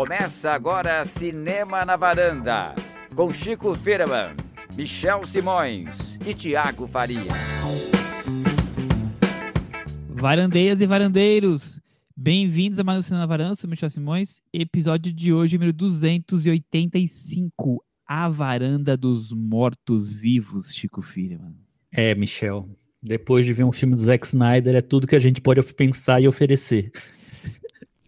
Começa 0.00 0.52
agora 0.52 1.04
Cinema 1.04 1.84
na 1.84 1.94
Varanda, 1.94 2.74
com 3.14 3.30
Chico 3.30 3.74
Firman, 3.74 4.34
Michel 4.74 5.26
Simões 5.26 6.18
e 6.26 6.32
Tiago 6.32 6.88
Faria. 6.88 7.20
Varandeiras 10.08 10.80
e 10.80 10.86
varandeiros, 10.86 11.78
bem-vindos 12.16 12.78
a 12.78 12.82
mais 12.82 13.00
um 13.00 13.02
Cinema 13.02 13.20
na 13.20 13.26
Varanda, 13.26 13.52
eu 13.52 13.56
sou 13.56 13.68
Michel 13.68 13.90
Simões, 13.90 14.40
episódio 14.54 15.12
de 15.12 15.34
hoje, 15.34 15.58
número 15.58 15.74
285, 15.74 17.84
A 18.06 18.26
Varanda 18.26 18.96
dos 18.96 19.30
Mortos-Vivos, 19.30 20.74
Chico 20.74 21.02
Firman. 21.02 21.54
É, 21.92 22.14
Michel, 22.14 22.70
depois 23.02 23.44
de 23.44 23.52
ver 23.52 23.64
um 23.64 23.72
filme 23.72 23.94
do 23.94 24.00
Zack 24.00 24.26
Snyder, 24.26 24.76
é 24.76 24.80
tudo 24.80 25.06
que 25.06 25.16
a 25.16 25.20
gente 25.20 25.42
pode 25.42 25.62
pensar 25.74 26.22
e 26.22 26.26
oferecer. 26.26 26.90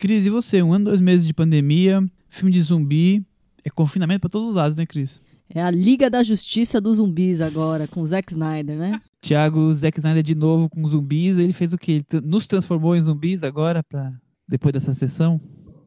Cris, 0.02 0.26
e 0.26 0.30
você? 0.30 0.60
Um 0.60 0.72
ano, 0.72 0.86
dois 0.86 1.00
meses 1.00 1.24
de 1.24 1.32
pandemia, 1.32 2.04
filme 2.28 2.50
de 2.50 2.60
zumbi, 2.60 3.24
é 3.64 3.70
confinamento 3.70 4.22
para 4.22 4.30
todos 4.30 4.48
os 4.48 4.54
lados, 4.56 4.76
né, 4.76 4.84
Cris? 4.84 5.22
É 5.48 5.62
a 5.62 5.70
Liga 5.70 6.10
da 6.10 6.24
Justiça 6.24 6.80
dos 6.80 6.96
Zumbis 6.96 7.40
agora, 7.40 7.86
com 7.86 8.00
o 8.00 8.06
Zack 8.06 8.32
Snyder, 8.32 8.76
né? 8.76 9.00
Tiago, 9.22 9.72
Zack 9.72 10.00
Snyder 10.00 10.24
de 10.24 10.34
novo 10.34 10.68
com 10.68 10.84
zumbis, 10.88 11.38
ele 11.38 11.52
fez 11.52 11.72
o 11.72 11.78
quê? 11.78 12.02
Ele 12.12 12.20
nos 12.24 12.48
transformou 12.48 12.96
em 12.96 13.00
zumbis 13.00 13.44
agora, 13.44 13.80
pra, 13.84 14.12
depois 14.48 14.72
dessa 14.72 14.92
sessão? 14.92 15.40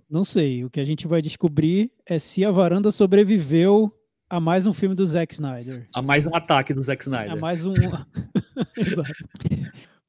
Não 0.10 0.24
sei, 0.24 0.64
o 0.64 0.70
que 0.70 0.80
a 0.80 0.86
gente 0.86 1.06
vai 1.10 1.22
descobrir 1.22 1.92
é 2.06 2.18
se 2.18 2.46
a 2.46 2.52
varanda 2.52 2.92
sobreviveu 2.92 3.92
a 4.30 4.40
mais 4.40 4.66
um 4.66 4.72
filme 4.72 4.96
do 4.96 5.06
Zack 5.06 5.34
Snyder. 5.34 5.90
A 5.94 6.02
mais 6.02 6.26
um 6.26 6.34
ataque 6.34 6.74
do 6.74 6.82
Zack 6.82 7.04
Snyder. 7.04 7.34
A 7.34 7.36
mais 7.36 7.66
um... 7.66 7.74
Exato. 8.80 9.12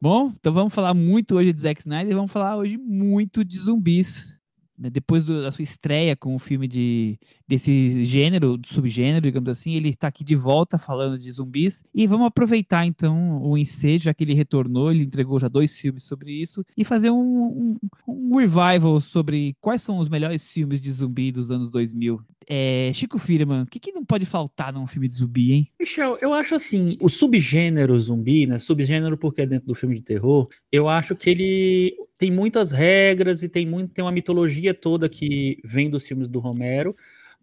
Bom, 0.01 0.31
então 0.39 0.53
vamos 0.53 0.75
falar 0.75 0.93
muito 0.93 1.35
hoje 1.37 1.55
de 1.55 1.61
Zack 1.63 1.81
Snyder 1.81 2.15
vamos 2.15 2.31
falar 2.31 2.57
hoje 2.57 2.77
muito 2.77 3.43
de 3.43 3.59
zumbis. 3.59 4.37
Né? 4.79 4.91
Depois 4.91 5.25
do, 5.25 5.43
da 5.43 5.51
sua 5.51 5.63
estreia 5.63 6.15
com 6.15 6.35
o 6.35 6.39
filme 6.39 6.69
de, 6.69 7.19
desse 7.49 8.05
gênero, 8.05 8.61
subgênero, 8.67 9.23
digamos 9.23 9.49
assim, 9.49 9.73
ele 9.73 9.89
está 9.89 10.09
aqui 10.09 10.23
de 10.23 10.37
volta 10.37 10.77
falando 10.77 11.19
de 11.19 11.33
zumbis. 11.33 11.83
E 11.95 12.07
vamos 12.07 12.27
aproveitar 12.27 12.85
então 12.85 13.43
o 13.43 13.57
ensejo, 13.57 14.05
já 14.05 14.13
que 14.13 14.23
ele 14.23 14.35
retornou, 14.35 14.93
ele 14.93 15.05
entregou 15.05 15.41
já 15.41 15.49
dois 15.49 15.77
filmes 15.79 16.03
sobre 16.03 16.31
isso, 16.31 16.65
e 16.77 16.85
fazer 16.85 17.11
um, 17.11 17.17
um, 17.17 17.79
um 18.07 18.37
revival 18.37 19.01
sobre 19.01 19.57
quais 19.63 19.81
são 19.81 19.99
os 19.99 20.11
melhores 20.11 20.51
filmes 20.51 20.79
de 20.79 20.93
zumbi 20.93 21.33
dos 21.33 21.51
anos 21.51 21.71
2000. 21.71 22.21
É, 22.49 22.93
Chico 22.95 23.19
Firman, 23.19 23.63
o 23.63 23.67
que, 23.67 23.81
que 23.81 23.93
não 23.93 24.05
pode 24.05 24.25
faltar 24.25 24.73
num 24.73 24.87
filme 24.87 25.09
de 25.09 25.17
zumbi, 25.17 25.53
hein? 25.53 25.69
Michel, 25.81 26.17
eu 26.21 26.33
acho 26.33 26.55
assim, 26.55 26.97
o 27.01 27.09
subgênero 27.09 27.99
zumbi, 27.99 28.47
né? 28.47 28.59
Subgênero 28.59 29.17
porque 29.19 29.43
é 29.43 29.47
dentro 29.47 29.67
do 29.67 29.75
filme 29.75 29.97
de 29.97 30.03
terror, 30.03 30.49
eu 30.71 30.89
acho 30.89 31.17
que 31.17 31.29
ele 31.29 31.97
tem 32.17 32.31
muitas 32.31 32.71
regras 32.71 33.43
e 33.43 33.49
tem, 33.49 33.67
muito, 33.67 33.93
tem 33.93 34.05
uma 34.05 34.13
mitologia 34.13 34.73
toda 34.73 35.09
que 35.09 35.59
vem 35.65 35.91
dos 35.91 36.07
filmes 36.07 36.29
do 36.29 36.39
Romero, 36.39 36.97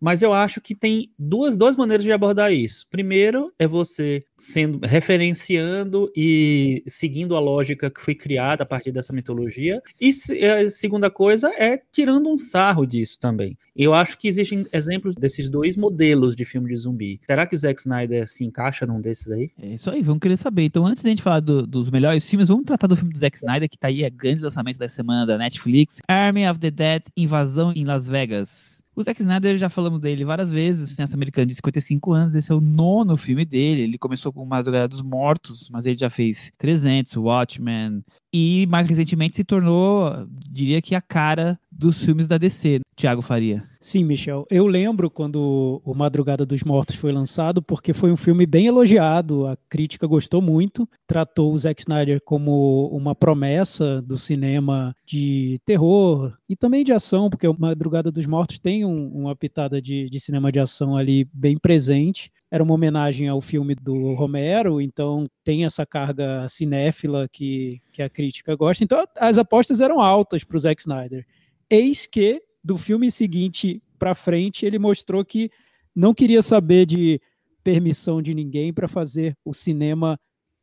mas 0.04 0.22
eu 0.22 0.34
acho 0.34 0.60
que 0.60 0.76
tem 0.76 1.10
duas, 1.18 1.56
duas 1.56 1.78
maneiras 1.78 2.04
de 2.04 2.12
abordar 2.12 2.52
isso. 2.52 2.86
Primeiro 2.92 3.54
é 3.58 3.66
você 3.66 4.26
sendo 4.38 4.86
referenciando 4.86 6.12
e 6.14 6.84
seguindo 6.86 7.38
a 7.38 7.40
lógica 7.40 7.90
que 7.90 8.02
foi 8.02 8.14
criada 8.14 8.64
a 8.64 8.66
partir 8.66 8.92
dessa 8.92 9.14
mitologia, 9.14 9.82
e 10.02 10.12
a 10.46 10.70
segunda 10.70 11.10
coisa 11.10 11.50
é 11.58 11.82
tirando 11.90 12.30
um 12.30 12.38
sarro 12.38 12.86
disso 12.86 13.18
também. 13.18 13.58
Eu 13.74 13.94
acho 13.94 14.18
que 14.18 14.28
existem 14.28 14.66
exemplos 14.74 15.16
desses 15.16 15.48
dois 15.48 15.78
modelos 15.78 16.36
de 16.36 16.44
filme 16.44 16.68
de 16.68 16.76
zumbi. 16.76 17.22
Será 17.26 17.48
que 17.48 17.56
o 17.56 17.60
Zack 17.60 17.80
Snyder 17.80 18.28
se 18.28 18.44
encaixa 18.44 18.86
num 18.86 19.00
desses 19.00 19.32
aí? 19.32 19.52
É 19.58 19.76
isso 19.76 19.90
aí, 19.90 20.02
vamos 20.02 20.20
querer 20.20 20.36
saber. 20.36 20.66
Então, 20.66 20.86
antes 20.86 21.02
da 21.02 21.10
gente 21.10 21.24
falar 21.24 21.40
do, 21.40 21.66
dos 21.66 21.90
melhores 21.90 22.26
filmes, 22.26 22.50
vamos 22.50 22.66
tratar 22.66 22.88
do 22.88 22.98
filme 22.98 23.14
do 23.14 23.20
Zack 23.20 23.38
Snyder, 23.38 23.70
que 23.70 23.78
tá 23.78 23.88
aí, 23.88 24.04
é 24.04 24.10
grande 24.10 24.42
lançamento 24.42 24.78
da 24.78 24.90
semana 24.90 25.26
da 25.26 25.38
Netflix, 25.38 26.00
Army 26.10 26.46
of 26.46 26.60
the 26.60 26.70
Dead, 26.70 27.04
Invasão 27.16 27.72
em 27.72 27.86
Las 27.86 28.06
Vegas. 28.06 28.83
O 28.96 29.02
Zack 29.02 29.20
Snyder, 29.22 29.58
já 29.58 29.70
falamos 29.70 30.00
dele 30.00 30.24
várias 30.24 30.52
vezes, 30.52 30.92
cineasta 30.92 31.16
americano 31.16 31.48
de 31.48 31.56
55 31.56 32.14
anos, 32.14 32.36
esse 32.36 32.52
é 32.52 32.56
o 32.56 32.62
nono 32.62 33.18
filme 33.18 33.44
dele. 33.44 33.82
Ele 33.82 33.98
começou 33.98 34.32
com 34.32 34.46
Madrugada 34.46 34.88
dos 34.88 35.02
Mortos, 35.02 35.68
mas 35.72 35.88
ele 35.88 35.98
já 35.98 36.12
fez 36.12 36.52
300, 36.60 37.16
Watchmen, 37.18 38.04
e 38.34 38.66
mais 38.68 38.88
recentemente 38.88 39.36
se 39.36 39.44
tornou, 39.44 40.12
diria 40.50 40.82
que, 40.82 40.96
a 40.96 41.02
cara 41.02 41.60
dos 41.72 42.04
filmes 42.04 42.28
da 42.28 42.38
DC. 42.38 42.82
Tiago 42.96 43.22
Faria. 43.22 43.64
Sim, 43.80 44.06
Michel. 44.06 44.46
Eu 44.50 44.68
lembro 44.68 45.10
quando 45.10 45.82
o 45.84 45.94
Madrugada 45.94 46.46
dos 46.46 46.64
Mortos 46.64 46.96
foi 46.96 47.12
lançado, 47.12 47.62
porque 47.62 47.92
foi 47.92 48.12
um 48.12 48.16
filme 48.16 48.46
bem 48.46 48.68
elogiado, 48.68 49.48
a 49.48 49.58
crítica 49.68 50.08
gostou 50.08 50.42
muito, 50.42 50.88
tratou 51.08 51.52
o 51.52 51.58
Zack 51.58 51.82
Snyder 51.82 52.22
como 52.24 52.88
uma 52.90 53.16
promessa 53.16 54.02
do 54.02 54.18
cinema 54.18 54.96
de 55.06 55.60
terror 55.66 56.34
e 56.48 56.56
também 56.56 56.84
de 56.84 56.94
ação, 56.94 57.30
porque 57.30 57.48
o 57.48 57.56
Madrugada 57.60 58.12
dos 58.12 58.26
Mortos 58.26 58.60
tem 58.60 58.86
um, 58.86 59.08
uma 59.08 59.36
pitada 59.36 59.82
de, 59.82 60.10
de 60.10 60.20
cinema 60.20 60.52
de 60.52 60.60
ação 60.60 60.96
ali 60.96 61.28
bem 61.34 61.58
presente 61.58 62.32
era 62.54 62.62
uma 62.62 62.76
homenagem 62.76 63.28
ao 63.28 63.42
filme 63.42 63.74
do 63.74 64.14
Romero, 64.14 64.80
então 64.80 65.26
tem 65.44 65.66
essa 65.66 65.88
carga 65.88 66.48
cinéfila 66.48 67.28
que, 67.28 67.82
que 67.92 68.00
a 68.00 68.08
crítica 68.08 68.56
gosta. 68.56 68.84
Então 68.84 69.04
as 69.18 69.40
apostas 69.40 69.82
eram 69.82 70.00
altas 70.00 70.44
para 70.44 70.56
o 70.56 70.60
Zack 70.60 70.80
Snyder. 70.80 71.26
Eis 71.68 72.06
que, 72.06 72.44
do 72.64 72.78
filme 72.78 73.10
seguinte 73.10 73.82
para 73.98 74.14
frente, 74.14 74.68
ele 74.68 74.78
mostrou 74.78 75.26
que 75.26 75.50
não 75.96 76.14
queria 76.14 76.44
saber 76.44 76.86
de 76.86 77.20
permissão 77.64 78.22
de 78.22 78.36
ninguém 78.36 78.72
para 78.72 78.88
fazer 78.88 79.36
o 79.44 79.52
cinema 79.52 80.20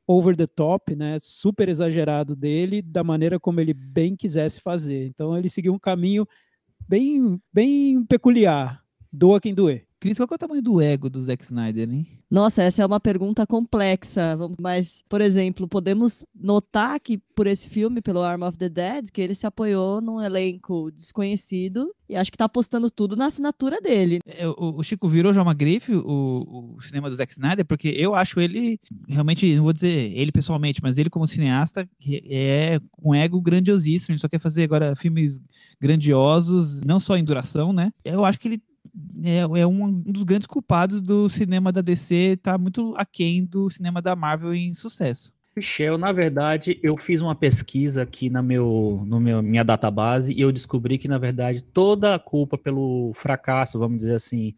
over 0.06 0.36
the 0.36 0.46
top, 0.46 0.94
né, 0.94 1.18
super 1.20 1.68
exagerado 1.68 2.36
dele, 2.36 2.82
da 2.82 3.02
maneira 3.02 3.40
como 3.40 3.60
ele 3.60 3.74
bem 3.74 4.14
quisesse 4.14 4.60
fazer. 4.60 5.06
Então 5.06 5.36
ele 5.36 5.48
seguiu 5.48 5.74
um 5.74 5.78
caminho 5.78 6.24
bem, 6.88 7.36
bem 7.52 8.04
peculiar, 8.04 8.80
doa 9.12 9.40
quem 9.40 9.52
doer. 9.52 9.89
Cris, 10.00 10.16
qual 10.16 10.27
é 10.31 10.34
o 10.34 10.38
tamanho 10.38 10.62
do 10.62 10.81
ego 10.81 11.11
do 11.11 11.22
Zack 11.22 11.44
Snyder, 11.44 11.87
hein? 11.93 12.06
Nossa, 12.31 12.62
essa 12.62 12.83
é 12.83 12.87
uma 12.87 12.99
pergunta 12.99 13.47
complexa. 13.47 14.34
Mas, 14.59 15.05
por 15.06 15.21
exemplo, 15.21 15.69
podemos 15.69 16.25
notar 16.34 16.99
que 16.99 17.19
por 17.37 17.47
esse 17.47 17.69
filme, 17.69 18.00
pelo 18.00 18.22
Arm 18.22 18.43
of 18.43 18.56
the 18.56 18.71
Dead, 18.71 19.11
que 19.12 19.21
ele 19.21 19.34
se 19.34 19.47
apoiou 19.47 20.00
num 20.00 20.22
elenco 20.22 20.91
desconhecido 20.91 21.94
e 22.09 22.16
acho 22.16 22.33
que 22.33 22.38
tá 22.38 22.47
apostando 22.47 22.91
tudo 22.91 23.15
na 23.15 23.27
assinatura 23.27 23.78
dele. 23.78 24.21
É, 24.25 24.49
o, 24.49 24.78
o, 24.78 24.83
Chico 24.83 25.06
virou 25.06 25.34
já 25.34 25.43
uma 25.43 25.53
grife, 25.53 25.94
o, 25.94 26.77
o, 26.77 26.81
cinema 26.81 27.11
do 27.11 27.17
Zack 27.17 27.32
Snyder, 27.32 27.67
porque 27.67 27.88
eu 27.88 28.15
acho 28.15 28.41
ele, 28.41 28.81
realmente, 29.06 29.55
não 29.55 29.65
vou 29.65 29.72
dizer 29.72 30.12
ele 30.17 30.32
pessoalmente, 30.32 30.81
mas 30.82 30.97
ele 30.97 31.11
como 31.11 31.27
cineasta 31.27 31.87
é 32.31 32.81
um 33.03 33.15
ego 33.15 33.38
grandiosíssimo. 33.41 34.15
Ele 34.15 34.21
só 34.21 34.28
quer 34.28 34.41
fazer 34.41 34.65
agora 34.65 34.97
filmes 34.97 35.38
grandiosos, 35.78 36.82
não 36.84 36.99
só 36.99 37.19
em 37.19 37.25
duração, 37.25 37.71
né? 37.71 37.93
Eu 38.03 38.25
acho 38.25 38.41
que 38.41 38.49
ele 38.49 38.62
é, 39.22 39.38
é 39.60 39.66
um 39.66 39.92
dos 40.00 40.22
grandes 40.22 40.46
culpados 40.46 41.00
do 41.00 41.28
cinema 41.28 41.72
da 41.72 41.80
DC 41.80 42.38
tá 42.42 42.56
muito 42.56 42.94
aquém 42.96 43.44
do 43.44 43.70
cinema 43.70 44.00
da 44.00 44.16
Marvel 44.16 44.54
em 44.54 44.74
sucesso. 44.74 45.32
Michel, 45.56 45.98
na 45.98 46.12
verdade, 46.12 46.78
eu 46.82 46.96
fiz 46.96 47.20
uma 47.20 47.34
pesquisa 47.34 48.02
aqui 48.02 48.30
na 48.30 48.40
meu, 48.40 49.02
no 49.06 49.20
meu, 49.20 49.42
minha 49.42 49.64
database 49.64 50.32
e 50.32 50.40
eu 50.40 50.52
descobri 50.52 50.96
que, 50.96 51.08
na 51.08 51.18
verdade, 51.18 51.62
toda 51.62 52.14
a 52.14 52.18
culpa 52.18 52.56
pelo 52.56 53.12
fracasso, 53.14 53.78
vamos 53.78 53.98
dizer 53.98 54.14
assim, 54.14 54.54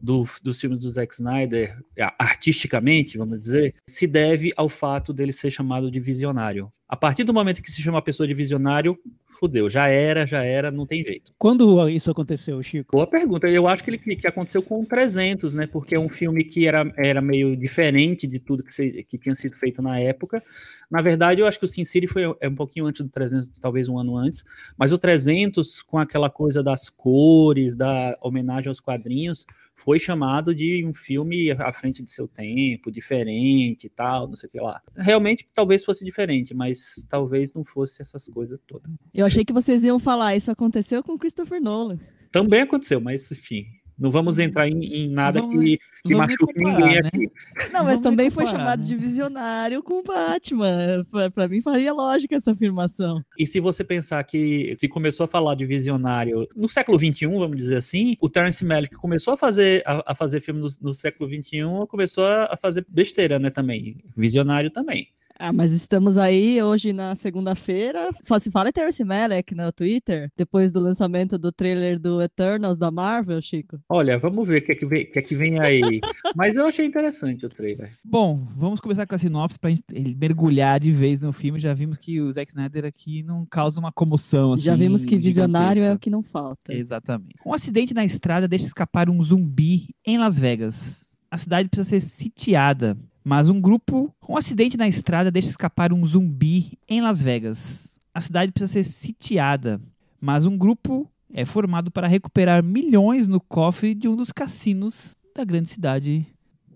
do, 0.00 0.26
dos 0.42 0.60
filmes 0.60 0.80
do 0.80 0.90
Zack 0.90 1.14
Snyder, 1.14 1.82
artisticamente, 2.18 3.16
vamos 3.16 3.40
dizer, 3.40 3.74
se 3.86 4.06
deve 4.06 4.52
ao 4.54 4.68
fato 4.68 5.14
dele 5.14 5.32
ser 5.32 5.50
chamado 5.50 5.90
de 5.90 5.98
visionário. 5.98 6.70
A 6.86 6.96
partir 6.96 7.24
do 7.24 7.32
momento 7.32 7.62
que 7.62 7.72
se 7.72 7.80
chama 7.80 7.98
a 7.98 8.02
pessoa 8.02 8.26
de 8.26 8.34
visionário, 8.34 8.98
fudeu, 9.36 9.68
já 9.68 9.88
era, 9.88 10.26
já 10.26 10.42
era, 10.42 10.70
não 10.70 10.86
tem 10.86 11.04
jeito. 11.04 11.32
Quando 11.38 11.88
isso 11.88 12.10
aconteceu, 12.10 12.62
Chico? 12.62 12.96
Boa 12.96 13.06
pergunta. 13.06 13.48
Eu 13.48 13.68
acho 13.68 13.82
que 13.82 13.90
ele 13.90 13.98
que 13.98 14.26
aconteceu 14.26 14.62
com 14.62 14.80
o 14.80 14.86
300, 14.86 15.54
né? 15.54 15.66
Porque 15.66 15.94
é 15.94 16.00
um 16.00 16.08
filme 16.08 16.44
que 16.44 16.66
era, 16.66 16.90
era 16.96 17.20
meio 17.20 17.56
diferente 17.56 18.26
de 18.26 18.38
tudo 18.38 18.62
que, 18.62 18.72
se, 18.72 19.04
que 19.04 19.18
tinha 19.18 19.34
sido 19.36 19.56
feito 19.56 19.82
na 19.82 19.98
época. 19.98 20.42
Na 20.90 21.02
verdade, 21.02 21.40
eu 21.40 21.46
acho 21.46 21.58
que 21.58 21.64
o 21.64 21.68
Sin 21.68 21.84
City 21.84 22.06
foi 22.06 22.22
é 22.40 22.48
um 22.48 22.54
pouquinho 22.54 22.86
antes 22.86 23.02
do 23.02 23.08
300, 23.08 23.48
talvez 23.60 23.88
um 23.88 23.98
ano 23.98 24.16
antes, 24.16 24.44
mas 24.76 24.92
o 24.92 24.98
300 24.98 25.82
com 25.82 25.98
aquela 25.98 26.30
coisa 26.30 26.62
das 26.62 26.88
cores, 26.88 27.74
da 27.74 28.16
homenagem 28.22 28.68
aos 28.68 28.80
quadrinhos, 28.80 29.46
foi 29.74 29.98
chamado 29.98 30.54
de 30.54 30.84
um 30.86 30.94
filme 30.94 31.50
à 31.50 31.72
frente 31.72 32.02
de 32.02 32.10
seu 32.10 32.28
tempo, 32.28 32.90
diferente 32.90 33.86
e 33.86 33.90
tal, 33.90 34.28
não 34.28 34.36
sei 34.36 34.48
o 34.48 34.52
que 34.52 34.60
lá. 34.60 34.80
Realmente, 34.96 35.48
talvez 35.52 35.84
fosse 35.84 36.04
diferente, 36.04 36.54
mas 36.54 37.06
talvez 37.08 37.52
não 37.52 37.64
fosse 37.64 38.00
essas 38.00 38.28
coisas 38.28 38.58
todas. 38.66 38.90
Eu 39.12 39.23
achei 39.24 39.44
que 39.44 39.52
vocês 39.52 39.84
iam 39.84 39.98
falar, 39.98 40.36
isso 40.36 40.50
aconteceu 40.50 41.02
com 41.02 41.18
Christopher 41.18 41.60
Nolan. 41.60 41.98
Também 42.30 42.60
aconteceu, 42.60 43.00
mas 43.00 43.30
enfim, 43.30 43.64
não 43.98 44.10
vamos 44.10 44.38
entrar 44.40 44.68
em, 44.68 44.82
em 44.82 45.08
nada 45.08 45.40
que, 45.40 45.78
que 46.04 46.14
machuque 46.14 46.52
ninguém 46.56 47.02
né? 47.02 47.08
aqui. 47.08 47.30
Não, 47.72 47.84
mas 47.84 48.00
também 48.00 48.28
foi 48.28 48.44
chamado 48.44 48.80
né? 48.80 48.86
de 48.86 48.96
visionário 48.96 49.82
com 49.82 50.00
o 50.00 50.02
Batman. 50.02 51.06
Para 51.32 51.46
mim 51.46 51.62
faria 51.62 51.92
lógica 51.92 52.34
essa 52.34 52.50
afirmação. 52.50 53.22
E 53.38 53.46
se 53.46 53.60
você 53.60 53.84
pensar 53.84 54.22
que 54.24 54.76
se 54.78 54.88
começou 54.88 55.24
a 55.24 55.28
falar 55.28 55.54
de 55.54 55.64
visionário 55.64 56.48
no 56.56 56.68
século 56.68 56.98
XXI, 56.98 57.26
vamos 57.26 57.56
dizer 57.56 57.76
assim, 57.76 58.16
o 58.20 58.28
Terence 58.28 58.64
Malick 58.64 58.96
começou 58.96 59.34
a 59.34 59.36
fazer, 59.36 59.82
a, 59.86 60.12
a 60.12 60.14
fazer 60.14 60.40
filme 60.40 60.60
no, 60.60 60.68
no 60.82 60.92
século 60.92 61.30
XXI, 61.30 61.60
começou 61.88 62.26
a, 62.26 62.48
a 62.52 62.56
fazer 62.56 62.84
besteira, 62.88 63.38
né, 63.38 63.50
também. 63.50 63.98
Visionário 64.16 64.70
também. 64.70 65.08
Ah, 65.38 65.52
mas 65.52 65.72
estamos 65.72 66.16
aí 66.16 66.62
hoje 66.62 66.92
na 66.92 67.14
segunda-feira. 67.16 68.10
Só 68.20 68.38
se 68.38 68.50
fala 68.50 68.68
em 68.68 68.72
Terence 68.72 69.02
Malick 69.02 69.54
no 69.54 69.72
Twitter, 69.72 70.30
depois 70.36 70.70
do 70.70 70.78
lançamento 70.78 71.36
do 71.36 71.50
trailer 71.50 71.98
do 71.98 72.22
Eternals 72.22 72.78
da 72.78 72.90
Marvel, 72.90 73.40
Chico. 73.42 73.80
Olha, 73.88 74.16
vamos 74.16 74.46
ver 74.46 74.62
o 74.62 74.64
que 74.64 74.72
é 74.72 74.74
que 74.74 74.86
vem, 74.86 75.06
que 75.06 75.18
é 75.18 75.22
que 75.22 75.34
vem 75.34 75.58
aí. 75.58 76.00
mas 76.36 76.56
eu 76.56 76.66
achei 76.66 76.86
interessante 76.86 77.44
o 77.44 77.48
trailer. 77.48 77.90
Bom, 78.04 78.46
vamos 78.56 78.80
começar 78.80 79.06
com 79.06 79.14
a 79.14 79.18
sinopse 79.18 79.58
pra 79.58 79.70
gente 79.70 79.82
mergulhar 80.16 80.78
de 80.78 80.92
vez 80.92 81.20
no 81.20 81.32
filme. 81.32 81.58
Já 81.58 81.74
vimos 81.74 81.98
que 81.98 82.20
o 82.20 82.30
Zack 82.30 82.52
Snyder 82.52 82.84
aqui 82.84 83.22
não 83.22 83.44
causa 83.44 83.80
uma 83.80 83.90
comoção. 83.90 84.52
Assim, 84.52 84.62
Já 84.62 84.76
vimos 84.76 85.04
que 85.04 85.16
visionário 85.18 85.82
é 85.82 85.92
o 85.92 85.98
que 85.98 86.10
não 86.10 86.22
falta. 86.22 86.72
Exatamente. 86.72 87.34
Um 87.44 87.52
acidente 87.52 87.92
na 87.92 88.04
estrada 88.04 88.46
deixa 88.46 88.66
escapar 88.66 89.10
um 89.10 89.20
zumbi 89.22 89.88
em 90.06 90.16
Las 90.16 90.38
Vegas. 90.38 91.10
A 91.28 91.36
cidade 91.36 91.68
precisa 91.68 91.88
ser 91.88 92.00
sitiada 92.00 92.96
mas 93.24 93.48
um 93.48 93.58
grupo, 93.58 94.14
um 94.28 94.36
acidente 94.36 94.76
na 94.76 94.86
estrada 94.86 95.30
deixa 95.30 95.48
escapar 95.48 95.92
um 95.92 96.04
zumbi 96.04 96.78
em 96.86 97.00
Las 97.00 97.22
Vegas. 97.22 97.94
A 98.12 98.20
cidade 98.20 98.52
precisa 98.52 98.72
ser 98.72 98.84
sitiada, 98.84 99.80
mas 100.20 100.44
um 100.44 100.56
grupo 100.56 101.10
é 101.32 101.44
formado 101.46 101.90
para 101.90 102.06
recuperar 102.06 102.62
milhões 102.62 103.26
no 103.26 103.40
cofre 103.40 103.94
de 103.94 104.06
um 104.06 104.14
dos 104.14 104.30
cassinos 104.30 105.16
da 105.34 105.42
grande 105.42 105.70
cidade. 105.70 106.26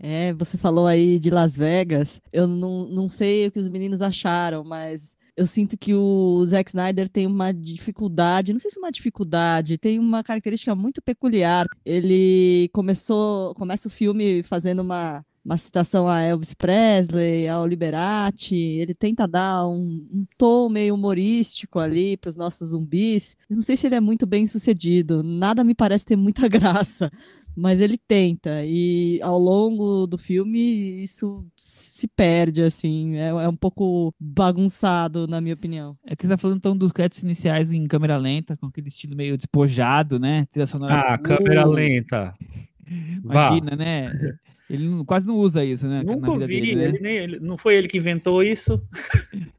É, 0.00 0.32
você 0.32 0.56
falou 0.56 0.86
aí 0.86 1.18
de 1.18 1.28
Las 1.28 1.56
Vegas. 1.56 2.20
Eu 2.32 2.46
não, 2.46 2.88
não 2.88 3.08
sei 3.08 3.46
o 3.46 3.52
que 3.52 3.58
os 3.58 3.68
meninos 3.68 4.00
acharam, 4.00 4.64
mas 4.64 5.16
eu 5.36 5.46
sinto 5.46 5.76
que 5.76 5.94
o 5.94 6.44
Zack 6.46 6.70
Snyder 6.70 7.08
tem 7.08 7.26
uma 7.26 7.52
dificuldade, 7.52 8.52
não 8.52 8.58
sei 8.58 8.70
se 8.70 8.78
é 8.78 8.82
uma 8.82 8.90
dificuldade, 8.90 9.78
tem 9.78 9.98
uma 9.98 10.22
característica 10.22 10.74
muito 10.74 11.02
peculiar. 11.02 11.66
Ele 11.84 12.68
começou, 12.72 13.54
começa 13.54 13.86
o 13.86 13.90
filme 13.90 14.42
fazendo 14.42 14.80
uma 14.82 15.24
uma 15.44 15.56
citação 15.56 16.08
a 16.08 16.20
Elvis 16.20 16.54
Presley, 16.54 17.48
ao 17.48 17.66
Liberati. 17.66 18.54
Ele 18.54 18.94
tenta 18.94 19.26
dar 19.26 19.66
um, 19.66 20.06
um 20.12 20.26
tom 20.36 20.68
meio 20.68 20.94
humorístico 20.94 21.78
ali 21.78 22.16
para 22.16 22.30
os 22.30 22.36
nossos 22.36 22.68
zumbis. 22.68 23.36
Eu 23.48 23.56
não 23.56 23.62
sei 23.62 23.76
se 23.76 23.86
ele 23.86 23.94
é 23.94 24.00
muito 24.00 24.26
bem 24.26 24.46
sucedido. 24.46 25.22
Nada 25.22 25.64
me 25.64 25.74
parece 25.74 26.04
ter 26.04 26.16
muita 26.16 26.46
graça, 26.48 27.10
mas 27.56 27.80
ele 27.80 27.98
tenta. 27.98 28.64
E 28.64 29.20
ao 29.22 29.38
longo 29.38 30.06
do 30.06 30.18
filme 30.18 31.02
isso 31.02 31.46
se 31.56 32.06
perde, 32.06 32.62
assim. 32.62 33.16
É, 33.16 33.28
é 33.28 33.48
um 33.48 33.56
pouco 33.56 34.14
bagunçado, 34.20 35.26
na 35.26 35.40
minha 35.40 35.54
opinião. 35.54 35.96
É 36.04 36.14
que 36.14 36.26
você 36.26 36.28
tá 36.30 36.38
falando 36.38 36.58
então 36.58 36.76
dos 36.76 36.92
créditos 36.92 37.22
iniciais 37.22 37.72
em 37.72 37.86
câmera 37.86 38.16
lenta, 38.16 38.56
com 38.56 38.66
aquele 38.66 38.88
estilo 38.88 39.16
meio 39.16 39.36
despojado, 39.36 40.18
né? 40.18 40.46
ah, 40.88 41.18
câmera 41.18 41.66
lenta. 41.66 42.34
Imagina, 43.24 43.70
Vá. 43.70 43.76
né? 43.76 44.12
Ele 44.68 44.88
não, 44.88 45.04
quase 45.04 45.26
não 45.26 45.36
usa 45.36 45.64
isso, 45.64 45.86
né? 45.86 46.02
Nunca 46.02 46.46
vi, 46.46 46.60
dele, 46.60 46.76
né? 46.76 46.84
ele 46.84 47.00
nem, 47.00 47.16
ele, 47.16 47.40
não 47.40 47.56
foi 47.56 47.74
ele 47.74 47.88
que 47.88 47.96
inventou 47.96 48.42
isso. 48.42 48.80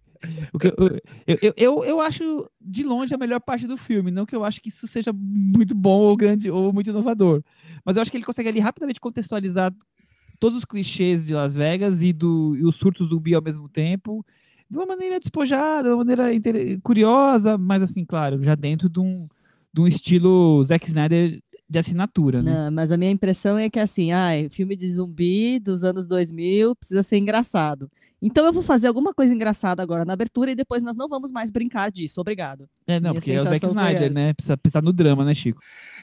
eu, 1.27 1.37
eu, 1.41 1.53
eu, 1.57 1.83
eu, 1.85 2.01
acho 2.01 2.49
de 2.61 2.83
longe 2.83 3.13
a 3.13 3.17
melhor 3.17 3.39
parte 3.39 3.65
do 3.65 3.77
filme, 3.77 4.11
não 4.11 4.25
que 4.25 4.35
eu 4.35 4.43
acho 4.43 4.61
que 4.61 4.69
isso 4.69 4.87
seja 4.87 5.11
muito 5.13 5.73
bom 5.73 5.99
ou 6.01 6.15
grande 6.15 6.51
ou 6.51 6.71
muito 6.73 6.89
inovador, 6.89 7.41
mas 7.83 7.95
eu 7.95 8.01
acho 8.01 8.11
que 8.11 8.17
ele 8.17 8.25
consegue 8.25 8.49
ali 8.49 8.59
rapidamente 8.59 8.99
contextualizar 8.99 9.73
todos 10.39 10.57
os 10.57 10.65
clichês 10.65 11.25
de 11.25 11.33
Las 11.33 11.55
Vegas 11.55 12.03
e, 12.03 12.13
do, 12.13 12.55
e 12.55 12.65
os 12.65 12.75
surtos 12.75 13.09
do 13.09 13.19
Bi 13.19 13.33
ao 13.33 13.41
mesmo 13.41 13.67
tempo, 13.67 14.25
de 14.69 14.77
uma 14.77 14.85
maneira 14.85 15.19
despojada, 15.19 15.89
de 15.89 15.95
uma 15.95 16.05
maneira 16.05 16.25
curiosa, 16.83 17.57
mas 17.57 17.81
assim, 17.81 18.05
claro, 18.05 18.41
já 18.43 18.55
dentro 18.55 18.87
de 18.87 18.99
um, 18.99 19.27
de 19.73 19.81
um 19.81 19.87
estilo 19.87 20.63
Zack 20.63 20.87
Snyder 20.87 21.41
de 21.69 21.77
assinatura, 21.77 22.41
né? 22.41 22.51
Não, 22.51 22.71
mas 22.71 22.91
a 22.91 22.97
minha 22.97 23.11
impressão 23.11 23.57
é 23.57 23.69
que 23.69 23.79
assim, 23.79 24.11
ah, 24.11 24.31
filme 24.49 24.75
de 24.75 24.91
zumbi 24.91 25.59
dos 25.59 25.83
anos 25.83 26.07
2000 26.07 26.75
precisa 26.75 27.03
ser 27.03 27.17
engraçado. 27.17 27.89
Então 28.21 28.45
eu 28.45 28.53
vou 28.53 28.63
fazer 28.63 28.87
alguma 28.87 29.13
coisa 29.13 29.33
engraçada 29.33 29.81
agora 29.81 30.03
na 30.03 30.13
abertura 30.13 30.51
e 30.51 30.55
depois 30.55 30.83
nós 30.83 30.95
não 30.95 31.07
vamos 31.07 31.31
mais 31.31 31.49
brincar 31.49 31.91
disso. 31.91 32.19
Obrigado. 32.19 32.67
É, 32.85 32.99
não, 32.99 33.11
Minha 33.11 33.21
porque 33.21 33.31
é 33.31 33.41
o 33.41 33.43
Zack 33.43 33.65
Snyder, 33.65 34.13
né? 34.13 34.33
Precisa 34.33 34.57
pensar 34.57 34.81
no 34.81 34.91
drama, 34.91 35.23
né, 35.23 35.33
Chico? 35.33 35.61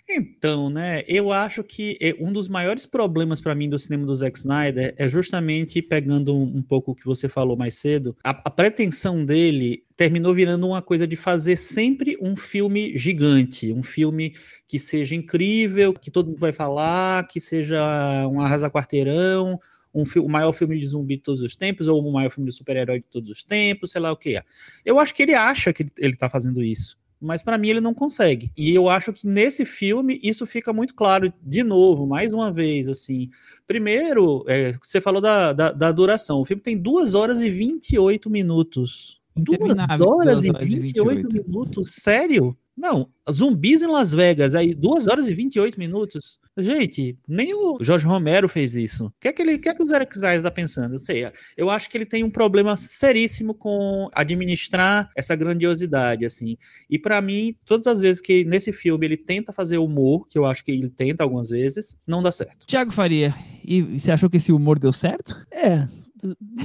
Então, 0.08 0.70
né, 0.70 1.02
eu 1.08 1.32
acho 1.32 1.64
que 1.64 1.98
é, 2.00 2.14
um 2.20 2.32
dos 2.32 2.48
maiores 2.48 2.86
problemas 2.86 3.40
para 3.40 3.54
mim 3.56 3.68
do 3.68 3.78
cinema 3.78 4.06
do 4.06 4.14
Zack 4.14 4.38
Snyder 4.38 4.94
é 4.96 5.08
justamente 5.08 5.82
pegando 5.82 6.34
um, 6.34 6.58
um 6.58 6.62
pouco 6.62 6.92
o 6.92 6.94
que 6.94 7.04
você 7.04 7.28
falou 7.28 7.56
mais 7.56 7.74
cedo, 7.74 8.16
a, 8.22 8.30
a 8.30 8.50
pretensão 8.50 9.24
dele 9.24 9.84
terminou 9.96 10.32
virando 10.32 10.66
uma 10.66 10.82
coisa 10.82 11.06
de 11.06 11.16
fazer 11.16 11.56
sempre 11.56 12.16
um 12.20 12.36
filme 12.36 12.96
gigante, 12.96 13.72
um 13.72 13.82
filme 13.82 14.34
que 14.68 14.78
seja 14.78 15.14
incrível, 15.14 15.92
que 15.92 16.10
todo 16.10 16.28
mundo 16.28 16.38
vai 16.38 16.52
falar, 16.52 17.26
que 17.26 17.40
seja 17.40 18.28
um 18.28 18.40
arrasa-quarteirão, 18.40 19.58
um 19.96 20.20
o 20.20 20.28
maior 20.28 20.52
filme 20.52 20.78
de 20.78 20.86
zumbi 20.86 21.16
de 21.16 21.22
todos 21.22 21.42
os 21.42 21.56
tempos, 21.56 21.88
ou 21.88 22.02
o 22.02 22.12
maior 22.12 22.30
filme 22.30 22.50
de 22.50 22.54
super-herói 22.54 23.00
de 23.00 23.06
todos 23.06 23.30
os 23.30 23.42
tempos, 23.42 23.92
sei 23.92 24.00
lá 24.00 24.12
o 24.12 24.16
que 24.16 24.36
é. 24.36 24.42
Eu 24.84 24.98
acho 24.98 25.14
que 25.14 25.22
ele 25.22 25.34
acha 25.34 25.72
que 25.72 25.86
ele 25.98 26.14
está 26.14 26.28
fazendo 26.28 26.62
isso 26.62 26.96
mas 27.20 27.42
para 27.42 27.58
mim 27.58 27.68
ele 27.68 27.80
não 27.80 27.94
consegue. 27.94 28.52
E 28.56 28.74
eu 28.74 28.88
acho 28.88 29.12
que 29.12 29.26
nesse 29.26 29.64
filme 29.64 30.20
isso 30.22 30.46
fica 30.46 30.72
muito 30.72 30.94
claro, 30.94 31.32
de 31.42 31.62
novo, 31.62 32.06
mais 32.06 32.32
uma 32.32 32.52
vez, 32.52 32.88
assim. 32.88 33.30
Primeiro, 33.66 34.44
é, 34.46 34.72
você 34.82 35.00
falou 35.00 35.20
da, 35.20 35.52
da, 35.52 35.72
da, 35.72 35.92
duração. 35.92 36.40
O 36.40 36.44
filme 36.44 36.62
tem 36.62 36.76
2 36.76 37.14
horas 37.14 37.42
e 37.42 37.50
28 37.50 38.28
minutos. 38.28 39.20
2 39.34 39.58
horas, 39.60 40.00
horas 40.00 40.44
e 40.44 40.52
28, 40.52 41.28
28 41.28 41.48
minutos? 41.48 41.94
Sério? 41.94 42.56
Não, 42.76 43.08
zumbis 43.30 43.80
em 43.80 43.86
Las 43.86 44.12
Vegas, 44.12 44.54
aí 44.54 44.74
2 44.74 45.06
horas 45.06 45.28
e 45.28 45.34
28 45.34 45.78
minutos. 45.78 46.38
Gente, 46.58 47.18
nem 47.26 47.54
o 47.54 47.78
Jorge 47.80 48.06
Romero 48.06 48.48
fez 48.48 48.74
isso. 48.74 49.06
O 49.06 49.12
que 49.18 49.28
é 49.28 49.32
que, 49.32 49.40
ele, 49.40 49.58
que, 49.58 49.68
é 49.68 49.74
que 49.74 49.82
o 49.82 49.86
Zé 49.86 50.06
Zayas 50.14 50.40
está 50.40 50.50
pensando? 50.50 50.94
Eu 50.94 50.98
sei, 50.98 51.30
eu 51.56 51.70
acho 51.70 51.88
que 51.88 51.96
ele 51.96 52.04
tem 52.04 52.22
um 52.22 52.30
problema 52.30 52.76
seríssimo 52.76 53.54
com 53.54 54.10
administrar 54.12 55.08
essa 55.16 55.34
grandiosidade, 55.34 56.26
assim. 56.26 56.56
E 56.90 56.98
para 56.98 57.20
mim, 57.22 57.56
todas 57.64 57.86
as 57.86 58.00
vezes 58.00 58.20
que 58.20 58.44
nesse 58.44 58.72
filme 58.72 59.06
ele 59.06 59.16
tenta 59.16 59.52
fazer 59.52 59.78
humor, 59.78 60.26
que 60.28 60.38
eu 60.38 60.44
acho 60.44 60.62
que 60.62 60.70
ele 60.70 60.90
tenta 60.90 61.24
algumas 61.24 61.48
vezes, 61.48 61.96
não 62.06 62.22
dá 62.22 62.30
certo. 62.30 62.66
Tiago 62.66 62.92
Faria, 62.92 63.34
e 63.64 63.98
você 63.98 64.12
achou 64.12 64.28
que 64.28 64.36
esse 64.36 64.52
humor 64.52 64.78
deu 64.78 64.92
certo? 64.92 65.46
É, 65.50 65.86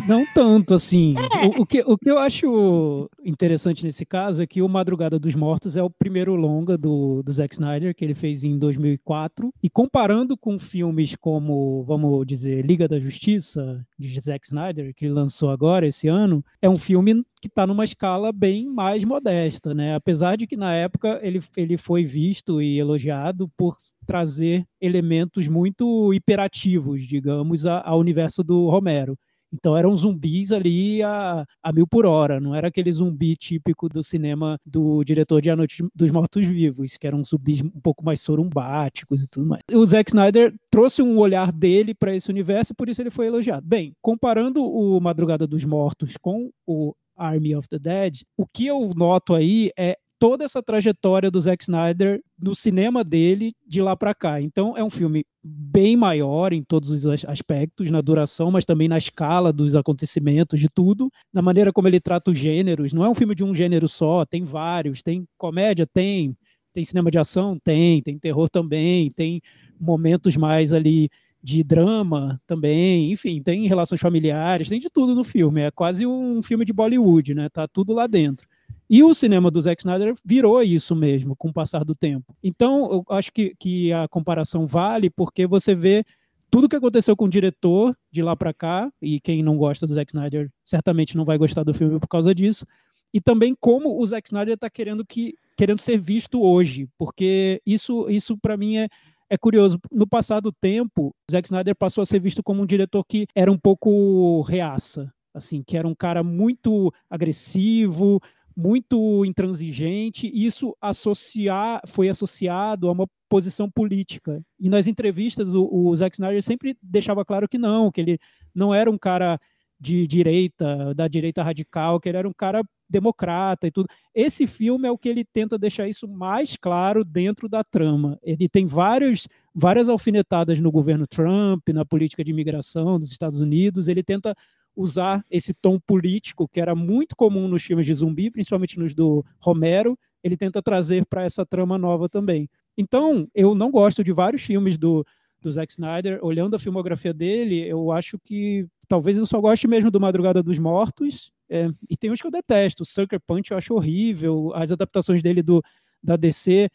não 0.07 0.25
tanto 0.33 0.73
assim. 0.73 1.15
É. 1.17 1.47
O, 1.47 1.61
o, 1.61 1.65
que, 1.65 1.81
o 1.81 1.97
que 1.97 2.09
eu 2.09 2.17
acho 2.17 3.09
interessante 3.23 3.83
nesse 3.83 4.05
caso 4.05 4.41
é 4.41 4.47
que 4.47 4.61
o 4.61 4.69
Madrugada 4.69 5.19
dos 5.19 5.35
Mortos 5.35 5.77
é 5.77 5.83
o 5.83 5.89
primeiro 5.89 6.35
longa 6.35 6.77
do, 6.77 7.21
do 7.23 7.31
Zack 7.31 7.53
Snyder, 7.53 7.95
que 7.95 8.03
ele 8.03 8.13
fez 8.13 8.43
em 8.43 8.57
2004. 8.57 9.53
E 9.61 9.69
comparando 9.69 10.37
com 10.37 10.57
filmes 10.57 11.15
como, 11.15 11.83
vamos 11.83 12.25
dizer, 12.25 12.65
Liga 12.65 12.87
da 12.87 12.99
Justiça, 12.99 13.85
de 13.97 14.19
Zack 14.19 14.45
Snyder, 14.45 14.93
que 14.95 15.05
ele 15.05 15.13
lançou 15.13 15.49
agora, 15.49 15.87
esse 15.87 16.07
ano, 16.07 16.43
é 16.61 16.69
um 16.69 16.77
filme 16.77 17.23
que 17.41 17.47
está 17.47 17.65
numa 17.65 17.83
escala 17.83 18.31
bem 18.31 18.67
mais 18.67 19.03
modesta, 19.03 19.73
né? 19.73 19.95
Apesar 19.95 20.35
de 20.35 20.45
que 20.45 20.55
na 20.55 20.73
época 20.75 21.19
ele, 21.23 21.41
ele 21.57 21.75
foi 21.75 22.03
visto 22.03 22.61
e 22.61 22.77
elogiado 22.77 23.49
por 23.57 23.75
trazer 24.05 24.63
elementos 24.79 25.47
muito 25.47 26.13
hiperativos, 26.13 27.01
digamos, 27.01 27.65
ao 27.65 27.99
universo 27.99 28.43
do 28.43 28.69
Romero. 28.69 29.17
Então 29.53 29.75
eram 29.75 29.95
zumbis 29.95 30.51
ali 30.51 31.03
a, 31.03 31.45
a 31.61 31.71
mil 31.73 31.85
por 31.85 32.05
hora, 32.05 32.39
não 32.39 32.55
era 32.55 32.69
aquele 32.69 32.91
zumbi 32.91 33.35
típico 33.35 33.89
do 33.89 34.01
cinema 34.01 34.57
do 34.65 35.03
diretor 35.03 35.41
de 35.41 35.49
A 35.49 35.55
Noite 35.55 35.83
dos 35.93 36.09
Mortos-Vivos, 36.09 36.97
que 36.97 37.07
eram 37.07 37.23
zumbis 37.23 37.61
um 37.61 37.69
pouco 37.69 38.03
mais 38.03 38.21
sorumbáticos 38.21 39.23
e 39.23 39.27
tudo 39.27 39.47
mais. 39.47 39.63
O 39.71 39.85
Zack 39.85 40.09
Snyder 40.09 40.53
trouxe 40.71 41.01
um 41.01 41.17
olhar 41.17 41.51
dele 41.51 41.93
para 41.93 42.15
esse 42.15 42.29
universo 42.29 42.71
e 42.71 42.75
por 42.75 42.89
isso 42.89 43.01
ele 43.01 43.09
foi 43.09 43.27
elogiado. 43.27 43.67
Bem, 43.67 43.93
comparando 44.01 44.63
o 44.63 44.99
Madrugada 44.99 45.45
dos 45.45 45.63
Mortos 45.63 46.15
com 46.17 46.49
o 46.65 46.93
Army 47.15 47.55
of 47.55 47.67
the 47.67 47.77
Dead, 47.77 48.21
o 48.37 48.45
que 48.47 48.65
eu 48.65 48.93
noto 48.95 49.35
aí 49.35 49.71
é 49.77 49.97
toda 50.21 50.45
essa 50.45 50.61
trajetória 50.61 51.31
do 51.31 51.41
Zack 51.41 51.63
Snyder 51.63 52.21
no 52.39 52.53
cinema 52.53 53.03
dele 53.03 53.55
de 53.65 53.81
lá 53.81 53.97
para 53.97 54.13
cá. 54.13 54.39
Então 54.39 54.77
é 54.77 54.83
um 54.83 54.89
filme 54.89 55.25
bem 55.43 55.97
maior 55.97 56.53
em 56.53 56.63
todos 56.63 56.89
os 56.89 57.07
aspectos, 57.25 57.89
na 57.89 58.01
duração, 58.01 58.51
mas 58.51 58.63
também 58.63 58.87
na 58.87 58.99
escala 58.99 59.51
dos 59.51 59.75
acontecimentos, 59.75 60.59
de 60.59 60.67
tudo, 60.69 61.09
na 61.33 61.41
maneira 61.41 61.73
como 61.73 61.87
ele 61.87 61.99
trata 61.99 62.29
os 62.29 62.37
gêneros. 62.37 62.93
Não 62.93 63.03
é 63.03 63.09
um 63.09 63.15
filme 63.15 63.33
de 63.33 63.43
um 63.43 63.55
gênero 63.55 63.87
só, 63.87 64.23
tem 64.23 64.43
vários, 64.43 65.01
tem 65.01 65.25
comédia, 65.39 65.87
tem, 65.91 66.37
tem 66.71 66.85
cinema 66.85 67.09
de 67.09 67.17
ação, 67.17 67.57
tem, 67.57 67.99
tem 68.03 68.19
terror 68.19 68.47
também, 68.47 69.09
tem 69.09 69.41
momentos 69.79 70.37
mais 70.37 70.71
ali 70.71 71.09
de 71.41 71.63
drama 71.63 72.39
também, 72.45 73.11
enfim, 73.11 73.41
tem 73.41 73.67
relações 73.67 73.99
familiares, 73.99 74.69
tem 74.69 74.79
de 74.79 74.91
tudo 74.91 75.15
no 75.15 75.23
filme. 75.23 75.61
É 75.61 75.71
quase 75.71 76.05
um 76.05 76.43
filme 76.43 76.63
de 76.63 76.73
Bollywood, 76.73 77.33
né? 77.33 77.49
Tá 77.49 77.67
tudo 77.67 77.91
lá 77.91 78.05
dentro. 78.05 78.47
E 78.89 79.03
o 79.03 79.13
cinema 79.13 79.49
do 79.49 79.61
Zack 79.61 79.81
Snyder 79.81 80.13
virou 80.23 80.61
isso 80.61 80.95
mesmo 80.95 81.35
com 81.35 81.49
o 81.49 81.53
passar 81.53 81.83
do 81.83 81.93
tempo. 81.93 82.35
Então, 82.43 82.91
eu 82.91 83.15
acho 83.15 83.31
que, 83.31 83.55
que 83.57 83.91
a 83.93 84.07
comparação 84.07 84.67
vale 84.67 85.09
porque 85.09 85.47
você 85.47 85.73
vê 85.73 86.03
tudo 86.49 86.67
que 86.67 86.75
aconteceu 86.75 87.15
com 87.15 87.25
o 87.25 87.29
diretor 87.29 87.95
de 88.11 88.21
lá 88.21 88.35
para 88.35 88.53
cá, 88.53 88.91
e 89.01 89.21
quem 89.21 89.41
não 89.41 89.57
gosta 89.57 89.87
do 89.87 89.93
Zack 89.93 90.11
Snyder 90.11 90.49
certamente 90.63 91.15
não 91.15 91.23
vai 91.23 91.37
gostar 91.37 91.63
do 91.63 91.73
filme 91.73 91.97
por 91.97 92.09
causa 92.09 92.35
disso, 92.35 92.65
e 93.13 93.21
também 93.21 93.55
como 93.57 93.97
o 93.97 94.05
Zack 94.05 94.27
Snyder 94.27 94.55
está 94.55 94.69
querendo 94.69 95.05
que 95.05 95.33
querendo 95.57 95.79
ser 95.79 95.97
visto 95.97 96.41
hoje, 96.41 96.89
porque 96.97 97.61
isso 97.65 98.09
isso 98.09 98.37
para 98.37 98.57
mim 98.57 98.77
é 98.77 98.89
é 99.29 99.37
curioso, 99.37 99.79
no 99.89 100.05
passado 100.05 100.51
tempo, 100.51 101.07
o 101.07 101.31
Zack 101.31 101.47
Snyder 101.47 101.73
passou 101.73 102.01
a 102.01 102.05
ser 102.05 102.19
visto 102.19 102.43
como 102.43 102.61
um 102.61 102.65
diretor 102.65 103.01
que 103.05 103.25
era 103.33 103.49
um 103.49 103.57
pouco 103.57 104.41
reaça, 104.41 105.09
assim, 105.33 105.63
que 105.63 105.77
era 105.77 105.87
um 105.87 105.95
cara 105.95 106.21
muito 106.21 106.93
agressivo, 107.09 108.19
muito 108.61 109.25
intransigente, 109.25 110.29
isso 110.33 110.75
associar, 110.79 111.81
foi 111.87 112.09
associado 112.09 112.87
a 112.87 112.91
uma 112.91 113.07
posição 113.27 113.69
política. 113.69 114.41
E 114.59 114.69
nas 114.69 114.87
entrevistas, 114.87 115.55
o, 115.55 115.67
o 115.71 115.95
Zack 115.95 116.15
Snyder 116.15 116.43
sempre 116.43 116.77
deixava 116.81 117.25
claro 117.25 117.47
que 117.47 117.57
não, 117.57 117.91
que 117.91 118.01
ele 118.01 118.19
não 118.53 118.73
era 118.73 118.91
um 118.91 118.97
cara 118.97 119.39
de 119.79 120.05
direita, 120.05 120.93
da 120.93 121.07
direita 121.07 121.41
radical, 121.41 121.99
que 121.99 122.07
ele 122.07 122.17
era 122.19 122.27
um 122.27 122.33
cara 122.33 122.61
democrata 122.87 123.65
e 123.65 123.71
tudo. 123.71 123.87
Esse 124.13 124.45
filme 124.45 124.87
é 124.87 124.91
o 124.91 124.97
que 124.97 125.09
ele 125.09 125.25
tenta 125.25 125.57
deixar 125.57 125.87
isso 125.87 126.07
mais 126.07 126.55
claro 126.55 127.03
dentro 127.03 127.49
da 127.49 127.63
trama. 127.63 128.19
Ele 128.21 128.47
tem 128.47 128.65
vários, 128.65 129.27
várias 129.55 129.89
alfinetadas 129.89 130.59
no 130.59 130.71
governo 130.71 131.07
Trump, 131.07 131.67
na 131.69 131.83
política 131.83 132.23
de 132.23 132.31
imigração 132.31 132.99
dos 132.99 133.11
Estados 133.11 133.41
Unidos. 133.41 133.87
Ele 133.87 134.03
tenta 134.03 134.35
usar 134.75 135.25
esse 135.29 135.53
tom 135.53 135.79
político 135.79 136.47
que 136.47 136.59
era 136.59 136.73
muito 136.75 137.15
comum 137.15 137.47
nos 137.47 137.63
filmes 137.63 137.85
de 137.85 137.93
zumbi, 137.93 138.31
principalmente 138.31 138.79
nos 138.79 138.93
do 138.93 139.25
Romero, 139.39 139.97
ele 140.23 140.37
tenta 140.37 140.61
trazer 140.61 141.05
para 141.05 141.23
essa 141.23 141.45
trama 141.45 141.77
nova 141.77 142.07
também. 142.07 142.49
Então, 142.77 143.27
eu 143.33 143.53
não 143.53 143.71
gosto 143.71 144.03
de 144.03 144.11
vários 144.11 144.41
filmes 144.41 144.77
do, 144.77 145.05
do 145.41 145.51
Zack 145.51 145.71
Snyder. 145.71 146.19
Olhando 146.23 146.55
a 146.55 146.59
filmografia 146.59 147.13
dele, 147.13 147.67
eu 147.67 147.91
acho 147.91 148.17
que 148.19 148.65
talvez 148.87 149.17
eu 149.17 149.25
só 149.25 149.39
goste 149.41 149.67
mesmo 149.67 149.91
do 149.91 149.99
Madrugada 149.99 150.41
dos 150.41 150.57
Mortos. 150.57 151.31
É, 151.49 151.67
e 151.89 151.97
tem 151.97 152.11
uns 152.11 152.21
que 152.21 152.27
eu 152.27 152.31
detesto. 152.31 152.85
Sucker 152.85 153.19
Punch 153.19 153.51
eu 153.51 153.57
acho 153.57 153.73
horrível. 153.73 154.51
As 154.53 154.71
adaptações 154.71 155.21
dele 155.21 155.41
do, 155.41 155.61
da 156.01 156.15
DC 156.15 156.69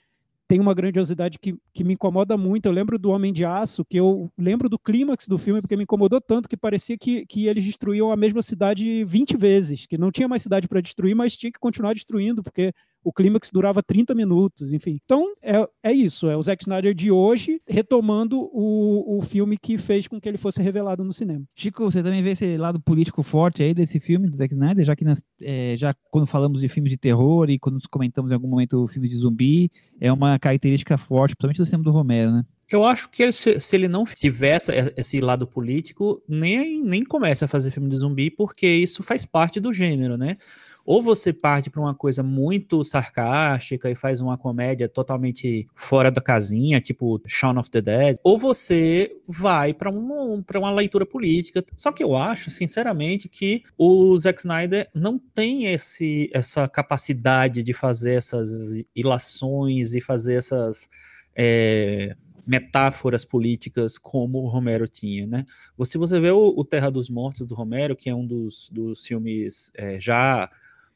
tem 0.49 0.61
uma 0.61 0.75
grandiosidade 0.75 1.39
que, 1.39 1.57
que 1.73 1.83
me 1.83 1.95
incomoda 1.95 2.37
muito. 2.37 2.67
Eu 2.67 2.73
lembro 2.73 2.99
do 2.99 3.11
Homem 3.11 3.33
de 3.33 3.45
Aço, 3.45 3.85
que 3.85 3.97
eu 3.97 4.31
lembro 4.39 4.69
do 4.69 4.79
clímax 4.79 5.27
do 5.27 5.37
filme, 5.37 5.61
porque 5.61 5.77
me 5.77 5.83
incomodou 5.83 6.21
tanto 6.21 6.49
que 6.49 6.57
parecia 6.57 6.97
que, 6.97 7.27
que 7.27 7.47
eles 7.47 7.65
destruíam 7.65 8.13
a 8.13 8.17
mesma 8.17 8.43
cidade 8.43 9.05
20 9.05 9.37
vezes, 9.37 9.87
que 9.87 9.99
não 9.99 10.13
tinha 10.13 10.29
mais 10.29 10.43
cidade 10.43 10.69
para 10.69 10.81
destruir, 10.81 11.15
mas 11.15 11.37
tinha 11.37 11.51
que 11.51 11.59
continuar 11.59 11.95
destruindo, 11.95 12.43
porque 12.43 12.73
o 13.07 13.13
clímax 13.13 13.53
durava 13.53 13.85
30 13.85 14.17
minutos, 14.17 14.73
enfim. 14.73 14.99
Então, 15.05 15.33
é, 15.41 15.65
é 15.81 15.93
isso, 15.93 16.29
é 16.29 16.37
o 16.37 16.43
Zack 16.43 16.65
Snyder 16.65 16.93
de 16.93 17.09
hoje 17.09 17.61
retomando 17.69 18.51
o, 18.53 19.19
o 19.19 19.23
filme 19.23 19.57
que 19.57 19.79
fez 19.79 20.09
com 20.09 20.21
que 20.21 20.29
ele 20.29 20.37
fosse 20.37 20.61
revelado 20.61 21.05
no 21.05 21.13
cinema. 21.13 21.45
Chico, 21.55 21.85
você 21.85 22.03
também 22.03 22.21
vê 22.21 22.31
esse 22.31 22.57
lado 22.57 22.81
político 22.81 23.23
forte 23.23 23.63
aí 23.63 23.73
desse 23.73 24.01
filme 24.01 24.29
do 24.29 24.37
Zack 24.37 24.53
Snyder, 24.53 24.85
já 24.85 24.97
que 24.97 25.05
nós, 25.05 25.23
é, 25.41 25.77
já 25.77 25.95
quando 26.11 26.27
falamos 26.27 26.61
de 26.61 26.67
filmes 26.67 26.91
de 26.91 26.99
terror 26.99 27.49
e 27.49 27.61
quando 27.61 27.79
comentamos 27.89 28.33
em 28.33 28.35
algum 28.35 28.49
momento 28.49 28.85
filmes 28.89 29.11
de 29.11 29.19
zumbi, 29.19 29.71
é 30.01 30.13
uma 30.13 30.37
característica 30.37 30.99
forte, 30.99 31.37
principalmente 31.37 31.59
do 31.59 31.67
cinema 31.67 31.85
do 31.85 31.93
Romero, 31.93 32.33
né? 32.33 32.45
Eu 32.69 32.85
acho 32.85 33.09
que 33.09 33.23
ele, 33.23 33.31
se, 33.31 33.61
se, 33.61 33.77
ele 33.77 33.87
não 33.87 34.05
tivesse 34.05 34.73
esse 34.97 35.21
lado 35.21 35.47
político, 35.47 36.21
nem, 36.29 36.83
nem 36.83 37.05
começa 37.05 37.45
a 37.45 37.49
fazer 37.49 37.71
filme 37.71 37.89
de 37.89 37.97
zumbi, 37.97 38.29
porque 38.29 38.67
isso 38.67 39.05
faz 39.05 39.25
parte 39.25 39.61
do 39.61 39.73
gênero, 39.73 40.17
né? 40.17 40.37
Ou 40.87 41.03
você 41.03 41.33
parte 41.33 41.69
para 41.69 41.81
uma 41.81 41.95
coisa 41.95 42.23
muito 42.23 42.85
sarcástica 42.85 43.91
e 43.91 43.97
faz 43.97 44.21
uma 44.21 44.39
comédia 44.39 44.89
totalmente 44.89 45.67
fora 45.75 46.13
da 46.13 46.21
casinha, 46.21 46.81
tipo 46.81 47.21
Shaun 47.27 47.59
of 47.59 47.69
the 47.69 47.83
Dead, 47.83 48.17
ou 48.23 48.39
você 48.39 49.17
vai 49.27 49.75
para 49.75 49.91
um, 49.91 50.45
uma 50.55 50.71
leitura 50.71 51.05
política. 51.05 51.65
Só 51.77 51.91
que 51.91 52.05
eu 52.05 52.15
acho, 52.15 52.51
sinceramente, 52.51 53.29
que 53.29 53.65
o 53.77 54.17
Zack 54.21 54.39
Snyder 54.39 54.89
não 54.95 55.19
tem 55.19 55.67
esse, 55.67 56.31
essa 56.33 56.69
capacidade 56.69 57.65
de 57.65 57.73
fazer 57.73 58.15
essas 58.15 58.49
ilações 58.95 59.93
e 59.95 60.01
fazer 60.01 60.35
essas. 60.35 60.89
É, 61.35 62.17
metáforas 62.47 63.25
políticas 63.25 63.99
como 63.99 64.39
o 64.39 64.49
Romero 64.49 64.87
tinha, 64.87 65.27
né? 65.27 65.45
Se 65.85 65.99
você 65.99 66.21
vê 66.21 66.31
o, 66.31 66.55
o, 66.57 66.65
Terra 66.65 66.91
dos 66.91 67.11
Mortos 67.11 67.45
do 67.45 67.55
Romero, 67.57 67.97
que 67.97 68.09
é 68.09 68.15
um 68.15 68.25
dos, 68.25 68.71
dos 68.73 69.05
filmes 69.05 69.73
é, 69.75 69.99
já 69.99 70.49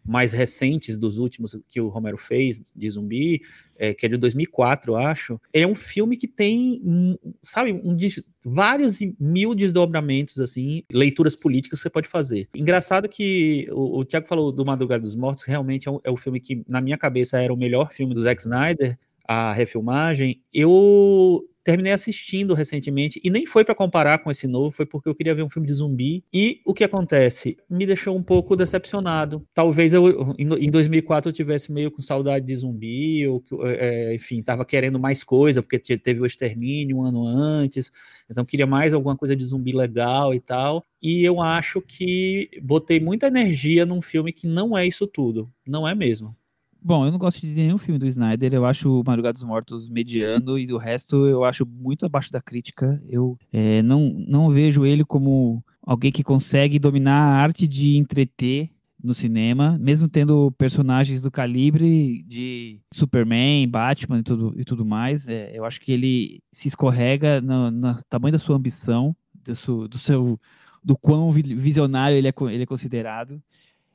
mais 0.05 0.33
recentes 0.33 0.99
dos 0.99 1.19
últimos 1.19 1.57
que 1.69 1.81
o 1.81 1.89
Romero 1.89 2.17
fez 2.17 2.63
de 2.75 2.91
zumbi, 2.91 3.43
é, 3.77 3.95
que 3.95 4.07
é 4.07 4.09
de 4.09 4.17
2004, 4.17 4.93
eu 4.93 4.97
acho, 4.97 5.41
é 5.53 5.67
um 5.67 5.75
filme 5.75 6.17
que 6.17 6.29
tem, 6.29 7.19
sabe, 7.43 7.73
um, 7.73 7.97
vários 8.45 8.99
mil 9.19 9.55
desdobramentos, 9.55 10.39
assim, 10.39 10.83
leituras 10.93 11.37
políticas 11.37 11.79
que 11.79 11.83
você 11.85 11.91
pode 11.91 12.09
fazer. 12.09 12.49
Engraçado 12.55 13.09
que 13.09 13.67
o, 13.71 14.01
o 14.01 14.05
Tiago 14.05 14.27
falou 14.27 14.53
do 14.53 14.65
Madrugada 14.65 15.03
dos 15.03 15.17
Mortos, 15.17 15.45
realmente 15.45 15.89
é, 15.89 15.91
um, 15.91 16.01
é 16.05 16.11
o 16.11 16.17
filme 16.17 16.41
que, 16.41 16.63
na 16.69 16.81
minha 16.81 16.99
cabeça, 16.99 17.41
era 17.41 17.53
o 17.53 17.57
melhor 17.57 17.93
filme 17.93 18.15
do 18.15 18.23
Zack 18.23 18.43
Snyder, 18.43 18.99
a 19.27 19.53
refilmagem. 19.53 20.43
Eu 20.53 21.45
terminei 21.71 21.93
assistindo 21.93 22.53
recentemente 22.53 23.21
e 23.23 23.31
nem 23.31 23.47
foi 23.47 23.65
para 23.65 23.77
comparar 23.77 24.19
com 24.19 24.31
esse 24.31 24.49
novo, 24.49 24.73
foi 24.73 24.85
porque 24.85 25.09
eu 25.09 25.15
queria 25.15 25.35
ver 25.35 25.45
um 25.45 25.49
filme 25.49 25.69
de 25.69 25.75
zumbi. 25.75 26.25
E 26.33 26.61
o 26.65 26.75
que 26.75 26.83
acontece? 26.83 27.57
Me 27.69 27.87
deixou 27.87 28.17
um 28.17 28.23
pouco 28.25 28.57
decepcionado. 28.57 29.47
Talvez 29.55 29.93
eu 29.93 30.35
em 30.37 30.69
2004 30.69 31.29
eu 31.29 31.33
tivesse 31.33 31.71
meio 31.71 31.91
com 31.93 32.03
saudade 32.03 32.45
de 32.45 32.57
zumbi, 32.57 33.25
ou 33.29 33.41
é, 33.65 34.13
enfim, 34.15 34.43
tava 34.43 34.65
querendo 34.65 34.99
mais 34.99 35.23
coisa, 35.23 35.63
porque 35.63 35.79
teve 35.79 36.21
o 36.21 36.27
extermínio 36.27 36.97
um 36.97 37.05
ano 37.05 37.25
antes, 37.25 37.93
então 38.29 38.45
queria 38.45 38.67
mais 38.67 38.93
alguma 38.93 39.17
coisa 39.17 39.37
de 39.37 39.45
zumbi 39.45 39.73
legal 39.73 40.35
e 40.35 40.41
tal. 40.41 40.85
E 41.01 41.25
eu 41.25 41.41
acho 41.41 41.81
que 41.81 42.51
botei 42.61 42.99
muita 42.99 43.29
energia 43.29 43.87
num 43.87 44.03
filme 44.03 44.33
que 44.33 44.49
não 44.49 44.77
é 44.77 44.85
isso 44.85 45.07
tudo, 45.07 45.49
não 45.65 45.87
é 45.87 45.95
mesmo. 45.95 46.37
Bom, 46.83 47.05
eu 47.05 47.13
não 47.13 47.19
gosto 47.19 47.41
de 47.41 47.49
nenhum 47.49 47.77
filme 47.77 47.99
do 47.99 48.07
Snyder. 48.07 48.55
Eu 48.55 48.65
acho 48.65 49.01
o 49.01 49.05
Madrugada 49.05 49.35
dos 49.35 49.45
Mortos 49.45 49.89
mediano 49.89 50.59
e 50.59 50.67
do 50.67 50.79
resto 50.79 51.27
eu 51.27 51.45
acho 51.45 51.67
muito 51.67 52.07
abaixo 52.07 52.33
da 52.33 52.41
crítica. 52.41 53.03
Eu 53.09 53.39
é, 53.53 53.83
não, 53.83 54.15
não 54.27 54.51
vejo 54.51 54.87
ele 54.87 55.05
como 55.05 55.63
alguém 55.83 56.11
que 56.11 56.25
consegue 56.25 56.79
dominar 56.79 57.17
a 57.17 57.43
arte 57.43 57.69
de 57.69 57.97
entreter 57.97 58.71
no 59.03 59.15
cinema, 59.15 59.79
mesmo 59.79 60.09
tendo 60.09 60.51
personagens 60.53 61.23
do 61.23 61.31
calibre 61.31 62.23
de 62.27 62.81
Superman, 62.93 63.67
Batman 63.69 64.21
e 64.21 64.23
tudo, 64.23 64.55
e 64.57 64.65
tudo 64.65 64.85
mais. 64.85 65.29
É, 65.29 65.57
eu 65.57 65.65
acho 65.65 65.81
que 65.81 65.93
ele 65.93 66.43
se 66.53 66.69
escorrega 66.69 67.41
no, 67.41 67.71
no 67.71 68.03
tamanho 68.05 68.33
da 68.33 68.39
sua 68.39 68.57
ambição, 68.57 69.15
do, 69.35 69.89
do 69.89 69.99
seu 69.99 70.41
do 70.83 70.97
quão 70.97 71.31
visionário 71.31 72.17
ele 72.17 72.29
é, 72.29 72.35
ele 72.51 72.63
é 72.63 72.67
considerado. 72.67 73.43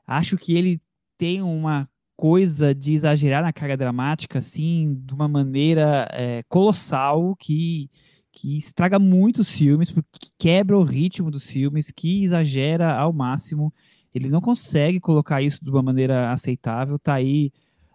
Acho 0.06 0.38
que 0.38 0.54
ele 0.54 0.80
tem 1.18 1.42
uma 1.42 1.90
coisa 2.16 2.74
de 2.74 2.94
exagerar 2.94 3.44
na 3.44 3.54
carga 3.54 3.78
dramática, 3.78 4.40
assim, 4.40 5.02
de 5.06 5.14
uma 5.14 5.28
maneira 5.28 6.08
é, 6.12 6.44
colossal 6.48 7.36
que, 7.36 7.90
que 8.32 8.58
estraga 8.58 9.00
muito 9.00 9.40
os 9.42 9.50
filmes, 9.50 9.92
porque 9.92 10.30
quebra 10.38 10.78
o 10.78 10.84
ritmo 10.84 11.30
dos 11.32 11.46
filmes, 11.46 11.92
que 11.92 12.24
exagera 12.24 12.96
ao 12.96 13.14
máximo. 13.14 13.74
Ele 14.14 14.30
não 14.30 14.42
consegue 14.42 15.00
colocar 15.00 15.42
isso 15.42 15.64
de 15.64 15.70
uma 15.70 15.84
maneira 15.84 16.32
aceitável. 16.32 16.98
Tá 16.98 17.16
aí 17.16 17.52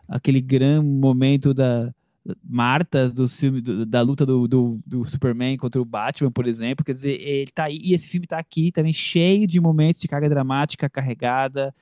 aquele 0.08 0.40
grande 0.40 0.86
momento 0.86 1.54
da 1.54 1.92
Marta 2.44 3.08
do 3.08 3.26
filme 3.28 3.62
do, 3.62 3.86
da 3.86 4.02
luta 4.02 4.26
do, 4.26 4.46
do, 4.46 4.78
do, 4.86 5.04
Superman 5.06 5.56
contra 5.56 5.80
o 5.80 5.84
Batman, 5.84 6.30
por 6.30 6.46
exemplo. 6.46 6.84
Quer 6.84 6.92
dizer, 6.92 7.20
ele 7.20 7.50
tá 7.50 7.64
aí, 7.64 7.78
e 7.82 7.94
esse 7.94 8.08
filme 8.08 8.26
tá 8.26 8.38
aqui 8.38 8.70
também 8.70 8.92
cheio 8.92 9.46
de 9.46 9.58
momentos 9.58 10.02
de 10.02 10.08
carga 10.08 10.28
dramática 10.28 10.88
carregada, 10.88 11.74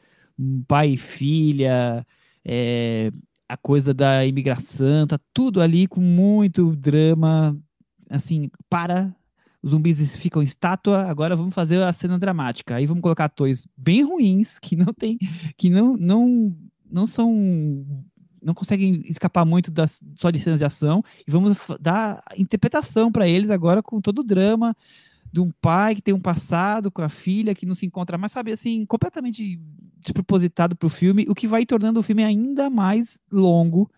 pai 0.69 0.91
e 0.91 0.97
filha, 0.97 2.07
é, 2.51 3.13
a 3.47 3.59
coisa 3.59 3.93
da 3.93 4.25
imigração, 4.25 5.07
tá 5.07 5.21
tudo 5.35 5.61
ali 5.61 5.87
com 5.87 6.01
muito 6.01 6.75
drama, 6.75 7.55
assim, 8.09 8.51
para 8.71 9.15
os 9.63 9.71
zumbis 9.71 10.17
ficam 10.17 10.41
estátua, 10.41 11.03
agora 11.03 11.37
vamos 11.37 11.55
fazer 11.55 11.83
a 11.83 11.93
cena 11.93 12.19
dramática. 12.19 12.77
Aí 12.77 12.87
vamos 12.87 13.03
colocar 13.03 13.27
atores 13.27 13.69
bem 13.77 14.03
ruins, 14.03 14.59
que 14.59 14.77
não 14.77 14.95
tem, 14.95 15.19
que 15.59 15.69
não, 15.69 15.95
não, 15.97 16.57
não 16.91 17.07
são, 17.07 17.85
não 18.43 18.55
conseguem 18.55 19.03
escapar 19.05 19.45
muito 19.45 19.71
das, 19.71 20.01
só 20.15 20.31
de 20.31 20.39
cenas 20.39 20.61
de 20.61 20.65
ação, 20.65 21.03
e 21.27 21.31
vamos 21.31 21.59
dar 21.81 22.23
interpretação 22.37 23.13
para 23.13 23.29
eles 23.29 23.51
agora 23.51 23.83
com 23.83 24.01
todo 24.01 24.21
o 24.21 24.25
drama, 24.25 24.75
de 25.33 25.41
um 25.41 25.51
pai 25.61 25.95
que 25.95 26.03
tem 26.03 26.15
um 26.15 26.21
passado 26.21 26.91
com 26.91 27.03
a 27.03 27.09
filha 27.09 27.55
que 27.55 27.67
não 27.67 27.75
se 27.75 27.87
encontra 27.87 28.17
mais, 28.17 28.33
sabe, 28.33 28.53
assim, 28.53 28.87
completamente 28.87 29.61
despropositado 30.01 30.77
para 30.77 30.87
o 30.87 30.91
filme, 30.91 31.27
o 31.29 31.35
que 31.35 31.47
vai 31.47 31.67
tornando 31.67 32.01
o 32.01 32.03
filme 32.03 32.25
ainda 32.25 32.71
mais 32.71 33.19
longo 33.31 33.91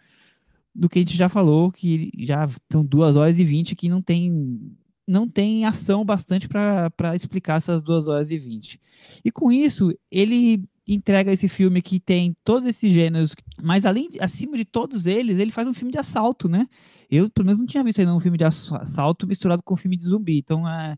do 0.74 0.88
que 0.88 0.98
a 0.98 1.02
gente 1.02 1.16
já 1.16 1.28
falou, 1.28 1.70
que 1.70 2.10
já 2.18 2.44
estão 2.44 2.84
duas 2.84 3.16
horas 3.16 3.38
e 3.38 3.44
vinte, 3.44 3.76
que 3.76 3.88
não 3.88 4.00
tem 4.00 4.76
não 5.06 5.28
tem 5.28 5.64
ação 5.64 6.04
bastante 6.04 6.48
para 6.48 7.16
explicar 7.16 7.56
essas 7.56 7.82
duas 7.82 8.06
horas 8.06 8.30
e 8.30 8.38
vinte. 8.38 8.80
E 9.24 9.32
com 9.32 9.50
isso, 9.50 9.92
ele 10.08 10.62
entrega 10.86 11.32
esse 11.32 11.48
filme 11.48 11.82
que 11.82 11.98
tem 11.98 12.36
todos 12.44 12.68
esses 12.68 12.92
gêneros, 12.92 13.34
mas 13.60 13.84
além, 13.84 14.08
acima 14.20 14.56
de 14.56 14.64
todos 14.64 15.06
eles, 15.06 15.40
ele 15.40 15.50
faz 15.50 15.68
um 15.68 15.74
filme 15.74 15.90
de 15.90 15.98
assalto, 15.98 16.48
né? 16.48 16.68
Eu, 17.10 17.28
pelo 17.28 17.44
menos, 17.44 17.58
não 17.58 17.66
tinha 17.66 17.82
visto 17.82 17.98
ainda 17.98 18.14
um 18.14 18.20
filme 18.20 18.38
de 18.38 18.44
assalto 18.44 19.26
misturado 19.26 19.64
com 19.64 19.74
um 19.74 19.76
filme 19.76 19.96
de 19.96 20.04
zumbi. 20.04 20.38
Então, 20.38 20.68
é, 20.68 20.96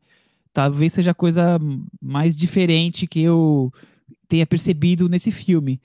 talvez 0.52 0.92
seja 0.92 1.12
a 1.12 1.14
coisa 1.14 1.59
mais 2.00 2.37
diferente 2.37 3.06
que 3.06 3.21
eu 3.23 3.73
tenha 4.28 4.47
percebido 4.47 5.09
nesse 5.09 5.30
filme. 5.30 5.80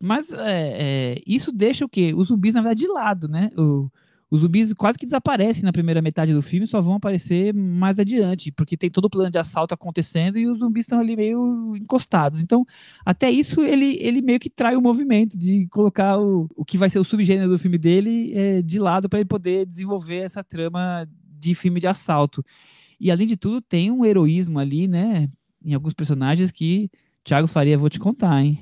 Mas 0.00 0.32
é, 0.32 1.14
é, 1.16 1.22
isso 1.26 1.52
deixa 1.52 1.84
o 1.84 1.88
quê? 1.88 2.12
Os 2.14 2.28
zumbis, 2.28 2.54
na 2.54 2.60
verdade, 2.60 2.80
de 2.82 2.88
lado, 2.88 3.28
né? 3.28 3.50
O, 3.56 3.90
Os 4.30 4.40
zumbis 4.40 4.72
quase 4.74 4.98
que 4.98 5.06
desaparecem 5.06 5.62
na 5.62 5.72
primeira 5.72 6.02
metade 6.02 6.32
do 6.34 6.42
filme, 6.42 6.66
só 6.66 6.80
vão 6.80 6.94
aparecer 6.96 7.54
mais 7.54 7.98
adiante, 7.98 8.50
porque 8.50 8.76
tem 8.76 8.90
todo 8.90 9.04
o 9.04 9.10
plano 9.10 9.30
de 9.30 9.38
assalto 9.38 9.72
acontecendo 9.74 10.36
e 10.38 10.48
os 10.48 10.58
zumbis 10.58 10.84
estão 10.84 10.98
ali 10.98 11.14
meio 11.16 11.74
encostados. 11.76 12.40
Então, 12.40 12.66
até 13.04 13.30
isso 13.30 13.60
ele, 13.60 13.96
ele 14.00 14.20
meio 14.22 14.40
que 14.40 14.50
trai 14.50 14.76
o 14.76 14.82
movimento 14.82 15.38
de 15.38 15.68
colocar 15.68 16.18
o, 16.18 16.48
o 16.56 16.64
que 16.64 16.76
vai 16.76 16.90
ser 16.90 16.98
o 16.98 17.04
subgênero 17.04 17.48
do 17.50 17.58
filme 17.58 17.78
dele 17.78 18.32
é, 18.34 18.62
de 18.62 18.78
lado 18.80 19.08
para 19.08 19.20
ele 19.20 19.28
poder 19.28 19.66
desenvolver 19.66 20.18
essa 20.24 20.42
trama 20.42 21.06
de 21.38 21.54
filme 21.54 21.78
de 21.80 21.86
assalto. 21.86 22.44
E 23.04 23.10
além 23.10 23.26
de 23.26 23.36
tudo, 23.36 23.60
tem 23.60 23.90
um 23.90 24.02
heroísmo 24.02 24.58
ali, 24.58 24.88
né? 24.88 25.28
Em 25.62 25.74
alguns 25.74 25.92
personagens 25.92 26.50
que 26.50 26.90
Thiago 27.22 27.46
Faria, 27.46 27.76
vou 27.76 27.90
te 27.90 28.00
contar, 28.00 28.42
hein? 28.42 28.58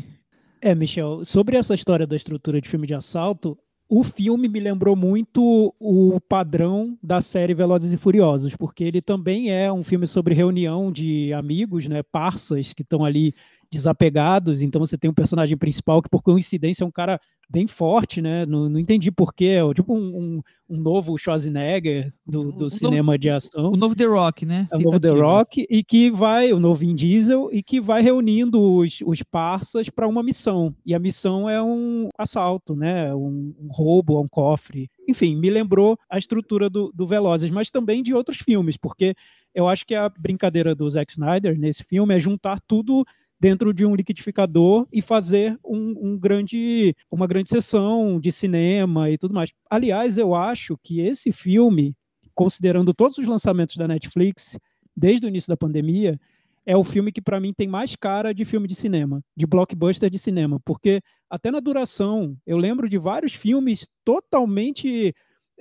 É, 0.61 0.75
Michel, 0.75 1.25
sobre 1.25 1.57
essa 1.57 1.75
história 1.75 2.09
da 2.09 2.17
estrutura 2.17 2.61
de 2.61 2.69
filme 2.69 2.85
de 2.85 2.93
assalto, 2.93 3.57
o 3.89 4.03
filme 4.03 4.49
me 4.49 4.59
lembrou 4.59 4.97
muito 4.97 5.73
o 5.79 6.19
padrão 6.29 6.99
da 7.01 7.21
série 7.21 7.55
Velozes 7.55 7.93
e 7.93 7.97
Furiosos, 7.97 8.57
porque 8.57 8.83
ele 8.83 9.01
também 9.01 9.53
é 9.53 9.73
um 9.73 9.81
filme 9.81 10.09
sobre 10.09 10.35
reunião 10.35 10.91
de 10.91 11.33
amigos, 11.33 11.87
né, 11.87 12.03
parças 12.03 12.73
que 12.73 12.83
estão 12.83 13.05
ali 13.05 13.37
desapegados. 13.73 14.61
Então 14.61 14.79
você 14.79 14.99
tem 14.99 15.11
um 15.11 15.14
personagem 15.14 15.57
principal 15.57 16.02
que, 16.02 16.09
por 16.09 16.23
coincidência, 16.23 16.85
é 16.85 16.87
um 16.87 16.91
cara 16.91 17.19
bem 17.49 17.67
forte, 17.67 18.21
né? 18.21 18.45
Não, 18.45 18.69
não 18.69 18.79
entendi 18.79 19.11
porquê. 19.11 19.59
É 19.61 19.75
tipo 19.75 19.95
um, 19.95 19.99
um, 19.99 20.41
um 20.69 20.76
novo 20.81 21.17
Schwarzenegger 21.17 22.12
do, 22.26 22.52
do 22.52 22.71
cinema 22.71 23.12
novo, 23.12 23.19
de 23.19 23.31
ação. 23.31 23.71
O 23.71 23.76
novo 23.76 23.97
The 23.97 24.05
Rock, 24.05 24.45
né? 24.45 24.69
É 24.71 24.76
o 24.76 24.81
novo 24.81 25.00
The 25.00 25.11
Rock, 25.11 25.67
e 25.69 25.83
que 25.83 26.11
vai, 26.11 26.52
o 26.52 26.59
novo 26.59 26.75
Vin 26.75 26.95
Diesel, 26.95 27.49
e 27.50 27.62
que 27.62 27.81
vai 27.81 28.02
reunindo 28.02 28.61
os, 28.61 29.00
os 29.05 29.23
parças 29.23 29.88
para 29.88 30.07
uma 30.07 30.23
missão. 30.23 30.75
E 30.85 30.95
a 30.95 30.99
missão 30.99 31.49
é 31.49 31.62
um 31.62 32.09
assalto, 32.17 32.76
né? 32.76 33.14
Um, 33.14 33.55
um 33.59 33.69
roubo, 33.71 34.21
um 34.21 34.29
cofre. 34.29 34.91
Enfim, 35.09 35.35
me 35.37 35.50
lembrou 35.50 35.99
a 36.11 36.19
estrutura 36.19 36.69
do, 36.69 36.93
do 36.95 37.07
Velozes, 37.07 37.50
mas 37.50 37.71
também 37.71 38.02
de 38.02 38.14
outros 38.14 38.38
filmes, 38.38 38.76
porque 38.76 39.14
eu 39.55 39.69
acho 39.69 39.87
que 39.87 39.95
a 39.95 40.09
brincadeira 40.09 40.75
do 40.75 40.88
Zack 40.88 41.12
Snyder 41.12 41.59
nesse 41.59 41.85
filme 41.85 42.14
é 42.14 42.19
juntar 42.19 42.59
tudo 42.61 43.05
dentro 43.43 43.75
de 43.75 43.85
um 43.85 43.97
liquidificador 43.97 44.87
e 44.93 45.03
fazer 45.03 45.59
um, 45.65 45.97
um, 46.01 46.17
grande, 46.17 46.95
uma 47.11 47.27
grande 47.27 47.49
sessão 47.49 48.21
de 48.21 48.31
cinema 48.31 49.11
e 49.11 49.19
tudo 49.19 49.35
mais. 49.35 49.51
Aliás, 49.69 50.17
eu 50.17 50.33
acho 50.33 50.79
que 50.81 51.01
esse 51.01 51.33
filme, 51.33 51.93
considerando 52.37 52.95
todos 52.95 53.19
os 53.19 53.27
lançamentos 53.27 53.77
da 53.77 53.89
Netflix 53.89 54.57
desde 54.97 55.27
o 55.27 55.29
início 55.29 55.49
da 55.49 55.57
pandemia, 55.57 56.21
é 56.65 56.77
o 56.77 56.85
filme 56.85 57.11
que 57.11 57.21
para 57.21 57.41
mim 57.41 57.53
tem 57.53 57.67
mais 57.67 57.97
cara 57.97 58.33
de 58.33 58.45
filme 58.45 58.69
de 58.69 58.77
cinema, 58.77 59.21
de 59.37 59.45
blockbuster 59.45 60.09
de 60.09 60.21
cinema, 60.21 60.61
porque 60.65 61.01
até 61.29 61.51
na 61.51 61.59
duração 61.59 62.37
eu 62.47 62.57
lembro 62.57 62.89
de 62.89 62.97
vários 62.97 63.35
filmes 63.35 63.89
totalmente 64.05 65.13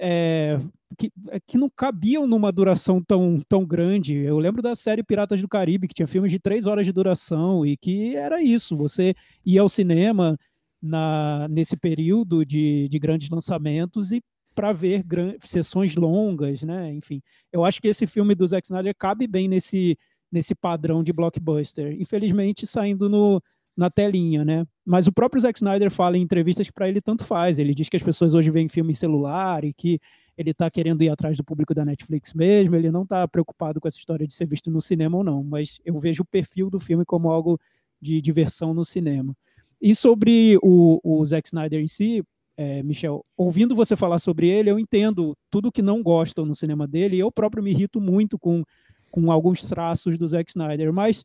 é, 0.03 0.57
que, 0.97 1.11
que 1.45 1.57
não 1.57 1.69
cabiam 1.69 2.25
numa 2.25 2.51
duração 2.51 2.99
tão, 3.01 3.39
tão 3.47 3.63
grande. 3.63 4.15
Eu 4.15 4.39
lembro 4.39 4.61
da 4.61 4.75
série 4.75 5.03
Piratas 5.03 5.39
do 5.39 5.47
Caribe, 5.47 5.87
que 5.87 5.93
tinha 5.93 6.07
filmes 6.07 6.31
de 6.31 6.39
três 6.39 6.65
horas 6.65 6.85
de 6.87 6.91
duração, 6.91 7.63
e 7.63 7.77
que 7.77 8.15
era 8.15 8.41
isso: 8.41 8.75
você 8.75 9.13
ia 9.45 9.61
ao 9.61 9.69
cinema 9.69 10.35
na, 10.81 11.47
nesse 11.49 11.77
período 11.77 12.43
de, 12.43 12.87
de 12.89 12.97
grandes 12.97 13.29
lançamentos 13.29 14.11
e 14.11 14.23
para 14.55 14.73
ver 14.73 15.05
sessões 15.41 15.95
longas, 15.95 16.63
né? 16.63 16.91
Enfim, 16.91 17.21
eu 17.53 17.63
acho 17.63 17.79
que 17.79 17.87
esse 17.87 18.07
filme 18.07 18.33
do 18.33 18.47
Zack 18.47 18.65
Snyder 18.65 18.95
cabe 18.97 19.27
bem 19.27 19.47
nesse, 19.47 19.97
nesse 20.31 20.55
padrão 20.55 21.03
de 21.03 21.13
blockbuster. 21.13 21.95
Infelizmente, 22.01 22.65
saindo 22.65 23.07
no, 23.07 23.41
na 23.75 23.89
telinha, 23.89 24.43
né? 24.43 24.65
Mas 24.85 25.07
o 25.07 25.11
próprio 25.11 25.41
Zack 25.41 25.57
Snyder 25.59 25.89
fala 25.89 26.17
em 26.17 26.21
entrevistas 26.21 26.67
que 26.67 26.73
para 26.73 26.89
ele 26.89 27.01
tanto 27.01 27.23
faz. 27.23 27.59
Ele 27.59 27.73
diz 27.73 27.89
que 27.89 27.97
as 27.97 28.03
pessoas 28.03 28.33
hoje 28.33 28.51
veem 28.51 28.67
filme 28.67 28.91
em 28.91 28.95
celular 28.95 29.63
e 29.63 29.73
que 29.73 29.99
ele 30.37 30.51
está 30.51 30.69
querendo 30.69 31.03
ir 31.03 31.09
atrás 31.09 31.37
do 31.37 31.43
público 31.43 31.73
da 31.73 31.85
Netflix 31.85 32.33
mesmo, 32.33 32.75
ele 32.75 32.91
não 32.91 33.03
está 33.03 33.27
preocupado 33.27 33.79
com 33.79 33.87
essa 33.87 33.97
história 33.97 34.27
de 34.27 34.33
ser 34.33 34.45
visto 34.45 34.71
no 34.71 34.81
cinema 34.81 35.17
ou 35.17 35.23
não, 35.23 35.43
mas 35.43 35.79
eu 35.85 35.99
vejo 35.99 36.23
o 36.23 36.25
perfil 36.25 36.69
do 36.69 36.79
filme 36.79 37.05
como 37.05 37.29
algo 37.29 37.59
de 37.99 38.21
diversão 38.21 38.73
no 38.73 38.83
cinema. 38.83 39.35
E 39.79 39.95
sobre 39.95 40.57
o, 40.61 40.99
o 41.03 41.23
Zack 41.25 41.47
Snyder 41.47 41.81
em 41.81 41.87
si, 41.87 42.23
é, 42.57 42.81
Michel, 42.83 43.25
ouvindo 43.37 43.75
você 43.75 43.95
falar 43.95 44.19
sobre 44.19 44.47
ele, 44.47 44.69
eu 44.69 44.79
entendo 44.79 45.35
tudo 45.49 45.71
que 45.71 45.81
não 45.81 46.01
gostam 46.01 46.45
no 46.45 46.55
cinema 46.55 46.87
dele, 46.87 47.19
eu 47.19 47.31
próprio 47.31 47.63
me 47.63 47.71
irrito 47.71 47.99
muito 47.99 48.37
com, 48.37 48.63
com 49.09 49.31
alguns 49.31 49.63
traços 49.63 50.17
do 50.17 50.27
Zack 50.27 50.49
Snyder, 50.49 50.91
mas 50.93 51.23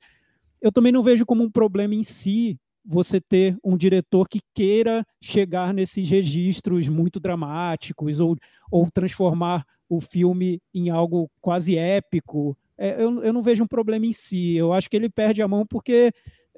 eu 0.66 0.72
também 0.72 0.90
não 0.90 1.00
vejo 1.00 1.24
como 1.24 1.44
um 1.44 1.50
problema 1.50 1.94
em 1.94 2.02
si 2.02 2.58
você 2.84 3.20
ter 3.20 3.56
um 3.64 3.76
diretor 3.76 4.28
que 4.28 4.40
queira 4.52 5.06
chegar 5.22 5.72
nesses 5.72 6.10
registros 6.10 6.88
muito 6.88 7.20
dramáticos 7.20 8.18
ou, 8.18 8.36
ou 8.68 8.90
transformar 8.90 9.64
o 9.88 10.00
filme 10.00 10.60
em 10.74 10.90
algo 10.90 11.30
quase 11.40 11.76
épico. 11.76 12.58
É, 12.76 13.00
eu, 13.00 13.22
eu 13.22 13.32
não 13.32 13.42
vejo 13.42 13.62
um 13.62 13.66
problema 13.68 14.06
em 14.06 14.12
si. 14.12 14.56
Eu 14.56 14.72
acho 14.72 14.90
que 14.90 14.96
ele 14.96 15.08
perde 15.08 15.40
a 15.40 15.46
mão 15.46 15.64
porque 15.64 16.12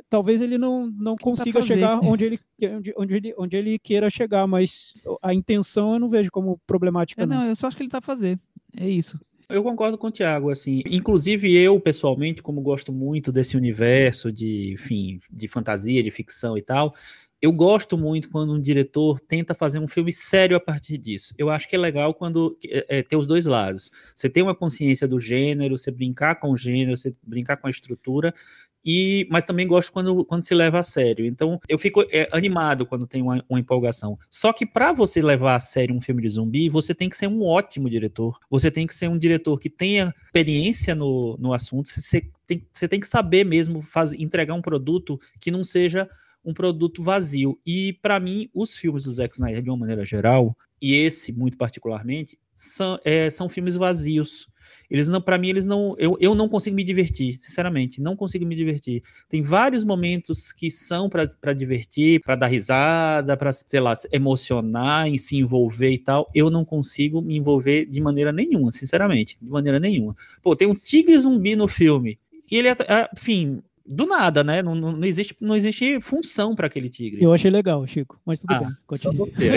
talvez 0.09 0.41
ele 0.41 0.57
não, 0.57 0.87
não 0.87 1.15
consiga 1.15 1.61
chegar 1.61 2.01
onde 2.03 2.25
ele, 2.25 2.41
onde, 2.63 2.95
onde, 2.97 3.15
ele, 3.15 3.35
onde 3.37 3.57
ele 3.59 3.79
queira 3.79 4.09
chegar, 4.09 4.47
mas 4.47 4.95
a 5.23 5.35
intenção 5.35 5.93
eu 5.93 6.01
não 6.01 6.09
vejo 6.09 6.31
como 6.31 6.59
problemática. 6.67 7.25
É, 7.25 7.27
não, 7.27 7.45
eu 7.45 7.55
só 7.55 7.67
acho 7.67 7.77
que 7.77 7.83
ele 7.83 7.91
tá 7.91 7.99
a 7.99 8.03
fazer. 8.03 8.41
É 8.75 8.89
isso. 8.89 9.21
Eu 9.51 9.63
concordo 9.63 9.97
com 9.97 10.09
o 10.09 10.13
Thiago, 10.13 10.51
assim, 10.51 10.83
inclusive 10.85 11.57
eu, 11.57 11.81
pessoalmente, 11.81 12.43
como 12.43 12.61
gosto 12.61 12.93
muito 12.93 13.33
desse 13.33 13.57
universo 13.57 14.31
de, 14.31 14.75
enfim, 14.75 15.19
de 15.31 15.49
fantasia, 15.49 16.03
de 16.03 16.11
ficção 16.11 16.55
e 16.59 16.61
tal, 16.61 16.95
eu 17.41 17.51
gosto 17.51 17.97
muito 17.97 18.29
quando 18.29 18.53
um 18.53 18.61
diretor 18.61 19.19
tenta 19.21 19.55
fazer 19.55 19.79
um 19.79 19.89
filme 19.89 20.13
sério 20.13 20.55
a 20.55 20.61
partir 20.61 20.99
disso. 20.99 21.33
Eu 21.39 21.49
acho 21.49 21.67
que 21.67 21.77
é 21.77 21.79
legal 21.79 22.13
quando 22.13 22.59
é, 22.67 22.99
é, 22.99 23.03
ter 23.03 23.17
os 23.17 23.27
dois 23.27 23.47
lados. 23.47 23.91
Você 24.15 24.29
tem 24.29 24.43
uma 24.43 24.55
consciência 24.55 25.09
do 25.09 25.19
gênero, 25.19 25.79
você 25.79 25.91
brincar 25.91 26.35
com 26.35 26.51
o 26.51 26.57
gênero, 26.57 26.97
você 26.97 27.15
brincar 27.23 27.57
com 27.57 27.69
a 27.69 27.71
estrutura, 27.71 28.35
e, 28.91 29.29
mas 29.31 29.45
também 29.45 29.67
gosto 29.67 29.93
quando, 29.93 30.25
quando 30.25 30.43
se 30.43 30.55
leva 30.55 30.79
a 30.79 30.83
sério. 30.83 31.27
Então, 31.27 31.61
eu 31.69 31.79
fico 31.79 32.03
é, 32.11 32.27
animado 32.33 32.87
quando 32.87 33.07
tem 33.07 33.21
uma, 33.21 33.45
uma 33.47 33.61
empolgação. 33.61 34.19
Só 34.31 34.51
que 34.51 34.65
para 34.65 34.95
você 34.95 35.21
levar 35.21 35.57
a 35.57 35.61
sério 35.61 35.95
um 35.95 36.01
filme 36.01 36.23
de 36.23 36.29
zumbi, 36.31 36.71
você 36.71 36.95
tem 36.95 37.11
que 37.11 37.17
ser 37.19 37.27
um 37.27 37.45
ótimo 37.45 37.91
diretor. 37.91 38.39
Você 38.49 38.71
tem 38.71 38.87
que 38.87 38.95
ser 38.95 39.09
um 39.09 39.19
diretor 39.19 39.59
que 39.61 39.69
tenha 39.69 40.15
experiência 40.25 40.95
no, 40.95 41.37
no 41.39 41.53
assunto. 41.53 41.91
Você 41.91 42.31
tem, 42.47 42.67
você 42.73 42.89
tem 42.89 42.99
que 42.99 43.07
saber 43.07 43.45
mesmo 43.45 43.83
fazer, 43.83 44.17
entregar 44.23 44.55
um 44.55 44.63
produto 44.63 45.21
que 45.39 45.51
não 45.51 45.63
seja 45.63 46.09
um 46.49 46.55
produto 46.55 47.03
vazio. 47.03 47.61
E 47.65 47.93
para 48.01 48.19
mim, 48.19 48.49
os 48.55 48.77
filmes 48.77 49.05
do 49.05 49.13
Zack 49.13 49.35
Snyder, 49.35 49.63
de 49.63 49.69
uma 49.69 49.77
maneira 49.77 50.05
geral, 50.05 50.57
e 50.81 50.95
esse 50.95 51.31
muito 51.31 51.59
particularmente, 51.59 52.39
são, 52.55 52.99
é, 53.05 53.29
são 53.29 53.51
filmes 53.51 53.77
vazios. 53.77 54.49
Eles 54.91 55.09
não, 55.09 55.21
para 55.21 55.37
mim, 55.37 55.49
eles 55.49 55.67
não, 55.67 55.95
eu, 55.99 56.17
eu 56.19 56.35
não 56.35 56.49
consigo 56.49 56.75
me 56.75 56.83
divertir, 56.83 57.39
sinceramente, 57.39 58.01
não 58.01 58.17
consigo 58.17 58.47
me 58.47 58.57
divertir. 58.57 59.03
Tem 59.29 59.43
vários 59.43 59.85
momentos 59.85 60.51
que 60.51 60.71
são 60.71 61.11
para 61.11 61.53
divertir, 61.53 62.21
para 62.21 62.35
dar 62.35 62.47
risada, 62.47 63.37
para, 63.37 63.53
sei 63.53 63.81
lá, 63.81 63.93
emocionar, 64.11 65.13
e 65.13 65.19
se 65.19 65.37
envolver 65.37 65.91
e 65.91 65.99
tal. 65.99 66.31
Eu 66.35 66.49
não 66.49 66.65
consigo 66.65 67.21
me 67.21 67.37
envolver 67.37 67.85
de 67.85 68.01
maneira 68.01 68.33
nenhuma, 68.33 68.73
sinceramente, 68.73 69.37
de 69.41 69.51
maneira 69.51 69.79
nenhuma. 69.79 70.17
Pô, 70.43 70.57
tem 70.57 70.67
um 70.67 70.75
tigre 70.75 71.19
zumbi 71.19 71.55
no 71.55 71.69
filme. 71.69 72.19
E 72.51 72.57
ele, 72.57 72.69
é, 72.69 72.73
é, 72.73 73.11
enfim, 73.15 73.63
do 73.89 74.07
nada, 74.07 74.45
né? 74.45 74.63
Não, 74.63 74.75
não, 74.75 75.05
existe, 75.05 75.35
não 75.41 75.57
existe 75.57 75.99
função 76.01 76.55
para 76.55 76.67
aquele 76.67 76.91
tigre. 76.91 77.23
Eu 77.23 77.33
achei 77.33 77.51
legal, 77.51 77.87
Chico, 77.87 78.21
mas 78.25 78.41
tudo 78.41 78.55
ah, 78.55 78.59
bem. 78.61 78.69
Continua. 78.87 79.27
você. 79.27 79.53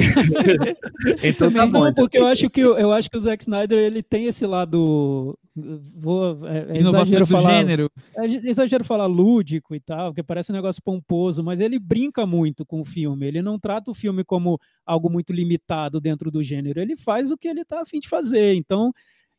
então 1.22 1.52
tá 1.52 1.68
bom. 1.68 1.84
Não, 1.84 1.94
porque 1.94 2.18
eu 2.18 2.26
acho 2.26 2.50
que 2.50 2.62
eu 2.62 2.92
acho 2.94 3.10
que 3.10 3.18
o 3.18 3.20
Zack 3.20 3.44
Snyder 3.44 3.78
ele 3.78 4.02
tem 4.02 4.28
esse 4.28 4.46
lado 4.46 5.38
vou 5.54 6.48
é, 6.48 6.78
é 6.78 6.80
exagero 6.80 7.26
falar 7.26 7.60
gênero. 7.60 7.92
É 8.16 8.26
exagero 8.26 8.84
falar 8.84 9.06
lúdico 9.06 9.76
e 9.76 9.80
tal, 9.80 10.12
porque 10.12 10.24
parece 10.24 10.52
um 10.52 10.56
negócio 10.56 10.82
pomposo, 10.82 11.44
mas 11.44 11.60
ele 11.60 11.78
brinca 11.78 12.26
muito 12.26 12.66
com 12.66 12.80
o 12.80 12.86
filme. 12.86 13.28
Ele 13.28 13.42
não 13.42 13.60
trata 13.60 13.92
o 13.92 13.94
filme 13.94 14.24
como 14.24 14.60
algo 14.86 15.10
muito 15.10 15.34
limitado 15.34 16.00
dentro 16.00 16.32
do 16.32 16.42
gênero. 16.42 16.80
Ele 16.80 16.96
faz 16.96 17.32
o 17.32 17.38
que 17.38 17.50
ele 17.50 17.66
tá 17.66 17.82
afim 17.82 18.00
de 18.00 18.08
fazer. 18.08 18.56
Então, 18.56 18.94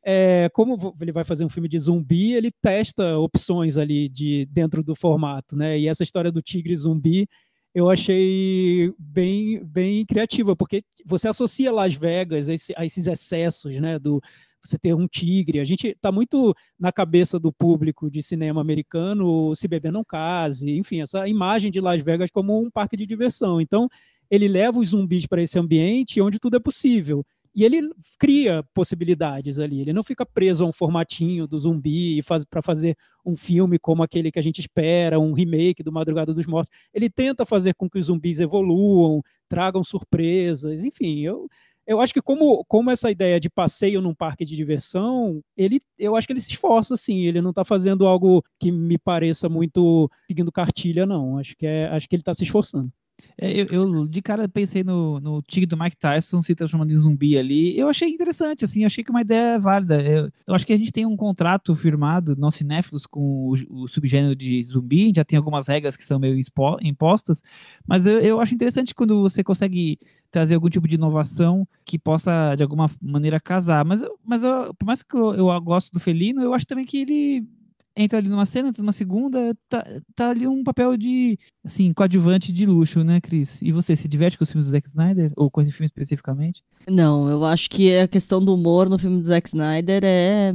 é, 0.05 0.49
como 0.53 0.77
ele 1.01 1.12
vai 1.12 1.25
fazer 1.25 1.45
um 1.45 1.49
filme 1.49 1.69
de 1.69 1.79
zumbi, 1.79 2.33
ele 2.35 2.51
testa 2.51 3.19
opções 3.19 3.77
ali 3.77 4.09
de 4.09 4.47
dentro 4.47 4.83
do 4.83 4.95
formato, 4.95 5.57
né? 5.57 5.79
E 5.79 5.88
essa 5.88 6.03
história 6.03 6.33
do 6.33 6.43
tigre 6.43 6.75
zumbi 6.75 7.29
eu 7.75 7.88
achei 7.88 8.93
bem, 8.99 9.65
bem 9.65 10.05
criativa, 10.05 10.55
porque 10.55 10.85
você 11.07 11.29
associa 11.29 11.73
Las 11.73 11.95
Vegas 11.95 12.49
a, 12.49 12.53
esse, 12.55 12.75
a 12.77 12.85
esses 12.85 13.07
excessos, 13.07 13.81
né? 13.81 13.99
Do 13.99 14.21
você 14.62 14.79
ter 14.79 14.95
um 14.95 15.09
tigre. 15.09 15.59
A 15.59 15.65
gente 15.65 15.88
está 15.88 16.12
muito 16.12 16.55
na 16.79 16.93
cabeça 16.93 17.38
do 17.38 17.53
público 17.53 18.11
de 18.11 18.23
cinema 18.23 18.61
americano, 18.61 19.55
se 19.57 19.67
beber 19.67 19.91
não 19.91 20.05
case, 20.05 20.71
enfim, 20.71 21.01
essa 21.01 21.27
imagem 21.27 21.71
de 21.71 21.81
Las 21.81 22.01
Vegas 22.01 22.31
como 22.31 22.61
um 22.61 22.71
parque 22.71 22.97
de 22.97 23.07
diversão. 23.07 23.61
Então, 23.61 23.88
ele 24.31 24.47
leva 24.47 24.79
os 24.79 24.91
zumbis 24.91 25.27
para 25.27 25.43
esse 25.43 25.59
ambiente 25.59 26.21
onde 26.21 26.38
tudo 26.38 26.57
é 26.57 26.61
possível. 26.61 27.25
E 27.55 27.65
ele 27.65 27.91
cria 28.19 28.65
possibilidades 28.75 29.59
ali. 29.59 29.81
Ele 29.81 29.93
não 29.93 30.03
fica 30.03 30.25
preso 30.25 30.65
a 30.65 30.67
um 30.67 30.73
formatinho 30.73 31.47
do 31.47 31.59
zumbi 31.59 32.23
faz, 32.23 32.45
para 32.45 32.62
fazer 32.62 32.97
um 33.25 33.37
filme 33.37 33.79
como 33.79 34.03
aquele 34.03 34.31
que 34.31 34.38
a 34.38 34.43
gente 34.43 34.61
espera, 34.61 35.21
um 35.21 35.33
remake 35.33 35.83
do 35.83 35.93
Madrugada 35.93 36.33
dos 36.33 36.47
Mortos. 36.47 36.75
Ele 36.95 37.11
tenta 37.11 37.45
fazer 37.45 37.75
com 37.75 37.88
que 37.91 37.99
os 37.99 38.07
zumbis 38.07 38.41
evoluam, 38.41 39.23
tragam 39.49 39.85
surpresas. 39.85 40.83
Enfim, 40.83 41.21
eu, 41.21 41.47
eu 41.87 42.01
acho 42.01 42.15
que 42.15 42.23
como, 42.23 42.65
como 42.65 42.91
essa 42.91 43.11
ideia 43.11 43.41
de 43.41 43.51
passeio 43.51 44.01
num 44.01 44.15
parque 44.15 44.45
de 44.45 44.57
diversão, 44.57 45.43
ele, 45.57 45.81
eu 45.99 46.17
acho 46.17 46.27
que 46.27 46.33
ele 46.33 46.41
se 46.41 46.51
esforça, 46.51 46.95
assim, 46.95 47.21
ele 47.27 47.41
não 47.41 47.51
está 47.51 47.65
fazendo 47.65 48.07
algo 48.07 48.43
que 48.59 48.71
me 48.71 48.97
pareça 48.97 49.49
muito 49.49 50.11
seguindo 50.27 50.53
cartilha, 50.53 51.05
não. 51.05 51.38
Acho 51.38 51.57
que, 51.57 51.67
é, 51.67 51.88
acho 51.88 52.09
que 52.09 52.15
ele 52.15 52.23
está 52.23 52.33
se 52.33 52.45
esforçando. 52.45 52.91
É, 53.39 53.61
eu, 53.61 53.67
eu, 53.71 54.07
de 54.07 54.21
cara 54.21 54.49
pensei 54.49 54.85
no, 54.85 55.19
no 55.21 55.43
tigre 55.43 55.67
do 55.67 55.77
Mike 55.77 55.97
Tyson 55.97 56.43
se 56.43 56.55
transformando 56.55 56.93
em 56.93 56.97
zumbi 56.97 57.37
ali. 57.37 57.79
Eu 57.79 57.89
achei 57.89 58.09
interessante, 58.09 58.65
assim, 58.65 58.85
achei 58.85 59.03
que 59.03 59.11
uma 59.11 59.23
ideia 59.23 59.55
é 59.55 59.59
válida. 59.59 60.01
Eu, 60.03 60.31
eu 60.47 60.55
acho 60.55 60.67
que 60.67 60.73
a 60.73 60.77
gente 60.77 60.93
tem 60.93 61.07
um 61.07 61.17
contrato 61.17 61.75
firmado, 61.75 62.37
nós 62.37 62.55
cinéfilos, 62.55 63.07
com 63.07 63.21
o, 63.21 63.55
o, 63.83 63.89
subgênero 63.89 64.37
de 64.37 64.63
zumbi, 64.65 65.13
já 65.15 65.25
tem 65.25 65.37
algumas 65.37 65.67
regras 65.67 65.97
que 65.97 66.05
são 66.05 66.19
meio 66.19 66.41
impostas, 66.83 67.43
mas 67.87 68.07
eu, 68.07 68.19
eu 68.21 68.41
acho 68.41 68.55
interessante 68.55 68.95
quando 68.95 69.23
você 69.23 69.43
consegue 69.43 69.99
trazer 70.31 70.55
algum 70.55 70.69
tipo 70.69 70.89
de 70.89 70.95
inovação 70.95 71.67
que 71.85 71.99
possa, 71.99 72.55
de 72.55 72.63
alguma 72.63 72.91
maneira, 73.01 73.39
casar. 73.41 73.85
Mas, 73.85 74.03
mas 74.25 74.43
eu, 74.43 74.75
por 74.75 74.87
mais 74.87 75.03
que 75.03 75.15
eu, 75.15 75.35
eu 75.35 75.61
gosto 75.61 75.93
do 75.93 76.01
Felino, 76.01 76.43
eu 76.43 76.55
acho 76.55 76.67
também 76.67 76.85
que 76.85 76.99
ele 76.99 77.47
entra 77.96 78.18
ali 78.18 78.28
numa 78.28 78.46
cena, 78.46 78.68
entra 78.68 78.83
numa 78.83 78.92
segunda, 78.92 79.57
tá, 79.68 79.85
tá 80.14 80.31
ali 80.31 80.46
um 80.46 80.62
papel 80.64 80.96
de, 80.96 81.38
assim, 81.64 81.92
coadjuvante 81.92 82.52
de 82.52 82.66
luxo, 82.66 83.02
né, 83.05 83.20
Cris? 83.20 83.61
E 83.62 83.72
você, 83.72 83.94
se 83.94 84.09
diverte 84.09 84.38
com 84.38 84.44
os 84.44 84.50
filmes 84.50 84.66
do 84.66 84.72
Zack 84.72 84.88
Snyder? 84.88 85.33
Ou 85.37 85.50
com 85.50 85.61
esse 85.61 85.72
filme 85.72 85.87
especificamente? 85.87 86.62
Não, 86.88 87.28
eu 87.28 87.44
acho 87.44 87.68
que 87.70 87.96
a 87.96 88.09
questão 88.09 88.44
do 88.44 88.55
humor 88.55 88.88
no 88.88 88.98
filme 88.98 89.20
do 89.20 89.26
Zack 89.26 89.48
Snyder 89.48 90.02
é 90.05 90.55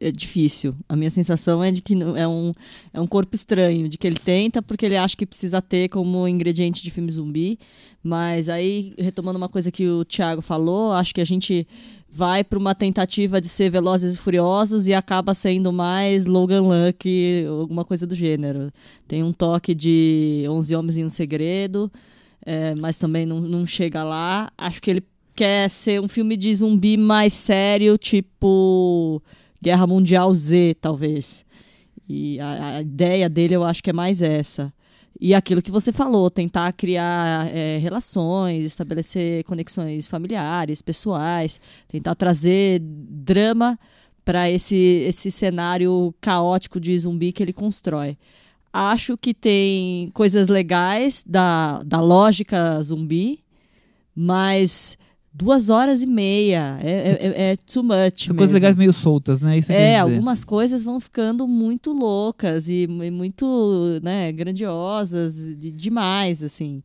é 0.00 0.10
difícil. 0.10 0.74
A 0.88 0.96
minha 0.96 1.10
sensação 1.10 1.62
é 1.62 1.70
de 1.70 1.80
que 1.80 1.94
é 1.94 2.28
um, 2.28 2.52
é 2.92 3.00
um 3.00 3.06
corpo 3.06 3.34
estranho, 3.34 3.88
de 3.88 3.96
que 3.98 4.06
ele 4.06 4.18
tenta 4.18 4.62
porque 4.62 4.86
ele 4.86 4.96
acha 4.96 5.16
que 5.16 5.26
precisa 5.26 5.62
ter 5.62 5.88
como 5.88 6.26
ingrediente 6.28 6.82
de 6.82 6.90
filme 6.90 7.10
zumbi. 7.10 7.58
Mas 8.02 8.48
aí, 8.48 8.94
retomando 8.98 9.38
uma 9.38 9.48
coisa 9.48 9.70
que 9.70 9.88
o 9.88 10.04
Thiago 10.04 10.42
falou, 10.42 10.92
acho 10.92 11.14
que 11.14 11.20
a 11.20 11.24
gente 11.24 11.66
vai 12.16 12.42
para 12.42 12.58
uma 12.58 12.74
tentativa 12.74 13.42
de 13.42 13.48
ser 13.48 13.68
Velozes 13.68 14.14
e 14.14 14.18
Furiosos 14.18 14.88
e 14.88 14.94
acaba 14.94 15.34
sendo 15.34 15.70
mais 15.70 16.24
Logan 16.24 16.62
Luck, 16.62 17.44
alguma 17.46 17.84
coisa 17.84 18.06
do 18.06 18.16
gênero. 18.16 18.72
Tem 19.06 19.22
um 19.22 19.34
toque 19.34 19.74
de 19.74 20.46
11 20.48 20.74
Homens 20.74 20.96
em 20.96 21.04
um 21.04 21.10
Segredo, 21.10 21.92
é, 22.46 22.74
mas 22.76 22.96
também 22.96 23.26
não, 23.26 23.38
não 23.42 23.66
chega 23.66 24.02
lá. 24.02 24.50
Acho 24.56 24.80
que 24.80 24.90
ele 24.90 25.04
quer 25.34 25.68
ser 25.68 26.00
um 26.00 26.08
filme 26.08 26.38
de 26.38 26.54
zumbi 26.54 26.96
mais 26.96 27.34
sério, 27.34 27.98
tipo 27.98 29.22
Guerra 29.62 29.86
Mundial 29.86 30.34
Z, 30.34 30.74
talvez. 30.80 31.44
E 32.08 32.40
a, 32.40 32.76
a 32.76 32.80
ideia 32.80 33.28
dele 33.28 33.54
eu 33.54 33.62
acho 33.62 33.82
que 33.82 33.90
é 33.90 33.92
mais 33.92 34.22
essa. 34.22 34.72
E 35.20 35.34
aquilo 35.34 35.62
que 35.62 35.70
você 35.70 35.92
falou, 35.92 36.30
tentar 36.30 36.72
criar 36.72 37.48
é, 37.54 37.78
relações, 37.78 38.64
estabelecer 38.64 39.44
conexões 39.44 40.08
familiares, 40.08 40.82
pessoais, 40.82 41.60
tentar 41.88 42.14
trazer 42.14 42.80
drama 42.82 43.78
para 44.24 44.50
esse, 44.50 44.76
esse 44.76 45.30
cenário 45.30 46.14
caótico 46.20 46.78
de 46.78 46.98
zumbi 46.98 47.32
que 47.32 47.42
ele 47.42 47.52
constrói. 47.52 48.18
Acho 48.72 49.16
que 49.16 49.32
tem 49.32 50.10
coisas 50.12 50.48
legais 50.48 51.24
da, 51.26 51.82
da 51.82 52.00
lógica 52.00 52.82
zumbi, 52.82 53.42
mas 54.14 54.98
duas 55.36 55.68
horas 55.68 56.02
e 56.02 56.06
meia. 56.06 56.78
É, 56.82 56.90
é, 56.90 57.18
é, 57.20 57.52
é 57.52 57.56
too 57.56 57.82
much. 57.82 58.26
São 58.26 58.36
coisas 58.36 58.54
legais 58.54 58.74
meio 58.74 58.92
soltas, 58.92 59.40
né? 59.40 59.58
Isso 59.58 59.70
é, 59.70 59.98
algumas 59.98 60.42
coisas 60.44 60.82
vão 60.82 60.98
ficando 60.98 61.46
muito 61.46 61.92
loucas 61.92 62.68
e, 62.68 62.84
e 62.84 63.10
muito 63.10 64.00
né, 64.02 64.32
grandiosas 64.32 65.36
de, 65.56 65.70
demais, 65.70 66.42
assim. 66.42 66.82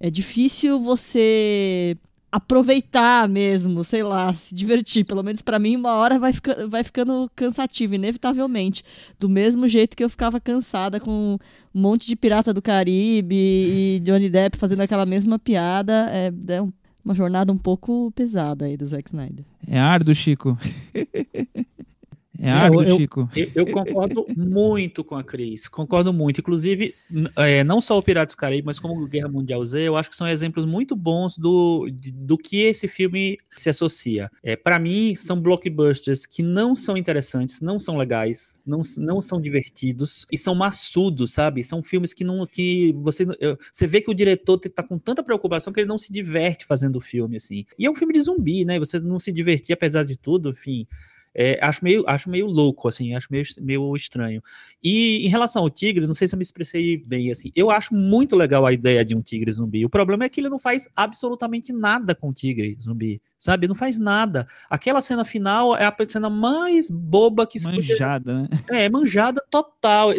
É 0.00 0.10
difícil 0.10 0.80
você 0.80 1.96
aproveitar 2.32 3.28
mesmo, 3.28 3.84
sei 3.84 4.02
lá, 4.02 4.34
se 4.34 4.52
divertir. 4.52 5.04
Pelo 5.04 5.22
menos 5.22 5.40
para 5.40 5.60
mim, 5.60 5.76
uma 5.76 5.94
hora 5.94 6.18
vai, 6.18 6.32
fica, 6.32 6.66
vai 6.66 6.82
ficando 6.82 7.30
cansativo, 7.36 7.94
inevitavelmente. 7.94 8.82
Do 9.20 9.28
mesmo 9.28 9.68
jeito 9.68 9.96
que 9.96 10.02
eu 10.02 10.10
ficava 10.10 10.40
cansada 10.40 10.98
com 10.98 11.38
um 11.72 11.80
monte 11.80 12.08
de 12.08 12.16
Pirata 12.16 12.52
do 12.52 12.60
Caribe 12.60 13.36
e 13.36 14.00
Johnny 14.02 14.28
Depp 14.28 14.56
fazendo 14.56 14.80
aquela 14.80 15.06
mesma 15.06 15.38
piada. 15.38 16.08
É, 16.10 16.32
é 16.54 16.60
um 16.60 16.72
uma 17.04 17.14
jornada 17.14 17.52
um 17.52 17.56
pouco 17.56 18.10
pesada 18.12 18.64
aí 18.64 18.76
do 18.76 18.86
Zack 18.86 19.08
Snyder. 19.08 19.44
É 19.66 19.78
árduo, 19.78 20.14
Chico. 20.14 20.58
É 22.38 22.68
eu, 22.68 22.98
Chico. 22.98 23.28
Eu, 23.34 23.50
eu, 23.54 23.66
concordo 23.66 24.26
muito 24.36 25.04
com 25.04 25.14
a 25.14 25.22
Cris, 25.22 25.68
concordo 25.68 26.12
muito. 26.12 26.40
Inclusive, 26.40 26.94
é, 27.36 27.62
não 27.62 27.80
só 27.80 27.96
o 27.96 28.02
Piratas 28.02 28.34
do 28.34 28.38
Caribe, 28.38 28.66
mas 28.66 28.80
como 28.80 29.06
Guerra 29.06 29.28
Mundial 29.28 29.64
Z, 29.64 29.82
eu 29.82 29.96
acho 29.96 30.10
que 30.10 30.16
são 30.16 30.26
exemplos 30.26 30.64
muito 30.64 30.96
bons 30.96 31.38
do, 31.38 31.88
do 32.12 32.36
que 32.36 32.62
esse 32.62 32.88
filme 32.88 33.38
se 33.52 33.70
associa. 33.70 34.30
É, 34.42 34.56
para 34.56 34.78
mim, 34.78 35.14
são 35.14 35.40
blockbusters 35.40 36.26
que 36.26 36.42
não 36.42 36.74
são 36.74 36.96
interessantes, 36.96 37.60
não 37.60 37.78
são 37.78 37.96
legais, 37.96 38.58
não, 38.66 38.82
não 38.98 39.22
são 39.22 39.40
divertidos 39.40 40.26
e 40.30 40.36
são 40.36 40.54
maçudos, 40.54 41.32
sabe? 41.32 41.62
São 41.62 41.82
filmes 41.82 42.12
que 42.12 42.24
não 42.24 42.44
que 42.46 42.92
você 42.98 43.24
você 43.72 43.86
vê 43.86 44.00
que 44.00 44.10
o 44.10 44.14
diretor 44.14 44.58
tá 44.58 44.82
com 44.82 44.98
tanta 44.98 45.22
preocupação 45.22 45.72
que 45.72 45.80
ele 45.80 45.88
não 45.88 45.98
se 45.98 46.12
diverte 46.12 46.64
fazendo 46.66 46.96
o 46.96 47.00
filme 47.00 47.36
assim. 47.36 47.64
E 47.78 47.86
é 47.86 47.90
um 47.90 47.94
filme 47.94 48.12
de 48.12 48.20
zumbi, 48.20 48.64
né? 48.64 48.78
Você 48.78 48.98
não 48.98 49.20
se 49.20 49.30
divertir 49.30 49.72
apesar 49.72 50.04
de 50.04 50.18
tudo, 50.18 50.50
enfim. 50.50 50.86
É, 51.34 51.58
acho, 51.60 51.82
meio, 51.82 52.04
acho 52.06 52.30
meio 52.30 52.46
louco, 52.46 52.86
assim, 52.86 53.14
acho 53.14 53.26
meio, 53.28 53.44
meio 53.60 53.96
estranho. 53.96 54.40
E 54.82 55.26
em 55.26 55.28
relação 55.28 55.62
ao 55.62 55.70
tigre, 55.70 56.06
não 56.06 56.14
sei 56.14 56.28
se 56.28 56.34
eu 56.34 56.38
me 56.38 56.42
expressei 56.42 56.96
bem, 56.96 57.30
assim, 57.30 57.50
eu 57.56 57.70
acho 57.70 57.92
muito 57.92 58.36
legal 58.36 58.64
a 58.64 58.72
ideia 58.72 59.04
de 59.04 59.16
um 59.16 59.20
tigre 59.20 59.50
zumbi. 59.50 59.84
O 59.84 59.90
problema 59.90 60.24
é 60.24 60.28
que 60.28 60.40
ele 60.40 60.48
não 60.48 60.58
faz 60.58 60.88
absolutamente 60.94 61.72
nada 61.72 62.14
com 62.14 62.28
o 62.28 62.32
tigre 62.32 62.78
zumbi, 62.80 63.20
sabe? 63.38 63.66
Não 63.66 63.74
faz 63.74 63.98
nada. 63.98 64.46
Aquela 64.70 65.00
cena 65.00 65.24
final 65.24 65.76
é 65.76 65.84
a 65.84 65.96
cena 66.08 66.30
mais 66.30 66.88
boba 66.88 67.46
que 67.46 67.58
se 67.58 67.66
Manjada, 67.66 68.42
né? 68.42 68.48
É, 68.70 68.88
manjada 68.88 69.42
total. 69.50 70.12
É, 70.12 70.16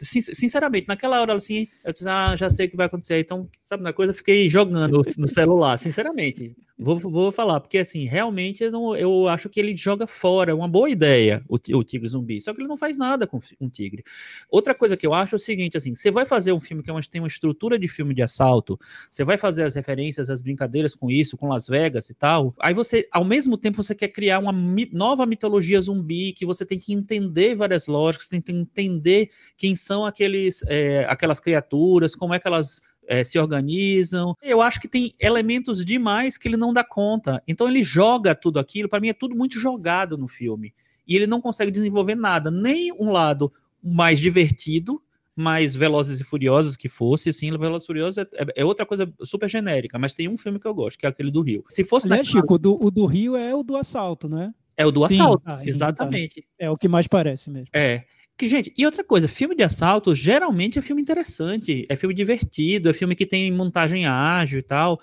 sinceramente, 0.00 0.88
naquela 0.88 1.20
hora, 1.20 1.34
assim, 1.34 1.68
eu 1.84 1.92
disse, 1.92 2.08
ah, 2.08 2.34
já 2.36 2.48
sei 2.48 2.66
o 2.66 2.70
que 2.70 2.76
vai 2.76 2.86
acontecer. 2.86 3.18
Então, 3.18 3.48
sabe 3.64 3.82
na 3.82 3.92
coisa, 3.92 4.12
eu 4.12 4.16
fiquei 4.16 4.48
jogando 4.48 5.02
no 5.18 5.28
celular, 5.28 5.76
sinceramente. 5.76 6.56
Vou, 6.76 6.98
vou 6.98 7.30
falar, 7.30 7.60
porque 7.60 7.78
assim, 7.78 8.04
realmente 8.04 8.64
eu, 8.64 8.72
não, 8.72 8.96
eu 8.96 9.28
acho 9.28 9.48
que 9.48 9.60
ele 9.60 9.76
joga 9.76 10.08
fora, 10.08 10.50
é 10.50 10.54
uma 10.54 10.66
boa 10.66 10.90
ideia, 10.90 11.40
o, 11.48 11.54
o 11.54 11.84
tigre 11.84 12.08
zumbi, 12.08 12.40
só 12.40 12.52
que 12.52 12.60
ele 12.60 12.66
não 12.66 12.76
faz 12.76 12.98
nada 12.98 13.28
com 13.28 13.38
um 13.60 13.68
tigre. 13.68 14.02
Outra 14.50 14.74
coisa 14.74 14.96
que 14.96 15.06
eu 15.06 15.14
acho 15.14 15.36
é 15.36 15.38
o 15.38 15.38
seguinte, 15.38 15.76
assim, 15.76 15.94
você 15.94 16.10
vai 16.10 16.26
fazer 16.26 16.52
um 16.52 16.58
filme 16.58 16.82
que 16.82 16.90
é 16.90 16.94
tem 17.08 17.20
uma 17.20 17.28
estrutura 17.28 17.78
de 17.78 17.86
filme 17.86 18.12
de 18.12 18.22
assalto, 18.22 18.76
você 19.08 19.24
vai 19.24 19.38
fazer 19.38 19.62
as 19.62 19.74
referências, 19.76 20.28
as 20.28 20.42
brincadeiras 20.42 20.96
com 20.96 21.08
isso, 21.08 21.36
com 21.36 21.46
Las 21.46 21.68
Vegas 21.68 22.10
e 22.10 22.14
tal, 22.14 22.52
aí 22.58 22.74
você, 22.74 23.06
ao 23.12 23.24
mesmo 23.24 23.56
tempo, 23.56 23.80
você 23.80 23.94
quer 23.94 24.08
criar 24.08 24.40
uma 24.40 24.52
mi 24.52 24.90
nova 24.92 25.26
mitologia 25.26 25.80
zumbi, 25.80 26.32
que 26.32 26.44
você 26.44 26.66
tem 26.66 26.78
que 26.78 26.92
entender 26.92 27.54
várias 27.54 27.86
lógicas, 27.86 28.26
tem 28.26 28.40
que 28.40 28.50
entender 28.50 29.30
quem 29.56 29.76
são 29.76 30.04
aqueles, 30.04 30.64
é, 30.66 31.06
aquelas 31.08 31.38
criaturas, 31.38 32.16
como 32.16 32.34
é 32.34 32.40
que 32.40 32.48
elas 32.48 32.80
é, 33.08 33.22
se 33.24 33.38
organizam. 33.38 34.34
Eu 34.42 34.60
acho 34.60 34.80
que 34.80 34.88
tem 34.88 35.14
elementos 35.18 35.84
demais 35.84 36.36
que 36.38 36.48
ele 36.48 36.56
não 36.56 36.72
dá 36.72 36.84
conta. 36.84 37.42
Então 37.46 37.68
ele 37.68 37.82
joga 37.82 38.34
tudo 38.34 38.58
aquilo, 38.58 38.88
para 38.88 39.00
mim 39.00 39.08
é 39.08 39.14
tudo 39.14 39.34
muito 39.34 39.58
jogado 39.58 40.16
no 40.16 40.28
filme. 40.28 40.74
E 41.06 41.16
ele 41.16 41.26
não 41.26 41.40
consegue 41.40 41.70
desenvolver 41.70 42.14
nada, 42.14 42.50
nem 42.50 42.92
um 42.92 43.10
lado 43.10 43.52
mais 43.82 44.18
divertido, 44.18 45.02
mais 45.36 45.74
Velozes 45.74 46.20
e 46.20 46.24
Furiosos 46.24 46.76
que 46.76 46.88
fosse, 46.88 47.30
assim, 47.30 47.50
Velozes 47.58 47.84
e 47.84 47.86
Furiosos 47.86 48.18
é, 48.18 48.22
é, 48.22 48.46
é, 48.56 48.64
outra 48.64 48.86
coisa 48.86 49.12
super 49.22 49.48
genérica, 49.48 49.98
mas 49.98 50.14
tem 50.14 50.28
um 50.28 50.38
filme 50.38 50.58
que 50.58 50.66
eu 50.66 50.74
gosto, 50.74 50.98
que 50.98 51.06
é 51.06 51.08
aquele 51.08 51.30
do 51.30 51.42
Rio. 51.42 51.64
Se 51.68 51.84
fosse 51.84 52.06
Aliás, 52.06 52.26
naquela... 52.26 52.42
Chico, 52.42 52.54
o 52.54 52.58
do, 52.58 52.84
o 52.84 52.90
do 52.90 53.06
Rio 53.06 53.36
é 53.36 53.54
o 53.54 53.62
do 53.62 53.76
assalto, 53.76 54.28
não 54.28 54.40
é? 54.40 54.52
O 54.84 54.90
do 54.90 55.06
Sim. 55.08 55.14
assalto, 55.14 55.42
ah, 55.44 55.60
exatamente. 55.64 56.42
Tá. 56.42 56.48
É 56.58 56.70
o 56.70 56.76
que 56.76 56.88
mais 56.88 57.06
parece 57.06 57.50
mesmo. 57.50 57.68
É. 57.72 58.04
Que, 58.36 58.48
gente, 58.48 58.72
e 58.76 58.84
outra 58.84 59.04
coisa, 59.04 59.28
filme 59.28 59.54
de 59.54 59.62
assalto 59.62 60.14
geralmente 60.14 60.78
é 60.78 60.82
filme 60.82 61.00
interessante, 61.00 61.86
é 61.88 61.96
filme 61.96 62.14
divertido, 62.14 62.90
é 62.90 62.94
filme 62.94 63.14
que 63.14 63.26
tem 63.26 63.50
montagem 63.52 64.06
ágil 64.06 64.58
e 64.58 64.62
tal. 64.62 65.00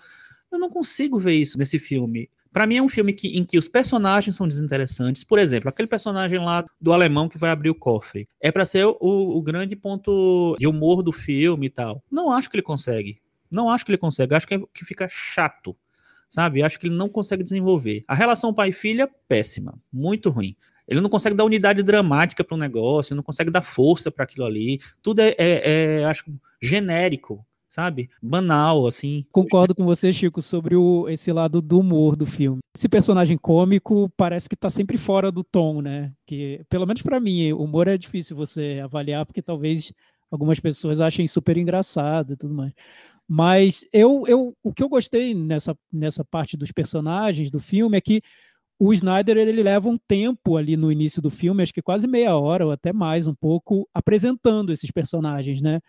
Eu 0.52 0.60
não 0.60 0.70
consigo 0.70 1.18
ver 1.18 1.34
isso 1.34 1.58
nesse 1.58 1.80
filme. 1.80 2.30
Para 2.52 2.68
mim 2.68 2.76
é 2.76 2.82
um 2.82 2.90
filme 2.90 3.14
que, 3.14 3.30
em 3.30 3.46
que 3.46 3.58
os 3.58 3.70
personagens 3.70 4.36
são 4.36 4.46
desinteressantes. 4.46 5.24
Por 5.24 5.40
exemplo, 5.40 5.70
aquele 5.70 5.88
personagem 5.88 6.40
lá 6.40 6.66
do 6.80 6.92
alemão 6.92 7.30
que 7.30 7.38
vai 7.38 7.50
abrir 7.50 7.70
o 7.70 7.76
cofre. 7.76 8.28
É 8.42 8.52
para 8.52 8.66
ser 8.66 8.86
o, 8.86 8.98
o, 9.00 9.42
grande 9.42 9.76
ponto 9.76 10.58
de 10.60 10.68
humor 10.68 11.02
do 11.02 11.14
filme 11.14 11.68
e 11.68 11.70
tal. 11.70 12.04
Não 12.12 12.30
acho 12.32 12.50
que 12.50 12.58
ele 12.58 12.64
consegue. 12.64 13.22
Não 13.50 13.70
acho 13.70 13.86
que 13.86 13.92
ele 13.92 13.98
consegue. 13.98 14.36
Acho 14.36 14.48
que, 14.48 14.56
é, 14.56 14.62
que 14.74 14.84
fica 14.84 15.08
chato. 15.10 15.76
Sabe? 16.28 16.62
Acho 16.62 16.78
que 16.78 16.88
ele 16.88 16.96
não 16.96 17.08
consegue 17.08 17.44
desenvolver. 17.44 18.04
A 18.06 18.16
relação 18.16 18.54
pai-filha, 18.54 19.10
péssima. 19.30 19.80
Muito 19.92 20.30
ruim. 20.30 20.56
Ele 20.88 21.02
não 21.02 21.10
consegue 21.10 21.36
dar 21.36 21.46
unidade 21.46 21.84
dramática 21.84 22.44
para 22.44 22.56
o 22.56 22.60
negócio, 22.60 23.16
não 23.16 23.24
consegue 23.24 23.52
dar 23.52 23.62
força 23.62 24.12
para 24.12 24.24
aquilo 24.24 24.46
ali. 24.46 24.80
Tudo 25.02 25.20
é, 25.20 25.36
é, 25.38 25.62
é, 26.00 26.06
acho, 26.06 26.26
genérico, 26.62 27.46
sabe? 27.68 28.10
Banal, 28.22 28.86
assim. 28.86 29.26
Concordo 29.32 29.74
com 29.74 29.86
você, 29.86 30.12
Chico, 30.12 30.42
sobre 30.42 30.76
o, 30.76 31.08
esse 31.10 31.32
lado 31.32 31.62
do 31.62 31.80
humor 31.80 32.16
do 32.16 32.26
filme. 32.26 32.60
Esse 32.76 32.90
personagem 32.90 33.38
cômico 33.38 34.12
parece 34.18 34.50
que 34.50 34.56
está 34.56 34.70
sempre 34.70 34.98
fora 34.98 35.32
do 35.32 35.44
tom, 35.44 35.82
né? 35.82 36.12
Que, 36.26 36.62
pelo 36.70 36.86
menos 36.86 37.02
para 37.02 37.20
mim, 37.20 37.52
o 37.54 37.64
humor 37.64 37.88
é 37.88 37.98
difícil 37.98 38.36
você 38.36 38.82
avaliar, 38.84 39.26
porque 39.26 39.42
talvez 39.42 39.94
algumas 40.30 40.60
pessoas 40.60 41.00
achem 41.00 41.26
super 41.28 41.58
engraçado 41.58 42.34
e 42.34 42.38
tudo 42.38 42.54
mais. 42.54 42.74
Mas 43.28 43.88
eu, 43.94 44.26
eu, 44.28 44.54
o 44.62 44.74
que 44.74 44.84
eu 44.84 44.90
gostei 44.90 45.34
nessa, 45.34 45.74
nessa 45.92 46.24
parte 46.26 46.58
dos 46.58 46.72
personagens 46.74 47.50
do 47.50 47.60
filme 47.60 47.98
é 47.98 48.02
que 48.02 48.22
o 48.84 48.92
Snyder 48.92 49.38
ele 49.38 49.62
leva 49.62 49.88
um 49.88 49.96
tempo 49.96 50.58
ali 50.58 50.76
no 50.76 50.92
início 50.92 51.22
do 51.22 51.30
filme, 51.30 51.62
acho 51.62 51.72
que 51.72 51.84
quase 51.84 52.08
meia 52.08 52.36
hora 52.36 52.66
ou 52.66 52.72
até 52.72 52.92
mais 52.92 53.28
um 53.28 53.36
pouco, 53.36 53.88
apresentando 53.94 54.72
esses 54.74 54.90
personagens, 54.90 55.62
né? 55.62 55.80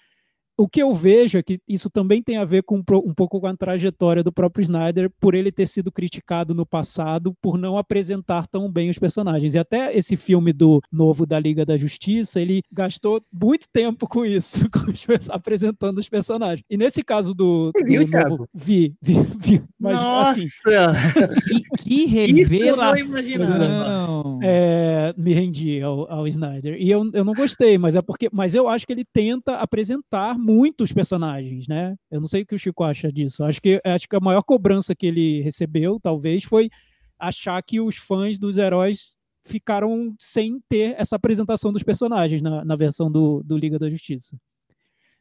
O 0.62 0.68
que 0.68 0.80
eu 0.80 0.94
vejo 0.94 1.38
é 1.38 1.42
que 1.42 1.60
isso 1.66 1.90
também 1.90 2.22
tem 2.22 2.36
a 2.36 2.44
ver 2.44 2.62
com 2.62 2.76
um 2.76 3.14
pouco 3.14 3.40
com 3.40 3.46
a 3.48 3.56
trajetória 3.56 4.22
do 4.22 4.30
próprio 4.30 4.62
Snyder, 4.62 5.10
por 5.18 5.34
ele 5.34 5.50
ter 5.50 5.66
sido 5.66 5.90
criticado 5.90 6.54
no 6.54 6.64
passado 6.64 7.34
por 7.42 7.58
não 7.58 7.76
apresentar 7.76 8.46
tão 8.46 8.70
bem 8.70 8.88
os 8.88 8.96
personagens. 8.96 9.54
E 9.54 9.58
até 9.58 9.92
esse 9.92 10.16
filme 10.16 10.52
do 10.52 10.80
novo 10.92 11.26
da 11.26 11.36
Liga 11.36 11.66
da 11.66 11.76
Justiça, 11.76 12.40
ele 12.40 12.62
gastou 12.70 13.20
muito 13.32 13.66
tempo 13.72 14.06
com 14.06 14.24
isso, 14.24 14.60
com 14.70 14.88
os, 14.88 15.28
apresentando 15.30 15.98
os 15.98 16.08
personagens. 16.08 16.64
E 16.70 16.76
nesse 16.76 17.02
caso 17.02 17.34
do, 17.34 17.72
do 17.72 17.84
viu, 17.84 18.06
novo, 18.28 18.48
vi, 18.54 18.94
vi, 19.02 19.14
vi. 19.40 19.64
Mas, 19.80 20.00
Nossa! 20.00 20.30
Assim, 20.30 20.44
que, 21.44 21.62
que 21.82 22.06
revelação! 22.06 24.38
É, 24.40 25.12
me 25.16 25.34
rendi 25.34 25.82
ao, 25.82 26.08
ao 26.08 26.28
Snyder. 26.28 26.80
E 26.80 26.88
eu, 26.88 27.10
eu 27.12 27.24
não 27.24 27.32
gostei, 27.32 27.76
mas 27.78 27.96
é 27.96 28.02
porque, 28.02 28.28
mas 28.32 28.54
eu 28.54 28.68
acho 28.68 28.86
que 28.86 28.92
ele 28.92 29.04
tenta 29.04 29.56
apresentar 29.56 30.38
muitos 30.52 30.92
personagens, 30.92 31.66
né? 31.66 31.96
Eu 32.10 32.20
não 32.20 32.28
sei 32.28 32.42
o 32.42 32.46
que 32.46 32.54
o 32.54 32.58
Chico 32.58 32.84
acha 32.84 33.10
disso. 33.10 33.42
Acho 33.42 33.60
que, 33.60 33.80
acho 33.84 34.08
que 34.08 34.16
a 34.16 34.20
maior 34.20 34.42
cobrança 34.42 34.94
que 34.94 35.06
ele 35.06 35.40
recebeu, 35.40 35.98
talvez, 36.00 36.44
foi 36.44 36.68
achar 37.18 37.62
que 37.62 37.80
os 37.80 37.96
fãs 37.96 38.38
dos 38.38 38.58
heróis 38.58 39.16
ficaram 39.44 40.14
sem 40.18 40.60
ter 40.68 40.94
essa 40.98 41.16
apresentação 41.16 41.72
dos 41.72 41.82
personagens 41.82 42.42
na, 42.42 42.64
na 42.64 42.76
versão 42.76 43.10
do, 43.10 43.42
do 43.42 43.56
Liga 43.56 43.78
da 43.78 43.88
Justiça. 43.88 44.36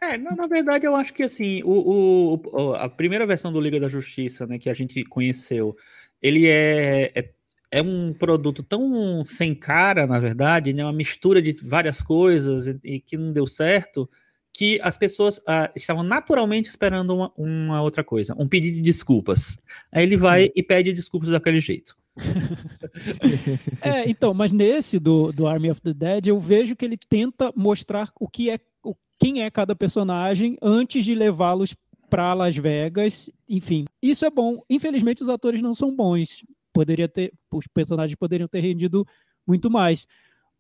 É, 0.01 0.17
na, 0.17 0.35
na, 0.35 0.47
verdade, 0.47 0.85
eu 0.85 0.95
acho 0.95 1.13
que 1.13 1.23
assim, 1.23 1.61
o, 1.63 2.39
o, 2.51 2.73
a 2.73 2.89
primeira 2.89 3.25
versão 3.25 3.51
do 3.51 3.61
Liga 3.61 3.79
da 3.79 3.87
Justiça, 3.87 4.47
né, 4.47 4.57
que 4.57 4.69
a 4.69 4.73
gente 4.73 5.03
conheceu, 5.05 5.75
ele 6.21 6.47
é, 6.47 7.11
é, 7.15 7.31
é, 7.71 7.81
um 7.83 8.11
produto 8.11 8.63
tão 8.63 9.23
sem 9.23 9.53
cara, 9.53 10.07
na 10.07 10.19
verdade, 10.19 10.73
né, 10.73 10.83
uma 10.83 10.93
mistura 10.93 11.41
de 11.41 11.53
várias 11.63 12.01
coisas 12.01 12.65
e, 12.67 12.79
e 12.83 12.99
que 12.99 13.15
não 13.15 13.31
deu 13.31 13.45
certo, 13.45 14.09
que 14.53 14.79
as 14.81 14.97
pessoas 14.97 15.39
ah, 15.47 15.71
estavam 15.75 16.03
naturalmente 16.03 16.69
esperando 16.69 17.15
uma, 17.15 17.31
uma, 17.37 17.81
outra 17.81 18.03
coisa, 18.03 18.35
um 18.37 18.47
pedido 18.47 18.75
de 18.75 18.81
desculpas. 18.81 19.57
Aí 19.91 20.03
ele 20.03 20.17
vai 20.17 20.45
Sim. 20.45 20.51
e 20.55 20.63
pede 20.63 20.93
desculpas 20.93 21.29
daquele 21.29 21.59
jeito. 21.59 21.95
é, 23.81 24.09
então, 24.09 24.33
mas 24.33 24.51
nesse 24.51 24.99
do, 24.99 25.31
do 25.31 25.47
Army 25.47 25.71
of 25.71 25.81
the 25.81 25.93
Dead, 25.93 26.27
eu 26.27 26.39
vejo 26.39 26.75
que 26.75 26.83
ele 26.83 26.97
tenta 26.97 27.51
mostrar 27.55 28.11
o 28.19 28.27
que 28.27 28.49
é, 28.49 28.59
o, 28.83 28.93
quem 29.17 29.41
é 29.41 29.49
cada 29.49 29.75
personagem 29.75 30.57
antes 30.61 31.05
de 31.05 31.15
levá-los 31.15 31.75
para 32.09 32.33
Las 32.33 32.55
Vegas. 32.57 33.29
Enfim, 33.47 33.85
isso 34.01 34.25
é 34.25 34.29
bom. 34.29 34.61
Infelizmente, 34.69 35.23
os 35.23 35.29
atores 35.29 35.61
não 35.61 35.73
são 35.73 35.95
bons. 35.95 36.43
Poderia 36.73 37.07
ter, 37.07 37.33
os 37.51 37.65
personagens 37.67 38.15
poderiam 38.15 38.47
ter 38.47 38.59
rendido 38.59 39.05
muito 39.47 39.71
mais 39.71 40.05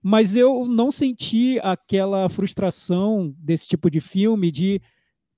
mas 0.01 0.35
eu 0.35 0.65
não 0.65 0.91
senti 0.91 1.59
aquela 1.61 2.27
frustração 2.29 3.33
desse 3.37 3.67
tipo 3.67 3.89
de 3.89 3.99
filme 3.99 4.51
de 4.51 4.81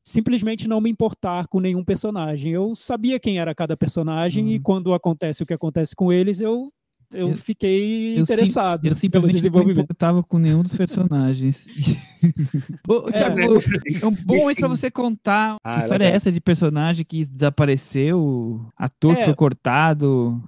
simplesmente 0.04 0.68
não 0.68 0.82
me 0.82 0.90
importar 0.90 1.48
com 1.48 1.60
nenhum 1.60 1.84
personagem. 1.84 2.52
Eu 2.52 2.76
sabia 2.76 3.20
quem 3.20 3.40
era 3.40 3.56
cada 3.56 3.76
personagem 3.76 4.52
e 4.52 4.58
uhum. 4.58 4.62
quando 4.62 4.94
acontece 4.94 5.44
o 5.44 5.46
que 5.46 5.54
acontece 5.54 5.96
com 5.96 6.12
eles, 6.12 6.42
eu 6.42 6.72
eu, 7.14 7.30
eu 7.30 7.36
fiquei 7.36 8.18
eu 8.18 8.24
interessado 8.24 8.82
sim, 8.84 8.90
eu 8.90 8.96
simplesmente 8.96 9.12
pelo 9.12 9.28
desenvolvimento. 9.28 9.88
não 9.88 9.94
estava 9.94 10.24
com 10.24 10.40
nenhum 10.40 10.64
dos 10.64 10.76
personagens. 10.76 11.68
Ô, 12.88 13.04
Thiago, 13.12 13.40
é, 13.40 14.06
um 14.06 14.12
bom 14.26 14.38
momento 14.38 14.58
para 14.58 14.68
você 14.68 14.90
contar 14.90 15.58
ah, 15.64 15.76
que 15.76 15.82
história 15.82 16.06
é 16.06 16.12
essa 16.12 16.32
de 16.32 16.42
personagem 16.42 17.06
que 17.06 17.24
desapareceu, 17.26 18.66
ator 18.76 19.14
é, 19.14 19.16
que 19.16 19.26
foi 19.26 19.36
cortado. 19.36 20.42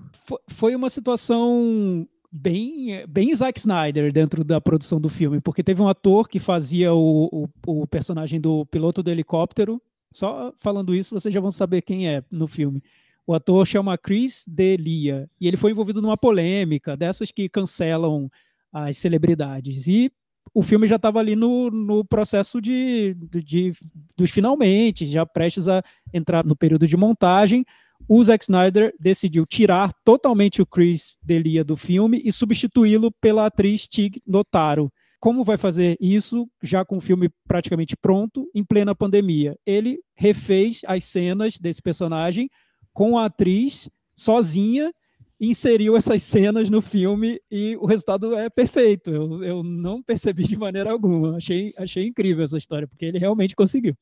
Foi 0.48 0.76
uma 0.76 0.90
situação 0.90 2.08
bem, 2.36 3.06
bem 3.08 3.34
Zack 3.34 3.58
Snyder 3.58 4.12
dentro 4.12 4.44
da 4.44 4.60
produção 4.60 5.00
do 5.00 5.08
filme, 5.08 5.40
porque 5.40 5.64
teve 5.64 5.82
um 5.82 5.88
ator 5.88 6.28
que 6.28 6.38
fazia 6.38 6.94
o, 6.94 7.48
o, 7.66 7.82
o, 7.82 7.88
personagem 7.88 8.42
do 8.42 8.66
piloto 8.66 9.02
do 9.02 9.10
helicóptero. 9.10 9.82
Só 10.12 10.54
falando 10.58 10.94
isso, 10.94 11.14
vocês 11.14 11.34
já 11.34 11.40
vão 11.40 11.52
saber 11.52 11.82
quem 11.82 12.10
é 12.10 12.22
no 12.30 12.46
filme. 12.46 12.84
O 13.26 13.34
ator 13.34 13.66
chama 13.66 13.98
Chris 13.98 14.46
D'Elia 14.48 15.30
e 15.40 15.48
ele 15.48 15.58
foi 15.58 15.72
envolvido 15.72 16.02
numa 16.02 16.18
polêmica 16.18 16.96
dessas 16.98 17.32
que 17.32 17.48
cancelam 17.48 18.30
as 18.72 18.98
celebridades. 18.98 19.88
E 19.88 20.12
o 20.54 20.62
filme 20.62 20.88
já 20.88 20.98
estava 20.98 21.20
ali 21.20 21.36
no, 21.36 21.72
no 21.72 22.04
processo 22.04 22.62
de, 22.62 23.16
de, 23.32 23.42
de, 23.42 23.72
dos 24.16 24.30
finalmente, 24.30 25.06
já 25.06 25.26
prestes 25.26 25.68
a 25.68 25.82
entrar 26.14 26.46
no 26.46 26.56
período 26.56 26.88
de 26.88 26.98
montagem 26.98 27.66
o 28.08 28.24
Zack 28.24 28.44
Snyder 28.44 28.94
decidiu 29.00 29.46
tirar 29.46 29.92
totalmente 30.04 30.62
o 30.62 30.66
Chris 30.66 31.18
Delia 31.24 31.64
do 31.64 31.76
filme 31.76 32.22
e 32.24 32.32
substituí-lo 32.32 33.12
pela 33.20 33.46
atriz 33.46 33.88
Tig 33.88 34.22
Notaro. 34.26 34.92
Como 35.20 35.44
vai 35.44 35.58
fazer 35.58 35.98
isso 36.00 36.48
já 36.62 36.86
com 36.86 36.98
o 36.98 37.02
filme 37.02 37.30
praticamente 37.48 37.96
pronto, 37.98 38.48
em 38.54 38.64
plena 38.64 38.94
pandemia? 38.94 39.58
Ele 39.66 40.00
refez 40.16 40.82
as 40.86 41.04
cenas 41.04 41.58
desse 41.58 41.82
personagem 41.82 42.50
com 42.94 43.18
a 43.18 43.26
atriz 43.26 43.90
sozinha, 44.16 44.94
inseriu 45.40 45.98
essas 45.98 46.22
cenas 46.22 46.70
no 46.70 46.82
filme 46.82 47.42
e 47.50 47.76
o 47.78 47.86
resultado 47.86 48.36
é 48.36 48.50
perfeito. 48.50 49.10
Eu, 49.10 49.44
eu 49.44 49.64
não 49.64 50.02
percebi 50.02 50.44
de 50.44 50.56
maneira 50.56 50.92
alguma. 50.92 51.38
Achei, 51.38 51.74
achei 51.78 52.06
incrível 52.06 52.44
essa 52.44 52.58
história, 52.58 52.88
porque 52.88 53.06
ele 53.06 53.18
realmente 53.18 53.56
conseguiu. 53.56 53.96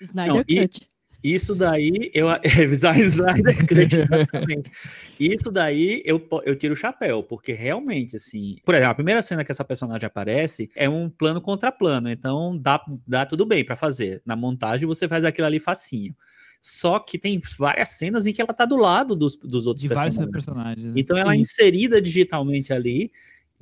Snyder 0.00 0.34
não, 0.34 0.44
Cut. 0.44 0.91
Isso 1.22 1.54
daí, 1.54 2.10
eu. 2.12 2.28
Snyder 2.72 3.62
exatamente. 3.70 4.70
Isso 5.18 5.50
daí 5.50 6.02
eu, 6.04 6.20
eu 6.44 6.56
tiro 6.56 6.74
o 6.74 6.76
chapéu, 6.76 7.22
porque 7.22 7.52
realmente, 7.52 8.16
assim. 8.16 8.56
Por 8.64 8.74
exemplo, 8.74 8.90
a 8.90 8.94
primeira 8.94 9.22
cena 9.22 9.44
que 9.44 9.52
essa 9.52 9.64
personagem 9.64 10.06
aparece 10.06 10.70
é 10.74 10.88
um 10.88 11.08
plano 11.08 11.40
contra 11.40 11.70
plano, 11.70 12.10
então 12.10 12.58
dá, 12.58 12.82
dá 13.06 13.24
tudo 13.24 13.46
bem 13.46 13.64
para 13.64 13.76
fazer. 13.76 14.20
Na 14.26 14.34
montagem 14.34 14.86
você 14.86 15.06
faz 15.08 15.24
aquilo 15.24 15.46
ali 15.46 15.60
facinho. 15.60 16.14
Só 16.60 17.00
que 17.00 17.18
tem 17.18 17.40
várias 17.58 17.88
cenas 17.88 18.24
em 18.24 18.32
que 18.32 18.40
ela 18.40 18.54
tá 18.54 18.64
do 18.64 18.76
lado 18.76 19.16
dos, 19.16 19.36
dos 19.36 19.66
outros 19.66 19.82
De 19.82 19.88
personagens. 19.88 20.30
personagens. 20.30 20.84
Né? 20.86 20.92
Então 20.96 21.16
ela 21.16 21.34
é 21.34 21.36
inserida 21.36 22.00
digitalmente 22.00 22.72
ali 22.72 23.10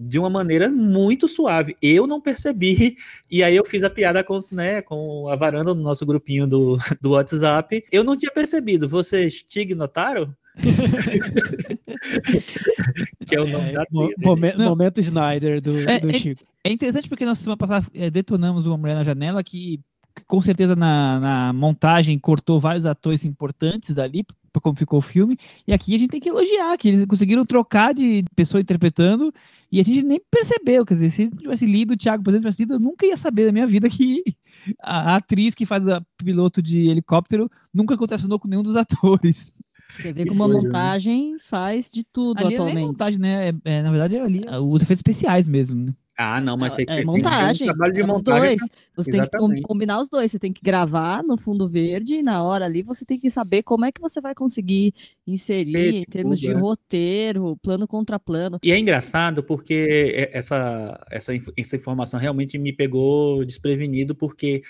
de 0.00 0.18
uma 0.18 0.30
maneira 0.30 0.70
muito 0.70 1.28
suave. 1.28 1.76
Eu 1.82 2.06
não 2.06 2.20
percebi, 2.20 2.96
e 3.30 3.42
aí 3.42 3.54
eu 3.54 3.66
fiz 3.66 3.84
a 3.84 3.90
piada 3.90 4.24
com, 4.24 4.38
né, 4.50 4.80
com 4.80 5.28
a 5.28 5.36
varanda 5.36 5.74
no 5.74 5.82
nosso 5.82 6.06
grupinho 6.06 6.46
do, 6.46 6.78
do 7.00 7.10
WhatsApp. 7.10 7.84
Eu 7.92 8.02
não 8.02 8.16
tinha 8.16 8.32
percebido. 8.32 8.88
Vocês 8.88 9.42
Tig 9.42 9.74
notaram? 9.74 10.34
que 13.26 13.36
é 13.36 13.40
o 13.40 13.46
nome 13.46 13.70
é, 13.70 13.72
da 13.72 13.86
momento, 14.18 14.58
momento 14.58 15.00
Snyder 15.00 15.60
do, 15.60 15.76
é, 15.88 16.00
do 16.00 16.10
é, 16.10 16.14
Chico. 16.14 16.44
É 16.64 16.72
interessante 16.72 17.08
porque 17.08 17.24
na 17.24 17.34
semana 17.34 17.56
passada 17.56 17.86
é, 17.94 18.10
detonamos 18.10 18.66
uma 18.66 18.76
mulher 18.76 18.94
na 18.94 19.04
janela 19.04 19.44
que 19.44 19.80
com 20.26 20.40
certeza 20.40 20.76
na, 20.76 21.20
na, 21.20 21.52
montagem 21.52 22.18
cortou 22.18 22.60
vários 22.60 22.86
atores 22.86 23.24
importantes 23.24 23.98
ali 23.98 24.24
para 24.52 24.60
como 24.60 24.76
ficou 24.76 24.98
o 24.98 25.02
filme. 25.02 25.36
E 25.66 25.72
aqui 25.72 25.94
a 25.94 25.98
gente 25.98 26.10
tem 26.10 26.20
que 26.20 26.28
elogiar 26.28 26.76
que 26.76 26.88
eles 26.88 27.06
conseguiram 27.06 27.46
trocar 27.46 27.94
de 27.94 28.24
pessoa 28.34 28.60
interpretando 28.60 29.32
e 29.70 29.80
a 29.80 29.82
gente 29.84 30.02
nem 30.02 30.20
percebeu. 30.30 30.84
Quer 30.84 30.94
dizer, 30.94 31.10
se 31.10 31.30
tivesse 31.30 31.66
lido 31.66 31.94
o 31.94 31.96
Thiago, 31.96 32.22
por 32.22 32.30
exemplo, 32.30 32.44
tivesse 32.48 32.62
lido, 32.62 32.74
eu 32.74 32.80
nunca 32.80 33.06
ia 33.06 33.16
saber 33.16 33.46
da 33.46 33.52
minha 33.52 33.66
vida 33.66 33.88
que 33.88 34.22
a, 34.82 35.12
a 35.12 35.16
atriz 35.16 35.54
que 35.54 35.66
faz 35.66 35.86
o 35.86 36.02
piloto 36.18 36.60
de 36.60 36.88
helicóptero 36.88 37.50
nunca 37.72 37.96
contracionou 37.96 38.38
com 38.38 38.48
nenhum 38.48 38.62
dos 38.62 38.76
atores. 38.76 39.52
Você 39.90 40.12
vê 40.12 40.24
que 40.24 40.30
uma 40.30 40.46
né? 40.46 40.54
montagem 40.54 41.36
faz 41.38 41.90
de 41.90 42.04
tudo 42.04 42.38
ali 42.38 42.54
atualmente. 42.54 42.78
É 42.78 42.86
montagem, 42.86 43.18
né? 43.18 43.48
É, 43.48 43.54
é, 43.64 43.82
na 43.82 43.90
verdade, 43.90 44.16
é 44.16 44.22
ali 44.22 44.44
os 44.48 44.82
efeitos 44.82 44.98
especiais 44.98 45.48
mesmo. 45.48 45.86
Né? 45.86 45.94
Ah, 46.16 46.40
não, 46.40 46.56
mas 46.56 46.74
você 46.74 46.84
é, 46.86 47.02
montagem. 47.02 47.68
Um 47.68 47.72
trabalho 47.72 47.92
de 47.94 48.00
é 48.00 48.06
montagem. 48.06 48.56
Dois. 48.56 48.60
Você 48.94 49.10
Exatamente. 49.10 49.48
tem 49.48 49.56
que 49.56 49.62
combinar 49.62 50.00
os 50.00 50.08
dois. 50.08 50.30
Você 50.30 50.38
tem 50.38 50.52
que 50.52 50.60
gravar 50.62 51.22
no 51.22 51.38
fundo 51.38 51.68
verde 51.68 52.16
e 52.16 52.22
na 52.22 52.42
hora 52.42 52.66
ali 52.66 52.82
você 52.82 53.06
tem 53.06 53.18
que 53.18 53.30
saber 53.30 53.62
como 53.62 53.86
é 53.86 53.92
que 53.92 54.00
você 54.00 54.20
vai 54.20 54.34
conseguir 54.34 54.92
inserir 55.26 55.72
Sei, 55.72 55.98
em 56.00 56.04
termos 56.04 56.40
tudo, 56.40 56.52
de 56.52 56.56
é. 56.56 56.60
roteiro, 56.60 57.56
plano 57.62 57.88
contra 57.88 58.18
plano. 58.18 58.58
E 58.62 58.70
é 58.70 58.78
engraçado 58.78 59.42
porque 59.42 60.28
essa, 60.32 61.00
essa, 61.10 61.32
essa 61.56 61.76
informação 61.76 62.20
realmente 62.20 62.58
me 62.58 62.72
pegou 62.72 63.44
desprevenido, 63.44 64.14
porque 64.14 64.62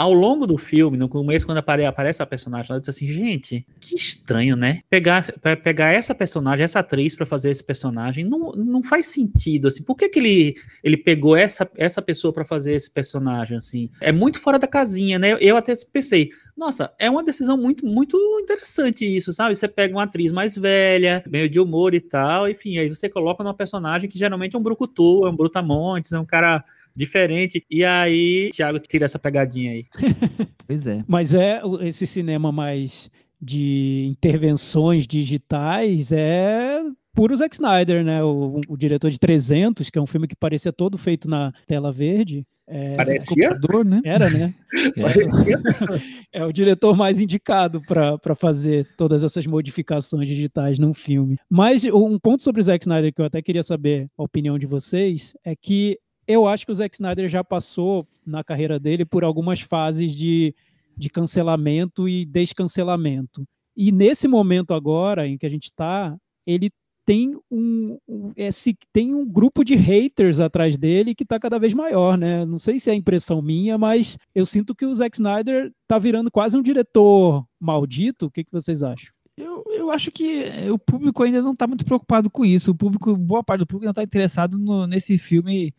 ao 0.00 0.14
longo 0.14 0.46
do 0.46 0.56
filme, 0.56 0.96
no 0.96 1.10
começo, 1.10 1.44
quando 1.44 1.58
aparece 1.58 2.22
a 2.22 2.26
personagem, 2.26 2.68
ela 2.70 2.80
diz 2.80 2.88
assim, 2.88 3.06
gente, 3.06 3.66
que 3.78 3.94
estranho, 3.94 4.56
né? 4.56 4.80
Pegar, 4.88 5.30
pegar 5.62 5.92
essa 5.92 6.14
personagem, 6.14 6.64
essa 6.64 6.78
atriz 6.78 7.14
para 7.14 7.26
fazer 7.26 7.50
esse 7.50 7.62
personagem, 7.62 8.24
não, 8.24 8.50
não 8.52 8.82
faz 8.82 9.04
sentido, 9.04 9.68
assim. 9.68 9.82
Por 9.82 9.94
que, 9.94 10.08
que 10.08 10.18
ele, 10.18 10.54
ele 10.82 10.96
pegou 10.96 11.36
essa, 11.36 11.70
essa 11.76 12.00
pessoa 12.00 12.32
para 12.32 12.46
fazer 12.46 12.72
esse 12.72 12.90
personagem, 12.90 13.58
assim? 13.58 13.90
É 14.00 14.10
muito 14.10 14.40
fora 14.40 14.58
da 14.58 14.66
casinha, 14.66 15.18
né? 15.18 15.36
Eu 15.38 15.54
até 15.54 15.74
pensei, 15.92 16.30
nossa, 16.56 16.90
é 16.98 17.10
uma 17.10 17.22
decisão 17.22 17.58
muito, 17.58 17.84
muito 17.84 18.16
interessante 18.40 19.04
isso, 19.04 19.34
sabe? 19.34 19.54
Você 19.54 19.68
pega 19.68 19.94
uma 19.94 20.04
atriz 20.04 20.32
mais 20.32 20.56
velha, 20.56 21.22
meio 21.30 21.46
de 21.46 21.60
humor 21.60 21.94
e 21.94 22.00
tal, 22.00 22.48
enfim, 22.48 22.78
aí 22.78 22.88
você 22.88 23.06
coloca 23.06 23.44
numa 23.44 23.52
personagem 23.52 24.08
que 24.08 24.18
geralmente 24.18 24.56
é 24.56 24.58
um 24.58 24.62
brucutu, 24.62 25.26
é 25.26 25.28
um 25.28 25.36
brutamontes, 25.36 26.12
é 26.12 26.18
um 26.18 26.24
cara 26.24 26.64
diferente. 26.94 27.64
E 27.70 27.84
aí, 27.84 28.50
Thiago 28.52 28.78
tira 28.78 29.04
essa 29.04 29.18
pegadinha 29.18 29.72
aí. 29.72 29.84
Pois 30.66 30.86
é. 30.86 31.02
Mas 31.08 31.34
é 31.34 31.60
esse 31.80 32.06
cinema 32.06 32.52
mais 32.52 33.10
de 33.42 34.06
intervenções 34.08 35.04
digitais 35.04 36.12
é 36.12 36.80
puro 37.12 37.34
Zack 37.34 37.56
Snyder, 37.56 38.04
né? 38.04 38.22
O, 38.22 38.60
o 38.68 38.76
diretor 38.76 39.10
de 39.10 39.18
300, 39.18 39.90
que 39.90 39.98
é 39.98 40.02
um 40.02 40.06
filme 40.06 40.28
que 40.28 40.36
parecia 40.36 40.72
todo 40.72 40.96
feito 40.96 41.28
na 41.28 41.52
tela 41.66 41.90
verde. 41.90 42.46
É, 42.72 42.94
Parecia? 42.94 43.50
Né? 43.84 44.00
Era, 44.04 44.30
né? 44.30 44.54
Parecia. 45.00 45.60
É 46.32 46.44
o 46.44 46.52
diretor 46.52 46.96
mais 46.96 47.18
indicado 47.18 47.82
para 47.82 48.34
fazer 48.36 48.86
todas 48.96 49.24
essas 49.24 49.44
modificações 49.44 50.28
digitais 50.28 50.78
num 50.78 50.94
filme. 50.94 51.36
Mas 51.50 51.84
um 51.84 52.16
ponto 52.16 52.42
sobre 52.44 52.60
o 52.60 52.64
Zack 52.64 52.84
Snyder 52.84 53.12
que 53.12 53.20
eu 53.20 53.26
até 53.26 53.42
queria 53.42 53.64
saber 53.64 54.06
a 54.16 54.22
opinião 54.22 54.56
de 54.56 54.66
vocês 54.66 55.34
é 55.44 55.56
que 55.56 55.98
eu 56.32 56.46
acho 56.46 56.64
que 56.64 56.72
o 56.72 56.74
Zack 56.74 56.94
Snyder 56.96 57.28
já 57.28 57.42
passou 57.42 58.06
na 58.24 58.44
carreira 58.44 58.78
dele 58.78 59.04
por 59.04 59.24
algumas 59.24 59.60
fases 59.60 60.14
de, 60.14 60.54
de 60.96 61.08
cancelamento 61.10 62.08
e 62.08 62.24
descancelamento. 62.24 63.44
E 63.76 63.90
nesse 63.90 64.28
momento 64.28 64.74
agora 64.74 65.26
em 65.26 65.38
que 65.38 65.46
a 65.46 65.48
gente 65.48 65.64
está, 65.64 66.16
ele 66.46 66.70
tem 67.06 67.36
um, 67.50 67.98
esse, 68.36 68.76
tem 68.92 69.14
um 69.14 69.26
grupo 69.26 69.64
de 69.64 69.74
haters 69.74 70.38
atrás 70.38 70.78
dele 70.78 71.14
que 71.14 71.24
está 71.24 71.40
cada 71.40 71.58
vez 71.58 71.74
maior, 71.74 72.16
né? 72.16 72.44
Não 72.44 72.58
sei 72.58 72.78
se 72.78 72.90
é 72.90 72.94
impressão 72.94 73.42
minha, 73.42 73.76
mas 73.76 74.16
eu 74.34 74.46
sinto 74.46 74.74
que 74.74 74.86
o 74.86 74.94
Zack 74.94 75.16
Snyder 75.16 75.72
tá 75.88 75.98
virando 75.98 76.30
quase 76.30 76.56
um 76.56 76.62
diretor 76.62 77.44
maldito. 77.58 78.26
O 78.26 78.30
que, 78.30 78.44
que 78.44 78.52
vocês 78.52 78.82
acham? 78.82 79.10
Eu, 79.36 79.64
eu 79.70 79.90
acho 79.90 80.12
que 80.12 80.44
eh, 80.44 80.70
o 80.70 80.78
público 80.78 81.22
ainda 81.22 81.40
não 81.40 81.52
está 81.52 81.66
muito 81.66 81.84
preocupado 81.84 82.30
com 82.30 82.44
isso. 82.44 82.70
O 82.72 82.74
público, 82.74 83.16
boa 83.16 83.42
parte 83.42 83.60
do 83.60 83.66
público 83.66 83.86
não 83.86 83.92
está 83.92 84.02
interessado 84.02 84.58
no- 84.58 84.86
nesse 84.86 85.16
filme 85.16 85.74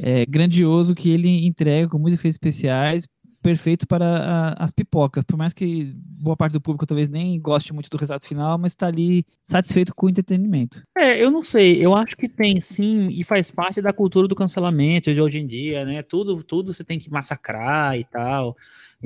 eh, 0.00 0.24
grandioso 0.26 0.94
que 0.94 1.10
ele 1.10 1.46
entrega 1.46 1.88
com 1.88 1.98
muitos 1.98 2.18
efeitos 2.18 2.36
especiais, 2.36 3.06
perfeito 3.42 3.86
para 3.86 4.06
a- 4.06 4.64
as 4.64 4.70
pipocas. 4.70 5.22
Por 5.22 5.36
mais 5.36 5.52
que 5.52 5.92
boa 5.96 6.34
parte 6.34 6.54
do 6.54 6.60
público 6.62 6.86
talvez 6.86 7.10
nem 7.10 7.38
goste 7.38 7.74
muito 7.74 7.90
do 7.90 7.96
resultado 7.98 8.24
final, 8.24 8.56
mas 8.56 8.72
está 8.72 8.86
ali 8.86 9.22
satisfeito 9.42 9.94
com 9.94 10.06
o 10.06 10.08
entretenimento. 10.08 10.82
É, 10.96 11.22
eu 11.22 11.30
não 11.30 11.44
sei, 11.44 11.84
eu 11.84 11.94
acho 11.94 12.16
que 12.16 12.26
tem 12.26 12.58
sim, 12.58 13.08
e 13.10 13.22
faz 13.22 13.50
parte 13.50 13.82
da 13.82 13.92
cultura 13.92 14.26
do 14.26 14.34
cancelamento 14.34 15.12
de 15.12 15.20
hoje 15.20 15.38
em 15.40 15.46
dia, 15.46 15.84
né? 15.84 16.00
Tudo, 16.02 16.42
tudo 16.42 16.72
você 16.72 16.82
tem 16.82 16.98
que 16.98 17.10
massacrar 17.10 17.98
e 17.98 18.04
tal. 18.04 18.56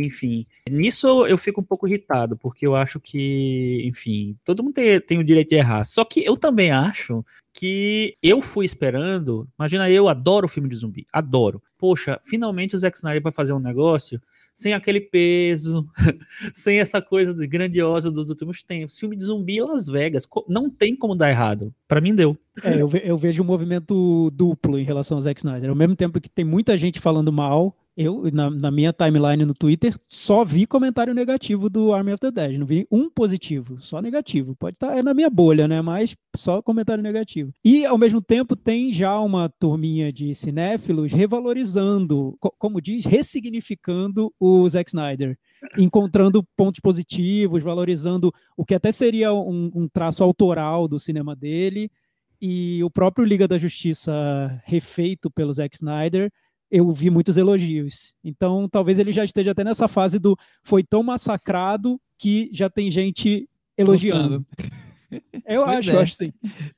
Enfim, 0.03 0.47
nisso 0.71 1.27
eu 1.27 1.37
fico 1.39 1.61
um 1.61 1.65
pouco 1.65 1.87
irritado, 1.87 2.37
porque 2.37 2.67
eu 2.67 2.75
acho 2.75 2.99
que, 3.01 3.83
enfim, 3.87 4.37
todo 4.45 4.63
mundo 4.63 4.75
tem, 4.75 5.01
tem 5.01 5.19
o 5.19 5.25
direito 5.25 5.49
de 5.51 5.57
errar. 5.57 5.85
Só 5.85 6.05
que 6.05 6.25
eu 6.25 6.37
também 6.37 6.71
acho 6.71 7.25
que 7.53 8.15
eu 8.23 8.41
fui 8.41 8.65
esperando. 8.65 9.49
Imagina, 9.59 9.91
eu 9.91 10.09
adoro 10.09 10.47
filme 10.49 10.69
de 10.69 10.77
zumbi, 10.77 11.07
adoro. 11.13 11.63
Poxa, 11.77 12.21
finalmente 12.25 12.75
o 12.75 12.79
Zack 12.79 12.97
Snyder 12.97 13.23
vai 13.23 13.33
fazer 13.33 13.53
um 13.53 13.59
negócio 13.59 14.21
sem 14.55 14.73
aquele 14.75 15.01
peso, 15.01 15.85
sem 16.53 16.79
essa 16.81 17.01
coisa 17.01 17.33
grandiosa 17.47 18.11
dos 18.11 18.29
últimos 18.29 18.63
tempos. 18.63 18.99
Filme 18.99 19.17
de 19.17 19.25
zumbi 19.25 19.61
Las 19.61 19.87
Vegas, 19.87 20.27
não 20.49 20.69
tem 20.69 20.97
como 20.97 21.15
dar 21.15 21.31
errado. 21.31 21.73
Pra 21.87 22.01
mim 22.01 22.15
deu. 22.15 22.37
É, 22.65 22.81
eu, 22.83 22.89
ve- 22.89 23.03
eu 23.05 23.17
vejo 23.17 23.43
um 23.43 23.47
movimento 23.47 24.31
duplo 24.33 24.79
em 24.79 24.83
relação 24.85 25.17
ao 25.17 25.21
Zack 25.23 25.39
Snyder. 25.41 25.71
Ao 25.71 25.77
mesmo 25.77 25.95
tempo 25.95 26.21
que 26.21 26.29
tem 26.29 26.45
muita 26.45 26.77
gente 26.77 26.99
falando 27.01 27.33
mal, 27.33 27.77
eu, 28.01 28.31
na, 28.33 28.49
na 28.49 28.71
minha 28.71 28.93
timeline 28.93 29.45
no 29.45 29.53
Twitter, 29.53 29.93
só 30.07 30.45
vi 30.45 30.65
comentário 30.67 31.13
negativo 31.13 31.69
do 31.69 31.93
Army 31.93 32.13
of 32.13 32.21
the 32.21 32.31
Dead. 32.31 32.57
Não 32.57 32.65
vi 32.65 32.87
um 32.93 33.11
positivo, 33.11 33.81
só 33.81 34.01
negativo. 34.01 34.55
Pode 34.55 34.77
estar 34.77 34.97
é 34.97 35.03
na 35.03 35.13
minha 35.13 35.29
bolha, 35.29 35.67
né? 35.67 35.83
Mas 35.83 36.15
só 36.37 36.63
comentário 36.63 37.03
negativo. 37.03 37.53
E, 37.65 37.85
ao 37.85 37.99
mesmo 37.99 38.23
tempo, 38.23 38.55
tem 38.55 38.93
já 38.93 39.19
uma 39.19 39.49
turminha 39.59 40.13
de 40.13 40.33
cinéfilos 40.33 41.13
revalorizando, 41.13 42.37
co- 42.39 42.55
como 42.57 42.81
diz, 42.81 43.05
ressignificando 43.05 44.33
o 44.39 44.69
Zack 44.69 44.91
Snyder. 44.91 45.37
Encontrando 45.77 46.47
pontos 46.57 46.79
positivos, 46.79 47.65
valorizando 47.65 48.33
o 48.57 48.65
que 48.65 48.75
até 48.77 48.93
seria 48.93 49.33
um- 49.35 49.73
um 49.75 49.89
traço 49.89 50.23
autoral 50.23 50.87
do 50.87 51.01
cinema 51.01 51.35
dele 51.35 51.91
e 52.41 52.81
o 52.85 52.91
próprio 52.91 53.25
Liga 53.25 53.49
da 53.49 53.59
Justiça 53.59 54.61
refeito 54.65 55.29
pelo 55.29 55.53
Zack 55.53 55.75
Snyder, 55.75 56.31
eu 56.71 56.91
vi 56.91 57.11
muitos 57.11 57.37
elogios. 57.37 58.13
Então, 58.23 58.69
talvez 58.69 58.99
ele 58.99 59.13
já 59.13 59.25
esteja 59.25 59.53
até 59.53 59.65
nessa 59.65 59.89
fase 59.89 60.19
do 60.19 60.37
foi 60.63 60.83
tão 60.83 61.03
massacrado 61.03 62.01
que 62.19 62.51
já 62.53 62.69
tem 62.69 62.91
gente 62.91 63.49
elogiando. 63.77 64.45
Eu 65.47 65.65
Pois 65.65 65.79
acho, 65.79 65.91
é. 65.91 65.95
eu 65.95 66.01
acho 66.01 66.13
sim. 66.17 66.33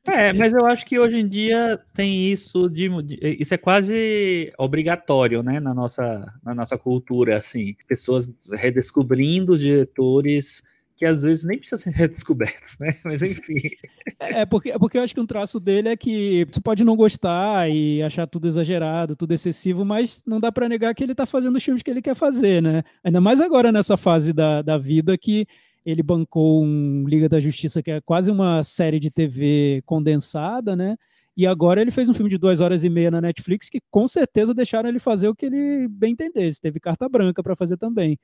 É, 0.06 0.32
mas 0.32 0.52
eu 0.52 0.64
acho 0.64 0.86
que 0.86 0.96
hoje 0.96 1.18
em 1.18 1.26
dia 1.26 1.80
tem 1.92 2.30
isso 2.30 2.68
de, 2.70 2.88
de- 3.02 3.18
isso 3.40 3.52
é 3.52 3.58
quase 3.58 4.52
obrigatório, 4.56 5.42
né, 5.42 5.58
na 5.58 5.74
nossa 5.74 6.32
na 6.40 6.54
nossa 6.54 6.78
cultura, 6.78 7.36
assim, 7.38 7.74
pessoas 7.88 8.32
redescobrindo 8.52 9.54
os 9.54 9.60
diretores 9.60 10.62
que 11.00 11.06
às 11.06 11.22
vezes 11.22 11.46
nem 11.46 11.58
precisam 11.58 11.78
ser 11.78 11.92
redescobertos, 11.96 12.78
né? 12.78 12.90
Mas 13.02 13.22
enfim. 13.22 13.54
É 14.18 14.44
porque, 14.44 14.70
é 14.70 14.78
porque 14.78 14.98
eu 14.98 15.02
acho 15.02 15.14
que 15.14 15.20
um 15.20 15.26
traço 15.26 15.58
dele 15.58 15.88
é 15.88 15.96
que 15.96 16.46
você 16.52 16.60
pode 16.60 16.84
não 16.84 16.94
gostar 16.94 17.70
e 17.70 18.02
achar 18.02 18.26
tudo 18.26 18.46
exagerado, 18.46 19.16
tudo 19.16 19.32
excessivo, 19.32 19.82
mas 19.82 20.22
não 20.26 20.38
dá 20.38 20.52
para 20.52 20.68
negar 20.68 20.94
que 20.94 21.02
ele 21.02 21.14
tá 21.14 21.24
fazendo 21.24 21.56
os 21.56 21.64
filmes 21.64 21.82
que 21.82 21.90
ele 21.90 22.02
quer 22.02 22.14
fazer, 22.14 22.60
né? 22.60 22.82
Ainda 23.02 23.18
mais 23.18 23.40
agora 23.40 23.72
nessa 23.72 23.96
fase 23.96 24.34
da, 24.34 24.60
da 24.60 24.76
vida 24.76 25.16
que 25.16 25.46
ele 25.86 26.02
bancou 26.02 26.62
um 26.62 27.08
Liga 27.08 27.30
da 27.30 27.40
Justiça, 27.40 27.82
que 27.82 27.90
é 27.90 28.02
quase 28.02 28.30
uma 28.30 28.62
série 28.62 29.00
de 29.00 29.10
TV 29.10 29.82
condensada, 29.86 30.76
né? 30.76 30.96
E 31.34 31.46
agora 31.46 31.80
ele 31.80 31.90
fez 31.90 32.10
um 32.10 32.14
filme 32.14 32.28
de 32.28 32.36
duas 32.36 32.60
horas 32.60 32.84
e 32.84 32.90
meia 32.90 33.10
na 33.10 33.22
Netflix 33.22 33.70
que 33.70 33.80
com 33.90 34.06
certeza 34.06 34.52
deixaram 34.52 34.90
ele 34.90 34.98
fazer 34.98 35.28
o 35.28 35.34
que 35.34 35.46
ele 35.46 35.88
bem 35.88 36.12
entendesse. 36.12 36.60
Teve 36.60 36.78
carta 36.78 37.08
branca 37.08 37.42
para 37.42 37.56
fazer 37.56 37.78
também. 37.78 38.18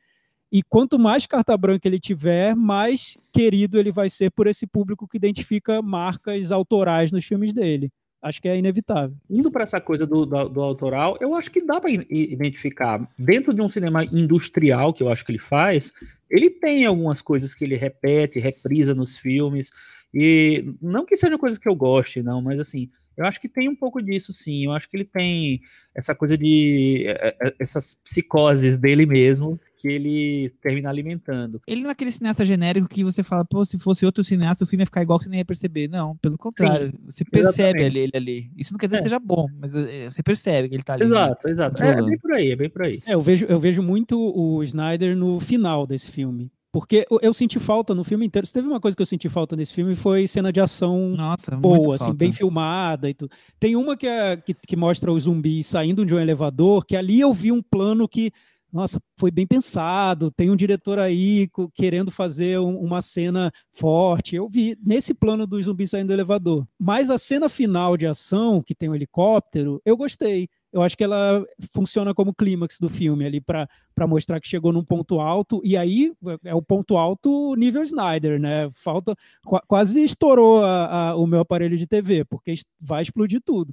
E 0.53 0.63
quanto 0.63 0.99
mais 0.99 1.27
carta 1.27 1.57
branca 1.57 1.89
ele 1.89 1.99
tiver, 1.99 2.55
mais 2.55 3.17
querido 3.33 3.79
ele 3.79 3.91
vai 3.91 4.09
ser 4.09 4.31
por 4.31 4.47
esse 4.47 4.67
público 4.67 5.07
que 5.07 5.17
identifica 5.17 5.83
marcas 5.83 6.53
autorais 6.53 7.11
nos 7.11 7.25
filmes 7.25 7.53
dele. 7.53 7.91
Acho 8.23 8.41
que 8.41 8.49
é 8.49 8.57
inevitável. 8.57 9.17
Indo 9.29 9.51
para 9.51 9.65
essa 9.65 9.81
coisa 9.81 10.07
do, 10.07 10.25
do, 10.25 10.49
do 10.49 10.61
autoral, 10.63 11.17
eu 11.21 11.35
acho 11.35 11.51
que 11.51 11.65
dá 11.65 11.81
para 11.81 11.91
identificar. 11.91 13.09
Dentro 13.19 13.53
de 13.53 13.61
um 13.61 13.69
cinema 13.69 14.05
industrial, 14.05 14.93
que 14.93 15.03
eu 15.03 15.09
acho 15.09 15.25
que 15.25 15.31
ele 15.31 15.39
faz, 15.39 15.93
ele 16.31 16.51
tem 16.51 16.87
algumas 16.87 17.21
coisas 17.21 17.55
que 17.55 17.65
ele 17.65 17.77
repete, 17.77 18.41
reprisa 18.41 18.95
nos 18.95 19.17
filmes. 19.17 19.71
E 20.13 20.75
não 20.81 21.05
que 21.05 21.17
sejam 21.17 21.39
coisas 21.39 21.59
que 21.59 21.69
eu 21.69 21.75
goste, 21.75 22.23
não, 22.23 22.41
mas 22.41 22.59
assim, 22.59 22.91
eu 23.17 23.25
acho 23.25 23.41
que 23.41 23.49
tem 23.49 23.69
um 23.69 23.77
pouco 23.77 24.03
disso, 24.03 24.33
sim. 24.33 24.65
Eu 24.65 24.73
acho 24.73 24.89
que 24.89 24.97
ele 24.97 25.05
tem 25.05 25.61
essa 25.95 26.15
coisa 26.15 26.37
de. 26.37 27.05
eh, 27.07 27.37
eh, 27.43 27.55
essas 27.59 27.95
psicoses 27.95 28.77
dele 28.77 29.07
mesmo, 29.07 29.59
que 29.77 29.89
ele 29.89 30.51
termina 30.63 30.89
alimentando. 30.89 31.61
Ele 31.67 31.83
não 31.83 31.91
é 31.91 31.93
aquele 31.93 32.11
cineasta 32.11 32.45
genérico 32.45 32.89
que 32.89 33.05
você 33.05 33.23
fala, 33.23 33.45
pô, 33.45 33.65
se 33.65 33.79
fosse 33.79 34.07
outro 34.07 34.25
cineasta, 34.25 34.65
o 34.65 34.67
filme 34.67 34.83
ia 34.83 34.87
ficar 34.87 35.03
igual 35.03 35.19
que 35.19 35.25
você 35.25 35.31
nem 35.31 35.41
ia 35.41 35.45
perceber. 35.45 35.89
Não, 35.89 36.17
pelo 36.17 36.39
contrário. 36.39 36.93
você 37.05 37.25
percebe 37.25 37.85
ali, 37.85 38.01
ele 38.01 38.13
ali. 38.15 38.51
Isso 38.57 38.73
não 38.73 38.79
quer 38.79 38.87
dizer 38.87 38.97
É. 38.97 38.99
que 39.01 39.05
seja 39.05 39.19
bom, 39.19 39.47
mas 39.61 39.75
é, 39.75 40.11
você 40.11 40.23
percebe 40.23 40.69
que 40.69 40.75
ele 40.77 40.83
tá 40.83 40.95
ali. 40.95 41.03
né? 41.05 41.09
Exato, 41.09 41.49
exato. 41.49 41.83
É, 41.83 41.91
é 41.91 42.03
bem 42.03 42.19
por 42.19 42.33
aí, 42.33 42.51
é 42.51 42.57
bem 42.57 42.71
por 42.71 42.83
aí. 42.83 43.03
É, 43.07 43.15
eu 43.15 43.21
vejo, 43.21 43.45
eu 43.47 43.59
vejo 43.59 43.83
muito 43.83 44.19
o 44.19 44.63
Snyder 44.63 45.17
no 45.17 45.39
final 45.39 45.87
desse 45.87 46.11
filme. 46.11 46.51
Porque 46.73 47.07
eu, 47.11 47.19
eu 47.23 47.33
senti 47.33 47.59
falta 47.59 47.95
no 47.95 48.05
filme 48.05 48.27
inteiro. 48.27 48.47
Se 48.47 48.53
teve 48.53 48.69
uma 48.69 48.79
coisa 48.81 48.95
que 48.95 49.01
eu 49.03 49.07
senti 49.07 49.31
falta 49.31 49.57
nesse 49.57 49.73
filme 49.73 49.95
foi 49.95 50.27
cena 50.27 50.53
de 50.53 50.61
ação 50.61 51.09
Nossa, 51.17 51.57
boa, 51.57 51.95
assim, 51.95 52.05
falta. 52.07 52.19
bem 52.19 52.33
filmada 52.33 53.09
e 53.09 53.15
tudo. 53.15 53.31
Tem 53.59 53.75
uma 53.77 53.97
que, 53.97 54.07
é, 54.07 54.37
que, 54.37 54.53
que 54.53 54.77
mostra 54.77 55.11
os 55.11 55.23
zumbis 55.23 55.67
saindo 55.69 56.05
de 56.05 56.15
um 56.15 56.19
elevador, 56.19 56.85
que 56.85 56.95
ali 56.95 57.19
eu 57.19 57.33
vi 57.33 57.51
um 57.51 57.63
plano 57.63 58.07
que, 58.07 58.31
nossa, 58.73 59.01
foi 59.19 59.31
bem 59.31 59.47
pensado. 59.47 60.31
Tem 60.31 60.51
um 60.51 60.57
diretor 60.57 60.99
aí 60.99 61.49
querendo 61.75 62.11
fazer 62.11 62.59
um- 62.59 62.79
uma 62.79 63.01
cena 63.01 63.51
forte. 63.73 64.37
Eu 64.37 64.49
vi 64.49 64.77
nesse 64.85 65.15
plano 65.15 65.47
dos 65.47 65.65
zumbis 65.67 65.91
saindo 65.91 66.09
do 66.09 66.13
elevador. 66.13 66.67
Mas 66.79 67.09
a 67.11 67.19
cena 67.19 67.49
final 67.49 67.97
de 67.97 68.07
ação, 68.07 68.63
que 68.63 68.75
tem 68.75 68.89
o 68.89 68.95
helicóptero, 68.95 69.81
eu 69.85 69.97
gostei. 69.97 70.49
Eu 70.73 70.83
acho 70.83 70.97
que 70.97 71.05
ela 71.05 71.43
funciona 71.75 72.13
como 72.13 72.35
clímax 72.35 72.79
do 72.79 72.89
filme 72.89 73.25
ali 73.25 73.41
para 73.41 73.69
mostrar 74.07 74.39
que 74.41 74.49
chegou 74.49 74.73
num 74.73 74.85
ponto 74.85 75.21
alto 75.21 75.61
e 75.65 75.77
aí 75.77 76.13
é 76.45 76.55
o 76.55 76.61
ponto 76.61 76.97
alto 76.99 77.55
nível 77.57 77.83
Snyder, 77.83 78.39
né? 78.39 78.69
Falta 78.75 79.15
qua- 79.47 79.63
quase 79.67 80.03
estourou 80.05 80.63
a- 80.63 81.11
a- 81.11 81.17
o 81.17 81.27
meu 81.27 81.41
aparelho 81.41 81.79
de 81.79 81.87
TV 81.87 82.25
porque 82.25 82.53
vai 82.81 83.03
explodir 83.03 83.41
tudo. 83.43 83.73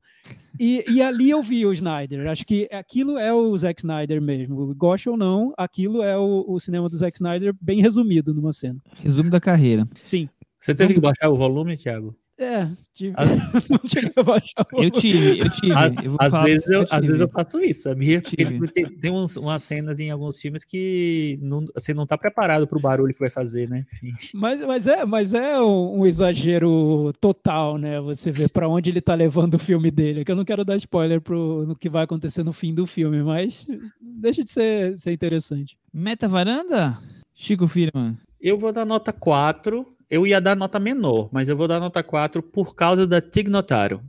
E, 0.60 0.86
e 0.90 1.02
ali 1.02 1.30
eu 1.30 1.42
vi 1.44 1.66
o 1.66 1.74
Snyder. 1.74 2.28
Acho 2.30 2.46
que 2.46 2.70
aquilo 2.72 3.18
é 3.18 3.34
o 3.34 3.58
Zack 3.58 3.82
Snyder 3.82 4.22
mesmo. 4.22 4.74
Goste 4.76 5.10
ou 5.10 5.18
não, 5.18 5.54
aquilo 5.58 6.02
é 6.04 6.18
o, 6.18 6.46
o 6.48 6.60
cinema 6.60 6.88
do 6.88 6.98
Zack 6.98 7.18
Snyder 7.18 7.54
bem 7.60 7.82
resumido 7.82 8.34
numa 8.34 8.54
cena. 8.54 8.80
Resumo 9.02 9.30
da 9.30 9.41
carreira. 9.41 9.88
Sim. 10.06 10.30
Você 10.58 10.74
teve 10.74 10.94
que 10.94 11.02
baixar 11.02 11.30
o 11.30 11.36
volume, 11.36 11.76
Thiago? 11.76 12.16
É, 12.38 12.68
tive. 12.96 13.14
Ah. 13.16 13.26
não 13.70 13.80
cheguei 13.88 14.12
a 14.16 14.24
baixar 14.24 14.66
o 14.74 14.84
Eu 14.84 14.90
tive, 14.90 15.40
eu 15.40 15.50
tive. 15.52 15.72
Eu 16.04 16.18
Às 16.20 16.40
vezes, 16.42 16.66
que 16.66 16.76
eu, 16.76 16.88
às 16.90 17.02
vezes 17.02 17.20
eu 17.20 17.30
faço 17.30 17.60
isso, 17.62 17.84
sabia? 17.84 18.22
Porque 18.22 18.38
Tive. 18.38 18.68
tem, 18.70 18.86
tem 18.86 19.12
uns, 19.12 19.38
umas 19.38 19.62
cenas 19.64 20.00
em 20.00 20.10
alguns 20.10 20.40
filmes 20.40 20.66
que 20.66 21.38
não, 21.42 21.64
você 21.74 21.94
não 21.94 22.08
tá 22.08 22.18
preparado 22.18 22.68
pro 22.68 22.80
barulho 22.80 23.14
que 23.14 23.20
vai 23.20 23.30
fazer, 23.30 23.70
né? 23.70 23.86
Enfim. 23.94 24.14
Mas, 24.34 24.64
mas 24.64 24.88
é, 24.88 25.06
mas 25.06 25.34
é 25.34 25.62
um, 25.62 26.00
um 26.00 26.06
exagero 26.08 27.14
total, 27.22 27.78
né? 27.78 28.02
Você 28.02 28.32
vê 28.32 28.48
pra 28.48 28.68
onde 28.68 28.90
ele 28.90 29.02
tá 29.02 29.14
levando 29.14 29.54
o 29.54 29.60
filme 29.60 29.92
dele. 29.92 30.26
Que 30.26 30.32
eu 30.32 30.36
não 30.36 30.46
quero 30.46 30.66
dar 30.66 30.76
spoiler 30.78 31.22
pro 31.22 31.66
no 31.68 31.76
que 31.76 31.90
vai 31.90 32.04
acontecer 32.04 32.44
no 32.44 32.52
fim 32.52 32.74
do 32.74 32.88
filme, 32.88 33.22
mas 33.22 33.68
deixa 34.02 34.44
de 34.44 34.52
ser, 34.52 34.98
ser 34.98 35.12
interessante. 35.12 35.78
Meta 35.94 36.28
varanda? 36.28 37.00
Chico 37.36 37.68
Firman. 37.68 38.18
Eu 38.42 38.58
vou 38.58 38.74
dar 38.74 38.86
nota 38.86 39.14
4. 39.14 39.93
Eu 40.14 40.28
ia 40.28 40.39
dar 40.39 40.55
nota 40.55 40.80
menor, 40.80 41.28
mas 41.32 41.49
eu 41.49 41.57
vou 41.57 41.68
dar 41.68 41.80
nota 41.80 42.03
4 42.03 42.43
por 42.43 42.76
causa 42.76 43.07
da 43.07 43.20
Tig 43.20 43.49
Notaro. 43.49 43.99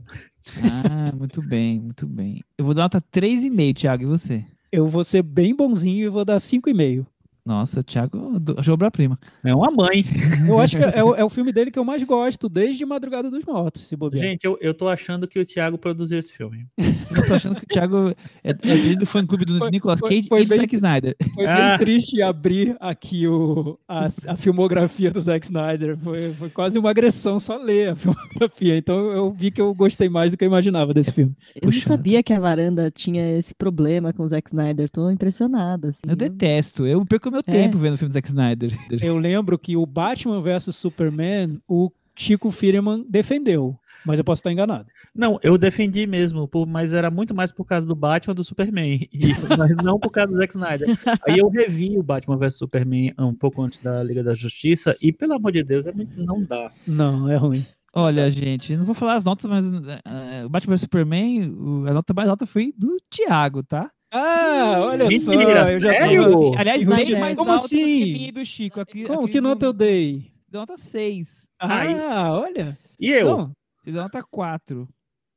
Ah, 0.63 1.11
muito 1.17 1.41
bem, 1.41 1.79
muito 1.79 2.05
bem. 2.05 2.43
Eu 2.55 2.63
vou 2.63 2.75
dar 2.75 2.83
nota 2.83 3.01
3,5, 3.01 3.73
Thiago, 3.73 4.03
e 4.03 4.05
você? 4.05 4.45
Eu 4.71 4.85
vou 4.85 5.03
ser 5.03 5.23
bem 5.23 5.55
bonzinho 5.55 6.05
e 6.05 6.09
vou 6.09 6.23
dar 6.23 6.39
5,5. 6.39 7.07
Nossa, 7.45 7.79
o 7.79 7.83
Thiago 7.83 8.39
do- 8.39 8.59
achou 8.59 8.73
obra-prima. 8.73 9.19
É 9.43 9.53
uma 9.53 9.69
mãe. 9.69 10.03
Eu 10.47 10.59
acho 10.59 10.77
que 10.77 10.83
é, 10.83 11.03
o- 11.03 11.15
é 11.15 11.23
o 11.23 11.29
filme 11.29 11.51
dele 11.53 11.69
que 11.69 11.77
eu 11.77 11.83
mais 11.85 12.01
gosto, 12.03 12.49
desde 12.49 12.85
Madrugada 12.85 13.29
dos 13.29 13.43
Mortos, 13.45 13.83
se 13.83 13.95
bobear. 13.95 14.23
Gente, 14.23 14.45
eu, 14.45 14.57
eu 14.61 14.73
tô 14.73 14.87
achando 14.87 15.27
que 15.27 15.39
o 15.39 15.45
Thiago 15.45 15.77
produziu 15.77 16.17
esse 16.19 16.31
filme. 16.33 16.65
Eu 16.77 17.27
tô 17.27 17.33
achando 17.33 17.55
que 17.55 17.63
o 17.63 17.67
Thiago 17.67 18.09
é, 18.43 18.49
é 18.51 18.95
do 18.95 19.05
fã-clube 19.05 19.45
do 19.45 19.57
Foi- 19.59 19.69
Nicolas 19.71 19.99
foi- 19.99 20.09
Cage 20.09 20.27
foi 20.27 20.41
e 20.41 20.45
do 20.45 20.49
bem- 20.49 20.59
Zack 20.59 20.75
Snyder. 20.75 21.15
Foi 21.33 21.45
bem 21.45 21.53
Ah. 21.53 21.77
triste 21.77 22.21
abrir 22.21 22.75
aqui 22.79 23.27
o, 23.27 23.77
a, 23.87 24.07
a 24.27 24.37
filmografia 24.37 25.11
do 25.11 25.21
Zack 25.21 25.45
Snyder. 25.45 25.97
Foi, 25.97 26.33
foi 26.33 26.49
quase 26.49 26.77
uma 26.79 26.89
agressão 26.89 27.39
só 27.39 27.57
ler 27.57 27.89
a 27.89 27.95
filmografia. 27.95 28.77
Então 28.77 29.11
eu 29.11 29.31
vi 29.31 29.51
que 29.51 29.61
eu 29.61 29.73
gostei 29.75 30.09
mais 30.09 30.31
do 30.31 30.37
que 30.37 30.43
eu 30.43 30.47
imaginava 30.47 30.93
desse 30.93 31.11
filme. 31.11 31.33
Eu 31.55 31.61
não 31.67 31.71
Puxa. 31.71 31.87
sabia 31.87 32.23
que 32.23 32.33
a 32.33 32.39
varanda 32.39 32.89
tinha 32.91 33.37
esse 33.37 33.53
problema 33.53 34.11
com 34.13 34.23
o 34.23 34.27
Zack 34.27 34.49
Snyder. 34.49 34.89
Tô 34.89 35.09
impressionada. 35.11 35.89
Assim. 35.89 36.01
Eu 36.07 36.15
detesto. 36.15 36.85
Eu 36.85 37.05
perco 37.05 37.29
meu 37.35 37.43
É. 37.45 37.51
tempo 37.63 37.77
vendo 37.77 37.93
o 37.93 37.97
filme 37.97 38.09
do 38.09 38.13
Zack 38.13 38.27
Snyder. 38.27 38.77
Eu 39.01 39.17
lembro 39.17 39.57
que 39.59 39.75
o 39.77 39.85
Batman 39.85 40.41
vs 40.41 40.75
Superman, 40.75 41.59
o 41.67 41.91
Chico 42.15 42.49
Firman 42.51 43.05
defendeu. 43.09 43.77
Mas 44.05 44.19
eu 44.19 44.23
posso 44.23 44.39
estar 44.39 44.51
enganado. 44.51 44.85
Não, 45.15 45.39
eu 45.41 45.57
defendi 45.57 46.05
mesmo, 46.05 46.47
mas 46.67 46.93
era 46.93 47.09
muito 47.09 47.33
mais 47.33 47.51
por 47.51 47.65
causa 47.65 47.87
do 47.87 47.95
Batman 47.95 48.35
do 48.35 48.43
Superman, 48.43 48.99
e- 49.11 49.33
mas 49.57 49.75
não 49.83 49.99
por 49.99 50.11
causa 50.11 50.31
do 50.31 50.37
Zack 50.37 50.53
Snyder. 50.55 50.87
Aí 51.27 51.39
eu 51.39 51.49
revi 51.49 51.97
o 51.97 52.03
Batman 52.03 52.37
vs 52.37 52.55
Superman 52.57 53.13
um 53.17 53.33
pouco 53.33 53.63
antes 53.63 53.79
da 53.79 54.03
Liga 54.03 54.23
da 54.23 54.35
Justiça, 54.35 54.95
e 55.01 55.11
pelo 55.11 55.33
amor 55.33 55.51
de 55.51 55.63
Deus, 55.63 55.87
é 55.87 55.91
muito, 55.91 56.21
não 56.23 56.43
dá. 56.43 56.71
Não, 56.85 57.27
é 57.29 57.35
ruim. 57.35 57.65
Olha, 57.97 58.29
gente, 58.29 58.75
não 58.77 58.83
vou 58.85 58.93
falar 58.93 59.15
as 59.15 59.23
notas, 59.23 59.49
mas 59.49 59.65
eh, 59.65 60.43
o 60.45 60.49
Batman 60.49 60.75
vs 60.75 60.81
Superman, 60.81 61.43
a 61.89 61.93
nota 61.93 62.13
mais 62.13 62.29
alta 62.29 62.45
foi 62.45 62.73
do 62.77 62.95
Thiago, 63.09 63.63
tá? 63.63 63.89
Ah, 64.17 64.77
olha 64.79 65.07
Mentira, 65.07 65.63
só, 65.63 65.69
eu 65.71 65.79
já 65.81 65.89
sério? 65.89 66.23
tava... 66.31 66.59
Aliás, 66.61 66.83
bem 66.85 66.97
rotina- 66.97 67.19
mais 67.19 67.35
Como 67.35 67.49
que 67.49 67.55
assim? 67.55 68.31
do 68.31 68.45
Chico. 68.45 68.79
Aqui, 68.79 69.03
Como? 69.05 69.19
aqui 69.21 69.29
Que 69.31 69.41
nota 69.41 69.65
eu 69.65 69.73
dei? 69.73 70.31
deu 70.49 70.61
nota 70.61 70.77
6. 70.77 71.47
Ah, 71.59 72.31
olha. 72.31 72.77
E 72.99 73.09
eu? 73.11 73.51
Você 73.83 73.91
deu 73.91 74.01
nota 74.03 74.21
4. 74.31 74.87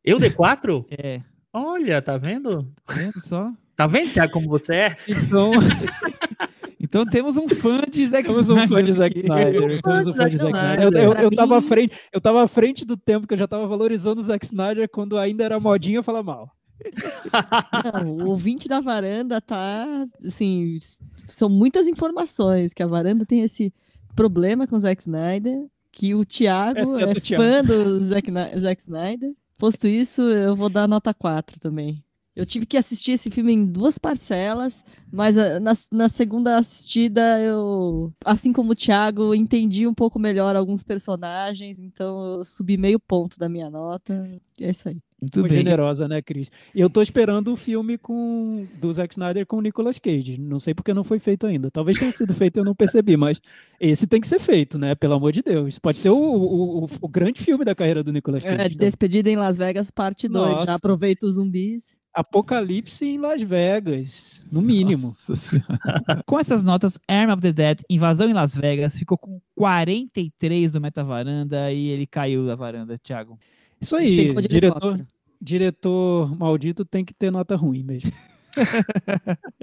Eu 0.04 0.18
dei 0.20 0.30
quatro? 0.30 0.86
É, 0.90 1.20
Olha, 1.52 2.00
tá 2.00 2.16
vendo? 2.16 2.72
tá 2.84 2.94
vendo 2.94 3.20
só? 3.20 3.50
Tá 3.74 3.86
vendo, 3.86 4.12
Thiago, 4.12 4.32
como 4.32 4.48
você 4.48 4.74
é? 4.74 4.96
então... 5.08 5.50
Então 6.80 7.04
temos 7.04 7.36
um 7.36 7.48
fã 7.48 7.82
de 7.90 8.06
Zack 8.06 8.26
Temos 8.28 8.48
um 8.48 8.54
fã 8.66 8.82
de 8.82 8.92
Snyder 8.92 8.94
Zack. 8.94 9.16
Snyder. 9.18 9.82
Temos 9.82 10.06
um 10.06 10.14
fã 10.14 10.28
de 10.30 10.36
Zack 10.38 10.54
Snyder. 10.56 10.80
Eu, 10.84 10.88
Snyder. 10.88 11.02
eu, 11.02 11.22
eu 11.24 11.30
tava 11.36 11.58
à 11.58 11.60
frente, 11.60 11.94
eu 12.12 12.20
tava 12.20 12.42
à 12.44 12.48
frente 12.48 12.84
do 12.86 12.96
tempo 12.96 13.26
que 13.26 13.34
eu 13.34 13.38
já 13.38 13.46
tava 13.48 13.66
valorizando 13.66 14.20
o 14.20 14.24
Zack 14.24 14.46
Snyder 14.46 14.88
quando 14.88 15.18
ainda 15.18 15.44
era 15.44 15.58
modinha 15.60 16.02
falar 16.04 16.22
mal. 16.22 16.48
Não, 18.04 18.26
o 18.26 18.28
ouvinte 18.30 18.68
da 18.68 18.80
varanda 18.80 19.40
tá, 19.40 20.06
assim, 20.24 20.78
são 21.26 21.48
muitas 21.48 21.88
informações 21.88 22.72
que 22.72 22.82
a 22.82 22.86
varanda 22.86 23.26
tem 23.26 23.42
esse 23.42 23.72
problema 24.14 24.66
com 24.66 24.76
o 24.76 24.78
Zack 24.78 25.02
Snyder, 25.02 25.66
que 25.92 26.14
o 26.14 26.24
Thiago 26.24 26.98
é 26.98 27.06
o 27.06 27.20
Thiago. 27.20 27.42
fã 27.42 27.64
do 27.64 28.00
Zack, 28.00 28.30
Zack 28.58 28.82
Snyder. 28.82 29.32
Posto 29.56 29.88
isso, 29.88 30.22
eu 30.22 30.54
vou 30.54 30.68
dar 30.68 30.86
nota 30.86 31.12
4 31.12 31.58
também. 31.58 32.02
Eu 32.38 32.46
tive 32.46 32.64
que 32.66 32.76
assistir 32.76 33.10
esse 33.10 33.32
filme 33.32 33.52
em 33.52 33.66
duas 33.66 33.98
parcelas, 33.98 34.84
mas 35.10 35.36
ah, 35.36 35.58
na, 35.58 35.72
na 35.90 36.08
segunda 36.08 36.56
assistida 36.56 37.40
eu, 37.40 38.12
assim 38.24 38.52
como 38.52 38.70
o 38.70 38.76
Thiago, 38.76 39.34
entendi 39.34 39.88
um 39.88 39.92
pouco 39.92 40.20
melhor 40.20 40.54
alguns 40.54 40.84
personagens, 40.84 41.80
então 41.80 42.36
eu 42.36 42.44
subi 42.44 42.76
meio 42.76 43.00
ponto 43.00 43.40
da 43.40 43.48
minha 43.48 43.68
nota. 43.68 44.24
É 44.60 44.70
isso 44.70 44.88
aí. 44.88 45.02
Muito 45.20 45.40
Foi 45.40 45.48
bem. 45.48 45.58
generosa, 45.58 46.06
né, 46.06 46.22
Cris? 46.22 46.48
E 46.74 46.80
eu 46.80 46.88
tô 46.88 47.02
esperando 47.02 47.52
o 47.52 47.56
filme 47.56 47.98
com 47.98 48.66
do 48.80 48.92
Zack 48.92 49.14
Snyder 49.14 49.44
com 49.46 49.56
o 49.56 49.60
Nicolas 49.60 49.98
Cage. 49.98 50.38
Não 50.38 50.60
sei 50.60 50.74
porque 50.74 50.94
não 50.94 51.02
foi 51.02 51.18
feito 51.18 51.44
ainda. 51.46 51.70
Talvez 51.72 51.98
tenha 51.98 52.12
sido 52.12 52.32
feito 52.32 52.56
e 52.56 52.60
eu 52.60 52.64
não 52.64 52.74
percebi, 52.74 53.16
mas 53.16 53.40
esse 53.80 54.06
tem 54.06 54.20
que 54.20 54.28
ser 54.28 54.38
feito, 54.38 54.78
né? 54.78 54.94
Pelo 54.94 55.14
amor 55.14 55.32
de 55.32 55.42
Deus. 55.42 55.76
Pode 55.78 55.98
ser 55.98 56.10
o, 56.10 56.16
o, 56.16 56.84
o- 56.84 56.88
o 57.02 57.08
grande 57.08 57.42
filme 57.42 57.64
da 57.64 57.74
carreira 57.74 58.02
do 58.04 58.12
Nicolas 58.12 58.44
Cage. 58.44 58.76
É, 58.76 58.78
Despedida 58.78 59.28
em 59.28 59.34
Las 59.36 59.56
Vegas, 59.56 59.90
parte 59.90 60.28
2. 60.28 60.50
Nossa. 60.52 60.66
Já 60.66 60.74
aproveita 60.74 61.26
os 61.26 61.34
zumbis. 61.34 61.98
Apocalipse 62.14 63.04
em 63.06 63.18
Las 63.18 63.42
Vegas, 63.42 64.44
no 64.50 64.60
mínimo. 64.62 65.14
Com 66.26 66.38
essas 66.38 66.64
notas, 66.64 66.98
Arm 67.06 67.30
of 67.30 67.42
the 67.42 67.52
Dead, 67.52 67.80
Invasão 67.88 68.28
em 68.28 68.32
Las 68.32 68.54
Vegas, 68.56 68.96
ficou 68.96 69.16
com 69.18 69.40
43 69.54 70.70
do 70.72 70.80
Meta 70.80 71.04
Varanda 71.04 71.72
e 71.72 71.88
ele 71.88 72.06
caiu 72.06 72.46
da 72.46 72.54
varanda, 72.56 72.98
Thiago. 72.98 73.38
Isso 73.80 73.96
aí, 73.96 74.34
diretor, 74.48 75.06
diretor 75.40 76.36
maldito 76.36 76.84
tem 76.84 77.04
que 77.04 77.14
ter 77.14 77.30
nota 77.30 77.54
ruim 77.56 77.82
mesmo. 77.82 78.10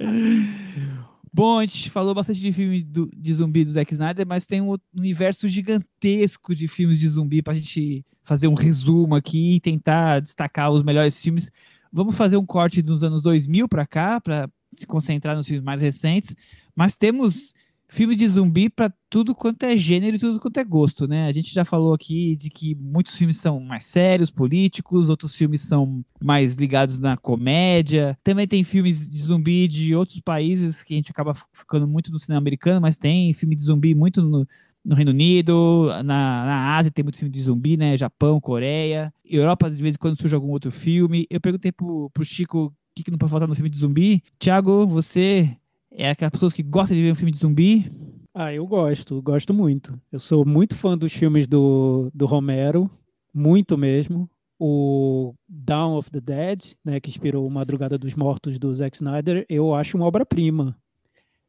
Bom, 1.33 1.59
a 1.59 1.65
gente 1.65 1.89
falou 1.89 2.13
bastante 2.13 2.39
de 2.39 2.51
filme 2.53 2.81
do- 2.81 3.09
de 3.13 3.33
zumbi 3.33 3.65
do 3.65 3.71
Zack 3.71 3.93
Snyder, 3.93 4.25
mas 4.25 4.45
tem 4.45 4.61
um 4.61 4.77
universo 4.95 5.49
gigantesco 5.49 6.55
de 6.55 6.65
filmes 6.67 6.97
de 6.97 7.09
zumbi 7.09 7.41
pra 7.41 7.53
gente 7.53 8.05
fazer 8.23 8.47
um 8.47 8.53
resumo 8.53 9.15
aqui 9.15 9.55
e 9.55 9.59
tentar 9.59 10.21
destacar 10.21 10.71
os 10.71 10.81
melhores 10.81 11.17
filmes. 11.19 11.51
Vamos 11.91 12.15
fazer 12.15 12.37
um 12.37 12.45
corte 12.45 12.81
dos 12.81 13.03
anos 13.03 13.21
2000 13.21 13.67
pra 13.67 13.85
cá, 13.85 14.21
pra 14.21 14.49
se 14.71 14.87
concentrar 14.87 15.35
nos 15.35 15.45
filmes 15.45 15.63
mais 15.63 15.81
recentes, 15.81 16.33
mas 16.73 16.95
temos 16.95 17.53
filme 17.95 18.13
de 18.13 18.27
zumbi 18.27 18.69
pra 18.69 18.91
tudo 19.09 19.33
quanto 19.33 19.63
é 19.63 19.77
gênero 19.77 20.17
e 20.17 20.19
tudo 20.19 20.37
quanto 20.37 20.57
é 20.59 20.63
gosto, 20.65 21.07
né? 21.07 21.27
A 21.27 21.31
gente 21.31 21.53
já 21.53 21.63
falou 21.63 21.93
aqui 21.93 22.35
de 22.35 22.49
que 22.49 22.75
muitos 22.75 23.15
filmes 23.15 23.37
são 23.37 23.57
mais 23.61 23.85
sérios, 23.85 24.29
políticos, 24.29 25.07
outros 25.07 25.33
filmes 25.33 25.61
são 25.61 26.03
mais 26.21 26.55
ligados 26.55 26.99
na 26.99 27.15
comédia. 27.15 28.17
Também 28.21 28.45
tem 28.45 28.65
filmes 28.65 29.07
de 29.07 29.17
zumbi 29.19 29.65
de 29.69 29.95
outros 29.95 30.19
países 30.19 30.83
que 30.83 30.93
a 30.93 30.97
gente 30.97 31.09
acaba 31.09 31.33
ficando 31.53 31.87
muito 31.87 32.11
no 32.11 32.19
cinema 32.19 32.39
americano, 32.39 32.81
mas 32.81 32.97
tem 32.97 33.33
filme 33.33 33.55
de 33.55 33.63
zumbi 33.63 33.95
muito 33.95 34.21
no, 34.21 34.45
no 34.83 34.93
Reino 34.93 35.11
Unido, 35.11 35.87
na, 36.03 36.03
na 36.03 36.75
Ásia 36.75 36.91
tem 36.91 37.03
muito 37.03 37.17
filme 37.17 37.31
de 37.31 37.41
zumbi, 37.41 37.77
né? 37.77 37.95
Japão, 37.95 38.41
Coreia. 38.41 39.13
Europa, 39.25 39.71
de 39.71 39.81
vez 39.81 39.95
em 39.95 39.97
quando 39.97 40.19
surge 40.19 40.35
algum 40.35 40.51
outro 40.51 40.69
filme. 40.69 41.25
Eu 41.29 41.39
perguntei 41.39 41.71
pro, 41.71 42.09
pro 42.09 42.25
Chico 42.25 42.65
o 42.65 42.73
que, 42.93 43.03
que 43.03 43.11
não 43.11 43.17
pode 43.17 43.31
faltar 43.31 43.47
no 43.47 43.55
filme 43.55 43.69
de 43.69 43.77
zumbi. 43.77 44.21
Thiago, 44.37 44.85
você 44.85 45.55
é 45.95 46.09
aquela 46.09 46.31
pessoa 46.31 46.51
que 46.51 46.63
gosta 46.63 46.93
de 46.93 47.01
ver 47.01 47.11
um 47.11 47.15
filme 47.15 47.31
de 47.31 47.37
zumbi? 47.39 47.91
Ah, 48.33 48.53
eu 48.53 48.65
gosto, 48.67 49.21
gosto 49.21 49.53
muito. 49.53 49.97
Eu 50.11 50.19
sou 50.19 50.45
muito 50.45 50.75
fã 50.75 50.97
dos 50.97 51.13
filmes 51.13 51.47
do, 51.47 52.09
do 52.13 52.25
Romero, 52.25 52.89
muito 53.33 53.77
mesmo. 53.77 54.29
O 54.59 55.33
Dawn 55.47 55.97
of 55.97 56.09
the 56.11 56.21
Dead, 56.21 56.73
né, 56.83 56.99
que 56.99 57.09
inspirou 57.09 57.49
Madrugada 57.49 57.97
dos 57.97 58.13
Mortos 58.15 58.57
do 58.59 58.73
Zack 58.73 58.95
Snyder, 58.95 59.45
eu 59.49 59.73
acho 59.73 59.97
uma 59.97 60.05
obra-prima. 60.05 60.77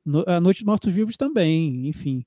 No- 0.05 0.24
A 0.26 0.40
Noite 0.40 0.59
dos 0.61 0.66
Mortos 0.66 0.92
Vivos 0.92 1.16
também, 1.16 1.88
enfim. 1.88 2.24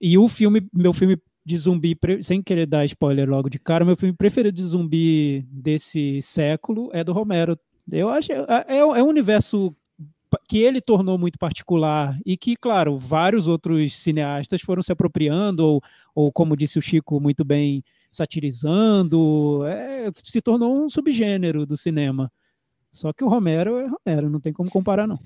E 0.00 0.16
o 0.18 0.28
filme, 0.28 0.66
meu 0.72 0.92
filme 0.92 1.18
de 1.44 1.56
zumbi, 1.56 1.96
sem 2.22 2.42
querer 2.42 2.66
dar 2.66 2.84
spoiler 2.86 3.28
logo 3.28 3.48
de 3.48 3.58
cara, 3.58 3.84
meu 3.84 3.96
filme 3.96 4.12
preferido 4.14 4.56
de 4.56 4.64
zumbi 4.64 5.46
desse 5.50 6.20
século 6.22 6.90
é 6.92 7.04
do 7.04 7.12
Romero. 7.12 7.58
Eu 7.90 8.08
acho 8.08 8.32
é, 8.32 8.44
é, 8.68 8.76
é 8.78 9.02
um 9.02 9.08
universo 9.08 9.74
que 10.48 10.58
ele 10.58 10.80
tornou 10.80 11.18
muito 11.18 11.38
particular 11.38 12.18
e 12.24 12.36
que, 12.36 12.56
claro, 12.56 12.96
vários 12.96 13.48
outros 13.48 13.94
cineastas 13.96 14.60
foram 14.60 14.82
se 14.82 14.92
apropriando, 14.92 15.64
ou, 15.64 15.82
ou 16.14 16.32
como 16.32 16.56
disse 16.56 16.78
o 16.78 16.82
Chico 16.82 17.20
muito 17.20 17.44
bem, 17.44 17.82
satirizando, 18.10 19.64
é, 19.66 20.10
se 20.22 20.40
tornou 20.40 20.84
um 20.84 20.88
subgênero 20.88 21.66
do 21.66 21.76
cinema. 21.76 22.30
Só 22.90 23.12
que 23.12 23.24
o 23.24 23.28
Romero 23.28 23.76
é 23.78 23.86
Romero, 23.86 24.30
não 24.30 24.40
tem 24.40 24.52
como 24.52 24.70
comparar, 24.70 25.06
não. 25.06 25.18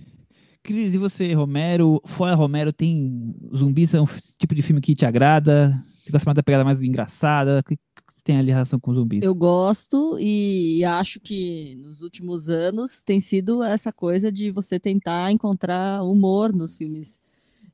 Cris, 0.63 0.93
e 0.93 0.99
você, 0.99 1.33
Romero? 1.33 2.03
Fora 2.05 2.35
Romero, 2.35 2.73
tem 2.73 3.35
zumbis? 3.57 3.95
É 3.95 4.01
um 4.01 4.07
tipo 4.39 4.55
de 4.55 4.63
filme 4.63 4.81
que 4.81 4.95
te 4.95 5.07
agrada? 5.07 5.83
Você 6.03 6.11
gosta 6.11 6.29
mais 6.29 6.37
da 6.37 6.43
pegada 6.43 6.65
mais 6.65 6.83
engraçada? 6.83 7.63
Tem 8.31 8.39
ali 8.39 8.53
relação 8.53 8.79
com 8.79 8.95
zumbis? 8.95 9.25
Eu 9.25 9.35
gosto 9.35 10.17
e 10.21 10.85
acho 10.85 11.19
que 11.19 11.75
nos 11.83 12.01
últimos 12.01 12.49
anos 12.49 13.03
tem 13.03 13.21
sido 13.21 13.61
essa 13.61 13.93
coisa 13.93 14.31
de 14.31 14.53
você 14.53 14.79
tentar 14.79 15.33
encontrar 15.33 16.05
humor 16.05 16.55
nos 16.55 16.77
filmes 16.77 17.19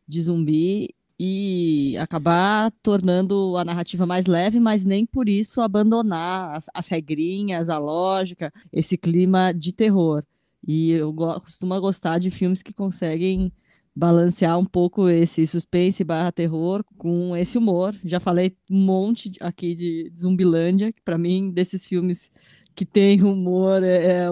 de 0.09 0.23
zumbi. 0.23 0.95
e 1.19 1.97
acabar 1.99 2.71
tornando 2.83 3.57
a 3.57 3.65
narrativa 3.65 4.05
mais 4.05 4.27
leve, 4.27 4.61
mas 4.61 4.85
nem 4.85 5.07
por 5.07 5.31
isso 5.31 5.63
abandonar 5.63 6.55
as, 6.55 6.67
as 6.75 6.89
regrinhas, 6.89 7.71
a 7.71 7.79
lógica, 7.79 8.53
esse 8.71 8.99
clima 8.99 9.53
de 9.53 9.73
terror. 9.73 10.23
E 10.67 10.93
eu 10.93 11.13
go 11.13 11.41
costumo 11.41 11.79
gostar 11.81 12.19
de 12.19 12.31
filmes 12.31 12.63
que 12.63 12.73
conseguem 12.73 13.51
balancear 13.97 14.59
um 14.59 14.65
pouco 14.65 15.09
esse 15.09 15.47
suspense 15.47 16.05
barra 16.05 16.31
terror 16.31 16.85
com 16.99 17.35
esse 17.35 17.57
humor. 17.57 17.95
Já 18.05 18.21
falei 18.21 18.55
um 18.71 18.79
monte 18.79 19.33
aqui 19.41 19.75
de 19.75 20.13
Zumbilândia, 20.15 20.93
que 20.93 21.01
para 21.03 21.17
mim, 21.17 21.51
desses 21.51 21.87
filmes 21.87 22.31
que 22.75 22.85
tem 22.85 23.23
humor, 23.23 23.83
é, 23.83 24.27
é, 24.27 24.29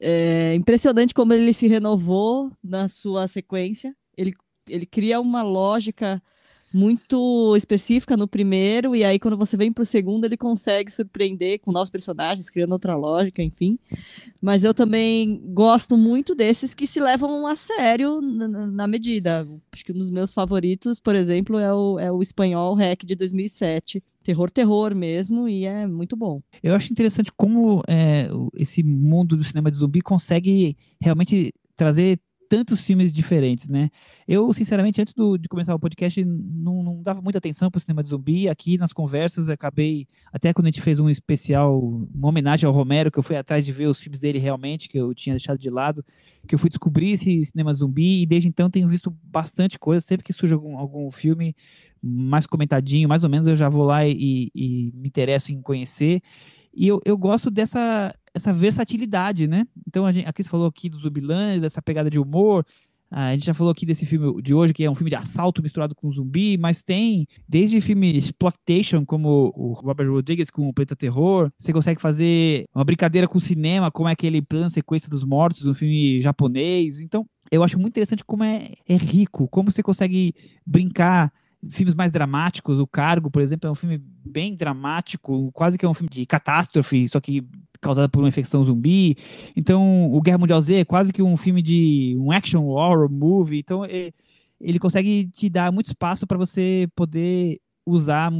é 0.00 0.54
impressionante 0.54 1.12
como 1.12 1.32
ele 1.32 1.52
se 1.52 1.66
renovou 1.66 2.52
na 2.62 2.88
sua 2.88 3.26
sequência. 3.26 3.94
Ele 4.16 4.32
ele 4.68 4.86
cria 4.86 5.20
uma 5.20 5.42
lógica 5.42 6.22
muito 6.74 7.54
específica 7.56 8.16
no 8.16 8.26
primeiro, 8.26 8.96
e 8.96 9.04
aí 9.04 9.16
quando 9.16 9.36
você 9.36 9.56
vem 9.56 9.70
pro 9.70 9.86
segundo, 9.86 10.24
ele 10.24 10.36
consegue 10.36 10.90
surpreender 10.90 11.60
com 11.60 11.70
novos 11.70 11.88
personagens, 11.88 12.50
criando 12.50 12.72
outra 12.72 12.96
lógica, 12.96 13.40
enfim. 13.40 13.78
Mas 14.42 14.64
eu 14.64 14.74
também 14.74 15.40
gosto 15.54 15.96
muito 15.96 16.34
desses 16.34 16.74
que 16.74 16.84
se 16.84 16.98
levam 16.98 17.46
a 17.46 17.54
sério 17.54 18.20
na, 18.20 18.48
na 18.66 18.86
medida. 18.88 19.46
Acho 19.72 19.84
que 19.84 19.92
um 19.92 19.98
dos 19.98 20.10
meus 20.10 20.34
favoritos, 20.34 20.98
por 20.98 21.14
exemplo, 21.14 21.58
é 21.60 21.72
o, 21.72 21.98
é 22.00 22.10
o 22.10 22.20
espanhol 22.20 22.74
Hack 22.74 23.04
de 23.04 23.14
2007. 23.14 24.02
Terror, 24.24 24.50
terror 24.50 24.94
mesmo, 24.96 25.48
e 25.48 25.66
é 25.66 25.86
muito 25.86 26.16
bom. 26.16 26.42
Eu 26.60 26.74
acho 26.74 26.90
interessante 26.90 27.30
como 27.36 27.82
é, 27.86 28.28
esse 28.56 28.82
mundo 28.82 29.36
do 29.36 29.44
cinema 29.44 29.70
de 29.70 29.76
zumbi 29.76 30.00
consegue 30.00 30.76
realmente 31.00 31.54
trazer 31.76 32.18
tantos 32.54 32.82
filmes 32.82 33.12
diferentes, 33.12 33.68
né? 33.68 33.90
Eu, 34.28 34.54
sinceramente, 34.54 35.00
antes 35.00 35.12
do, 35.12 35.36
de 35.36 35.48
começar 35.48 35.74
o 35.74 35.78
podcast, 35.78 36.24
não, 36.24 36.84
não 36.84 37.02
dava 37.02 37.20
muita 37.20 37.38
atenção 37.38 37.68
para 37.68 37.78
o 37.78 37.80
cinema 37.80 38.00
de 38.00 38.10
zumbi. 38.10 38.48
Aqui 38.48 38.78
nas 38.78 38.92
conversas, 38.92 39.48
acabei, 39.48 40.06
até 40.32 40.52
quando 40.52 40.66
a 40.66 40.70
gente 40.70 40.80
fez 40.80 41.00
um 41.00 41.10
especial, 41.10 41.76
uma 42.14 42.28
homenagem 42.28 42.64
ao 42.64 42.72
Romero, 42.72 43.10
que 43.10 43.18
eu 43.18 43.24
fui 43.24 43.34
atrás 43.34 43.64
de 43.64 43.72
ver 43.72 43.88
os 43.88 43.98
filmes 43.98 44.20
dele 44.20 44.38
realmente, 44.38 44.88
que 44.88 44.96
eu 44.96 45.12
tinha 45.12 45.34
deixado 45.34 45.58
de 45.58 45.68
lado, 45.68 46.04
que 46.46 46.54
eu 46.54 46.58
fui 46.58 46.70
descobrir 46.70 47.10
esse 47.10 47.44
cinema 47.44 47.74
zumbi, 47.74 48.22
e 48.22 48.26
desde 48.26 48.46
então 48.46 48.70
tenho 48.70 48.86
visto 48.88 49.10
bastante 49.24 49.76
coisa. 49.76 50.06
Sempre 50.06 50.24
que 50.24 50.32
surge 50.32 50.54
algum, 50.54 50.78
algum 50.78 51.10
filme 51.10 51.56
mais 52.00 52.46
comentadinho, 52.46 53.08
mais 53.08 53.24
ou 53.24 53.28
menos, 53.28 53.48
eu 53.48 53.56
já 53.56 53.68
vou 53.68 53.82
lá 53.82 54.06
e, 54.06 54.48
e 54.54 54.92
me 54.94 55.08
interesso 55.08 55.50
em 55.50 55.60
conhecer. 55.60 56.22
E 56.74 56.88
eu, 56.88 57.00
eu 57.04 57.16
gosto 57.16 57.50
dessa 57.50 58.14
essa 58.34 58.52
versatilidade, 58.52 59.46
né? 59.46 59.64
Então, 59.86 60.04
a, 60.04 60.12
gente, 60.12 60.26
a 60.26 60.32
Cris 60.32 60.48
falou 60.48 60.66
aqui 60.66 60.88
do 60.88 60.98
Zumbilândia, 60.98 61.60
dessa 61.60 61.80
pegada 61.80 62.10
de 62.10 62.18
humor. 62.18 62.66
A 63.16 63.32
gente 63.32 63.46
já 63.46 63.54
falou 63.54 63.70
aqui 63.70 63.86
desse 63.86 64.04
filme 64.04 64.42
de 64.42 64.52
hoje, 64.52 64.74
que 64.74 64.82
é 64.82 64.90
um 64.90 64.94
filme 64.94 65.10
de 65.10 65.14
assalto 65.14 65.62
misturado 65.62 65.94
com 65.94 66.10
zumbi, 66.10 66.58
mas 66.58 66.82
tem 66.82 67.28
desde 67.48 67.80
filmes 67.80 68.24
exploitation, 68.24 69.06
como 69.06 69.52
o 69.54 69.72
Robert 69.72 70.10
Rodrigues 70.10 70.50
com 70.50 70.68
o 70.68 70.74
Planeta 70.74 70.96
Terror. 70.96 71.48
Você 71.56 71.72
consegue 71.72 72.00
fazer 72.00 72.64
uma 72.74 72.82
brincadeira 72.82 73.28
com 73.28 73.38
o 73.38 73.40
cinema, 73.40 73.88
como 73.88 74.08
é 74.08 74.12
aquele 74.12 74.42
plano 74.42 74.68
sequência 74.68 75.08
dos 75.08 75.22
mortos, 75.22 75.64
um 75.64 75.74
filme 75.74 76.20
japonês. 76.20 76.98
Então, 76.98 77.24
eu 77.52 77.62
acho 77.62 77.78
muito 77.78 77.92
interessante 77.92 78.24
como 78.24 78.42
é, 78.42 78.72
é 78.88 78.96
rico, 78.96 79.46
como 79.46 79.70
você 79.70 79.82
consegue 79.82 80.34
brincar 80.66 81.32
filmes 81.70 81.94
mais 81.94 82.10
dramáticos. 82.10 82.78
O 82.78 82.86
Cargo, 82.86 83.30
por 83.30 83.42
exemplo, 83.42 83.68
é 83.68 83.70
um 83.70 83.74
filme 83.74 83.98
bem 83.98 84.54
dramático, 84.54 85.50
quase 85.52 85.78
que 85.78 85.84
é 85.84 85.88
um 85.88 85.94
filme 85.94 86.10
de 86.10 86.26
catástrofe, 86.26 87.08
só 87.08 87.20
que 87.20 87.46
causada 87.80 88.08
por 88.08 88.20
uma 88.20 88.28
infecção 88.28 88.64
zumbi. 88.64 89.16
Então, 89.54 90.12
o 90.12 90.20
Guerra 90.20 90.38
Mundial 90.38 90.60
Z 90.60 90.76
é 90.76 90.84
quase 90.84 91.12
que 91.12 91.22
um 91.22 91.36
filme 91.36 91.62
de 91.62 92.16
um 92.18 92.32
action 92.32 92.64
horror 92.64 93.10
movie. 93.10 93.58
Então, 93.58 93.82
ele 94.60 94.78
consegue 94.78 95.28
te 95.28 95.50
dar 95.50 95.70
muito 95.70 95.88
espaço 95.88 96.26
para 96.26 96.38
você 96.38 96.88
poder 96.96 97.60
usar 97.86 98.32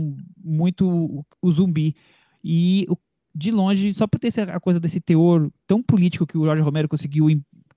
muito 0.43 1.25
o, 1.43 1.51
zumbi. 1.51 1.95
E 2.43 2.87
de 3.35 3.51
longe, 3.51 3.93
só 3.93 4.07
por 4.07 4.19
ter 4.19 4.33
a 4.49 4.61
coisa 4.61 4.79
desse 4.79 5.01
teor 5.01 5.51
tão 5.67 5.83
político 5.83 6.27
que 6.27 6.39
o 6.39 6.45
George 6.45 6.63
Romero 6.63 6.89
conseguiu 6.89 7.29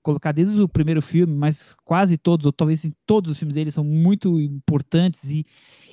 colocar 0.08 0.32
desde 0.32 0.58
o 0.58 0.66
primeiro 0.66 1.02
filme, 1.02 1.34
mas 1.34 1.76
quase 1.84 2.16
todos, 2.16 2.46
ou 2.46 2.52
talvez 2.52 2.90
todos 3.04 3.30
os 3.30 3.38
filmes 3.38 3.54
dele 3.54 3.70
são 3.70 3.84
muito 3.84 4.40
importantes 4.40 5.24
e, 5.24 5.44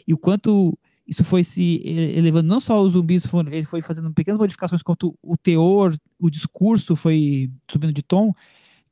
e 0.07 0.13
o 0.13 0.18
quanto 0.18 0.80
isso 1.05 1.22
foi 1.26 1.43
se 1.43 1.82
elevando, 1.86 2.47
não 2.47 2.61
só 2.61 2.82
os 2.82 2.93
zumbis, 2.93 3.26
foram, 3.26 3.51
ele 3.51 3.66
foi 3.66 3.82
fazendo 3.82 4.11
pequenas 4.13 4.39
modificações, 4.39 4.82
quanto 4.82 5.20
o 5.22 5.36
teor, 5.36 5.97
o 6.18 6.30
discurso 6.30 6.95
foi 6.95 7.51
subindo 7.70 7.91
de 7.91 8.01
tom, 8.01 8.34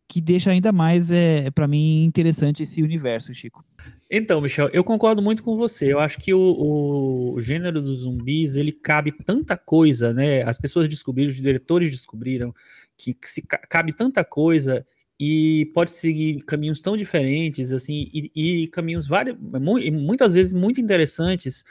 que 0.09 0.19
deixa 0.19 0.51
ainda 0.51 0.73
mais, 0.73 1.09
é, 1.09 1.49
para 1.51 1.69
mim, 1.69 2.03
interessante 2.03 2.61
esse 2.61 2.83
universo, 2.83 3.33
Chico. 3.33 3.63
Então, 4.11 4.41
Michel, 4.41 4.69
eu 4.73 4.83
concordo 4.83 5.21
muito 5.21 5.41
com 5.41 5.55
você. 5.55 5.91
Eu 5.91 5.99
acho 5.99 6.19
que 6.19 6.33
o, 6.33 7.33
o, 7.35 7.41
gênero 7.41 7.81
dos 7.81 8.01
zumbis, 8.01 8.57
ele 8.57 8.73
cabe 8.73 9.11
tanta 9.11 9.57
coisa, 9.57 10.13
né? 10.13 10.43
As 10.43 10.57
pessoas 10.57 10.89
descobriram, 10.89 11.31
os 11.31 11.37
diretores 11.37 11.89
descobriram 11.89 12.53
que, 12.97 13.13
que 13.13 13.27
se 13.27 13.41
cabe 13.41 13.93
tanta 13.93 14.23
coisa 14.23 14.85
e 15.19 15.71
pode 15.73 15.91
seguir 15.91 16.43
caminhos 16.43 16.81
tão 16.81 16.97
diferentes, 16.97 17.71
assim, 17.71 18.09
e, 18.13 18.31
e 18.63 18.67
caminhos 18.67 19.07
vários, 19.07 19.37
muitas 19.39 20.33
vezes 20.33 20.53
muito 20.53 20.81
interessantes, 20.81 21.63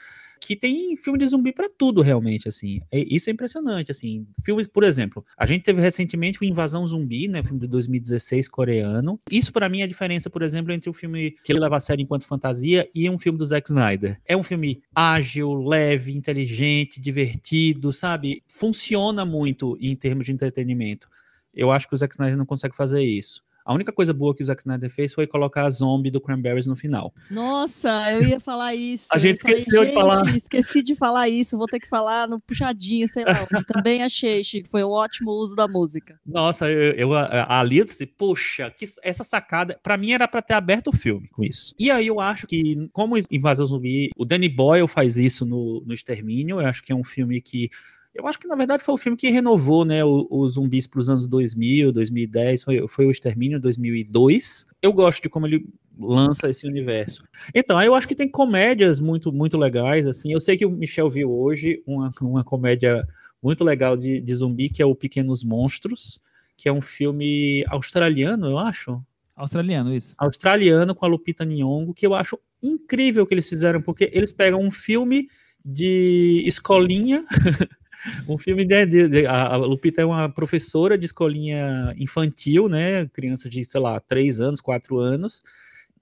que 0.46 0.56
tem 0.56 0.96
filme 0.96 1.18
de 1.18 1.26
zumbi 1.26 1.52
para 1.52 1.68
tudo, 1.68 2.02
realmente, 2.02 2.48
assim. 2.48 2.80
É, 2.90 2.98
isso 2.98 3.30
é 3.30 3.32
impressionante, 3.32 3.90
assim. 3.90 4.26
Filmes, 4.44 4.66
por 4.66 4.82
exemplo, 4.82 5.24
a 5.36 5.46
gente 5.46 5.62
teve 5.62 5.80
recentemente 5.80 6.40
o 6.40 6.44
Invasão 6.44 6.86
Zumbi, 6.86 7.28
né, 7.28 7.42
filme 7.42 7.60
de 7.60 7.68
2016 7.68 8.48
coreano. 8.48 9.18
Isso 9.30 9.52
para 9.52 9.68
mim 9.68 9.80
é 9.80 9.84
a 9.84 9.86
diferença, 9.86 10.28
por 10.28 10.42
exemplo, 10.42 10.72
entre 10.72 10.90
o 10.90 10.92
filme 10.92 11.36
que 11.44 11.52
ele 11.52 11.60
leva 11.60 11.76
a 11.76 11.80
sério 11.80 12.02
enquanto 12.02 12.26
fantasia 12.26 12.88
e 12.94 13.08
um 13.08 13.18
filme 13.18 13.38
do 13.38 13.46
Zack 13.46 13.70
Snyder. 13.70 14.20
É 14.26 14.36
um 14.36 14.42
filme 14.42 14.82
ágil, 14.94 15.54
leve, 15.62 16.12
inteligente, 16.12 17.00
divertido, 17.00 17.92
sabe? 17.92 18.38
Funciona 18.48 19.24
muito 19.24 19.78
em 19.80 19.94
termos 19.94 20.26
de 20.26 20.32
entretenimento. 20.32 21.08
Eu 21.54 21.70
acho 21.70 21.88
que 21.88 21.94
o 21.94 21.98
Zack 21.98 22.14
Snyder 22.14 22.36
não 22.36 22.46
consegue 22.46 22.76
fazer 22.76 23.02
isso. 23.02 23.42
A 23.64 23.72
única 23.72 23.92
coisa 23.92 24.12
boa 24.12 24.34
que 24.34 24.42
o 24.42 24.46
Zack 24.46 24.60
Snyder 24.60 24.90
fez 24.90 25.14
foi 25.14 25.26
colocar 25.26 25.64
a 25.64 25.70
zombie 25.70 26.10
do 26.10 26.20
Cranberries 26.20 26.66
no 26.66 26.74
final. 26.74 27.14
Nossa, 27.30 28.10
eu 28.12 28.22
ia 28.22 28.40
falar 28.40 28.74
isso. 28.74 29.06
a 29.10 29.18
gente 29.18 29.40
falei, 29.40 29.56
esqueceu 29.56 29.84
de 29.84 29.92
falar. 29.92 30.36
Esqueci 30.36 30.82
de 30.82 30.96
falar 30.96 31.28
isso, 31.28 31.56
vou 31.56 31.66
ter 31.66 31.78
que 31.78 31.88
falar 31.88 32.28
no 32.28 32.40
puxadinho, 32.40 33.06
sei 33.06 33.24
lá. 33.24 33.46
também 33.66 34.02
achei, 34.02 34.42
Chico, 34.42 34.68
foi 34.68 34.82
um 34.82 34.90
ótimo 34.90 35.30
uso 35.30 35.54
da 35.54 35.68
música. 35.68 36.18
Nossa, 36.26 36.68
eu, 36.70 37.10
eu 37.10 37.10
ali 37.14 37.78
eu 37.78 37.84
disse, 37.84 38.04
poxa, 38.06 38.70
que 38.70 38.86
essa 39.02 39.22
sacada, 39.22 39.78
para 39.82 39.96
mim 39.96 40.12
era 40.12 40.26
para 40.26 40.42
ter 40.42 40.54
aberto 40.54 40.88
o 40.88 40.96
filme 40.96 41.28
com 41.28 41.44
isso. 41.44 41.74
E 41.78 41.90
aí 41.90 42.06
eu 42.06 42.20
acho 42.20 42.46
que, 42.46 42.88
como 42.92 43.16
Invasão 43.30 43.66
Zumbi, 43.66 44.10
o 44.16 44.24
Danny 44.24 44.48
Boyle 44.48 44.88
faz 44.88 45.16
isso 45.16 45.46
no, 45.46 45.82
no 45.86 45.94
Extermínio, 45.94 46.60
eu 46.60 46.66
acho 46.66 46.82
que 46.82 46.92
é 46.92 46.96
um 46.96 47.04
filme 47.04 47.40
que 47.40 47.70
eu 48.14 48.26
acho 48.26 48.38
que 48.38 48.46
na 48.46 48.54
verdade 48.54 48.84
foi 48.84 48.94
o 48.94 48.98
filme 48.98 49.16
que 49.16 49.30
renovou, 49.30 49.84
né, 49.84 50.04
os 50.04 50.54
zumbis 50.54 50.86
para 50.86 51.00
os 51.00 51.08
anos 51.08 51.26
2000, 51.26 51.92
2010, 51.92 52.62
foi, 52.62 52.88
foi 52.88 53.06
o 53.06 53.10
Extermínio 53.10 53.60
2002. 53.60 54.66
Eu 54.82 54.92
gosto 54.92 55.22
de 55.22 55.28
como 55.28 55.46
ele 55.46 55.66
lança 55.98 56.48
esse 56.48 56.66
universo. 56.66 57.24
Então, 57.54 57.80
eu 57.82 57.94
acho 57.94 58.08
que 58.08 58.14
tem 58.14 58.28
comédias 58.28 59.00
muito 59.00 59.32
muito 59.32 59.56
legais, 59.56 60.06
assim. 60.06 60.32
Eu 60.32 60.40
sei 60.40 60.56
que 60.56 60.66
o 60.66 60.70
Michel 60.70 61.10
viu 61.10 61.32
hoje 61.32 61.82
uma, 61.86 62.10
uma 62.20 62.44
comédia 62.44 63.06
muito 63.42 63.64
legal 63.64 63.96
de, 63.96 64.20
de 64.20 64.34
zumbi, 64.34 64.68
que 64.68 64.82
é 64.82 64.86
o 64.86 64.94
Pequenos 64.94 65.42
Monstros, 65.42 66.20
que 66.56 66.68
é 66.68 66.72
um 66.72 66.82
filme 66.82 67.64
australiano, 67.68 68.46
eu 68.46 68.58
acho. 68.58 69.02
Australiano, 69.34 69.94
isso. 69.94 70.14
Australiano 70.18 70.94
com 70.94 71.04
a 71.04 71.08
Lupita 71.08 71.44
Nyong'o, 71.44 71.94
que 71.94 72.06
eu 72.06 72.14
acho 72.14 72.38
incrível 72.62 73.26
que 73.26 73.34
eles 73.34 73.48
fizeram, 73.48 73.82
porque 73.82 74.10
eles 74.12 74.32
pegam 74.32 74.60
um 74.60 74.70
filme 74.70 75.26
de 75.64 76.42
escolinha 76.46 77.24
um 78.28 78.38
filme 78.38 78.64
de, 78.64 78.86
de, 78.86 79.08
de, 79.08 79.26
a 79.26 79.56
Lupita 79.56 80.02
é 80.02 80.04
uma 80.04 80.28
professora 80.28 80.96
de 80.98 81.06
escolinha 81.06 81.94
infantil, 81.98 82.68
né? 82.68 83.06
Criança 83.08 83.48
de, 83.48 83.64
sei 83.64 83.80
lá, 83.80 84.00
três 84.00 84.40
anos, 84.40 84.60
quatro 84.60 84.98
anos, 84.98 85.42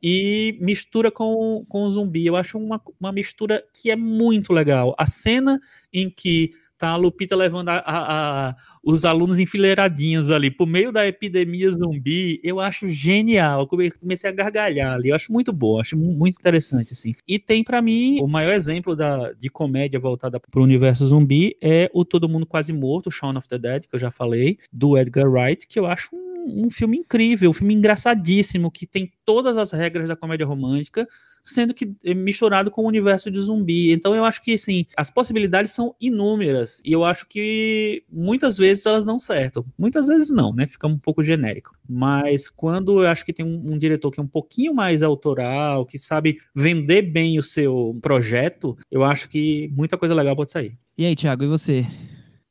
e 0.03 0.57
mistura 0.61 1.11
com, 1.11 1.65
com 1.69 1.85
o 1.85 1.91
zumbi. 1.91 2.27
Eu 2.27 2.37
acho 2.37 2.59
uma, 2.59 2.81
uma 2.99 3.13
mistura 3.13 3.63
que 3.75 3.91
é 3.91 3.97
muito 3.97 4.53
legal. 4.53 4.95
A 4.99 5.07
cena 5.07 5.61
em 5.93 6.09
que 6.09 6.53
tá 6.81 6.89
a 6.89 6.97
Lupita 6.97 7.37
levando 7.37 7.69
a, 7.69 7.77
a, 7.77 8.49
a, 8.49 8.57
os 8.83 9.05
alunos 9.05 9.39
enfileiradinhos 9.39 10.31
ali 10.31 10.51
por 10.51 10.67
meio 10.67 10.91
da 10.91 11.07
epidemia 11.07 11.71
zumbi, 11.71 12.41
eu 12.43 12.59
acho 12.59 12.89
genial. 12.89 13.69
Eu 13.71 13.91
comecei 14.01 14.31
a 14.31 14.33
gargalhar 14.33 14.95
ali, 14.95 15.11
eu 15.11 15.15
acho 15.15 15.31
muito 15.31 15.53
bom, 15.53 15.79
acho 15.79 15.95
muito 15.95 16.39
interessante 16.41 16.95
assim. 16.95 17.15
E 17.29 17.39
tem 17.39 17.63
para 17.63 17.83
mim 17.83 18.19
o 18.23 18.27
maior 18.27 18.55
exemplo 18.55 18.97
da, 18.97 19.31
de 19.33 19.51
comédia 19.51 20.01
voltada 20.01 20.41
para 20.41 20.59
o 20.59 20.65
universo 20.65 21.07
zumbi 21.07 21.55
é 21.61 21.91
o 21.93 22.03
Todo 22.03 22.31
Mundo 22.31 22.47
Quase 22.47 22.73
Morto, 22.73 23.11
Shaun 23.11 23.37
of 23.37 23.47
the 23.47 23.59
Dead, 23.59 23.87
que 23.87 23.95
eu 23.95 24.01
já 24.01 24.11
falei, 24.11 24.59
do 24.73 24.97
Edgar 24.97 25.31
Wright, 25.31 25.69
que 25.69 25.79
eu 25.79 25.85
acho 25.85 26.09
um 26.17 26.30
um, 26.47 26.71
filme 26.71 26.99
incrível, 26.99 27.51
um 27.51 27.55
filme 27.55 27.75
engraçadíssimo, 27.75 28.71
que 28.71 28.87
tem 28.87 29.11
todas 29.25 29.57
as 29.57 29.73
regras 29.73 30.09
da 30.09 30.17
comédia 30.17 30.47
romântica, 30.47 31.07
sendo 31.43 31.73
que 31.73 31.95
é 32.05 32.15
misturado 32.15 32.71
com 32.71 32.83
o 32.83 32.87
universo 32.87 33.31
de 33.31 33.41
zumbi. 33.41 33.93
Então 33.93 34.15
eu 34.15 34.25
acho 34.25 34.43
que 34.43 34.55
assim, 34.55 34.85
as 34.97 35.11
possibilidades 35.11 35.73
são 35.73 35.95
inúmeras 36.01 36.81
e 36.85 36.93
eu 36.93 37.05
acho 37.05 37.27
que 37.27 38.05
muitas 38.11 38.59
vezes 38.59 38.87
elas 38.87 39.05
não 39.05 39.19
certo. 39.19 39.65
Muitas 39.79 40.07
vezes 40.07 40.31
não, 40.31 40.53
né? 40.53 40.67
Fica 40.67 40.87
um 40.87 40.99
pouco 40.99 41.23
genérico. 41.23 41.75
Mas 41.89 42.49
quando 42.49 43.03
eu 43.03 43.09
acho 43.09 43.25
que 43.25 43.33
tem 43.33 43.45
um, 43.45 43.73
um 43.73 43.79
diretor 43.79 44.11
que 44.11 44.21
é 44.21 44.23
um 44.23 44.29
pouquinho 44.29 44.75
mais 44.75 45.03
autoral, 45.03 45.87
que 45.87 45.99
sabe 45.99 46.39
vender 46.55 47.03
bem 47.03 47.39
o 47.39 47.43
seu 47.43 47.99
projeto, 48.03 48.77
eu 48.91 49.05
acho 49.05 49.29
que 49.29 49.71
muita 49.75 49.97
coisa 49.97 50.15
legal 50.15 50.37
pode 50.37 50.51
sair. 50.51 50.77
E 50.97 51.07
aí, 51.07 51.17
Thiago, 51.17 51.45
e 51.45 51.49
você? 51.49 51.87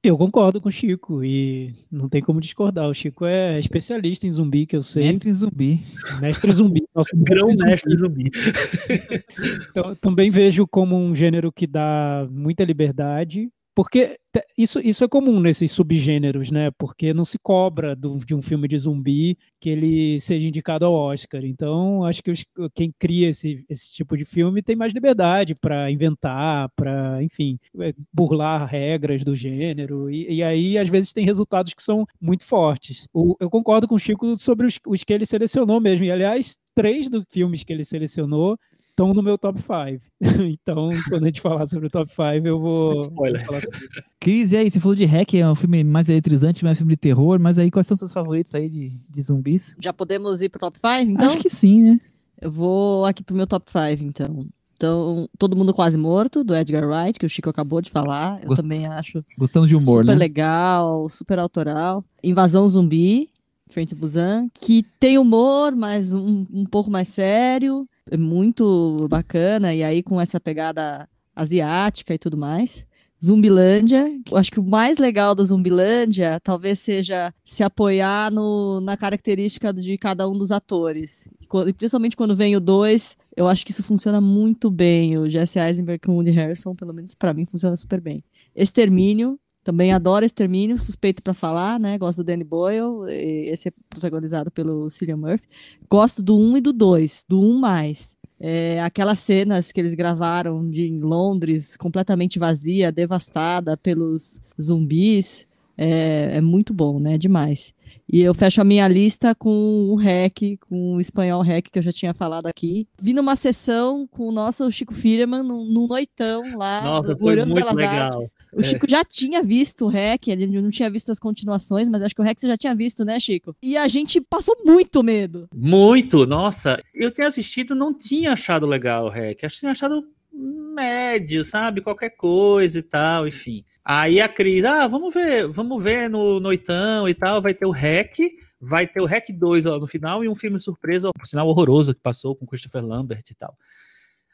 Eu 0.02 0.18
concordo 0.18 0.62
com 0.62 0.70
o 0.70 0.72
Chico 0.72 1.26
e 1.26 1.74
não 1.92 2.08
tem 2.08 2.22
como 2.22 2.40
discordar. 2.40 2.88
O 2.88 2.94
Chico 2.94 3.26
é 3.26 3.60
especialista 3.60 4.26
em 4.26 4.32
zumbi, 4.32 4.66
que 4.66 4.76
eu 4.76 4.82
sei. 4.82 5.04
Mestre 5.04 5.34
zumbi. 5.34 5.86
Mestre 6.22 6.52
zumbi. 6.54 6.88
Nossa, 6.96 7.10
Grão 7.18 7.48
mestre 7.48 7.98
zumbi. 7.98 8.32
então, 9.70 9.94
também 9.96 10.32
vejo 10.32 10.66
como 10.66 10.96
um 10.96 11.14
gênero 11.14 11.52
que 11.52 11.68
dá 11.68 12.26
muita 12.32 12.64
liberdade 12.64 13.52
porque 13.80 14.20
isso, 14.58 14.78
isso 14.82 15.06
é 15.06 15.08
comum 15.08 15.40
nesses 15.40 15.72
subgêneros, 15.72 16.52
né? 16.52 16.70
Porque 16.78 17.14
não 17.14 17.24
se 17.24 17.40
cobra 17.40 17.96
do, 17.96 18.18
de 18.26 18.36
um 18.36 18.42
filme 18.42 18.68
de 18.68 18.78
zumbi 18.78 19.38
que 19.58 19.70
ele 19.70 20.20
seja 20.20 20.50
indicado 20.50 20.86
ao 20.86 20.94
Oscar. 20.94 21.46
Então, 21.46 22.04
acho 22.04 22.22
que 22.22 22.30
os, 22.30 22.44
quem 22.76 22.94
cria 23.00 23.30
esse, 23.30 23.66
esse 23.70 23.90
tipo 23.90 24.18
de 24.18 24.26
filme 24.26 24.62
tem 24.62 24.76
mais 24.76 24.92
liberdade 24.92 25.56
para 25.56 25.90
inventar, 25.90 26.70
para, 26.76 27.24
enfim, 27.24 27.58
é, 27.80 27.94
burlar 28.12 28.66
regras 28.66 29.24
do 29.24 29.34
gênero. 29.34 30.10
E, 30.10 30.30
e, 30.30 30.44
aí, 30.44 30.78
às 30.78 30.90
vezes, 30.90 31.14
tem 31.14 31.24
resultados 31.24 31.74
que 31.74 31.82
são 31.82 32.06
muito 32.20 32.44
fortes. 32.44 33.08
O, 33.14 33.38
eu 33.40 33.50
concordo 33.50 33.88
com 33.88 33.96
o 33.96 34.00
Chico 34.00 34.36
sobre 34.36 34.68
os, 34.68 34.78
os 34.86 35.06
que 35.06 35.14
ele 35.14 35.26
selecionou 35.26 35.80
mesmo. 35.80 36.04
E, 36.04 36.12
aliás, 36.12 36.58
três 36.76 37.10
dos 37.10 37.24
filmes 37.30 37.64
que 37.64 37.72
ele 37.72 37.86
selecionou 37.86 38.58
estão 39.00 39.14
no 39.14 39.24
meu 39.24 39.38
top 39.38 39.60
5. 39.62 40.04
então, 40.52 40.90
quando 41.10 41.24
a 41.24 41.28
gente 41.28 41.40
falar 41.42 41.66
sobre 41.66 41.88
o 41.88 41.90
top 41.90 42.12
5, 42.12 42.46
eu 42.46 42.60
vou. 42.60 42.98
Spoiler. 42.98 43.46
Falar 43.46 43.62
sobre 43.62 43.78
isso. 43.80 44.02
Cris, 44.20 44.52
e 44.52 44.58
aí? 44.58 44.70
Você 44.70 44.80
falou 44.80 44.96
de 44.96 45.06
Hack, 45.06 45.34
é 45.36 45.50
um 45.50 45.56
filme 45.56 45.84
mais 45.84 46.10
eletrizante, 46.10 46.64
mais 46.64 46.78
filme 46.78 46.94
de 46.94 46.98
terror, 46.98 47.40
mas 47.40 47.58
aí 47.58 47.72
quais 47.72 47.88
são 47.88 47.96
os 47.96 48.00
seus 48.00 48.14
favoritos 48.14 48.54
aí 48.54 48.70
de, 48.70 48.92
de 49.10 49.22
zumbis? 49.22 49.74
Já 49.80 49.94
podemos 49.94 50.42
ir 50.42 50.50
pro 50.50 50.60
top 50.60 50.78
5, 50.78 51.12
então? 51.12 51.30
Acho 51.30 51.38
que 51.40 51.50
sim, 51.50 51.82
né? 51.84 52.00
Eu 52.42 52.52
vou 52.52 53.06
aqui 53.06 53.24
pro 53.24 53.36
meu 53.36 53.48
top 53.48 53.72
5, 53.72 54.04
então. 54.04 54.46
Então, 54.76 55.28
Todo 55.38 55.58
Mundo 55.58 55.74
Quase 55.74 55.98
Morto, 55.98 56.42
do 56.42 56.56
Edgar 56.56 56.88
Wright, 56.88 57.20
que 57.20 57.26
o 57.26 57.30
Chico 57.30 57.50
acabou 57.50 57.82
de 57.82 57.92
falar. 57.92 58.40
Eu 58.42 58.48
Gost- 58.48 58.62
também 58.62 58.86
acho 58.88 59.24
Gostamos 59.38 59.68
de 59.68 59.76
humor, 59.76 60.04
super 60.04 60.14
né? 60.14 60.16
legal, 60.16 61.10
super 61.10 61.38
autoral. 61.38 62.02
Invasão 62.24 62.68
Zumbi, 62.70 63.30
Frente 63.70 63.94
Busan, 63.94 64.48
que 64.62 64.84
tem 64.98 65.18
humor, 65.18 65.76
mas 65.76 66.14
um, 66.14 66.46
um 66.54 66.66
pouco 66.66 66.90
mais 66.90 67.10
sério. 67.10 67.86
É 68.12 68.18
muito 68.18 69.08
bacana, 69.10 69.74
e 69.74 69.84
aí 69.84 70.02
com 70.02 70.20
essa 70.20 70.40
pegada 70.40 71.08
asiática 71.36 72.14
e 72.14 72.18
tudo 72.18 72.38
mais. 72.38 72.86
Zumbilândia, 73.24 74.08
eu 74.32 74.38
acho 74.38 74.50
que 74.50 74.62
o 74.62 74.64
mais 74.64 74.98
legal 74.98 75.36
da 75.36 75.44
Zumbilândia 75.44 76.40
talvez 76.40 76.80
seja 76.80 77.34
se 77.44 77.62
apoiar 77.64 78.32
no, 78.32 78.80
na 78.80 78.96
característica 78.96 79.74
de 79.74 79.98
cada 79.98 80.28
um 80.28 80.38
dos 80.38 80.54
atores. 80.54 81.28
E 81.68 81.74
principalmente 81.74 82.16
quando 82.16 82.36
vem 82.36 82.56
o 82.56 82.62
dois, 82.62 83.18
eu 83.36 83.48
acho 83.48 83.66
que 83.66 83.72
isso 83.72 83.84
funciona 83.84 84.22
muito 84.22 84.72
bem. 84.72 85.18
O 85.18 85.30
Jesse 85.30 85.60
Eisenberg 85.60 86.00
com 86.06 86.14
o 86.14 86.16
Woody 86.16 86.32
Harrison, 86.32 86.74
pelo 86.74 86.94
menos 86.94 87.14
pra 87.14 87.34
mim, 87.34 87.46
funciona 87.46 87.76
super 87.76 88.00
bem. 88.00 88.24
Extermínio, 88.56 89.38
também 89.70 89.94
adoro 89.94 90.26
Extermínio, 90.26 90.80
suspeito 90.80 91.22
pra 91.22 91.32
falar, 91.32 91.80
né? 91.80 91.96
Gosto 91.96 92.18
do 92.18 92.24
Danny 92.24 92.44
Boyle, 92.44 93.08
esse 93.08 93.68
é 93.68 93.74
protagonizado 93.88 94.50
pelo 94.50 94.90
Cillian 94.90 95.18
Murphy. 95.18 95.48
Gosto 95.88 96.24
do 96.24 96.36
1 96.36 96.58
e 96.58 96.62
do 96.62 96.74
2, 96.74 97.24
do 97.30 97.40
1 97.40 97.60
mais. 97.60 98.18
É, 98.40 98.82
aquelas 98.82 99.20
cenas 99.20 99.72
que 99.72 99.80
eles 99.80 99.94
gravaram 99.94 100.68
de 100.68 100.88
em 100.88 101.00
Londres, 101.00 101.78
completamente 101.78 102.40
vazia, 102.40 102.92
devastada 102.92 103.78
pelos 103.78 104.42
zumbis, 104.60 105.46
é, 105.78 106.38
é 106.38 106.42
muito 106.42 106.74
bom, 106.74 107.00
né? 107.00 107.16
Demais. 107.16 107.72
E 108.12 108.22
eu 108.22 108.34
fecho 108.34 108.60
a 108.60 108.64
minha 108.64 108.88
lista 108.88 109.36
com 109.36 109.88
o 109.92 109.96
REC, 109.96 110.58
com 110.68 110.96
o 110.96 111.00
espanhol 111.00 111.42
REC, 111.42 111.70
que 111.70 111.78
eu 111.78 111.84
já 111.84 111.92
tinha 111.92 112.14
falado 112.14 112.48
aqui. 112.48 112.88
Vi 113.00 113.14
numa 113.14 113.36
sessão 113.36 114.08
com 114.08 114.28
o 114.28 114.32
nosso 114.32 114.70
Chico 114.72 114.94
Firman, 114.94 115.44
num, 115.44 115.64
num 115.66 115.88
noitão 115.88 116.42
lá, 116.56 116.82
Nossa, 116.82 117.16
foi 117.16 117.36
muito 117.36 117.54
Belas 117.54 117.76
legal. 117.76 118.06
Artes. 118.06 118.34
O 118.52 118.64
Chico 118.64 118.90
já 118.90 119.04
tinha 119.04 119.44
visto 119.44 119.86
o 119.86 119.88
REC, 119.88 120.28
ele 120.28 120.48
não 120.48 120.72
tinha 120.72 120.90
visto 120.90 121.12
as 121.12 121.20
continuações, 121.20 121.88
mas 121.88 122.02
acho 122.02 122.16
que 122.16 122.22
o 122.22 122.24
REC 122.24 122.40
você 122.40 122.48
já 122.48 122.58
tinha 122.58 122.74
visto, 122.74 123.06
né, 123.06 123.20
Chico? 123.20 123.56
E 123.62 123.78
a 123.78 123.88
gente 123.88 124.20
passou 124.20 124.56
muito 124.66 125.04
medo. 125.04 125.48
Muito, 125.54 126.26
nossa. 126.26 126.82
Eu 126.96 127.12
tinha 127.12 127.28
assistido, 127.28 127.76
não 127.76 127.94
tinha 127.94 128.34
achado 128.34 128.66
legal 128.66 129.06
o 129.06 129.10
REC. 129.10 129.44
Acho 129.44 129.56
que 129.56 129.60
tinha 129.60 129.72
achado 129.72 130.04
médio, 130.34 131.44
sabe? 131.44 131.82
Qualquer 131.82 132.12
coisa 132.12 132.80
e 132.80 132.82
tal, 132.82 133.28
enfim. 133.28 133.64
Aí 133.84 134.22
a 134.22 134.30
Cris, 134.30 134.66
ah, 134.66 134.88
vamos 134.88 135.14
ver, 135.14 135.48
vamos 135.48 135.82
ver 135.84 136.10
no 136.10 136.40
Noitão 136.40 137.08
e 137.08 137.14
tal, 137.14 137.42
vai 137.42 137.54
ter 137.54 137.66
o 137.66 137.72
REC, 137.72 138.38
vai 138.60 138.86
ter 138.86 139.02
o 139.02 139.06
REC 139.06 139.32
2 139.32 139.66
lá 139.66 139.80
no 139.80 139.88
final 139.88 140.24
e 140.24 140.30
um 140.30 140.36
filme 140.36 140.60
surpresa, 140.60 141.12
por 141.12 141.28
sinal 141.28 141.48
horroroso 141.48 141.94
que 141.94 142.02
passou 142.02 142.36
com 142.36 142.46
Christopher 142.46 142.86
Lambert 142.86 143.24
e 143.30 143.36
tal. 143.36 143.58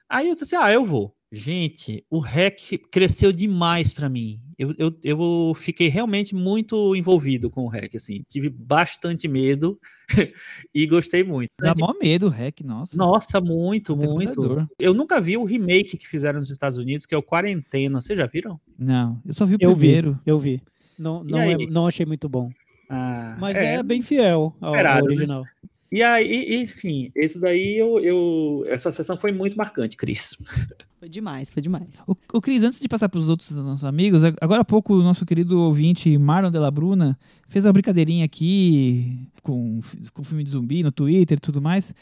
Aí 0.09 0.27
eu 0.27 0.33
disse 0.33 0.55
assim, 0.55 0.63
ah, 0.63 0.71
eu 0.71 0.85
vou. 0.85 1.15
Gente, 1.31 2.05
o 2.09 2.19
REC 2.19 2.77
cresceu 2.91 3.31
demais 3.31 3.93
pra 3.93 4.09
mim. 4.09 4.41
Eu, 4.57 4.73
eu, 4.77 4.95
eu 5.03 5.53
fiquei 5.55 5.87
realmente 5.87 6.33
muito 6.33 6.95
envolvido 6.95 7.49
com 7.49 7.63
o 7.65 7.67
REC, 7.67 7.95
assim. 7.95 8.23
Tive 8.29 8.49
bastante 8.49 9.27
medo 9.27 9.77
e 10.73 10.85
gostei 10.87 11.23
muito. 11.23 11.49
Dá 11.59 11.73
mó 11.77 11.93
medo, 12.01 12.29
Hack, 12.29 12.61
nossa. 12.61 12.95
Nossa, 12.95 13.41
muito, 13.41 13.95
muito. 13.95 14.29
Aterrorizador. 14.29 14.67
Eu 14.79 14.93
nunca 14.93 15.19
vi 15.19 15.37
o 15.37 15.43
remake 15.43 15.97
que 15.97 16.07
fizeram 16.07 16.39
nos 16.39 16.49
Estados 16.49 16.77
Unidos, 16.77 17.05
que 17.05 17.13
é 17.13 17.17
o 17.17 17.23
Quarentena. 17.23 17.99
Vocês 18.01 18.17
já 18.17 18.25
viram? 18.25 18.59
Não, 18.77 19.21
eu 19.25 19.33
só 19.33 19.45
vi 19.45 19.55
o 19.55 19.57
Eu 19.59 19.73
vi, 19.73 19.79
primeiro. 19.79 20.19
eu 20.25 20.37
vi. 20.37 20.61
Não, 20.97 21.23
não, 21.23 21.41
é- 21.41 21.57
não 21.69 21.87
achei 21.87 22.05
muito 22.05 22.29
bom. 22.29 22.49
Ah, 22.89 23.35
Mas 23.39 23.57
é, 23.57 23.81
bem 23.83 24.01
fiel 24.01 24.55
ao, 24.61 24.69
ao 24.69 24.75
esperado, 24.75 25.01
né? 25.01 25.07
original. 25.07 25.43
E 25.91 26.03
aí, 26.03 26.61
enfim, 26.61 27.11
esse 27.15 27.39
daí 27.39 27.77
eu, 27.77 27.99
eu. 27.99 28.65
Essa 28.67 28.91
sessão 28.91 29.17
foi 29.17 29.31
muito 29.31 29.57
marcante, 29.57 29.95
Cris. 29.97 30.35
Foi 31.05 31.09
demais, 31.11 31.51
foi 31.51 31.61
demais. 31.61 31.87
O, 32.07 32.15
o 32.33 32.41
Cris, 32.41 32.63
antes 32.63 32.79
de 32.79 32.87
passar 32.87 33.07
para 33.07 33.19
os 33.19 33.29
outros 33.29 33.51
nossos 33.51 33.83
amigos, 33.85 34.23
ag- 34.23 34.35
agora 34.41 34.61
há 34.61 34.65
pouco 34.65 34.95
o 34.95 35.03
nosso 35.03 35.23
querido 35.23 35.59
ouvinte 35.59 36.17
Marlon 36.17 36.49
Della 36.49 36.71
Bruna 36.71 37.15
fez 37.47 37.63
uma 37.63 37.71
brincadeirinha 37.73 38.25
aqui 38.25 39.15
com, 39.43 39.81
com 40.15 40.23
filme 40.23 40.43
de 40.43 40.49
zumbi 40.49 40.81
no 40.81 40.91
Twitter 40.91 41.37
e 41.37 41.39
tudo 41.39 41.61
mais. 41.61 41.93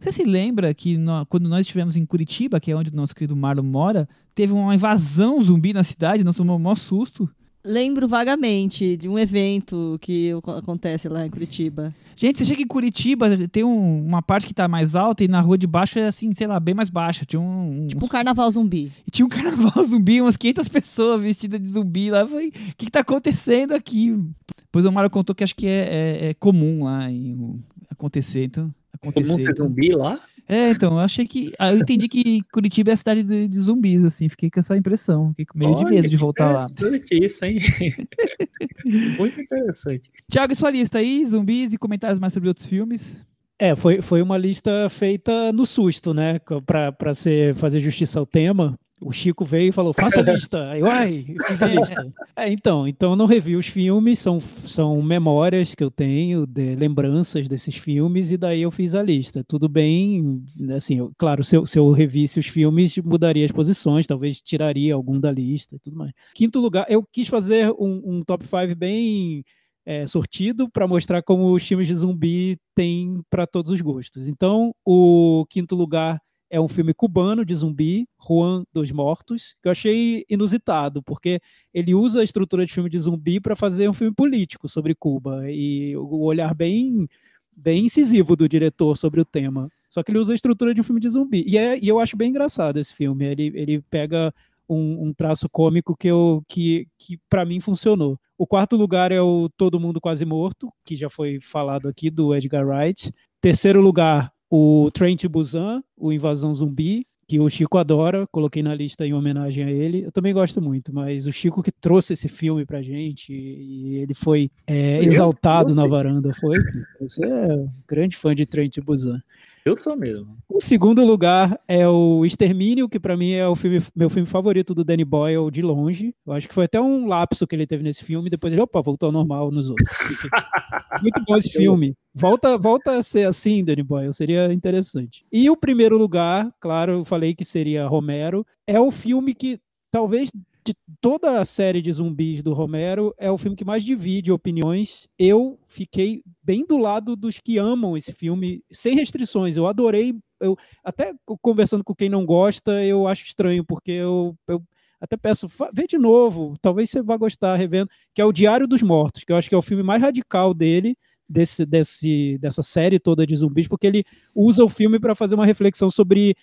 Você 0.00 0.10
se 0.10 0.24
lembra 0.24 0.72
que 0.72 0.96
quando 1.28 1.50
nós 1.50 1.66
estivemos 1.66 1.96
em 1.96 2.06
Curitiba, 2.06 2.58
que 2.58 2.70
é 2.70 2.74
onde 2.74 2.88
o 2.88 2.96
nosso 2.96 3.14
querido 3.14 3.36
Marlon 3.36 3.62
mora, 3.62 4.08
teve 4.34 4.54
uma 4.54 4.74
invasão 4.74 5.42
zumbi 5.42 5.74
na 5.74 5.84
cidade, 5.84 6.24
nós 6.24 6.34
tomamos 6.34 6.58
o 6.58 6.64
maior 6.64 6.76
susto. 6.76 7.28
Lembro 7.66 8.06
vagamente 8.06 8.96
de 8.96 9.08
um 9.08 9.18
evento 9.18 9.96
que 10.00 10.30
acontece 10.56 11.08
lá 11.08 11.26
em 11.26 11.30
Curitiba. 11.30 11.92
Gente, 12.14 12.38
você 12.38 12.44
chega 12.46 12.62
em 12.62 12.66
Curitiba, 12.66 13.28
tem 13.48 13.64
um- 13.64 14.06
uma 14.06 14.22
parte 14.22 14.46
que 14.46 14.54
tá 14.54 14.66
mais 14.68 14.94
alta 14.94 15.22
e 15.24 15.28
na 15.28 15.40
rua 15.40 15.58
de 15.58 15.66
baixo 15.66 15.98
é 15.98 16.06
assim, 16.06 16.32
sei 16.32 16.46
lá, 16.46 16.58
bem 16.58 16.74
mais 16.74 16.88
baixa. 16.88 17.26
Tinha 17.26 17.40
um, 17.40 17.82
um- 17.82 17.86
Tipo 17.88 18.06
um 18.06 18.08
carnaval 18.08 18.50
zumbi. 18.50 18.90
E 19.06 19.10
tinha 19.10 19.26
um 19.26 19.28
carnaval 19.74 19.84
zumbi, 19.84 20.20
umas 20.22 20.36
500 20.36 20.68
pessoas 20.68 21.20
vestidas 21.20 21.60
de 21.60 21.68
zumbi 21.68 22.10
lá. 22.10 22.20
Eu 22.20 22.28
falei, 22.28 22.48
o 22.48 22.52
que, 22.76 22.86
que 22.86 22.90
tá 22.90 23.00
acontecendo 23.00 23.72
aqui? 23.72 24.16
Depois 24.62 24.86
o 24.86 24.92
Mário 24.92 25.10
contou 25.10 25.34
que 25.34 25.44
acho 25.44 25.54
que 25.54 25.66
é, 25.66 25.70
é- 25.70 26.28
é 26.30 26.34
comum 26.34 26.84
lá 26.84 27.10
em, 27.10 27.60
acontecer, 27.90 28.44
então. 28.44 28.72
Acontecer, 28.94 29.26
Comum 29.26 29.38
ser 29.38 29.54
zumbi 29.54 29.90
lá? 29.94 30.18
É, 30.48 30.70
então, 30.70 30.92
eu 30.92 30.98
achei 31.00 31.26
que. 31.26 31.52
ah, 31.58 31.72
eu 31.72 31.78
entendi 31.78 32.08
que 32.08 32.40
Curitiba 32.52 32.90
é 32.90 32.94
a 32.94 32.96
cidade 32.96 33.22
de, 33.22 33.48
de 33.48 33.60
zumbis, 33.60 34.04
assim, 34.04 34.28
fiquei 34.28 34.50
com 34.50 34.60
essa 34.60 34.76
impressão. 34.76 35.30
Fiquei 35.30 35.44
com 35.46 35.58
meio 35.58 35.74
de 35.76 35.84
Olha, 35.84 35.90
medo 35.90 36.08
de 36.08 36.16
voltar 36.16 36.52
lá. 36.52 36.66
Interessante 36.70 37.24
isso, 37.24 37.44
hein? 37.44 37.58
muito 39.18 39.40
interessante. 39.40 40.10
Tiago, 40.30 40.52
e 40.52 40.56
sua 40.56 40.70
lista 40.70 40.98
aí, 40.98 41.24
zumbis 41.24 41.72
e 41.72 41.78
comentários 41.78 42.20
mais 42.20 42.32
sobre 42.32 42.48
outros 42.48 42.66
filmes? 42.66 43.20
É, 43.58 43.74
foi, 43.74 44.00
foi 44.00 44.22
uma 44.22 44.36
lista 44.36 44.88
feita 44.88 45.52
no 45.52 45.66
susto, 45.66 46.14
né? 46.14 46.38
Pra, 46.64 46.92
pra 46.92 47.14
ser, 47.14 47.54
fazer 47.54 47.80
justiça 47.80 48.20
ao 48.20 48.26
tema. 48.26 48.78
O 49.00 49.12
Chico 49.12 49.44
veio 49.44 49.68
e 49.68 49.72
falou, 49.72 49.92
faça 49.92 50.20
a 50.20 50.22
lista. 50.32 50.70
Aí, 50.70 50.80
eu, 50.80 50.86
ai, 50.90 51.24
fiz 51.46 51.62
a 51.62 51.68
lista. 51.68 52.12
É, 52.38 52.50
então, 52.52 52.86
então 52.86 53.12
eu 53.12 53.16
não 53.16 53.24
revi 53.24 53.56
os 53.56 53.66
filmes, 53.66 54.18
são, 54.18 54.38
são 54.38 55.00
memórias 55.00 55.74
que 55.74 55.82
eu 55.82 55.90
tenho, 55.90 56.46
de 56.46 56.74
lembranças 56.74 57.48
desses 57.48 57.76
filmes, 57.76 58.30
e 58.30 58.36
daí 58.36 58.60
eu 58.60 58.70
fiz 58.70 58.94
a 58.94 59.02
lista. 59.02 59.42
Tudo 59.48 59.70
bem, 59.70 60.42
assim, 60.74 60.98
eu- 60.98 61.10
claro, 61.16 61.42
se 61.42 61.56
eu, 61.56 61.64
se 61.64 61.78
eu 61.78 61.90
revisse 61.92 62.38
os 62.38 62.46
filmes, 62.46 62.94
mudaria 62.98 63.42
as 63.46 63.50
posições, 63.52 64.06
talvez 64.06 64.38
tiraria 64.42 64.94
algum 64.94 65.18
da 65.18 65.32
lista 65.32 65.76
e 65.76 65.78
tudo 65.78 65.96
mais. 65.96 66.12
Quinto 66.34 66.60
lugar, 66.60 66.84
eu 66.90 67.02
quis 67.10 67.26
fazer 67.26 67.70
um, 67.78 68.02
um 68.04 68.22
top 68.22 68.44
5 68.44 68.76
bem 68.76 69.42
é, 69.86 70.06
sortido 70.06 70.68
para 70.70 70.86
mostrar 70.86 71.22
como 71.22 71.54
os 71.54 71.62
filmes 71.66 71.86
de 71.88 71.94
zumbi 71.94 72.58
têm 72.74 73.20
para 73.30 73.46
todos 73.46 73.70
os 73.70 73.80
gostos. 73.80 74.28
Então, 74.28 74.74
o 74.84 75.46
quinto 75.48 75.74
lugar 75.74 76.18
é 76.50 76.60
um 76.60 76.68
filme 76.68 76.94
cubano 76.94 77.44
de 77.44 77.54
zumbi, 77.54 78.08
Juan 78.26 78.64
dos 78.72 78.90
Mortos, 78.92 79.56
que 79.62 79.68
eu 79.68 79.72
achei 79.72 80.24
inusitado, 80.28 81.02
porque 81.02 81.40
ele 81.72 81.94
usa 81.94 82.20
a 82.20 82.24
estrutura 82.24 82.64
de 82.64 82.72
filme 82.72 82.88
de 82.90 82.98
zumbi 82.98 83.40
para 83.40 83.56
fazer 83.56 83.88
um 83.88 83.92
filme 83.92 84.14
político 84.14 84.68
sobre 84.68 84.94
Cuba 84.94 85.50
e 85.50 85.96
o 85.96 86.24
olhar 86.24 86.54
bem 86.54 87.08
bem 87.56 87.86
incisivo 87.86 88.36
do 88.36 88.48
diretor 88.48 88.96
sobre 88.96 89.20
o 89.20 89.24
tema. 89.24 89.70
Só 89.88 90.02
que 90.02 90.10
ele 90.10 90.18
usa 90.18 90.32
a 90.32 90.34
estrutura 90.34 90.74
de 90.74 90.80
um 90.82 90.84
filme 90.84 91.00
de 91.00 91.08
zumbi. 91.08 91.42
E, 91.46 91.56
é, 91.56 91.78
e 91.78 91.88
eu 91.88 91.98
acho 91.98 92.16
bem 92.16 92.28
engraçado 92.28 92.78
esse 92.78 92.94
filme. 92.94 93.24
Ele, 93.24 93.50
ele 93.54 93.82
pega 93.88 94.32
um, 94.68 95.06
um 95.06 95.14
traço 95.14 95.48
cômico 95.48 95.96
que, 95.96 96.08
que, 96.46 96.86
que 96.98 97.18
para 97.30 97.46
mim 97.46 97.58
funcionou. 97.58 98.18
O 98.36 98.46
quarto 98.46 98.76
lugar 98.76 99.10
é 99.10 99.20
o 99.22 99.48
Todo 99.56 99.80
Mundo 99.80 100.00
Quase 100.00 100.26
Morto, 100.26 100.70
que 100.84 100.94
já 100.94 101.08
foi 101.08 101.40
falado 101.40 101.88
aqui, 101.88 102.10
do 102.10 102.34
Edgar 102.34 102.66
Wright. 102.66 103.10
Terceiro 103.40 103.80
lugar, 103.80 104.30
o 104.50 104.90
Train 104.92 105.16
to 105.16 105.28
Busan, 105.28 105.82
o 105.96 106.12
Invasão 106.12 106.54
Zumbi, 106.54 107.06
que 107.28 107.40
o 107.40 107.48
Chico 107.48 107.76
adora, 107.76 108.26
coloquei 108.30 108.62
na 108.62 108.74
lista 108.74 109.04
em 109.04 109.12
homenagem 109.12 109.64
a 109.64 109.70
ele. 109.70 110.04
Eu 110.04 110.12
também 110.12 110.32
gosto 110.32 110.62
muito, 110.62 110.94
mas 110.94 111.26
o 111.26 111.32
Chico 111.32 111.62
que 111.62 111.72
trouxe 111.72 112.12
esse 112.12 112.28
filme 112.28 112.64
pra 112.64 112.82
gente 112.82 113.32
e 113.32 113.96
ele 113.96 114.14
foi 114.14 114.48
é, 114.66 115.02
exaltado 115.02 115.74
na 115.74 115.86
varanda, 115.86 116.32
foi. 116.32 116.58
Você 117.00 117.24
é 117.24 117.52
um 117.52 117.68
grande 117.88 118.16
fã 118.16 118.34
de 118.34 118.46
Train 118.46 118.70
to 118.70 118.82
Busan. 118.82 119.20
Eu 119.66 119.76
sou 119.80 119.96
mesmo. 119.96 120.38
O 120.48 120.60
segundo 120.60 121.04
lugar 121.04 121.58
é 121.66 121.88
o 121.88 122.24
Extermínio, 122.24 122.88
que 122.88 123.00
para 123.00 123.16
mim 123.16 123.32
é 123.32 123.48
o 123.48 123.56
filme, 123.56 123.82
meu 123.96 124.08
filme 124.08 124.24
favorito 124.24 124.72
do 124.72 124.84
Danny 124.84 125.04
Boyle 125.04 125.50
de 125.50 125.60
longe. 125.60 126.14
Eu 126.24 126.34
acho 126.34 126.46
que 126.46 126.54
foi 126.54 126.66
até 126.66 126.80
um 126.80 127.08
lapso 127.08 127.48
que 127.48 127.56
ele 127.56 127.66
teve 127.66 127.82
nesse 127.82 128.04
filme, 128.04 128.30
depois 128.30 128.52
ele, 128.52 128.62
opa, 128.62 128.80
voltou 128.80 129.08
ao 129.08 129.12
normal 129.12 129.50
nos 129.50 129.68
outros. 129.68 129.88
Muito 131.02 131.20
bom 131.26 131.36
esse 131.36 131.50
filme. 131.50 131.96
Volta, 132.14 132.56
volta 132.56 132.92
a 132.96 133.02
ser 133.02 133.26
assim, 133.26 133.64
Danny 133.64 133.82
Boyle, 133.82 134.12
seria 134.12 134.52
interessante. 134.52 135.26
E 135.32 135.50
o 135.50 135.56
primeiro 135.56 135.98
lugar, 135.98 136.48
claro, 136.60 136.92
eu 136.92 137.04
falei 137.04 137.34
que 137.34 137.44
seria 137.44 137.88
Romero, 137.88 138.46
é 138.68 138.78
o 138.78 138.92
filme 138.92 139.34
que 139.34 139.58
talvez 139.90 140.30
de 140.66 140.74
toda 141.00 141.40
a 141.40 141.44
série 141.44 141.80
de 141.80 141.92
zumbis 141.92 142.42
do 142.42 142.52
Romero, 142.52 143.14
é 143.16 143.30
o 143.30 143.38
filme 143.38 143.56
que 143.56 143.64
mais 143.64 143.84
divide 143.84 144.32
opiniões. 144.32 145.06
Eu 145.16 145.58
fiquei 145.68 146.22
bem 146.42 146.66
do 146.66 146.76
lado 146.76 147.14
dos 147.14 147.38
que 147.38 147.56
amam 147.56 147.96
esse 147.96 148.12
filme, 148.12 148.64
sem 148.70 148.96
restrições. 148.96 149.56
Eu 149.56 149.68
adorei. 149.68 150.12
Eu, 150.40 150.56
até 150.82 151.14
conversando 151.40 151.84
com 151.84 151.94
quem 151.94 152.08
não 152.08 152.26
gosta, 152.26 152.84
eu 152.84 153.06
acho 153.06 153.24
estranho, 153.24 153.64
porque 153.64 153.92
eu, 153.92 154.36
eu 154.48 154.60
até 155.00 155.16
peço, 155.16 155.46
vê 155.72 155.86
de 155.86 155.96
novo, 155.96 156.56
talvez 156.60 156.90
você 156.90 157.00
vá 157.00 157.16
gostar 157.16 157.54
revendo, 157.54 157.88
que 158.12 158.20
é 158.20 158.24
o 158.24 158.32
Diário 158.32 158.66
dos 158.66 158.82
Mortos, 158.82 159.22
que 159.22 159.32
eu 159.32 159.36
acho 159.36 159.48
que 159.48 159.54
é 159.54 159.58
o 159.58 159.62
filme 159.62 159.82
mais 159.82 160.02
radical 160.02 160.52
dele, 160.52 160.96
desse, 161.28 161.64
desse, 161.64 162.38
dessa 162.38 162.62
série 162.62 162.98
toda 162.98 163.26
de 163.26 163.36
zumbis, 163.36 163.68
porque 163.68 163.86
ele 163.86 164.04
usa 164.34 164.64
o 164.64 164.68
filme 164.68 164.98
para 164.98 165.14
fazer 165.14 165.36
uma 165.36 165.46
reflexão 165.46 165.90
sobre 165.90 166.34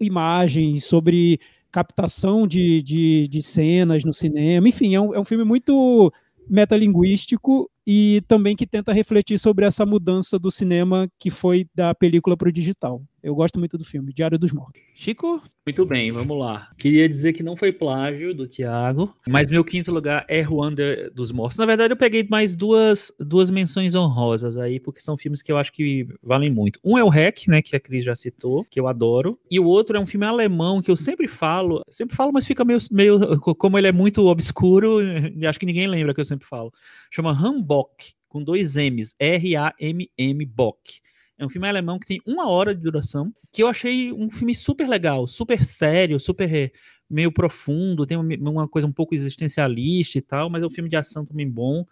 imagens, 0.00 0.84
sobre 0.84 1.38
captação 1.70 2.46
de, 2.46 2.80
de, 2.82 3.28
de, 3.28 3.42
cenas 3.42 4.04
no 4.04 4.12
cinema. 4.12 4.68
Enfim, 4.68 4.94
é 4.94 5.00
um, 5.00 5.14
é 5.14 5.20
um 5.20 5.24
filme 5.24 5.44
muito 5.44 6.12
metalinguístico 6.48 7.70
e 7.86 8.22
também 8.28 8.54
que 8.54 8.66
tenta 8.66 8.92
refletir 8.92 9.38
sobre 9.38 9.64
essa 9.64 9.84
mudança 9.84 10.38
do 10.38 10.50
cinema 10.50 11.08
que 11.18 11.30
foi 11.30 11.66
da 11.74 11.94
película 11.94 12.36
para 12.36 12.48
o 12.48 12.52
digital. 12.52 13.02
Eu 13.26 13.34
gosto 13.34 13.58
muito 13.58 13.76
do 13.76 13.82
filme, 13.82 14.12
Diário 14.12 14.38
dos 14.38 14.52
Mortos. 14.52 14.80
Chico? 14.94 15.42
Muito 15.66 15.84
bem, 15.84 16.12
vamos 16.12 16.38
lá. 16.38 16.70
Queria 16.78 17.08
dizer 17.08 17.32
que 17.32 17.42
não 17.42 17.56
foi 17.56 17.72
plágio 17.72 18.32
do 18.32 18.46
Thiago, 18.46 19.12
mas 19.28 19.50
meu 19.50 19.64
quinto 19.64 19.90
lugar 19.90 20.24
é 20.28 20.44
Juan 20.44 20.72
dos 21.12 21.32
Mortos. 21.32 21.58
Na 21.58 21.66
verdade, 21.66 21.92
eu 21.92 21.96
peguei 21.96 22.24
mais 22.30 22.54
duas, 22.54 23.12
duas 23.18 23.50
menções 23.50 23.96
honrosas 23.96 24.56
aí, 24.56 24.78
porque 24.78 25.00
são 25.00 25.18
filmes 25.18 25.42
que 25.42 25.50
eu 25.50 25.58
acho 25.58 25.72
que 25.72 26.06
valem 26.22 26.52
muito. 26.52 26.78
Um 26.84 26.96
é 26.96 27.02
o 27.02 27.08
Hack, 27.08 27.48
né, 27.48 27.60
que 27.60 27.74
a 27.74 27.80
Cris 27.80 28.04
já 28.04 28.14
citou, 28.14 28.64
que 28.70 28.78
eu 28.78 28.86
adoro. 28.86 29.36
E 29.50 29.58
o 29.58 29.64
outro 29.64 29.96
é 29.96 30.00
um 30.00 30.06
filme 30.06 30.24
alemão 30.24 30.80
que 30.80 30.90
eu 30.92 30.94
sempre 30.94 31.26
falo, 31.26 31.82
sempre 31.90 32.14
falo, 32.14 32.30
mas 32.32 32.46
fica 32.46 32.64
meio, 32.64 32.78
meio 32.92 33.40
como 33.40 33.76
ele 33.76 33.88
é 33.88 33.92
muito 33.92 34.24
obscuro, 34.24 34.98
acho 35.48 35.58
que 35.58 35.66
ninguém 35.66 35.88
lembra 35.88 36.14
que 36.14 36.20
eu 36.20 36.24
sempre 36.24 36.46
falo. 36.46 36.72
Chama 37.10 37.32
Hamburg 37.32 37.66
Bock, 37.66 38.12
com 38.28 38.40
dois 38.40 38.76
M's, 38.76 39.16
R-A-M-M 39.18 40.46
Bock. 40.46 41.04
É 41.38 41.44
um 41.44 41.48
filme 41.48 41.68
alemão 41.68 41.98
que 41.98 42.06
tem 42.06 42.20
uma 42.26 42.48
hora 42.48 42.74
de 42.74 42.80
duração, 42.80 43.32
que 43.52 43.62
eu 43.62 43.68
achei 43.68 44.12
um 44.12 44.30
filme 44.30 44.54
super 44.54 44.88
legal, 44.88 45.26
super 45.26 45.62
sério, 45.64 46.18
super 46.18 46.72
meio 47.08 47.30
profundo, 47.30 48.06
tem 48.06 48.16
uma 48.16 48.66
coisa 48.66 48.86
um 48.86 48.92
pouco 48.92 49.14
existencialista 49.14 50.18
e 50.18 50.22
tal, 50.22 50.50
mas 50.50 50.62
é 50.62 50.66
um 50.66 50.70
filme 50.70 50.88
de 50.88 50.96
ação 50.96 51.24
também 51.24 51.48
bom. 51.48 51.84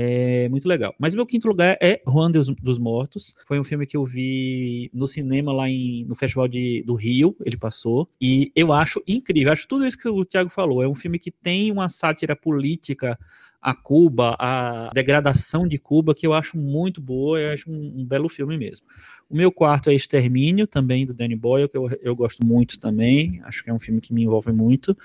É 0.00 0.48
muito 0.48 0.68
legal. 0.68 0.94
Mas 0.96 1.12
o 1.12 1.16
meu 1.16 1.26
quinto 1.26 1.48
lugar 1.48 1.76
é 1.82 2.00
Juan 2.06 2.30
dos, 2.30 2.48
dos 2.62 2.78
Mortos. 2.78 3.34
Foi 3.48 3.58
um 3.58 3.64
filme 3.64 3.84
que 3.84 3.96
eu 3.96 4.04
vi 4.04 4.88
no 4.94 5.08
cinema 5.08 5.52
lá 5.52 5.68
em, 5.68 6.04
no 6.04 6.14
Festival 6.14 6.46
de, 6.46 6.84
do 6.84 6.94
Rio, 6.94 7.34
ele 7.44 7.56
passou. 7.56 8.08
E 8.20 8.52
eu 8.54 8.72
acho 8.72 9.02
incrível. 9.08 9.52
Acho 9.52 9.66
tudo 9.66 9.84
isso 9.84 9.98
que 9.98 10.08
o 10.08 10.24
Thiago 10.24 10.50
falou. 10.50 10.84
É 10.84 10.88
um 10.88 10.94
filme 10.94 11.18
que 11.18 11.32
tem 11.32 11.72
uma 11.72 11.88
sátira 11.88 12.36
política 12.36 13.18
a 13.60 13.74
Cuba, 13.74 14.36
a 14.38 14.90
degradação 14.94 15.66
de 15.66 15.78
Cuba, 15.78 16.14
que 16.14 16.26
eu 16.26 16.32
acho 16.32 16.56
muito 16.56 17.00
boa, 17.00 17.40
eu 17.40 17.52
acho 17.52 17.70
um, 17.70 18.00
um, 18.00 18.04
belo 18.04 18.28
filme 18.28 18.56
mesmo. 18.56 18.86
O 19.28 19.36
meu 19.36 19.50
quarto 19.50 19.90
é 19.90 19.94
Extermínio, 19.94 20.66
também 20.66 21.04
do 21.04 21.12
Danny 21.12 21.36
Boyle, 21.36 21.68
que 21.68 21.76
eu, 21.76 21.88
eu 22.00 22.14
gosto 22.14 22.44
muito 22.46 22.78
também, 22.78 23.40
acho 23.44 23.62
que 23.64 23.70
é 23.70 23.74
um 23.74 23.80
filme 23.80 24.00
que 24.00 24.14
me 24.14 24.22
envolve 24.22 24.52
muito. 24.52 24.96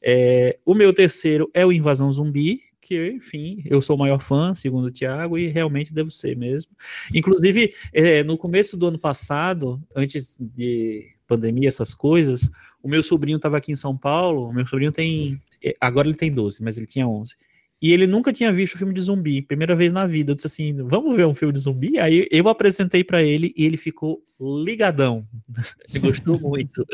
É, 0.00 0.58
o 0.64 0.74
meu 0.74 0.92
terceiro 0.92 1.50
é 1.52 1.66
o 1.66 1.72
Invasão 1.72 2.12
Zumbi, 2.12 2.62
que, 2.80 3.10
enfim, 3.10 3.62
eu 3.66 3.82
sou 3.82 3.96
o 3.96 3.98
maior 3.98 4.18
fã, 4.18 4.54
segundo 4.54 4.86
o 4.86 4.90
Thiago, 4.90 5.36
e 5.36 5.48
realmente 5.48 5.92
devo 5.92 6.10
ser 6.10 6.34
mesmo. 6.34 6.72
Inclusive, 7.14 7.74
é, 7.92 8.24
no 8.24 8.38
começo 8.38 8.78
do 8.78 8.86
ano 8.86 8.98
passado, 8.98 9.82
antes 9.94 10.38
de 10.40 11.06
pandemia, 11.26 11.68
essas 11.68 11.94
coisas, 11.94 12.50
o 12.82 12.88
meu 12.88 13.02
sobrinho 13.02 13.36
estava 13.36 13.58
aqui 13.58 13.70
em 13.70 13.76
São 13.76 13.94
Paulo, 13.94 14.48
o 14.48 14.52
meu 14.54 14.66
sobrinho 14.66 14.90
tem, 14.90 15.38
é, 15.62 15.76
agora 15.78 16.08
ele 16.08 16.16
tem 16.16 16.32
12, 16.32 16.62
mas 16.62 16.78
ele 16.78 16.86
tinha 16.86 17.06
11, 17.06 17.36
e 17.80 17.92
ele 17.92 18.06
nunca 18.06 18.32
tinha 18.32 18.52
visto 18.52 18.76
filme 18.76 18.92
de 18.92 19.00
zumbi, 19.00 19.40
primeira 19.42 19.76
vez 19.76 19.92
na 19.92 20.06
vida. 20.06 20.32
Eu 20.32 20.34
disse 20.34 20.46
assim: 20.46 20.74
vamos 20.84 21.16
ver 21.16 21.26
um 21.26 21.34
filme 21.34 21.52
de 21.52 21.60
zumbi? 21.60 21.98
Aí 21.98 22.26
eu 22.30 22.48
apresentei 22.48 23.04
para 23.04 23.22
ele 23.22 23.52
e 23.56 23.64
ele 23.64 23.76
ficou 23.76 24.22
ligadão. 24.40 25.24
gostou 26.00 26.38
muito. 26.38 26.86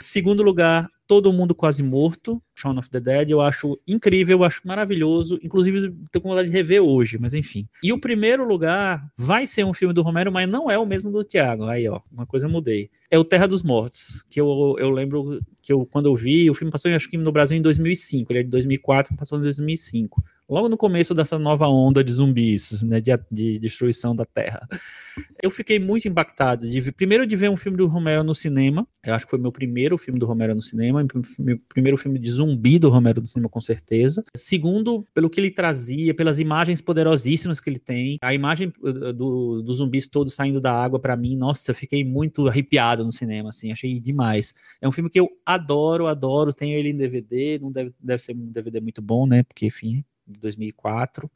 Segundo 0.00 0.42
lugar, 0.42 0.88
Todo 1.06 1.32
Mundo 1.32 1.54
Quase 1.54 1.82
Morto, 1.82 2.42
Shaun 2.56 2.78
of 2.78 2.88
the 2.88 3.00
Dead. 3.00 3.30
Eu 3.30 3.40
acho 3.40 3.78
incrível, 3.86 4.38
eu 4.38 4.44
acho 4.44 4.62
maravilhoso. 4.64 5.38
Inclusive, 5.42 5.92
tenho 6.10 6.22
com 6.22 6.28
vontade 6.28 6.48
de 6.48 6.54
rever 6.54 6.82
hoje, 6.82 7.18
mas 7.18 7.34
enfim. 7.34 7.68
E 7.82 7.92
o 7.92 8.00
primeiro 8.00 8.46
lugar 8.46 9.06
vai 9.16 9.46
ser 9.46 9.64
um 9.64 9.74
filme 9.74 9.92
do 9.92 10.02
Romero, 10.02 10.32
mas 10.32 10.48
não 10.48 10.70
é 10.70 10.78
o 10.78 10.86
mesmo 10.86 11.10
do 11.10 11.24
Thiago. 11.24 11.64
Aí, 11.64 11.86
ó, 11.88 12.00
uma 12.10 12.26
coisa 12.26 12.46
eu 12.46 12.50
mudei. 12.50 12.90
É 13.10 13.18
o 13.18 13.24
Terra 13.24 13.46
dos 13.46 13.62
Mortos, 13.62 14.24
que 14.30 14.40
eu, 14.40 14.76
eu 14.78 14.90
lembro 14.90 15.40
que 15.60 15.72
eu, 15.72 15.84
quando 15.86 16.06
eu 16.06 16.14
vi, 16.14 16.50
o 16.50 16.54
filme 16.54 16.70
passou, 16.70 16.90
acho 16.90 17.10
que 17.10 17.18
no 17.18 17.32
Brasil 17.32 17.56
em 17.58 17.62
2005. 17.62 18.32
Ele 18.32 18.40
é 18.40 18.42
de 18.42 18.50
2004, 18.50 19.14
passou 19.16 19.38
em 19.38 19.42
2005 19.42 20.22
logo 20.48 20.68
no 20.68 20.76
começo 20.76 21.14
dessa 21.14 21.38
nova 21.38 21.66
onda 21.68 22.02
de 22.04 22.12
zumbis, 22.12 22.82
né, 22.82 23.00
de, 23.00 23.10
de, 23.30 23.58
destruição 23.58 24.14
da 24.14 24.24
Terra. 24.24 24.66
Eu 25.42 25.50
fiquei 25.50 25.78
muito 25.78 26.08
impactado, 26.08 26.68
de, 26.68 26.92
primeiro 26.92 27.26
de 27.26 27.36
ver 27.36 27.50
um 27.50 27.56
filme 27.56 27.78
do 27.78 27.86
Romero 27.86 28.24
no 28.24 28.34
cinema, 28.34 28.86
eu 29.04 29.14
acho 29.14 29.26
que 29.26 29.30
foi 29.30 29.38
meu 29.38 29.52
primeiro 29.52 29.96
filme 29.96 30.18
do 30.18 30.26
Romero 30.26 30.54
no 30.54 30.62
cinema, 30.62 31.06
meu 31.38 31.58
primeiro 31.68 31.96
filme 31.96 32.18
de 32.18 32.30
zumbi 32.30 32.78
do 32.78 32.90
Romero 32.90 33.20
no 33.20 33.26
cinema, 33.26 33.48
com 33.48 33.60
certeza. 33.60 34.24
Segundo, 34.36 35.06
pelo 35.14 35.30
que 35.30 35.40
ele 35.40 35.50
trazia, 35.50 36.14
pelas 36.14 36.38
imagens 36.38 36.80
poderosíssimas 36.80 37.60
que 37.60 37.70
ele 37.70 37.78
tem, 37.78 38.18
a 38.22 38.34
imagem 38.34 38.72
uh, 38.82 39.12
do, 39.12 39.62
dos 39.62 39.78
zumbis 39.78 40.08
todos 40.08 40.34
saindo 40.34 40.60
da 40.60 40.72
água, 40.72 40.98
para 40.98 41.16
mim, 41.16 41.36
nossa, 41.36 41.70
eu 41.70 41.74
fiquei 41.74 42.04
muito 42.04 42.46
arrepiado 42.48 43.04
no 43.04 43.12
cinema, 43.12 43.50
assim, 43.50 43.70
achei 43.70 44.00
demais. 44.00 44.52
É 44.80 44.88
um 44.88 44.92
filme 44.92 45.08
que 45.08 45.20
eu 45.20 45.28
adoro, 45.46 46.06
adoro, 46.06 46.52
tenho 46.52 46.76
ele 46.76 46.90
em 46.90 46.96
DVD, 46.96 47.58
não 47.60 47.70
deve, 47.70 47.92
deve 48.00 48.22
ser 48.22 48.34
um 48.34 48.50
DVD 48.50 48.80
muito 48.80 49.00
bom, 49.00 49.26
né, 49.26 49.42
porque, 49.42 49.66
enfim, 49.66 50.04
de 50.26 50.38
2004. 50.40 51.30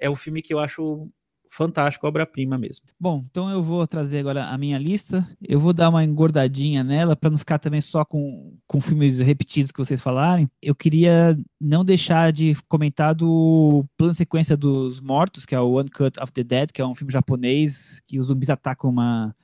É 0.00 0.08
um 0.08 0.16
filme 0.16 0.42
que 0.42 0.52
eu 0.52 0.58
acho 0.58 1.08
fantástico, 1.48 2.06
obra-prima 2.06 2.58
mesmo. 2.58 2.86
Bom, 3.00 3.24
então 3.28 3.48
eu 3.50 3.62
vou 3.62 3.86
trazer 3.86 4.18
agora 4.18 4.46
a 4.46 4.58
minha 4.58 4.78
lista. 4.78 5.26
Eu 5.42 5.58
vou 5.58 5.72
dar 5.72 5.88
uma 5.88 6.04
engordadinha 6.04 6.84
nela 6.84 7.16
para 7.16 7.30
não 7.30 7.38
ficar 7.38 7.58
também 7.58 7.80
só 7.80 8.04
com, 8.04 8.56
com 8.66 8.80
filmes 8.80 9.18
repetidos 9.18 9.72
que 9.72 9.78
vocês 9.78 10.00
falarem. 10.00 10.48
Eu 10.62 10.74
queria 10.74 11.38
não 11.60 11.84
deixar 11.84 12.32
de 12.32 12.54
comentar 12.68 13.14
do 13.14 13.84
plano 13.96 14.14
sequência 14.14 14.56
dos 14.56 15.00
mortos, 15.00 15.46
que 15.46 15.54
é 15.54 15.60
o 15.60 15.72
One 15.72 15.88
Cut 15.88 16.20
of 16.20 16.32
the 16.32 16.44
Dead, 16.44 16.70
que 16.70 16.82
é 16.82 16.86
um 16.86 16.94
filme 16.94 17.12
japonês 17.12 18.00
que 18.06 18.20
os 18.20 18.26
zumbis 18.26 18.50
atacam 18.50 18.90
uma 18.90 19.34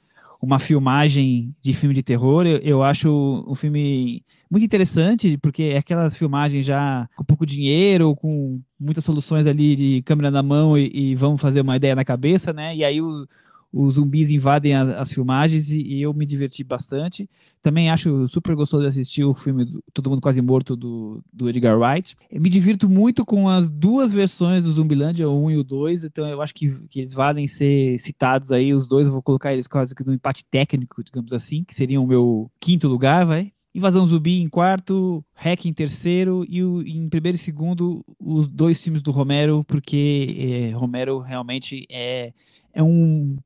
uma 0.45 0.59
filmagem 0.59 1.55
de 1.63 1.75
filme 1.75 1.95
de 1.95 2.03
terror. 2.03 2.47
Eu, 2.47 2.59
eu 2.59 2.83
acho 2.83 3.45
um 3.49 3.55
filme 3.55 4.23
muito 4.51 4.65
interessante, 4.65 5.37
porque 5.39 5.65
é 5.65 5.79
aquela 5.79 6.11
filmagem 6.11 6.63
já 6.63 7.09
com 7.17 7.25
pouco 7.25 7.45
dinheiro, 7.45 8.15
com 8.15 8.61
muitas 8.79 9.05
soluções 9.05 9.47
ali 9.47 9.75
de 9.75 10.03
câmera 10.03 10.31
na 10.31 10.43
mão 10.43 10.79
e, 10.79 10.91
e 10.95 11.15
vamos 11.15 11.41
fazer 11.41 11.63
uma 11.63 11.77
ideia 11.77 11.97
na 11.97 12.05
cabeça, 12.05 12.53
né? 12.53 12.77
E 12.77 12.85
aí 12.85 13.01
o, 13.01 13.27
os 13.77 13.95
zumbis 13.95 14.31
invadem 14.31 14.73
as, 14.73 14.89
as 14.89 15.13
filmagens 15.13 15.71
e, 15.71 15.81
e, 15.81 16.03
eu 16.03 16.15
me 16.15 16.25
diverti 16.25 16.63
bastante. 16.63 17.29
Também 17.61 17.91
acho 17.91 18.29
super 18.29 18.55
gostoso 18.55 18.83
de 18.83 18.89
assistir 18.89 19.25
o 19.25 19.35
filme 19.35 19.65
do, 19.65 19.83
Todo 19.93 20.09
Mundo 20.09 20.23
Quase 20.23 20.41
Morto 20.41 20.77
do, 20.77 21.21
do 21.33 21.49
Edgar 21.49 21.77
Wright. 21.77 22.17
Eu 22.31 22.41
me 22.41 22.49
divirto 22.49 22.89
muito 22.89 23.25
com 23.25 23.49
as 23.49 23.69
duas 23.69 24.13
versões 24.13 24.63
do 24.63 24.73
Zumbilândia, 24.73 25.29
o 25.29 25.45
1 25.47 25.51
e 25.51 25.57
o 25.57 25.65
2, 25.65 26.05
então 26.05 26.25
eu 26.29 26.41
acho 26.41 26.55
que, 26.55 26.71
que 26.89 27.01
eles 27.01 27.13
valem 27.13 27.49
ser 27.49 27.99
citados 27.99 28.53
aí, 28.53 28.73
os 28.73 28.87
dois 28.87 29.09
eu 29.09 29.13
vou 29.13 29.23
colocar 29.23 29.53
eles 29.53 29.67
quase 29.67 29.93
que 29.93 30.05
no 30.05 30.15
empate 30.15 30.45
técnico, 30.49 31.03
digamos 31.03 31.33
assim, 31.33 31.65
que 31.65 31.75
seriam 31.75 32.05
o 32.05 32.07
meu 32.07 32.51
quinto 32.61 32.87
lugar, 32.87 33.27
vai. 33.27 33.53
Invasão 33.75 34.07
Zumbi 34.07 34.41
em 34.41 34.49
quarto, 34.49 35.25
Hack 35.35 35.65
em 35.67 35.73
terceiro 35.73 36.45
e 36.49 36.63
o, 36.63 36.81
em 36.81 37.09
primeiro 37.09 37.35
e 37.35 37.39
segundo 37.39 38.05
os 38.21 38.47
dois 38.47 38.81
filmes 38.81 39.03
do 39.03 39.11
Romero, 39.11 39.65
porque 39.65 40.37
é, 40.39 40.71
Romero 40.71 41.19
realmente 41.19 41.85
é, 41.91 42.33
é 42.73 42.83
um 42.83 43.37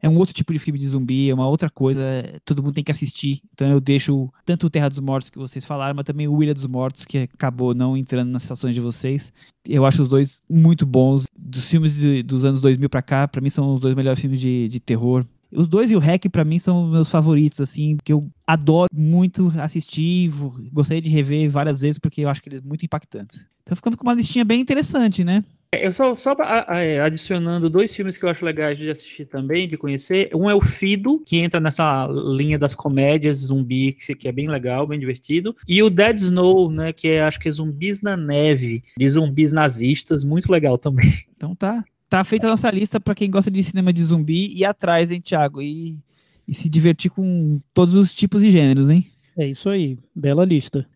é 0.00 0.08
um 0.08 0.16
outro 0.16 0.34
tipo 0.34 0.52
de 0.52 0.58
filme 0.58 0.78
de 0.78 0.88
zumbi, 0.88 1.28
é 1.28 1.34
uma 1.34 1.48
outra 1.48 1.68
coisa, 1.68 2.02
todo 2.44 2.62
mundo 2.62 2.74
tem 2.74 2.84
que 2.84 2.92
assistir. 2.92 3.40
Então 3.52 3.68
eu 3.68 3.80
deixo 3.80 4.32
tanto 4.44 4.66
o 4.66 4.70
Terra 4.70 4.88
dos 4.88 5.00
Mortos 5.00 5.30
que 5.30 5.38
vocês 5.38 5.64
falaram, 5.64 5.94
mas 5.94 6.04
também 6.04 6.28
o 6.28 6.42
Ilha 6.42 6.54
dos 6.54 6.66
Mortos, 6.66 7.04
que 7.04 7.18
acabou 7.18 7.74
não 7.74 7.96
entrando 7.96 8.30
nas 8.30 8.42
sessões 8.42 8.74
de 8.74 8.80
vocês. 8.80 9.32
Eu 9.66 9.84
acho 9.84 10.02
os 10.02 10.08
dois 10.08 10.40
muito 10.48 10.86
bons. 10.86 11.24
Dos 11.36 11.68
filmes 11.68 11.96
de, 11.96 12.22
dos 12.22 12.44
anos 12.44 12.60
2000 12.60 12.88
para 12.88 13.02
cá, 13.02 13.28
para 13.28 13.40
mim 13.40 13.50
são 13.50 13.74
os 13.74 13.80
dois 13.80 13.94
melhores 13.94 14.20
filmes 14.20 14.40
de, 14.40 14.68
de 14.68 14.80
terror. 14.80 15.24
Os 15.50 15.66
dois 15.66 15.90
e 15.90 15.96
o 15.96 15.98
Hack, 15.98 16.28
para 16.30 16.44
mim, 16.44 16.58
são 16.58 16.86
meus 16.88 17.08
favoritos, 17.08 17.60
assim, 17.60 17.96
que 18.04 18.12
eu 18.12 18.28
adoro 18.46 18.88
muito 18.92 19.50
assistir, 19.58 20.30
gostaria 20.70 21.00
de 21.00 21.08
rever 21.08 21.50
várias 21.50 21.80
vezes, 21.80 21.98
porque 21.98 22.20
eu 22.20 22.28
acho 22.28 22.42
que 22.42 22.50
eles 22.50 22.60
são 22.60 22.68
muito 22.68 22.84
impactantes. 22.84 23.46
Então 23.62 23.74
ficando 23.74 23.96
com 23.96 24.02
uma 24.02 24.14
listinha 24.14 24.44
bem 24.44 24.60
interessante, 24.60 25.24
né? 25.24 25.42
É, 25.72 25.86
eu 25.86 25.92
só, 25.92 26.16
só 26.16 26.34
é, 26.68 27.00
adicionando 27.00 27.68
dois 27.68 27.94
filmes 27.94 28.16
que 28.16 28.24
eu 28.24 28.28
acho 28.28 28.44
legais 28.44 28.78
de 28.78 28.90
assistir 28.90 29.26
também, 29.26 29.68
de 29.68 29.76
conhecer. 29.76 30.30
Um 30.34 30.48
é 30.48 30.54
o 30.54 30.60
Fido, 30.60 31.22
que 31.26 31.36
entra 31.36 31.60
nessa 31.60 32.06
linha 32.06 32.58
das 32.58 32.74
comédias 32.74 33.38
zumbi, 33.38 33.92
que 33.92 34.26
é 34.26 34.32
bem 34.32 34.48
legal, 34.48 34.86
bem 34.86 34.98
divertido. 34.98 35.54
E 35.66 35.82
o 35.82 35.90
Dead 35.90 36.18
Snow, 36.18 36.70
né, 36.70 36.92
que 36.92 37.08
é, 37.08 37.22
acho 37.22 37.38
que 37.38 37.48
é 37.48 37.52
zumbis 37.52 38.00
na 38.00 38.16
neve, 38.16 38.82
de 38.96 39.08
zumbis 39.08 39.52
nazistas, 39.52 40.24
muito 40.24 40.50
legal 40.50 40.78
também. 40.78 41.08
Então 41.38 41.54
tá, 41.54 41.84
Tá 42.08 42.24
feita 42.24 42.46
a 42.46 42.50
nossa 42.50 42.70
lista 42.70 42.98
para 42.98 43.14
quem 43.14 43.30
gosta 43.30 43.50
de 43.50 43.62
cinema 43.62 43.92
de 43.92 44.02
zumbi 44.02 44.50
e 44.54 44.64
atrás, 44.64 45.10
hein, 45.10 45.20
Thiago? 45.20 45.60
E, 45.60 45.98
e 46.46 46.54
se 46.54 46.68
divertir 46.68 47.10
com 47.10 47.60
todos 47.74 47.94
os 47.94 48.14
tipos 48.14 48.42
e 48.42 48.50
gêneros, 48.50 48.88
hein? 48.88 49.06
É 49.36 49.46
isso 49.46 49.68
aí, 49.68 49.98
bela 50.14 50.44
lista. 50.44 50.86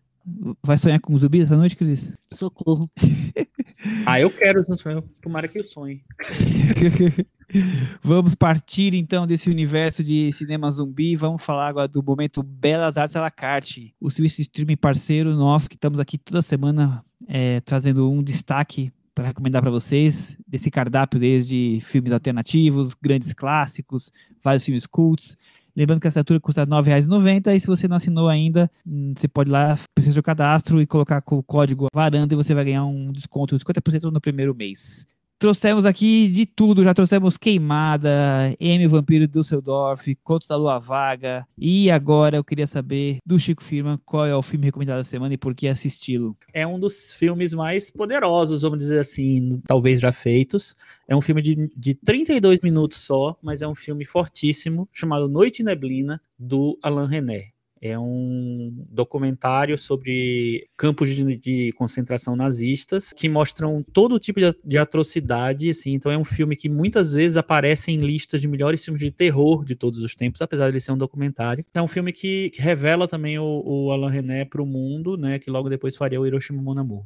Vai 0.63 0.77
sonhar 0.77 0.99
com 0.99 1.17
zumbi 1.17 1.41
essa 1.41 1.55
noite, 1.55 1.75
Cris? 1.75 2.11
Socorro. 2.33 2.89
ah, 4.05 4.19
eu 4.19 4.29
quero, 4.29 4.63
tomara 5.21 5.47
que 5.47 5.59
eu 5.59 5.67
sonhe. 5.67 6.03
Vamos 8.01 8.33
partir 8.33 8.93
então 8.93 9.27
desse 9.27 9.49
universo 9.49 10.03
de 10.03 10.31
cinema 10.31 10.71
zumbi. 10.71 11.15
Vamos 11.15 11.43
falar 11.43 11.67
agora 11.67 11.87
do 11.87 12.01
momento 12.01 12.41
Belas 12.41 12.97
Artes 12.97 13.15
à 13.15 13.21
la 13.21 13.29
carte, 13.29 13.93
o 13.99 14.09
serviço 14.09 14.41
streaming 14.41 14.77
parceiro 14.77 15.35
nosso 15.35 15.69
que 15.69 15.75
estamos 15.75 15.99
aqui 15.99 16.17
toda 16.17 16.41
semana 16.41 17.03
é, 17.27 17.61
trazendo 17.61 18.09
um 18.09 18.23
destaque 18.23 18.91
para 19.13 19.27
recomendar 19.27 19.61
para 19.61 19.69
vocês 19.69 20.35
desse 20.47 20.71
cardápio 20.71 21.19
desde 21.19 21.79
filmes 21.81 22.11
alternativos, 22.11 22.95
grandes 22.99 23.33
clássicos, 23.33 24.11
vários 24.41 24.65
filmes 24.65 24.87
cults. 24.87 25.37
Lembrando 25.75 25.99
que 25.99 26.07
a 26.07 26.09
assinatura 26.09 26.39
custa 26.39 26.63
R$ 26.63 26.69
9,90 26.69 27.55
e 27.55 27.59
se 27.59 27.67
você 27.67 27.87
não 27.87 27.97
assinou 27.97 28.29
ainda, 28.29 28.69
hum, 28.85 29.13
você 29.17 29.27
pode 29.27 29.49
ir 29.49 29.53
lá, 29.53 29.77
precisa 29.95 30.15
do 30.15 30.23
cadastro 30.23 30.81
e 30.81 30.85
colocar 30.85 31.23
o 31.25 31.43
código 31.43 31.87
varanda 31.93 32.33
e 32.33 32.37
você 32.37 32.53
vai 32.53 32.65
ganhar 32.65 32.85
um 32.85 33.11
desconto 33.11 33.57
de 33.57 33.63
50% 33.63 34.11
no 34.11 34.21
primeiro 34.21 34.53
mês. 34.53 35.07
Trouxemos 35.43 35.83
aqui 35.83 36.29
de 36.29 36.45
tudo, 36.45 36.85
já 36.85 36.93
trouxemos 36.93 37.35
Queimada, 37.35 38.55
M 38.61 38.87
Vampiro 38.87 39.27
Düsseldorf, 39.27 40.15
Contos 40.23 40.47
da 40.47 40.55
Lua 40.55 40.79
Vaga. 40.79 41.45
E 41.57 41.91
agora 41.91 42.37
eu 42.37 42.45
queria 42.45 42.65
saber 42.65 43.17
do 43.25 43.37
Chico 43.37 43.61
Firma 43.61 43.99
qual 44.05 44.25
é 44.25 44.33
o 44.33 44.41
filme 44.41 44.67
recomendado 44.67 44.99
da 44.99 45.03
semana 45.03 45.33
e 45.33 45.37
por 45.37 45.53
que 45.53 45.67
assisti-lo. 45.67 46.33
É 46.53 46.65
um 46.65 46.79
dos 46.79 47.11
filmes 47.11 47.53
mais 47.53 47.91
poderosos, 47.91 48.61
vamos 48.61 48.79
dizer 48.79 48.99
assim, 48.99 49.61
talvez 49.67 49.99
já 49.99 50.13
feitos. 50.13 50.77
É 51.09 51.13
um 51.13 51.19
filme 51.19 51.41
de, 51.41 51.69
de 51.75 51.93
32 51.93 52.61
minutos 52.61 52.99
só, 52.99 53.37
mas 53.43 53.61
é 53.61 53.67
um 53.67 53.75
filme 53.75 54.05
fortíssimo, 54.05 54.87
chamado 54.93 55.27
Noite 55.27 55.61
Neblina, 55.61 56.21
do 56.39 56.79
Alain 56.81 57.07
René. 57.07 57.47
É 57.85 57.99
um 57.99 58.85
documentário 58.89 59.77
sobre 59.77 60.69
campos 60.77 61.09
de, 61.09 61.35
de 61.35 61.73
concentração 61.73 62.33
nazistas 62.33 63.11
que 63.11 63.27
mostram 63.27 63.83
todo 63.91 64.17
tipo 64.17 64.39
de, 64.39 64.55
de, 64.63 64.77
atrocidade. 64.77 65.69
Assim, 65.69 65.91
então 65.91 66.09
é 66.09 66.17
um 66.17 66.23
filme 66.23 66.55
que 66.55 66.69
muitas 66.69 67.11
vezes 67.11 67.35
aparece 67.35 67.91
em 67.91 67.97
listas 67.97 68.39
de 68.39 68.47
melhores 68.47 68.85
filmes 68.85 69.01
de 69.01 69.11
terror 69.11 69.65
de 69.65 69.75
todos 69.75 69.99
os 69.99 70.15
tempos, 70.15 70.41
apesar 70.41 70.67
de 70.67 70.71
ele 70.71 70.79
ser 70.79 70.93
um 70.93 70.97
documentário. 70.97 71.65
É 71.73 71.81
um 71.81 71.87
filme 71.87 72.13
que, 72.13 72.51
que 72.51 72.61
revela 72.61 73.05
também 73.05 73.37
o, 73.37 73.61
o 73.65 73.91
Alain 73.91 74.13
René 74.13 74.45
para 74.45 74.61
o 74.61 74.65
mundo, 74.65 75.17
né, 75.17 75.37
que 75.37 75.51
logo 75.51 75.67
depois 75.67 75.97
faria 75.97 76.21
o 76.21 76.25
Hiroshima 76.25 76.61
Mon 76.61 76.79
Amour. 76.79 77.03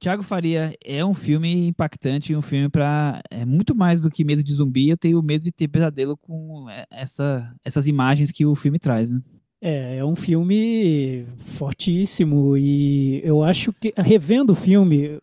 Tiago 0.00 0.24
Faria 0.24 0.76
é 0.84 1.04
um 1.04 1.14
filme 1.14 1.68
impactante, 1.68 2.34
um 2.34 2.42
filme 2.42 2.68
para 2.68 3.22
é 3.30 3.44
muito 3.44 3.76
mais 3.76 4.00
do 4.00 4.10
que 4.10 4.24
medo 4.24 4.42
de 4.42 4.52
zumbi. 4.52 4.88
Eu 4.88 4.96
tenho 4.96 5.22
medo 5.22 5.44
de 5.44 5.52
ter 5.52 5.68
pesadelo 5.68 6.16
com 6.16 6.68
é, 6.68 6.84
essa, 6.90 7.54
essas 7.64 7.86
imagens 7.86 8.32
que 8.32 8.44
o 8.44 8.54
filme 8.56 8.78
traz, 8.78 9.10
né? 9.10 9.20
É, 9.60 9.96
é 9.96 10.04
um 10.04 10.14
filme 10.14 11.26
fortíssimo 11.38 12.56
e 12.56 13.20
eu 13.24 13.42
acho 13.42 13.72
que, 13.72 13.92
revendo 13.96 14.52
o 14.52 14.56
filme, 14.56 15.18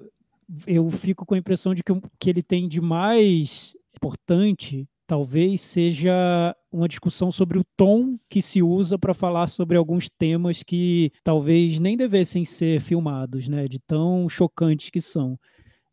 eu 0.66 0.90
fico 0.90 1.26
com 1.26 1.36
a 1.36 1.38
impressão 1.38 1.74
de 1.74 1.84
que, 1.84 1.94
que 2.20 2.30
ele 2.30 2.42
tem 2.42 2.68
de 2.68 2.82
mais 2.82 3.76
importante, 3.96 4.88
talvez 5.06 5.62
seja 5.62 6.56
uma 6.72 6.88
discussão 6.88 7.32
sobre 7.32 7.60
o 7.60 7.66
tom 7.78 8.18
que 8.30 8.42
se 8.42 8.62
usa 8.64 8.98
para 8.98 9.14
falar 9.14 9.48
sobre 9.48 9.78
alguns 9.78 10.10
temas 10.10 10.64
que 10.64 11.12
talvez 11.24 11.80
nem 11.80 11.96
devessem 11.96 12.44
ser 12.44 12.82
filmados, 12.82 13.48
né, 13.48 13.68
de 13.68 13.80
tão 13.80 14.28
chocantes 14.28 14.90
que 14.90 15.00
são. 15.00 15.38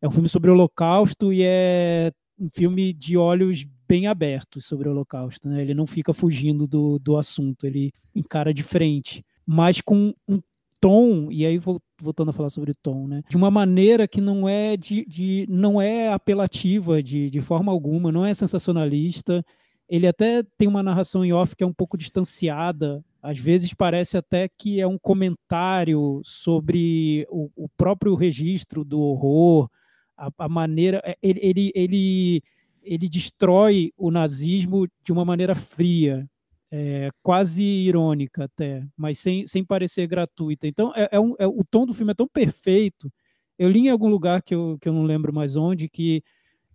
É 0.01 0.07
um 0.07 0.11
filme 0.11 0.27
sobre 0.27 0.49
o 0.49 0.53
Holocausto 0.53 1.31
e 1.31 1.43
é 1.43 2.11
um 2.39 2.49
filme 2.49 2.91
de 2.91 3.15
olhos 3.15 3.65
bem 3.91 4.07
abertos 4.07 4.63
sobre 4.65 4.87
o 4.87 4.91
Holocausto. 4.91 5.49
Né? 5.49 5.61
Ele 5.61 5.73
não 5.73 5.85
fica 5.85 6.13
fugindo 6.13 6.65
do, 6.65 6.97
do 6.97 7.17
assunto, 7.17 7.67
ele 7.67 7.91
encara 8.15 8.53
de 8.53 8.63
frente, 8.63 9.21
mas 9.45 9.81
com 9.81 10.13
um 10.25 10.39
tom, 10.79 11.29
e 11.29 11.45
aí 11.45 11.59
voltando 12.01 12.29
a 12.29 12.33
falar 12.33 12.49
sobre 12.49 12.73
tom, 12.73 13.05
né? 13.05 13.21
De 13.29 13.35
uma 13.35 13.51
maneira 13.51 14.07
que 14.07 14.21
não 14.21 14.47
é 14.47 14.77
de, 14.77 15.05
de 15.05 15.45
não 15.49 15.79
é 15.81 16.07
apelativa 16.07 17.03
de, 17.03 17.29
de 17.29 17.41
forma 17.41 17.69
alguma, 17.69 18.13
não 18.13 18.25
é 18.25 18.33
sensacionalista. 18.33 19.45
Ele 19.89 20.07
até 20.07 20.41
tem 20.57 20.69
uma 20.69 20.81
narração 20.81 21.25
em 21.25 21.33
off 21.33 21.53
que 21.53 21.63
é 21.63 21.67
um 21.67 21.73
pouco 21.73 21.97
distanciada. 21.97 23.03
Às 23.21 23.37
vezes 23.37 23.73
parece 23.73 24.15
até 24.15 24.47
que 24.47 24.79
é 24.79 24.87
um 24.87 24.97
comentário 24.97 26.21
sobre 26.23 27.27
o, 27.29 27.49
o 27.57 27.67
próprio 27.75 28.15
registro 28.15 28.85
do 28.85 29.01
horror, 29.01 29.69
a, 30.17 30.29
a 30.37 30.49
maneira. 30.49 31.01
É, 31.05 31.17
ele, 31.21 31.39
ele, 31.43 31.71
ele 31.75 32.43
ele 32.81 33.07
destrói 33.07 33.91
o 33.97 34.11
nazismo 34.11 34.87
de 35.03 35.11
uma 35.11 35.25
maneira 35.25 35.55
fria, 35.55 36.27
é, 36.71 37.09
quase 37.21 37.63
irônica 37.63 38.45
até, 38.45 38.85
mas 38.95 39.19
sem, 39.19 39.45
sem 39.45 39.63
parecer 39.63 40.07
gratuita. 40.07 40.67
Então, 40.67 40.93
é, 40.95 41.09
é 41.11 41.19
um, 41.19 41.35
é, 41.37 41.45
o 41.45 41.63
tom 41.69 41.85
do 41.85 41.93
filme 41.93 42.11
é 42.11 42.15
tão 42.15 42.27
perfeito. 42.27 43.11
Eu 43.59 43.69
li 43.69 43.81
em 43.81 43.89
algum 43.89 44.07
lugar 44.07 44.41
que 44.41 44.55
eu, 44.55 44.77
que 44.81 44.87
eu 44.87 44.93
não 44.93 45.03
lembro 45.03 45.33
mais 45.33 45.55
onde 45.55 45.89
que 45.89 46.23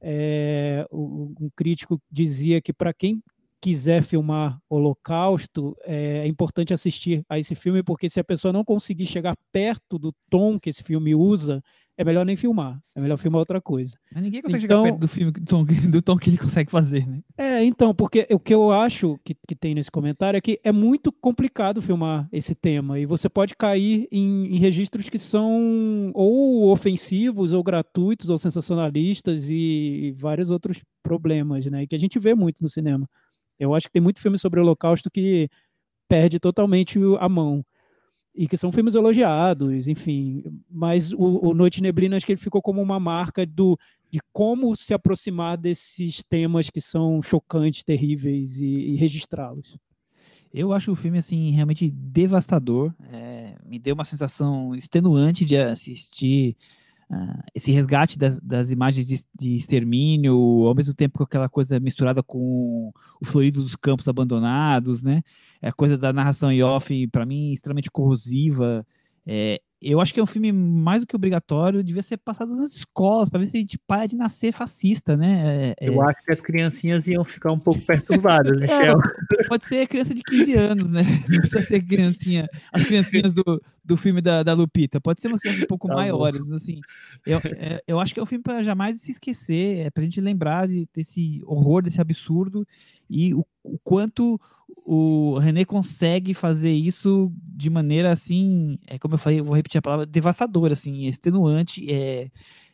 é, 0.00 0.86
um 0.92 1.50
crítico 1.57 2.00
dizia 2.11 2.61
que 2.61 2.72
para 2.72 2.92
quem 2.92 3.22
quiser 3.61 4.02
filmar 4.02 4.59
Holocausto, 4.68 5.74
é, 5.82 6.18
é 6.18 6.26
importante 6.26 6.72
assistir 6.72 7.24
a 7.28 7.38
esse 7.38 7.54
filme, 7.54 7.82
porque 7.82 8.09
se 8.09 8.20
a 8.20 8.24
pessoa 8.24 8.52
não 8.52 8.64
conseguir 8.64 9.07
chegar 9.07 9.34
perto 9.50 9.98
do 9.98 10.12
tom 10.30 10.61
que 10.61 10.68
esse 10.70 10.82
filme 10.84 11.14
usa, 11.14 11.62
é 11.99 12.05
melhor 12.05 12.26
nem 12.26 12.36
filmar. 12.36 12.78
É 12.94 13.01
melhor 13.01 13.16
filmar 13.16 13.38
outra 13.38 13.61
coisa. 13.61 13.97
Mas 14.12 14.22
ninguém 14.22 14.42
consegue 14.42 14.64
então, 14.66 14.82
chegar 14.82 14.90
perto 14.90 15.01
do 15.01 15.09
filme 15.09 15.32
do 15.32 15.44
tom, 15.44 15.64
do 15.64 16.03
tom, 16.03 16.16
que 16.18 16.28
ele 16.28 16.36
consegue 16.36 16.70
fazer, 16.70 17.07
né? 17.07 17.20
É, 17.38 17.64
então, 17.64 17.94
porque 17.94 18.26
o 18.30 18.38
que 18.38 18.55
eu 18.55 18.70
acho 18.70 19.18
que, 19.24 19.34
que 19.34 19.55
tem 19.55 19.74
nesse 19.74 19.90
comentário 19.90 20.36
é 20.36 20.40
que 20.40 20.61
é 20.62 20.70
muito 20.72 21.11
complicado 21.11 21.80
filmar 21.80 22.28
esse 22.30 22.55
tema. 22.55 22.99
E 22.99 23.07
você 23.07 23.28
pode 23.28 23.57
cair 23.57 24.07
em, 24.12 24.55
em 24.55 24.59
registros 24.59 25.09
que 25.09 25.18
são 25.18 26.11
ou 26.14 26.70
ofensivos, 26.70 27.53
ou 27.53 27.62
gratuitos, 27.62 28.28
ou 28.28 28.36
sensacionalistas, 28.36 29.49
e, 29.49 29.55
e 29.55 30.12
vários 30.12 30.51
outros 30.51 30.82
problemas, 31.03 31.64
né? 31.66 31.82
E 31.82 31.86
que 31.86 31.97
a 31.97 32.01
gente 32.01 32.18
vê 32.18 32.34
muito 32.34 32.62
no 32.62 32.68
cinema. 32.68 33.09
Eu 33.59 33.74
acho 33.74 33.86
que 33.86 33.92
tem 33.92 34.03
muito 34.03 34.20
filme 34.20 34.38
sobre 34.38 34.61
o 34.61 34.62
Holocausto 34.62 35.11
que 35.11 35.49
perde 36.09 36.38
totalmente 36.38 36.99
a 37.18 37.28
mão 37.28 37.64
e 38.37 38.47
que 38.47 38.57
são 38.57 38.70
filmes 38.70 38.95
elogiados, 38.95 39.89
enfim. 39.89 40.45
Mas 40.70 41.12
o, 41.12 41.49
o 41.49 41.55
Noite 41.55 41.80
Neblina 41.80 42.16
acho 42.16 42.26
que 42.26 42.32
ele 42.32 42.41
ficou 42.41 42.61
como 42.61 42.82
uma 42.82 43.01
marca 43.01 43.47
do 43.47 43.78
de 44.11 44.20
como 44.32 44.76
se 44.76 44.95
aproximar 44.95 45.57
desses 45.57 46.22
temas 46.22 46.70
que 46.70 46.80
são 46.80 47.20
chocantes, 47.20 47.82
terríveis 47.82 48.61
e, 48.61 48.66
e 48.66 48.97
registrá-los. 48.97 49.76
Eu 50.55 50.72
acho 50.72 50.93
o 50.93 50.97
filme 50.97 51.18
assim 51.18 51.51
realmente 51.51 51.91
devastador. 51.91 52.95
É, 53.11 53.57
me 53.64 53.78
deu 53.78 53.95
uma 53.95 54.05
sensação 54.05 54.74
extenuante 54.74 55.45
de 55.45 55.57
assistir 55.57 56.57
uh, 57.11 57.42
esse 57.54 57.70
resgate 57.72 58.18
das, 58.18 58.38
das 58.40 58.70
imagens 58.70 59.07
de, 59.07 59.24
de, 59.34 59.57
extermínio, 59.57 60.34
ao 60.66 60.74
mesmo 60.74 60.94
tempo 60.94 61.18
com 61.18 61.24
aquela 61.24 61.48
coisa 61.48 61.78
misturada 61.80 62.22
com 62.22 62.92
o 63.20 63.24
fluido 63.24 63.62
dos 63.62 63.76
campos 63.76 64.09
abandonados, 64.09 65.02
né? 65.02 65.22
É 65.61 65.68
a 65.68 65.72
coisa 65.72 65.96
da 65.96 66.12
narração 66.12 66.50
em 66.52 66.62
off, 66.62 67.07
para 67.09 67.26
mim, 67.26 67.52
extremamente 67.52 67.90
corrosiva. 67.90 68.86
É, 69.26 69.61
eu 69.91 70.01
acho 70.01 70.12
que 70.12 70.18
é 70.18 70.22
um 70.22 70.26
filme 70.26 70.53
mais 70.53 71.01
do 71.01 71.07
que 71.07 71.14
obrigatório, 71.14 71.82
devia 71.82 72.03
ser 72.03 72.16
passado 72.16 72.55
nas 72.55 72.74
escolas, 72.74 73.28
para 73.28 73.41
ver 73.41 73.47
se 73.47 73.57
a 73.57 73.61
gente 73.61 73.78
para 73.78 74.07
de 74.07 74.16
nascer 74.16 74.53
fascista, 74.53 75.16
né? 75.16 75.74
É, 75.78 75.89
eu 75.89 76.03
é... 76.03 76.11
acho 76.11 76.24
que 76.24 76.32
as 76.32 76.41
criancinhas 76.41 77.07
iam 77.07 77.24
ficar 77.24 77.53
um 77.53 77.59
pouco 77.59 77.80
perturbadas, 77.82 78.57
Michel. 78.61 78.99
É, 79.39 79.49
pode 79.49 79.66
ser 79.66 79.87
criança 79.87 80.14
de 80.14 80.22
15 80.22 80.53
anos, 80.55 80.93
né? 80.93 81.03
Não 81.28 81.39
precisa 81.39 81.62
ser 81.62 81.82
criancinha, 81.82 82.49
as 82.72 82.84
criancinhas 82.84 83.32
do, 83.32 83.62
do 83.84 83.97
filme 83.97 84.20
da, 84.20 84.43
da 84.43 84.53
Lupita, 84.53 85.01
pode 85.01 85.20
ser 85.20 85.28
umas 85.28 85.41
crianças 85.41 85.62
um 85.62 85.68
pouco 85.68 85.89
tá 85.89 85.95
maiores, 85.95 86.51
assim. 86.53 86.80
Eu, 87.24 87.39
é, 87.39 87.82
eu 87.87 88.01
acho 88.01 88.12
que 88.12 88.20
é 88.20 88.22
um 88.22 88.26
filme 88.26 88.43
para 88.43 88.62
jamais 88.62 89.01
se 89.01 89.12
esquecer, 89.12 89.87
é 89.87 89.91
para 89.91 90.03
a 90.03 90.05
gente 90.05 90.20
lembrar 90.20 90.66
de, 90.66 90.89
desse 90.95 91.41
horror, 91.45 91.82
desse 91.82 92.01
absurdo, 92.01 92.66
e 93.09 93.34
o, 93.34 93.44
o 93.62 93.78
quanto 93.78 94.40
o 94.84 95.38
René 95.38 95.64
consegue 95.64 96.32
fazer 96.32 96.72
isso 96.72 97.32
de 97.42 97.68
maneira 97.68 98.11
assim, 98.11 98.78
é 98.86 98.98
como 98.98 99.14
eu 99.14 99.18
falei, 99.18 99.40
eu 99.40 99.44
vou 99.44 99.54
repetir 99.54 99.78
a 99.78 99.82
palavra, 99.82 100.07
devastadora, 100.07 100.74
assim, 100.74 101.07
extenuante. 101.07 101.90
É, 101.90 102.30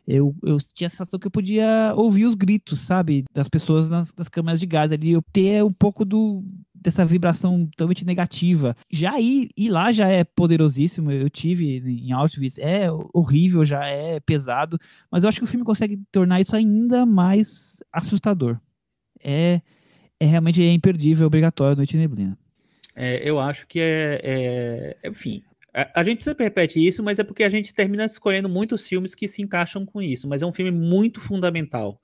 eu, 0.06 0.34
eu 0.42 0.58
tinha 0.74 0.88
a 0.88 0.90
sensação 0.90 1.18
que 1.18 1.26
eu 1.26 1.30
podia 1.30 1.94
ouvir 1.96 2.26
os 2.26 2.34
gritos, 2.34 2.80
sabe, 2.80 3.24
das 3.32 3.48
pessoas 3.48 3.88
nas, 3.88 4.12
nas 4.16 4.28
câmeras 4.28 4.60
de 4.60 4.66
gás 4.66 4.90
ali, 4.92 5.12
eu 5.12 5.22
ter 5.32 5.64
um 5.64 5.72
pouco 5.72 6.04
do, 6.04 6.44
dessa 6.74 7.04
vibração 7.04 7.66
totalmente 7.66 8.04
negativa. 8.04 8.76
Já 8.90 9.20
ir, 9.20 9.48
ir 9.56 9.70
lá 9.70 9.92
já 9.92 10.08
é 10.08 10.24
poderosíssimo, 10.24 11.10
eu 11.10 11.30
tive 11.30 11.78
em 11.78 12.12
Auschwitz, 12.12 12.58
é 12.58 12.88
horrível, 13.14 13.64
já 13.64 13.84
é 13.86 14.18
pesado, 14.20 14.78
mas 15.10 15.22
eu 15.22 15.28
acho 15.28 15.38
que 15.38 15.44
o 15.44 15.48
filme 15.48 15.64
consegue 15.64 15.98
tornar 16.10 16.40
isso 16.40 16.54
ainda 16.54 17.06
mais 17.06 17.82
assustador. 17.92 18.58
É 19.18 19.62
é 20.22 20.26
realmente 20.26 20.62
é 20.62 20.72
imperdível, 20.72 21.24
é 21.24 21.26
obrigatório 21.26 21.76
Noite 21.76 21.96
Neblina. 21.96 22.38
É, 22.94 23.28
eu 23.28 23.40
acho 23.40 23.66
que 23.66 23.80
é, 23.80 24.20
é 24.22 25.08
enfim, 25.08 25.42
a, 25.74 26.00
a, 26.00 26.04
gente 26.04 26.22
sempre 26.22 26.44
repete 26.44 26.86
isso, 26.86 27.02
mas 27.02 27.18
é 27.18 27.24
porque 27.24 27.42
a 27.42 27.48
gente 27.48 27.74
termina 27.74 28.04
escolhendo 28.04 28.48
muitos 28.48 28.86
filmes 28.86 29.14
que 29.14 29.26
se 29.26 29.42
encaixam 29.42 29.84
com 29.84 30.00
isso, 30.00 30.28
mas 30.28 30.42
é 30.42 30.46
um 30.46 30.52
filme 30.52 30.70
muito 30.70 31.20
fundamental 31.20 32.00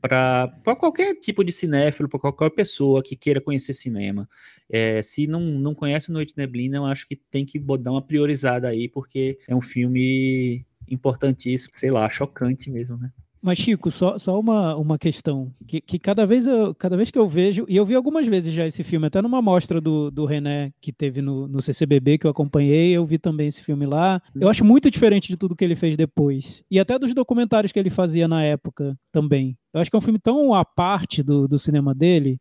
para 0.00 0.76
qualquer 0.78 1.14
tipo 1.16 1.42
de 1.42 1.50
cinéfilo, 1.50 2.08
para 2.08 2.20
qualquer 2.20 2.50
pessoa 2.50 3.02
que 3.02 3.16
queira 3.16 3.40
conhecer 3.40 3.74
cinema. 3.74 4.28
É, 4.70 5.02
se 5.02 5.26
não, 5.26 5.40
não 5.40 5.74
conhece 5.74 6.12
Noite 6.12 6.34
Neblina, 6.36 6.76
eu 6.76 6.84
acho 6.84 7.04
que 7.08 7.16
tem 7.16 7.44
que 7.44 7.58
dar 7.58 7.90
uma 7.90 8.02
priorizada 8.02 8.68
aí, 8.68 8.88
porque 8.88 9.40
é 9.48 9.56
um 9.56 9.62
filme 9.62 10.64
importantíssimo, 10.88 11.72
sei 11.74 11.90
lá, 11.90 12.08
chocante 12.10 12.70
mesmo, 12.70 12.96
né? 12.96 13.10
Mas, 13.46 13.58
Chico, 13.58 13.92
só, 13.92 14.18
só 14.18 14.40
uma, 14.40 14.74
uma 14.74 14.98
questão. 14.98 15.54
Que, 15.68 15.80
que 15.80 16.00
cada, 16.00 16.26
vez 16.26 16.48
eu, 16.48 16.74
cada 16.74 16.96
vez 16.96 17.12
que 17.12 17.18
eu 17.18 17.28
vejo, 17.28 17.64
e 17.68 17.76
eu 17.76 17.84
vi 17.84 17.94
algumas 17.94 18.26
vezes 18.26 18.52
já 18.52 18.66
esse 18.66 18.82
filme, 18.82 19.06
até 19.06 19.22
numa 19.22 19.40
mostra 19.40 19.80
do, 19.80 20.10
do 20.10 20.24
René 20.24 20.72
que 20.80 20.92
teve 20.92 21.22
no, 21.22 21.46
no 21.46 21.62
CCBB, 21.62 22.18
que 22.18 22.26
eu 22.26 22.30
acompanhei, 22.32 22.90
eu 22.90 23.06
vi 23.06 23.18
também 23.18 23.46
esse 23.46 23.62
filme 23.62 23.86
lá. 23.86 24.20
Eu 24.34 24.48
acho 24.48 24.64
muito 24.64 24.90
diferente 24.90 25.28
de 25.28 25.36
tudo 25.36 25.54
que 25.54 25.64
ele 25.64 25.76
fez 25.76 25.96
depois. 25.96 26.64
E 26.68 26.80
até 26.80 26.98
dos 26.98 27.14
documentários 27.14 27.70
que 27.70 27.78
ele 27.78 27.88
fazia 27.88 28.26
na 28.26 28.42
época 28.42 28.98
também. 29.12 29.56
Eu 29.72 29.80
acho 29.80 29.92
que 29.92 29.96
é 29.96 30.00
um 30.00 30.02
filme 30.02 30.18
tão 30.18 30.52
à 30.52 30.64
parte 30.64 31.22
do, 31.22 31.46
do 31.46 31.56
cinema 31.56 31.94
dele. 31.94 32.40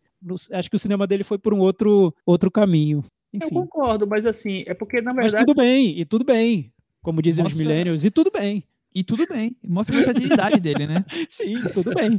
Acho 0.52 0.72
que 0.72 0.76
o 0.76 0.80
cinema 0.80 1.06
dele 1.06 1.24
foi 1.24 1.38
por 1.38 1.54
um 1.54 1.60
outro, 1.60 2.16
outro 2.26 2.50
caminho. 2.50 3.04
Enfim. 3.32 3.46
Eu 3.46 3.52
concordo, 3.52 4.08
mas 4.08 4.26
assim, 4.26 4.64
é 4.66 4.74
porque 4.74 5.04
na 5.04 5.14
verdade. 5.14 5.36
Mas 5.36 5.46
tudo 5.46 5.54
bem, 5.54 6.00
e 6.00 6.04
tudo 6.04 6.26
bem. 6.26 6.74
Como 7.04 7.22
dizem 7.22 7.44
Nossa, 7.44 7.54
os 7.54 7.62
millennials, 7.62 8.04
e 8.04 8.10
tudo 8.10 8.32
bem. 8.32 8.64
E 8.96 9.04
tudo 9.04 9.28
bem. 9.28 9.54
Mostra 9.62 9.94
a 9.94 10.00
versatilidade 10.00 10.60
dele, 10.62 10.88
né? 10.88 11.06
Sim, 11.28 11.62
tudo 11.74 11.94
bem. 11.94 12.18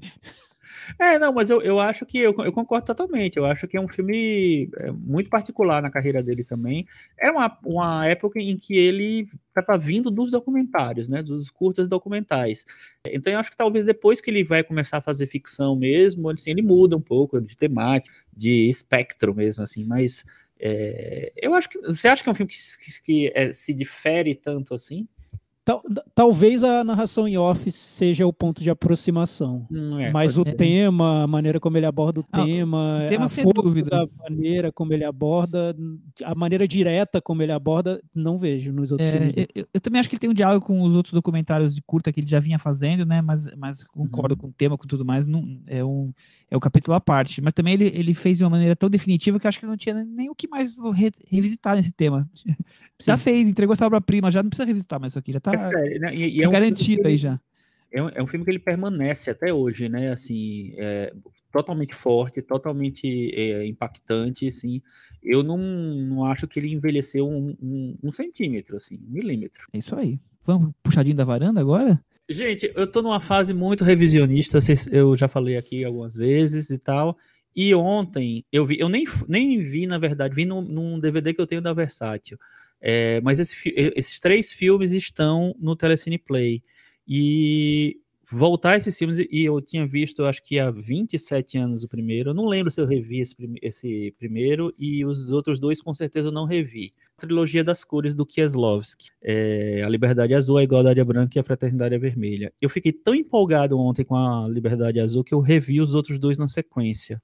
É, 0.99 1.19
não, 1.19 1.33
mas 1.33 1.49
eu, 1.51 1.61
eu 1.63 1.81
acho 1.81 2.05
que 2.05 2.19
eu, 2.19 2.35
eu 2.45 2.53
concordo 2.53 2.87
totalmente. 2.87 3.37
Eu 3.37 3.47
acho 3.47 3.67
que 3.67 3.79
é 3.79 3.81
um 3.81 3.89
filme 3.89 4.69
é, 4.77 4.91
muito 4.93 5.31
particular 5.31 5.83
na 5.83 5.91
carreira 5.91 6.23
dele 6.23 6.45
também. 6.45 6.87
É 7.19 7.31
uma, 7.31 7.59
uma 7.65 8.07
época 8.07 8.39
em 8.41 8.57
que 8.57 8.77
ele 8.77 9.27
estava 9.49 9.79
vindo 9.79 10.11
dos 10.11 10.31
documentários, 10.31 11.09
né? 11.09 11.23
Dos 11.23 11.51
curtas 11.51 11.89
documentais. 11.89 12.67
Então 13.07 13.33
eu 13.33 13.39
acho 13.39 13.51
que 13.51 13.57
talvez 13.57 13.85
depois 13.85 14.21
que 14.21 14.31
ele 14.31 14.45
vai 14.45 14.63
começar 14.63 14.99
a 14.99 15.03
fazer 15.03 15.27
ficção 15.27 15.75
mesmo, 15.77 16.29
assim, 16.31 16.51
ele 16.51 16.63
muda 16.63 16.95
um 16.95 17.01
pouco 17.01 17.43
de 17.43 17.57
temática, 17.57 18.15
de 18.37 18.69
espectro 18.69 19.35
mesmo, 19.35 19.63
assim, 19.63 19.85
mas. 19.85 20.25
É, 20.59 21.33
eu 21.37 21.55
acho 21.55 21.69
que. 21.69 21.79
Você 21.81 22.07
acha 22.07 22.23
que 22.23 22.29
é 22.29 22.33
um 22.33 22.35
filme 22.35 22.51
que, 22.51 22.57
que, 22.57 23.03
que 23.03 23.33
é, 23.35 23.53
se 23.53 23.75
difere 23.75 24.35
tanto 24.35 24.75
assim? 24.75 25.09
Tal, 25.67 25.83
talvez 26.15 26.63
a 26.63 26.85
narração 26.85 27.27
em 27.27 27.37
off 27.37 27.73
seja 27.73 28.25
o 28.25 28.33
ponto 28.33 28.63
de 28.63 28.71
aproximação, 28.71 29.67
é, 29.99 30.13
mas 30.13 30.39
o 30.39 30.43
é. 30.43 30.53
tema, 30.53 31.25
a 31.25 31.27
maneira 31.27 31.59
como 31.59 31.77
ele 31.77 31.87
aborda 31.87 32.21
o 32.21 32.25
ah, 32.31 32.45
tema, 32.45 33.03
o 33.03 33.09
tema 33.09 33.25
a 33.25 33.29
força 33.29 33.63
dúvida. 33.63 33.91
da 33.91 34.09
maneira 34.17 34.71
como 34.71 34.93
ele 34.93 35.03
aborda, 35.03 35.75
a 36.23 36.37
maneira 36.37 36.69
direta 36.69 37.21
como 37.21 37.43
ele 37.43 37.51
aborda, 37.51 38.01
não 38.15 38.39
vejo 38.39 38.73
nos 38.73 38.93
outros 38.93 39.09
é, 39.09 39.13
filmes. 39.13 39.35
Eu, 39.57 39.67
eu, 39.75 39.81
também 39.81 39.99
acho 39.99 40.09
que 40.09 40.15
ele 40.15 40.21
tem 40.21 40.31
um 40.31 40.35
diálogo 40.35 40.65
com 40.65 40.81
os 40.83 40.95
outros 40.95 41.13
documentários 41.13 41.75
de 41.75 41.83
curta 41.83 42.13
que 42.13 42.21
ele 42.21 42.29
já 42.29 42.39
vinha 42.39 42.61
fazendo, 42.61 43.05
né? 43.05 43.21
Mas, 43.21 43.49
mas 43.57 43.83
concordo 43.83 44.35
uhum. 44.35 44.43
com 44.43 44.47
o 44.47 44.53
tema, 44.53 44.79
com 44.79 44.87
tudo 44.87 45.05
mais. 45.05 45.27
Não, 45.27 45.61
é 45.67 45.85
um 45.85 46.13
é 46.51 46.57
o 46.57 46.61
capítulo 46.61 46.95
à 46.95 47.01
parte. 47.01 47.41
Mas 47.41 47.53
também 47.53 47.75
ele, 47.75 47.87
ele 47.95 48.15
fez 48.15 48.39
de 48.39 48.45
uma 48.45 48.51
maneira 48.51 48.77
tão 48.77 48.89
definitiva 48.89 49.39
que 49.39 49.47
eu 49.47 49.49
acho 49.49 49.61
que 49.61 49.67
não 49.67 49.77
tinha 49.77 49.95
nem 50.05 50.31
o 50.31 50.35
que 50.35 50.49
mais 50.49 50.75
re, 50.95 51.13
revisitar 51.29 51.77
nesse 51.77 51.93
tema. 51.93 52.29
Sim. 52.33 52.55
Já 53.03 53.17
fez, 53.17 53.47
entregou 53.47 53.75
essa 53.75 53.87
obra-prima, 53.87 54.31
já 54.31 54.43
não 54.43 54.51
precisa 54.51 54.67
revisitar 54.67 54.99
mais 54.99 55.13
isso 55.13 55.19
aqui, 55.19 55.33
já 55.33 55.41
tá, 55.41 55.53
é 55.53 55.59
sério, 55.59 56.01
né? 56.01 56.15
e, 56.15 56.39
e 56.39 56.43
é 56.43 56.49
um 56.49 56.53
garantido 56.53 57.07
aí 57.07 57.17
já. 57.17 57.39
É 57.93 58.03
um, 58.03 58.09
é 58.09 58.23
um, 58.23 58.27
filme 58.27 58.45
que 58.45 58.51
ele 58.51 58.59
permanece 58.59 59.31
até 59.31 59.53
hoje, 59.53 59.89
né? 59.89 60.11
Assim, 60.11 60.75
é, 60.77 61.13
totalmente 61.53 61.95
forte, 61.95 62.43
totalmente 62.43 63.31
é, 63.35 63.67
impactante, 63.67 64.49
assim. 64.49 64.83
Eu 65.23 65.43
não, 65.43 65.59
não 65.59 66.25
acho 66.25 66.47
que 66.47 66.59
ele 66.59 66.73
envelheceu 66.73 67.29
um, 67.29 67.57
um, 67.63 67.99
um 68.03 68.13
centímetro, 68.13 68.77
assim, 68.77 68.97
um 68.97 69.13
milímetro. 69.13 69.67
É 69.73 69.79
isso 69.79 69.95
aí. 69.95 70.19
Vamos 70.45 70.73
puxadinho 70.83 71.17
da 71.17 71.25
varanda 71.25 71.61
agora? 71.61 72.01
Gente, 72.29 72.73
eu 72.75 72.91
tô 72.91 73.03
numa 73.03 73.21
fase 73.21 73.55
muito 73.55 73.85
revisionista, 73.85 74.59
eu 74.91 75.17
já 75.17 75.29
falei 75.29 75.57
aqui 75.57 75.85
algumas 75.85 76.17
vezes 76.17 76.71
e 76.71 76.79
tal. 76.79 77.17
E 77.55 77.75
ontem 77.75 78.45
eu 78.53 78.67
vi, 78.67 78.79
eu 78.79 78.89
nem, 78.89 79.05
nem 79.29 79.63
vi, 79.63 79.87
na 79.87 79.97
verdade, 79.97 80.35
vi 80.35 80.45
num, 80.45 80.61
num 80.61 80.99
DVD 80.99 81.33
que 81.33 81.41
eu 81.41 81.47
tenho 81.47 81.63
da 81.63 81.73
Versátil. 81.73 82.37
É, 82.81 83.21
mas 83.23 83.39
esse, 83.39 83.57
esses 83.75 84.21
três 84.21 84.53
filmes 84.53 84.93
estão 84.93 85.55
no 85.59 85.77
Telecine 85.77 86.19
Play. 86.19 86.63
E 87.07 87.97
voltar 88.29 88.77
esses 88.77 88.99
filmes, 88.99 89.19
e 89.19 89.45
eu 89.45 89.61
tinha 89.61 89.87
visto, 89.87 90.25
acho 90.25 90.43
que 90.43 90.59
há 90.59 90.71
27 90.71 91.59
anos 91.59 91.85
o 91.85 91.89
primeiro, 91.89 92.31
eu 92.31 92.35
não 92.35 92.47
lembro 92.47 92.71
se 92.71 92.81
eu 92.81 92.87
revi 92.87 93.21
esse, 93.21 93.37
esse 93.63 94.15
primeiro, 94.19 94.75
e 94.79 95.05
os 95.05 95.31
outros 95.31 95.61
dois 95.61 95.81
com 95.81 95.95
certeza 95.95 96.29
eu 96.29 96.33
não 96.33 96.45
revi. 96.45 96.91
Trilogia 97.17 97.63
das 97.63 97.85
cores 97.85 98.15
do 98.15 98.27
Kieslowski, 98.27 99.11
é, 99.23 99.83
a 99.85 99.89
Liberdade 99.89 100.35
Azul, 100.35 100.59
a 100.59 100.63
Igualdade 100.63 101.03
Branca 101.05 101.39
e 101.39 101.41
a 101.41 101.45
Fraternidade 101.45 101.97
Vermelha. 101.99 102.53
Eu 102.61 102.69
fiquei 102.69 102.93
tão 102.93 103.15
empolgado 103.15 103.79
ontem 103.79 104.05
com 104.05 104.17
a 104.17 104.49
Liberdade 104.49 104.99
Azul 104.99 105.23
que 105.23 105.33
eu 105.35 105.41
revi 105.41 105.81
os 105.81 105.95
outros 105.95 106.19
dois 106.19 106.37
na 106.37 106.49
sequência. 106.49 107.23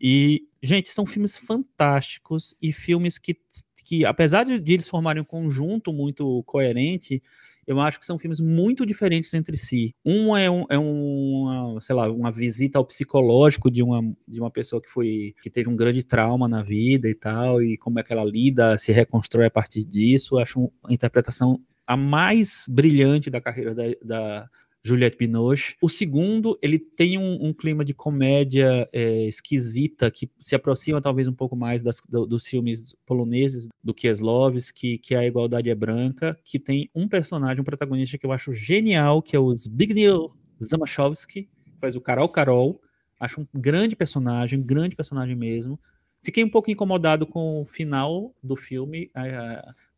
E, 0.00 0.46
gente, 0.62 0.90
são 0.90 1.06
filmes 1.06 1.36
fantásticos 1.36 2.54
e 2.60 2.72
filmes 2.72 3.18
que, 3.18 3.36
que 3.84 4.04
apesar 4.04 4.44
de 4.44 4.72
eles 4.72 4.88
formarem 4.88 5.22
um 5.22 5.24
conjunto 5.26 5.92
muito 5.92 6.42
coerente, 6.44 7.22
eu 7.66 7.80
acho 7.80 7.98
que 7.98 8.06
são 8.06 8.18
filmes 8.18 8.40
muito 8.40 8.86
diferentes 8.86 9.32
entre 9.34 9.56
si. 9.56 9.94
Um 10.04 10.36
é, 10.36 10.50
um, 10.50 10.64
é 10.70 10.78
uma, 10.78 11.80
sei 11.80 11.94
lá, 11.94 12.10
uma 12.10 12.30
visita 12.30 12.78
ao 12.78 12.84
psicológico 12.84 13.70
de 13.70 13.82
uma, 13.82 14.00
de 14.26 14.40
uma 14.40 14.50
pessoa 14.50 14.80
que 14.80 14.88
foi 14.88 15.34
que 15.42 15.50
teve 15.50 15.68
um 15.68 15.76
grande 15.76 16.04
trauma 16.04 16.48
na 16.48 16.62
vida 16.62 17.08
e 17.08 17.14
tal, 17.14 17.62
e 17.62 17.76
como 17.76 17.98
é 17.98 18.02
que 18.02 18.12
ela 18.12 18.24
lida, 18.24 18.78
se 18.78 18.92
reconstrói 18.92 19.46
a 19.46 19.50
partir 19.50 19.84
disso. 19.84 20.36
Eu 20.36 20.38
acho 20.40 20.60
uma 20.60 20.92
interpretação 20.92 21.60
a 21.86 21.96
mais 21.96 22.66
brilhante 22.68 23.30
da 23.30 23.40
carreira 23.40 23.74
da, 23.74 23.84
da, 24.02 24.50
Juliette 24.86 25.18
Binoche. 25.18 25.74
O 25.80 25.88
segundo, 25.88 26.56
ele 26.62 26.78
tem 26.78 27.18
um, 27.18 27.46
um 27.46 27.52
clima 27.52 27.84
de 27.84 27.92
comédia 27.92 28.88
é, 28.92 29.26
esquisita, 29.26 30.10
que 30.10 30.30
se 30.38 30.54
aproxima 30.54 31.00
talvez 31.00 31.26
um 31.26 31.32
pouco 31.32 31.56
mais 31.56 31.82
das, 31.82 32.00
do, 32.08 32.24
dos 32.24 32.46
filmes 32.46 32.94
poloneses 33.04 33.68
do 33.82 33.92
Kieslowski, 33.92 34.98
que 34.98 35.14
é 35.14 35.18
A 35.18 35.26
Igualdade 35.26 35.68
é 35.68 35.74
Branca, 35.74 36.38
que 36.44 36.58
tem 36.58 36.88
um 36.94 37.08
personagem, 37.08 37.60
um 37.60 37.64
protagonista 37.64 38.16
que 38.16 38.24
eu 38.24 38.32
acho 38.32 38.52
genial, 38.52 39.20
que 39.20 39.34
é 39.34 39.38
o 39.38 39.52
Zbigniew 39.52 40.30
Zamachowski, 40.62 41.48
faz 41.80 41.96
o 41.96 42.00
Carol 42.00 42.28
Carol. 42.28 42.80
Acho 43.18 43.40
um 43.40 43.46
grande 43.54 43.96
personagem, 43.96 44.58
um 44.58 44.62
grande 44.62 44.94
personagem 44.94 45.34
mesmo. 45.34 45.80
Fiquei 46.22 46.44
um 46.44 46.48
pouco 46.48 46.70
incomodado 46.70 47.26
com 47.26 47.60
o 47.60 47.64
final 47.64 48.34
do 48.42 48.56
filme, 48.56 49.10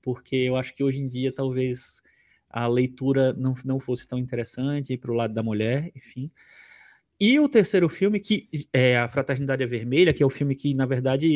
porque 0.03 0.36
eu 0.36 0.57
acho 0.57 0.74
que 0.74 0.84
hoje 0.84 1.01
em 1.01 1.09
dia 1.09 1.32
talvez 1.32 2.01
a 2.51 2.66
leitura 2.66 3.32
não, 3.34 3.55
não 3.64 3.80
fosse 3.80 4.07
tão 4.07 4.18
interessante 4.18 4.96
para 4.96 5.11
o 5.11 5.14
lado 5.14 5.34
da 5.34 5.42
mulher, 5.42 5.90
enfim. 5.94 6.30
E 7.20 7.40
o 7.40 7.49
terceiro 7.49 7.88
filme, 7.88 8.20
que 8.20 8.49
é 8.72 8.96
A 8.96 9.09
Fraternidade 9.09 9.62
é 9.62 9.66
Vermelha, 9.66 10.14
que 10.14 10.22
é 10.22 10.26
o 10.26 10.30
filme 10.30 10.55
que, 10.55 10.72
na 10.72 10.86
verdade, 10.86 11.26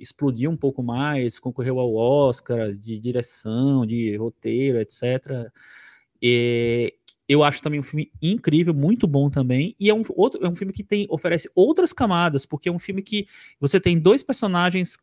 explodiu 0.00 0.50
um 0.50 0.56
pouco 0.56 0.82
mais, 0.82 1.38
concorreu 1.38 1.78
ao 1.78 1.94
Oscar 1.94 2.72
de 2.72 2.98
direção, 2.98 3.84
de 3.84 4.16
roteiro, 4.16 4.78
etc. 4.78 5.50
E 6.20 6.94
eu 7.28 7.42
acho 7.42 7.62
também 7.62 7.78
um 7.78 7.82
filme 7.82 8.10
incrível, 8.22 8.72
muito 8.72 9.06
bom 9.06 9.28
também. 9.28 9.76
E 9.78 9.90
é 9.90 9.94
um, 9.94 10.02
outro, 10.16 10.42
é 10.42 10.48
um 10.48 10.56
filme 10.56 10.72
que 10.72 10.82
tem, 10.82 11.06
oferece 11.10 11.50
outras 11.54 11.92
camadas, 11.92 12.46
porque 12.46 12.70
é 12.70 12.72
um 12.72 12.78
filme 12.78 13.02
que 13.02 13.26
você 13.60 13.78
tem 13.78 13.98
dois 13.98 14.22
personagens 14.22 14.96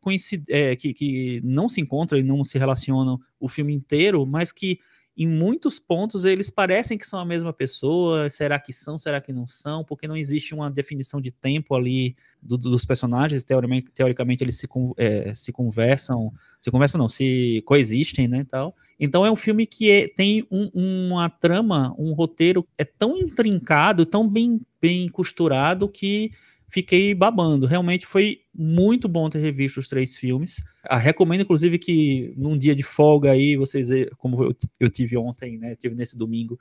é, 0.49 0.75
que, 0.75 0.91
que 0.91 1.39
não 1.43 1.69
se 1.69 1.79
encontram 1.79 2.17
e 2.17 2.23
não 2.23 2.43
se 2.43 2.57
relacionam 2.57 3.19
o 3.39 3.47
filme 3.47 3.75
inteiro, 3.75 4.25
mas 4.25 4.51
que 4.51 4.79
em 5.17 5.27
muitos 5.27 5.79
pontos 5.79 6.25
eles 6.25 6.49
parecem 6.49 6.97
que 6.97 7.05
são 7.05 7.19
a 7.19 7.25
mesma 7.25 7.53
pessoa. 7.53 8.29
Será 8.29 8.59
que 8.59 8.73
são? 8.73 8.97
Será 8.97 9.21
que 9.21 9.31
não 9.31 9.47
são? 9.47 9.83
Porque 9.83 10.07
não 10.07 10.17
existe 10.17 10.53
uma 10.53 10.69
definição 10.69 11.21
de 11.21 11.31
tempo 11.31 11.73
ali 11.73 12.15
do, 12.41 12.57
dos 12.57 12.85
personagens. 12.85 13.41
Teoricamente, 13.43 13.91
teoricamente 13.91 14.43
eles 14.43 14.57
se, 14.57 14.67
é, 14.97 15.33
se 15.33 15.53
conversam, 15.53 16.33
se 16.59 16.69
conversam 16.69 16.99
não, 16.99 17.07
se 17.07 17.63
coexistem, 17.65 18.27
né, 18.27 18.45
tal. 18.49 18.75
Então 18.99 19.25
é 19.25 19.31
um 19.31 19.35
filme 19.35 19.65
que 19.65 19.89
é, 19.89 20.07
tem 20.07 20.45
um, 20.51 20.69
uma 20.73 21.29
trama, 21.29 21.95
um 21.97 22.13
roteiro 22.13 22.67
é 22.77 22.83
tão 22.83 23.17
intrincado, 23.17 24.05
tão 24.05 24.27
bem, 24.27 24.61
bem 24.81 25.07
costurado 25.07 25.87
que 25.87 26.31
fiquei 26.75 27.15
babando. 27.15 27.65
Realmente 27.65 28.05
foi 28.05 28.41
muito 28.53 29.07
bom 29.07 29.29
ter 29.29 29.39
revisto 29.39 29.79
os 29.79 29.87
três 29.87 30.17
filmes. 30.17 30.61
Ah, 30.83 30.97
recomendo, 30.97 31.41
inclusive, 31.41 31.79
que 31.79 32.33
num 32.35 32.57
dia 32.57 32.75
de 32.75 32.83
folga 32.83 33.31
aí, 33.31 33.55
vocês, 33.55 33.87
como 34.17 34.43
eu, 34.43 34.53
eu 34.77 34.89
tive 34.89 35.15
ontem, 35.15 35.57
né? 35.57 35.73
Tive 35.77 35.95
nesse 35.95 36.17
domingo, 36.17 36.59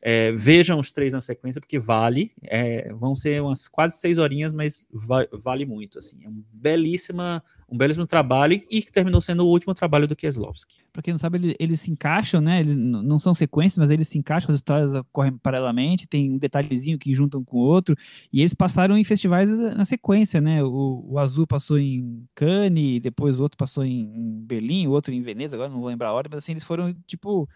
é, 0.00 0.32
vejam 0.32 0.80
os 0.80 0.92
três 0.92 1.12
na 1.12 1.20
sequência, 1.20 1.60
porque 1.60 1.78
vale. 1.78 2.32
É, 2.42 2.90
vão 2.94 3.14
ser 3.14 3.42
umas 3.42 3.68
quase 3.68 3.98
seis 3.98 4.16
horinhas, 4.16 4.50
mas 4.50 4.86
va 4.90 5.28
vale 5.30 5.66
muito. 5.66 5.98
Assim, 5.98 6.24
é 6.24 6.28
um, 6.30 6.42
belíssima, 6.50 7.44
um 7.70 7.76
belíssimo 7.76 8.06
trabalho 8.06 8.60
e 8.70 8.82
que 8.82 8.90
terminou 8.90 9.20
sendo 9.20 9.46
o 9.46 9.48
último 9.48 9.72
trabalho 9.72 10.08
do 10.08 10.16
Kieslowski. 10.16 10.78
Para 10.92 11.02
quem 11.02 11.14
não 11.14 11.18
sabe, 11.18 11.38
eles, 11.38 11.54
eles, 11.58 11.80
se 11.80 11.90
encaixam, 11.90 12.40
né? 12.40 12.60
Eles 12.60 12.76
não 12.76 13.18
são 13.18 13.32
sequências, 13.34 13.78
mas 13.78 13.90
eles 13.90 14.08
se 14.08 14.18
encaixam, 14.18 14.50
as 14.50 14.56
histórias 14.56 14.92
correm 15.12 15.36
paralelamente, 15.38 16.06
tem 16.06 16.32
um 16.32 16.38
detalhezinho 16.38 16.98
que 16.98 17.14
juntam 17.14 17.44
com 17.44 17.58
o 17.58 17.60
outro. 17.60 17.94
E 18.32 18.40
eles 18.40 18.54
passaram 18.54 18.98
em 18.98 19.04
festivais 19.04 19.48
na 19.50 19.84
sequência, 19.84 20.40
né? 20.40 20.64
O, 20.64 21.04
o 21.10 21.18
Azul 21.18 21.46
passou 21.46 21.78
em 21.78 22.26
Cannes, 22.34 23.00
depois 23.00 23.38
o 23.38 23.42
outro 23.42 23.56
passou 23.56 23.84
em 23.84 24.42
Berlim, 24.44 24.86
o 24.88 24.90
outro 24.90 25.12
em 25.12 25.22
Veneza, 25.22 25.54
agora 25.54 25.70
não 25.70 25.78
vou 25.78 25.88
lembrar 25.88 26.08
a 26.08 26.12
hora, 26.12 26.28
mas 26.30 26.42
assim, 26.42 26.52
eles 26.52 26.64
foram, 26.64 26.94
tipo 27.06 27.48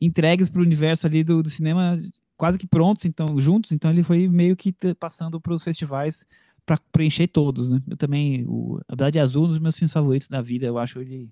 entregues 0.00 0.48
para 0.48 0.60
o 0.60 0.64
universo 0.64 1.06
ali 1.06 1.22
do, 1.22 1.42
do, 1.42 1.50
cinema 1.50 1.98
quase 2.36 2.56
que 2.56 2.66
prontos, 2.66 3.04
então 3.04 3.38
juntos, 3.38 3.70
então 3.70 3.90
ele 3.90 4.02
foi 4.02 4.26
meio 4.26 4.56
que 4.56 4.74
passando 4.98 5.38
para 5.38 5.52
os 5.52 5.62
festivais 5.62 6.24
para 6.66 6.78
preencher 6.92 7.28
todos, 7.28 7.70
né? 7.70 7.80
Eu 7.88 7.96
também, 7.96 8.44
o, 8.46 8.80
a 8.88 8.94
Verdade 8.94 9.18
Azul, 9.18 9.44
é 9.44 9.46
um 9.46 9.48
dos 9.48 9.58
meus 9.58 9.76
filmes 9.76 9.92
favoritos 9.92 10.28
da 10.28 10.40
vida, 10.40 10.66
eu 10.66 10.78
acho 10.78 11.00
ele 11.00 11.30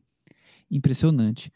impressionante. 0.71 1.53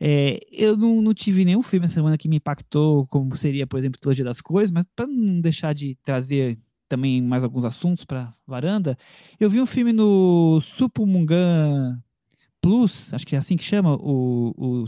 É, 0.00 0.40
eu 0.50 0.76
não, 0.76 1.00
não, 1.00 1.14
tive 1.14 1.44
nenhum 1.44 1.62
filme 1.62 1.86
essa 1.86 1.94
semana 1.94 2.18
que 2.18 2.28
me 2.28 2.36
impactou, 2.36 3.06
como 3.06 3.36
seria, 3.36 3.66
por 3.66 3.78
exemplo, 3.78 4.00
Trilogia 4.00 4.24
das 4.24 4.40
Cores, 4.40 4.70
mas 4.70 4.84
para 4.96 5.06
não 5.06 5.40
deixar 5.40 5.74
de 5.74 5.96
trazer 6.02 6.58
também 6.88 7.22
mais 7.22 7.44
alguns 7.44 7.64
assuntos 7.64 8.04
para 8.04 8.34
varanda, 8.46 8.98
eu 9.40 9.48
vi 9.48 9.60
um 9.60 9.66
filme 9.66 9.92
no 9.92 10.60
Supumungan 10.60 12.02
Plus, 12.60 13.12
acho 13.14 13.26
que 13.26 13.34
é 13.34 13.38
assim 13.38 13.56
que 13.56 13.64
chama, 13.64 13.94
o, 13.96 14.52
o 14.56 14.86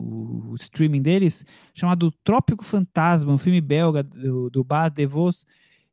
o 0.00 0.54
streaming 0.56 1.02
deles, 1.02 1.44
chamado 1.74 2.10
Trópico 2.24 2.64
Fantasma, 2.64 3.32
um 3.32 3.38
filme 3.38 3.60
belga 3.60 4.02
do, 4.02 4.48
do 4.50 4.64
Bas 4.64 4.92
de 4.92 5.06
Vos, 5.06 5.46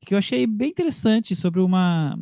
que 0.06 0.14
eu 0.14 0.18
achei 0.18 0.46
bem 0.48 0.70
interessante 0.70 1.36
sobre 1.36 1.60
uma 1.60 2.18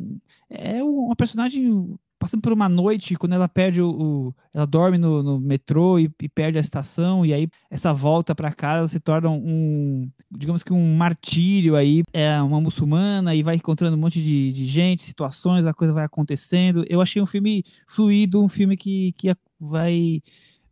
é 0.48 0.82
uma 0.82 1.16
personagem 1.16 1.96
passando 2.18 2.40
por 2.40 2.52
uma 2.52 2.68
noite 2.68 3.14
quando 3.14 3.34
ela 3.34 3.48
perde 3.48 3.80
o, 3.80 3.90
o 3.90 4.34
ela 4.54 4.66
dorme 4.66 4.96
no, 4.98 5.22
no 5.22 5.38
metrô 5.38 5.98
e, 5.98 6.10
e, 6.20 6.28
perde 6.28 6.58
a 6.58 6.60
estação 6.60 7.26
e 7.26 7.32
aí 7.32 7.48
essa 7.70 7.92
volta 7.92 8.34
para 8.34 8.52
casa 8.52 8.88
se 8.88 8.98
torna 8.98 9.28
um 9.28 10.10
digamos 10.30 10.62
que 10.62 10.72
um 10.72 10.96
martírio 10.96 11.76
aí. 11.76 12.02
É 12.12 12.40
uma 12.42 12.60
muçulmana 12.60 13.34
e 13.34 13.42
vai 13.42 13.56
encontrando 13.56 13.96
um 13.96 14.00
monte 14.00 14.22
de, 14.22 14.52
de 14.52 14.66
gente 14.66 15.02
situações 15.04 15.66
a 15.66 15.74
coisa 15.74 15.92
vai 15.92 16.04
acontecendo. 16.04 16.84
Eu 16.88 17.00
achei 17.00 17.20
um 17.20 17.26
filme 17.26 17.64
fluido 17.86 18.42
um 18.42 18.48
filme 18.48 18.76
que, 18.76 19.12
que 19.12 19.34
vai 19.58 20.22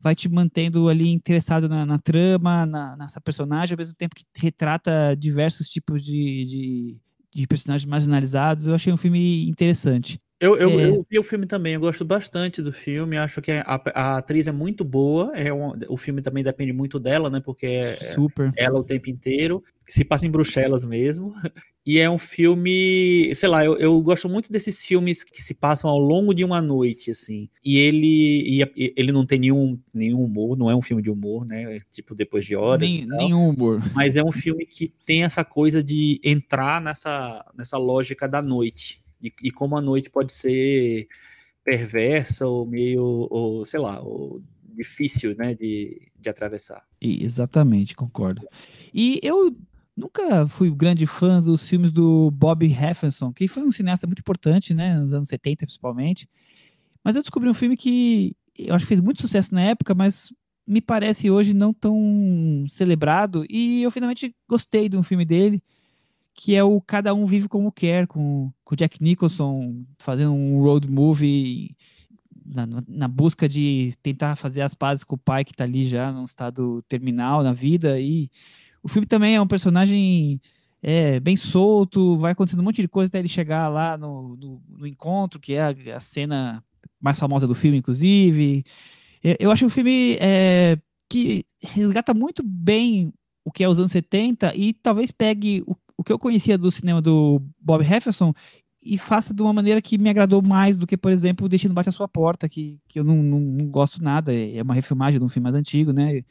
vai 0.04 0.14
te 0.14 0.28
mantendo 0.28 0.86
ali 0.90 1.08
interessado 1.08 1.66
na, 1.66 1.86
na 1.86 1.98
trama, 1.98 2.66
na, 2.66 2.94
nessa 2.94 3.22
personagem, 3.22 3.72
ao 3.72 3.78
mesmo 3.78 3.96
tempo 3.96 4.14
que 4.14 4.24
retrata 4.36 5.16
diversos 5.18 5.66
tipos 5.66 6.04
de, 6.04 6.44
de, 6.44 6.96
de 7.34 7.46
personagens 7.46 7.88
marginalizados. 7.88 8.68
Eu 8.68 8.74
achei 8.74 8.92
um 8.92 8.98
filme 8.98 9.48
interessante. 9.48 10.20
Eu, 10.38 10.58
eu, 10.58 10.78
é... 10.78 10.88
eu, 10.90 11.06
vi 11.10 11.18
o 11.18 11.22
filme 11.22 11.46
também, 11.46 11.72
eu 11.72 11.80
gosto 11.80 12.04
bastante 12.04 12.60
do 12.60 12.70
filme, 12.70 13.16
acho 13.16 13.40
que 13.40 13.52
a, 13.52 13.80
a 13.94 14.16
atriz 14.18 14.46
é 14.46 14.52
muito 14.52 14.84
boa, 14.84 15.32
é 15.34 15.50
um, 15.50 15.72
o 15.88 15.96
filme 15.96 16.20
também 16.20 16.44
depende 16.44 16.70
muito 16.70 17.00
dela, 17.00 17.30
né, 17.30 17.40
porque 17.40 17.64
é, 17.64 17.94
Super. 18.14 18.52
ela 18.54 18.78
o 18.78 18.84
tempo 18.84 19.08
inteiro, 19.08 19.62
se 19.86 20.04
passa 20.04 20.26
em 20.26 20.30
Bruxelas 20.30 20.84
mesmo, 20.84 21.32
e 21.86 21.98
é 21.98 22.08
um 22.08 22.16
filme, 22.16 23.30
sei 23.34 23.48
lá, 23.48 23.64
eu, 23.64 23.76
eu 23.76 24.00
gosto 24.00 24.26
muito 24.28 24.50
desses 24.50 24.82
filmes 24.82 25.22
que 25.22 25.42
se 25.42 25.52
passam 25.52 25.90
ao 25.90 25.98
longo 25.98 26.32
de 26.32 26.42
uma 26.42 26.62
noite, 26.62 27.10
assim, 27.10 27.48
e 27.62 27.76
ele, 27.76 28.62
e, 28.76 28.92
ele 28.96 29.12
não 29.12 29.26
tem 29.26 29.38
nenhum, 29.38 29.78
nenhum 29.92 30.24
humor, 30.24 30.56
não 30.56 30.70
é 30.70 30.74
um 30.74 30.80
filme 30.80 31.02
de 31.02 31.10
humor, 31.10 31.44
né, 31.44 31.76
é 31.76 31.80
tipo 31.92 32.14
depois 32.14 32.46
de 32.46 32.56
horas. 32.56 32.88
Nem, 32.88 33.06
nenhum 33.06 33.50
humor. 33.50 33.82
Mas 33.94 34.16
é 34.16 34.24
um 34.24 34.32
filme 34.32 34.64
que 34.64 34.88
tem 35.04 35.24
essa 35.24 35.44
coisa 35.44 35.82
de 35.82 36.18
entrar 36.24 36.80
nessa, 36.80 37.44
nessa 37.54 37.76
lógica 37.76 38.26
da 38.26 38.40
noite, 38.40 39.02
e, 39.22 39.30
e 39.42 39.50
como 39.50 39.76
a 39.76 39.82
noite 39.82 40.08
pode 40.08 40.32
ser 40.32 41.06
perversa 41.62 42.46
ou 42.46 42.66
meio, 42.66 43.02
ou, 43.30 43.66
sei 43.66 43.80
lá, 43.80 44.00
ou 44.00 44.42
difícil, 44.74 45.34
né, 45.36 45.54
de, 45.54 46.00
de 46.18 46.28
atravessar. 46.28 46.82
Exatamente, 47.00 47.94
concordo. 47.94 48.46
E 48.92 49.20
eu 49.22 49.54
nunca 49.96 50.46
fui 50.48 50.70
grande 50.70 51.06
fã 51.06 51.40
dos 51.40 51.68
filmes 51.68 51.92
do 51.92 52.30
Bob 52.30 52.64
Hefferson, 52.66 53.32
que 53.32 53.48
foi 53.48 53.62
um 53.62 53.72
cineasta 53.72 54.06
muito 54.06 54.20
importante, 54.20 54.74
né, 54.74 54.98
nos 54.98 55.12
anos 55.12 55.28
70 55.28 55.66
principalmente. 55.66 56.28
Mas 57.02 57.16
eu 57.16 57.22
descobri 57.22 57.48
um 57.48 57.54
filme 57.54 57.76
que 57.76 58.36
eu 58.56 58.74
acho 58.74 58.84
que 58.84 58.88
fez 58.88 59.00
muito 59.00 59.20
sucesso 59.20 59.54
na 59.54 59.62
época, 59.62 59.94
mas 59.94 60.32
me 60.66 60.80
parece 60.80 61.30
hoje 61.30 61.52
não 61.52 61.72
tão 61.72 62.64
celebrado, 62.68 63.44
e 63.50 63.82
eu 63.82 63.90
finalmente 63.90 64.34
gostei 64.48 64.88
de 64.88 64.96
um 64.96 65.02
filme 65.02 65.24
dele, 65.24 65.62
que 66.34 66.54
é 66.54 66.64
o 66.64 66.80
Cada 66.80 67.14
Um 67.14 67.26
Vive 67.26 67.48
Como 67.48 67.70
Quer, 67.70 68.06
com 68.06 68.52
o 68.64 68.76
Jack 68.76 69.02
Nicholson 69.02 69.84
fazendo 69.98 70.32
um 70.32 70.60
road 70.60 70.90
movie 70.90 71.76
na, 72.44 72.66
na, 72.88 73.08
busca 73.08 73.48
de 73.48 73.94
tentar 74.02 74.36
fazer 74.36 74.62
as 74.62 74.74
pazes 74.74 75.04
com 75.04 75.14
o 75.14 75.18
pai 75.18 75.44
que 75.44 75.52
está 75.52 75.64
ali 75.64 75.86
já 75.86 76.10
num 76.12 76.24
estado 76.24 76.82
terminal 76.88 77.42
na 77.42 77.52
vida. 77.52 77.98
E 78.00 78.30
o 78.84 78.88
filme 78.88 79.06
também 79.06 79.34
é 79.34 79.40
um 79.40 79.46
personagem 79.46 80.40
é, 80.82 81.18
bem 81.18 81.36
solto, 81.36 82.16
vai 82.18 82.32
acontecendo 82.32 82.60
um 82.60 82.64
monte 82.64 82.82
de 82.82 82.88
coisa 82.88 83.08
até 83.08 83.18
ele 83.18 83.28
chegar 83.28 83.68
lá 83.68 83.98
no, 83.98 84.36
no, 84.36 84.62
no 84.68 84.86
encontro, 84.86 85.40
que 85.40 85.54
é 85.54 85.62
a, 85.62 85.96
a, 85.96 86.00
cena 86.00 86.62
mais 87.00 87.18
famosa 87.18 87.46
do 87.46 87.54
filme, 87.54 87.78
inclusive. 87.78 88.64
Eu, 89.22 89.36
eu 89.40 89.50
acho 89.50 89.66
um 89.66 89.70
filme 89.70 90.16
é, 90.20 90.78
que 91.10 91.44
resgata 91.60 92.14
muito 92.14 92.42
bem 92.44 93.12
o 93.44 93.50
que 93.50 93.64
é 93.64 93.68
os 93.68 93.78
anos 93.78 93.92
70 93.92 94.54
e 94.54 94.72
talvez 94.72 95.10
pegue 95.10 95.64
o 95.66 95.74
o 95.96 96.04
que 96.04 96.12
eu 96.12 96.18
conhecia 96.18 96.58
do 96.58 96.70
cinema 96.70 97.00
do 97.00 97.40
Bob 97.60 97.84
Hefferson 97.84 98.34
e 98.82 98.98
faça 98.98 99.32
de 99.32 99.40
uma 99.40 99.52
maneira 99.52 99.80
que 99.80 99.96
me 99.96 100.10
agradou 100.10 100.42
mais 100.42 100.76
do 100.76 100.86
que, 100.86 100.96
por 100.96 101.10
exemplo, 101.10 101.46
o 101.46 101.48
Destino 101.48 101.72
Bate 101.72 101.88
a 101.88 101.92
Sua 101.92 102.06
Porta, 102.06 102.48
que, 102.48 102.78
que 102.86 102.98
eu 102.98 103.04
não, 103.04 103.22
não, 103.22 103.40
não 103.40 103.66
gosto 103.66 104.02
nada, 104.02 104.34
é 104.34 104.62
uma 104.62 104.74
refilmagem 104.74 105.18
de 105.18 105.24
um 105.24 105.28
filme 105.28 105.44
mais 105.44 105.54
antigo, 105.54 105.92
né? 105.92 106.22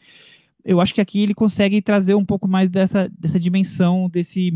Eu 0.64 0.80
acho 0.80 0.94
que 0.94 1.02
aqui 1.02 1.22
ele 1.22 1.34
consegue 1.34 1.82
trazer 1.82 2.16
um 2.16 2.26
pouco 2.26 2.48
mais 2.48 2.70
dessa, 2.70 3.10
dessa 3.18 3.40
dimensão, 3.40 4.10
desse, 4.10 4.52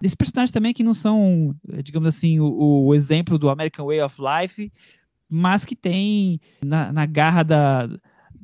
desse 0.00 0.16
personagens 0.16 0.52
também 0.52 0.74
que 0.74 0.82
não 0.82 0.94
são, 0.94 1.54
digamos 1.82 2.08
assim, 2.08 2.40
o, 2.40 2.86
o 2.86 2.94
exemplo 2.94 3.38
do 3.38 3.48
American 3.48 3.86
Way 3.86 4.02
of 4.02 4.16
Life, 4.20 4.72
mas 5.28 5.64
que 5.64 5.76
tem 5.76 6.40
na, 6.64 6.92
na 6.92 7.06
garra 7.06 7.42
da, 7.42 7.88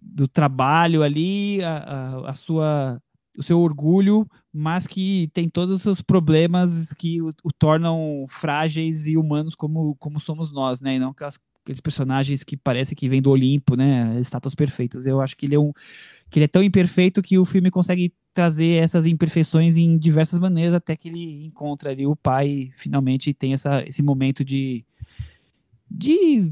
do 0.01 0.29
trabalho 0.29 1.03
ali 1.03 1.63
a, 1.63 1.77
a, 1.77 2.31
a 2.31 2.33
sua 2.33 3.01
o 3.37 3.43
seu 3.43 3.59
orgulho, 3.59 4.29
mas 4.53 4.87
que 4.87 5.29
tem 5.35 5.49
todos 5.49 5.77
os 5.77 5.83
seus 5.83 6.01
problemas 6.01 6.93
que 6.95 7.21
o, 7.21 7.31
o 7.43 7.53
tornam 7.53 8.27
frágeis 8.29 9.07
e 9.07 9.17
humanos 9.17 9.55
como, 9.55 9.97
como 9.97 10.21
somos 10.21 10.53
nós, 10.53 10.81
né? 10.81 10.95
E 10.95 10.99
não 10.99 11.11
aquelas, 11.11 11.39
aqueles 11.65 11.81
personagens 11.81 12.45
que 12.45 12.57
parecem 12.57 12.95
que 12.95 13.09
vêm 13.09 13.23
do 13.23 13.31
Olimpo, 13.31 13.75
né? 13.75 14.21
Estátuas 14.21 14.55
perfeitas. 14.55 15.07
Eu 15.07 15.21
acho 15.21 15.35
que 15.35 15.47
ele 15.47 15.55
é 15.55 15.59
um 15.59 15.73
que 16.31 16.39
ele 16.39 16.45
é 16.45 16.49
tão 16.49 16.63
imperfeito 16.63 17.23
que 17.23 17.39
o 17.39 17.45
filme 17.45 17.71
consegue 17.71 18.13
trazer 18.35 18.83
essas 18.83 19.07
imperfeições 19.07 19.77
em 19.77 19.97
diversas 19.97 20.39
maneiras 20.39 20.75
até 20.75 20.97
que 20.97 21.09
ele 21.09 21.47
encontra 21.47 21.91
ali 21.91 22.07
o 22.07 22.17
pai 22.17 22.73
finalmente 22.77 23.33
tem 23.33 23.53
essa, 23.53 23.85
esse 23.87 24.03
momento 24.03 24.45
de 24.45 24.85
de 25.89 26.51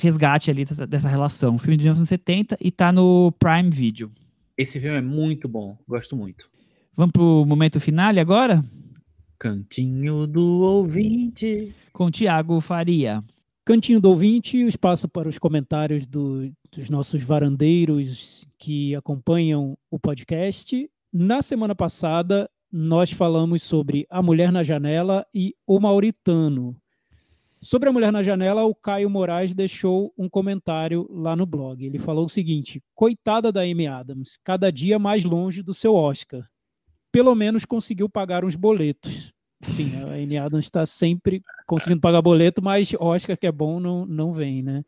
resgate 0.00 0.50
ali 0.50 0.64
dessa, 0.64 0.86
dessa 0.86 1.08
relação. 1.08 1.54
O 1.54 1.58
filme 1.58 1.76
de 1.76 1.84
1970 1.84 2.58
e 2.60 2.70
tá 2.70 2.92
no 2.92 3.32
Prime 3.38 3.70
Video. 3.70 4.10
Esse 4.56 4.80
filme 4.80 4.98
é 4.98 5.02
muito 5.02 5.48
bom, 5.48 5.78
gosto 5.88 6.16
muito. 6.16 6.50
Vamos 6.94 7.12
pro 7.12 7.46
momento 7.46 7.80
final 7.80 8.18
agora? 8.18 8.64
Cantinho 9.38 10.26
do 10.26 10.60
ouvinte. 10.60 11.74
Com 11.92 12.10
Tiago 12.10 12.60
Faria. 12.60 13.22
Cantinho 13.64 14.00
do 14.00 14.08
ouvinte, 14.08 14.64
o 14.64 14.66
espaço 14.66 15.08
para 15.08 15.28
os 15.28 15.38
comentários 15.38 16.04
do, 16.04 16.52
dos 16.68 16.90
nossos 16.90 17.22
varandeiros 17.22 18.44
que 18.58 18.92
acompanham 18.96 19.78
o 19.88 20.00
podcast. 20.00 20.90
Na 21.12 21.40
semana 21.42 21.72
passada, 21.72 22.50
nós 22.72 23.12
falamos 23.12 23.62
sobre 23.62 24.04
A 24.10 24.20
Mulher 24.20 24.50
na 24.50 24.64
Janela 24.64 25.24
e 25.32 25.54
O 25.64 25.78
Mauritano. 25.78 26.76
Sobre 27.60 27.88
A 27.88 27.92
Mulher 27.92 28.10
na 28.10 28.20
Janela, 28.20 28.64
o 28.64 28.74
Caio 28.74 29.08
Moraes 29.08 29.54
deixou 29.54 30.12
um 30.18 30.28
comentário 30.28 31.06
lá 31.08 31.36
no 31.36 31.46
blog. 31.46 31.86
Ele 31.86 32.00
falou 32.00 32.26
o 32.26 32.30
seguinte: 32.30 32.82
Coitada 32.96 33.52
da 33.52 33.60
Amy 33.60 33.86
Adams, 33.86 34.36
cada 34.42 34.72
dia 34.72 34.98
mais 34.98 35.22
longe 35.22 35.62
do 35.62 35.72
seu 35.72 35.94
Oscar. 35.94 36.44
Pelo 37.12 37.32
menos 37.36 37.64
conseguiu 37.64 38.08
pagar 38.08 38.44
uns 38.44 38.56
boletos. 38.56 39.32
Sim, 39.62 40.02
a 40.02 40.14
Amy 40.14 40.38
Adams 40.38 40.66
está 40.66 40.84
sempre 40.84 41.42
conseguindo 41.66 42.00
pagar 42.00 42.20
boleto, 42.20 42.62
mas 42.62 42.92
Oscar 42.98 43.38
que 43.38 43.46
é 43.46 43.52
bom 43.52 43.78
não, 43.78 44.04
não 44.04 44.32
vem, 44.32 44.62
né? 44.62 44.84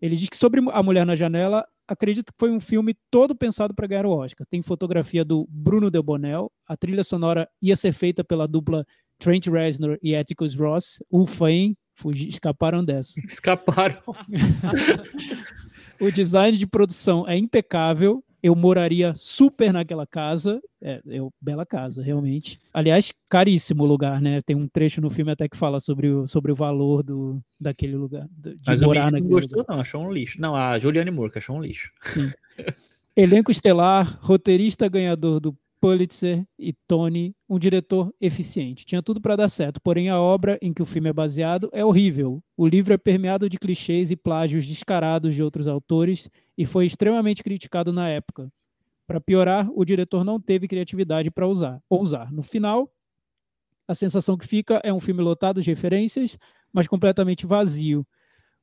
Ele 0.00 0.16
diz 0.16 0.28
que 0.28 0.36
sobre 0.36 0.60
A 0.70 0.82
Mulher 0.82 1.04
na 1.04 1.16
Janela, 1.16 1.64
acredito 1.86 2.32
que 2.32 2.38
foi 2.38 2.50
um 2.50 2.60
filme 2.60 2.94
todo 3.10 3.34
pensado 3.34 3.74
para 3.74 3.86
ganhar 3.86 4.06
o 4.06 4.10
Oscar. 4.10 4.46
Tem 4.46 4.62
fotografia 4.62 5.24
do 5.24 5.46
Bruno 5.50 5.90
Delbonnel, 5.90 6.52
a 6.66 6.76
trilha 6.76 7.02
sonora 7.02 7.48
ia 7.60 7.74
ser 7.74 7.92
feita 7.92 8.22
pela 8.22 8.46
dupla 8.46 8.84
Trent 9.18 9.46
Reznor 9.46 9.98
e 10.02 10.14
Atticus 10.14 10.54
Ross. 10.54 11.02
Ufa, 11.10 11.50
hein? 11.50 11.76
Fugi, 11.94 12.28
escaparam 12.28 12.84
dessa. 12.84 13.18
Escaparam. 13.26 14.00
o 16.00 16.12
design 16.12 16.56
de 16.56 16.66
produção 16.66 17.26
é 17.26 17.36
impecável 17.36 18.22
eu 18.42 18.54
moraria 18.54 19.14
super 19.14 19.72
naquela 19.72 20.06
casa. 20.06 20.60
É, 20.80 21.00
eu, 21.06 21.32
bela 21.40 21.66
casa, 21.66 22.02
realmente. 22.02 22.58
Aliás, 22.72 23.12
caríssimo 23.28 23.84
lugar, 23.84 24.20
né? 24.20 24.40
Tem 24.40 24.54
um 24.54 24.68
trecho 24.68 25.00
no 25.00 25.10
filme 25.10 25.32
até 25.32 25.48
que 25.48 25.56
fala 25.56 25.80
sobre 25.80 26.08
o, 26.08 26.26
sobre 26.26 26.52
o 26.52 26.54
valor 26.54 27.02
do, 27.02 27.42
daquele 27.60 27.96
lugar. 27.96 28.28
De 28.30 28.56
Mas 28.66 28.80
morar 28.80 29.08
o 29.08 29.12
não 29.12 29.20
gostou, 29.20 29.60
lugar. 29.60 29.74
não, 29.74 29.80
achou 29.80 30.02
um 30.02 30.12
lixo. 30.12 30.40
Não, 30.40 30.54
a 30.54 30.78
Juliane 30.78 31.10
Moore, 31.10 31.32
que 31.32 31.38
achou 31.38 31.56
um 31.56 31.62
lixo. 31.62 31.90
Sim. 32.02 32.30
Elenco 33.16 33.50
estelar, 33.50 34.18
roteirista 34.22 34.88
ganhador 34.88 35.40
do 35.40 35.56
Pulitzer 35.80 36.44
e 36.58 36.72
Tony, 36.86 37.34
um 37.48 37.58
diretor 37.58 38.12
eficiente. 38.20 38.84
Tinha 38.84 39.02
tudo 39.02 39.20
para 39.20 39.36
dar 39.36 39.48
certo, 39.48 39.80
porém 39.80 40.08
a 40.08 40.20
obra 40.20 40.58
em 40.60 40.72
que 40.72 40.82
o 40.82 40.86
filme 40.86 41.08
é 41.08 41.12
baseado 41.12 41.68
é 41.72 41.84
horrível. 41.84 42.42
O 42.56 42.66
livro 42.66 42.92
é 42.92 42.98
permeado 42.98 43.48
de 43.48 43.58
clichês 43.58 44.10
e 44.10 44.16
plágios 44.16 44.66
descarados 44.66 45.34
de 45.34 45.42
outros 45.42 45.66
autores 45.66 46.28
e 46.56 46.66
foi 46.66 46.86
extremamente 46.86 47.42
criticado 47.42 47.92
na 47.92 48.08
época. 48.08 48.52
Para 49.06 49.20
piorar, 49.20 49.70
o 49.74 49.84
diretor 49.84 50.24
não 50.24 50.40
teve 50.40 50.68
criatividade 50.68 51.30
para 51.30 51.46
usar. 51.46 51.80
Ousar. 51.88 52.32
No 52.32 52.42
final, 52.42 52.92
a 53.86 53.94
sensação 53.94 54.36
que 54.36 54.46
fica 54.46 54.80
é 54.84 54.92
um 54.92 55.00
filme 55.00 55.22
lotado 55.22 55.62
de 55.62 55.70
referências, 55.70 56.36
mas 56.72 56.86
completamente 56.86 57.46
vazio. 57.46 58.06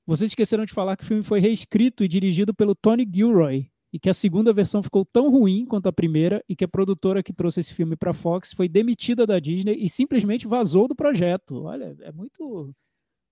Vocês 0.06 0.30
esqueceram 0.30 0.66
de 0.66 0.74
falar 0.74 0.96
que 0.96 1.04
o 1.04 1.08
filme 1.08 1.24
foi 1.24 1.40
reescrito 1.40 2.04
e 2.04 2.08
dirigido 2.08 2.54
pelo 2.54 2.76
Tony 2.76 3.10
Gilroy, 3.12 3.72
e 3.95 3.99
que 3.99 4.09
a 4.09 4.13
segunda 4.13 4.51
versão 4.51 4.84
ficou 4.84 5.05
tão 5.05 5.31
ruim 5.31 5.65
quanto 5.65 5.88
a 5.88 5.93
primeira 5.93 6.43
e 6.49 6.53
que 6.55 6.65
a 6.65 6.67
produtora 6.67 7.23
que 7.23 7.31
trouxe 7.31 7.61
esse 7.61 7.73
filme 7.73 7.95
para 7.95 8.13
Fox 8.13 8.51
foi 8.51 8.67
demitida 8.67 9.26
da 9.26 9.39
Disney 9.39 9.77
e 9.80 9.89
simplesmente 9.89 10.45
vazou 10.45 10.85
do 10.85 10.93
projeto. 10.93 11.63
Olha, 11.63 11.95
é 12.01 12.11
muito 12.11 12.76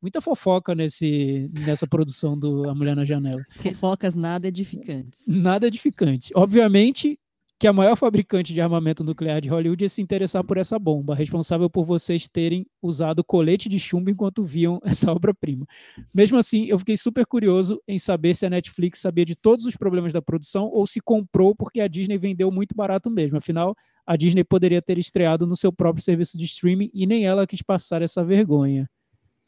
muita 0.02 0.22
fofoca 0.22 0.74
nesse, 0.74 1.52
nessa 1.66 1.86
produção 1.86 2.40
do 2.40 2.70
A 2.70 2.74
Mulher 2.74 2.96
na 2.96 3.04
Janela. 3.04 3.44
Fofocas 3.58 4.16
nada 4.16 4.48
edificantes. 4.48 5.28
Nada 5.28 5.68
edificante. 5.68 6.32
Obviamente 6.34 7.20
que 7.60 7.68
a 7.68 7.74
maior 7.74 7.96
fabricante 7.96 8.54
de 8.54 8.60
armamento 8.60 9.04
nuclear 9.04 9.40
de 9.40 9.50
Hollywood 9.50 9.84
ia 9.84 9.90
se 9.90 10.02
interessar 10.02 10.44
por 10.44 10.58
essa 10.58 10.78
bomba, 10.78 11.16
responsável 11.16 11.70
por 11.70 11.86
vocês 11.86 12.28
terem 12.28 12.66
usado 12.82 13.24
colete 13.24 13.70
de 13.70 13.80
chumbo 13.80 14.10
enquanto 14.10 14.44
viam 14.44 14.80
essa 14.84 15.12
obra-prima. 15.12 15.66
Mesmo 16.14 16.38
assim, 16.38 16.66
eu 16.66 16.78
fiquei 16.78 16.98
super 16.98 17.26
curioso 17.26 17.82
em 17.88 17.98
saber 17.98 18.36
se 18.36 18.46
a 18.46 18.50
Netflix 18.50 19.00
sabia 19.00 19.24
de 19.24 19.36
todos 19.36 19.66
os 19.66 19.78
problemas 19.78 20.12
da 20.12 20.22
produção 20.22 20.66
ou 20.66 20.86
se 20.86 21.00
comprou 21.00 21.56
porque 21.56 21.80
a 21.80 21.88
Disney 21.88 22.18
vendeu 22.18 22.52
muito 22.52 22.76
barato 22.76 23.10
mesmo. 23.10 23.38
Afinal, 23.38 23.76
a 24.06 24.16
Disney 24.18 24.44
poderia 24.44 24.82
ter 24.82 24.98
estreado 24.98 25.48
no 25.48 25.56
seu 25.56 25.72
próprio 25.72 26.04
serviço 26.04 26.38
de 26.38 26.46
streaming 26.46 26.90
e 26.94 27.08
nem 27.08 27.26
ela 27.26 27.48
quis 27.48 27.62
passar 27.62 28.02
essa 28.02 28.24
vergonha. 28.24 28.90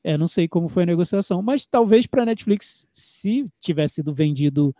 É, 0.04 0.18
não 0.18 0.28
sei 0.28 0.48
como 0.48 0.68
foi 0.68 0.84
a 0.84 0.86
negociação, 0.86 1.42
mas 1.42 1.66
talvez 1.66 2.06
para 2.06 2.22
a 2.22 2.26
Netflix, 2.28 2.88
se 2.92 3.44
tivesse 3.60 3.96
sido 3.96 4.14
vendido 4.14 4.74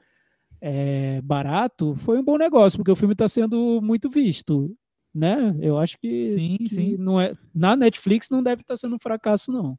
é, 0.62 1.22
barato, 1.22 1.96
foi 1.96 2.20
um 2.20 2.24
bom 2.24 2.38
negócio, 2.38 2.78
porque 2.78 2.92
o 2.92 2.96
filme 2.96 3.14
está 3.14 3.28
sendo 3.28 3.80
muito 3.82 4.10
visto, 4.10 4.76
né? 5.14 5.56
Eu 5.60 5.78
acho 5.78 5.98
que, 5.98 6.30
sim, 6.30 6.58
que 6.58 6.70
sim. 6.70 6.98
não 6.98 7.20
é 7.20 7.34
na 7.54 7.76
Netflix 7.76 8.30
não 8.30 8.44
deve 8.44 8.62
estar 8.62 8.74
tá 8.74 8.78
sendo 8.78 8.96
um 8.96 9.00
fracasso 9.00 9.52
não. 9.52 9.78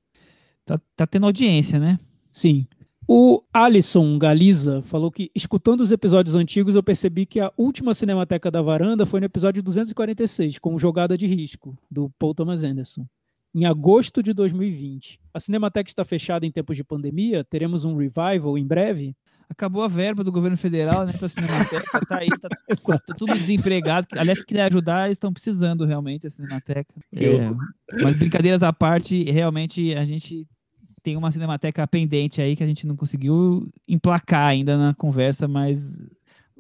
Tá, 0.65 0.81
tá 0.97 1.07
tendo 1.07 1.27
audiência, 1.27 1.79
né? 1.79 1.99
Sim. 2.33 2.67
O 3.09 3.41
Alisson 3.53 4.19
Galiza 4.19 4.83
falou 4.83 5.13
que, 5.13 5.31
escutando 5.33 5.81
os 5.81 5.93
episódios 5.93 6.35
antigos, 6.35 6.75
eu 6.75 6.83
percebi 6.83 7.25
que 7.25 7.39
a 7.39 7.53
última 7.57 7.95
Cinemateca 7.95 8.51
da 8.51 8.61
Varanda 8.61 9.07
foi 9.07 9.21
no 9.21 9.27
episódio 9.27 9.63
246, 9.63 10.59
com 10.59 10.77
Jogada 10.77 11.17
de 11.17 11.25
Risco, 11.25 11.79
do 11.89 12.11
Paul 12.19 12.35
Thomas 12.35 12.65
Anderson, 12.65 13.07
em 13.55 13.65
agosto 13.65 14.25
de 14.25 14.33
2020. 14.33 15.21
A 15.33 15.39
Cinemateca 15.39 15.89
está 15.89 16.05
fechada 16.05 16.45
em 16.45 16.51
tempos 16.51 16.77
de 16.77 16.83
pandemia, 16.83 17.45
teremos 17.45 17.85
um 17.85 17.97
revival 17.97 18.59
em 18.59 18.67
breve? 18.67 19.15
Acabou 19.49 19.83
a 19.83 19.89
verba 19.89 20.23
do 20.23 20.33
governo 20.33 20.57
federal, 20.57 21.07
né, 21.07 21.13
para 21.13 21.29
Cinemateca, 21.29 22.07
tá 22.07 22.19
aí, 22.19 22.29
tá, 22.29 22.49
tá, 22.99 23.15
tudo 23.17 23.35
desempregado. 23.35 24.07
Aliás, 24.13 24.39
se 24.39 24.47
quiser 24.47 24.63
ajudar, 24.65 25.07
eles 25.07 25.17
estão 25.17 25.33
precisando 25.33 25.85
realmente 25.85 26.27
a 26.27 26.31
Cinemateca. 26.31 26.95
É, 27.15 28.03
mas 28.03 28.17
brincadeiras 28.17 28.63
à 28.63 28.73
parte, 28.73 29.25
realmente 29.31 29.95
a 29.95 30.05
gente 30.05 30.47
tem 31.03 31.17
uma 31.17 31.31
Cinemateca 31.31 31.87
pendente 31.87 32.43
aí 32.43 32.57
que 32.57 32.65
a 32.65 32.67
gente 32.67 32.87
não 32.87 32.97
conseguiu 32.97 33.73
emplacar 33.87 34.49
ainda 34.49 34.77
na 34.77 34.95
conversa, 34.95 35.47
mas 35.47 36.01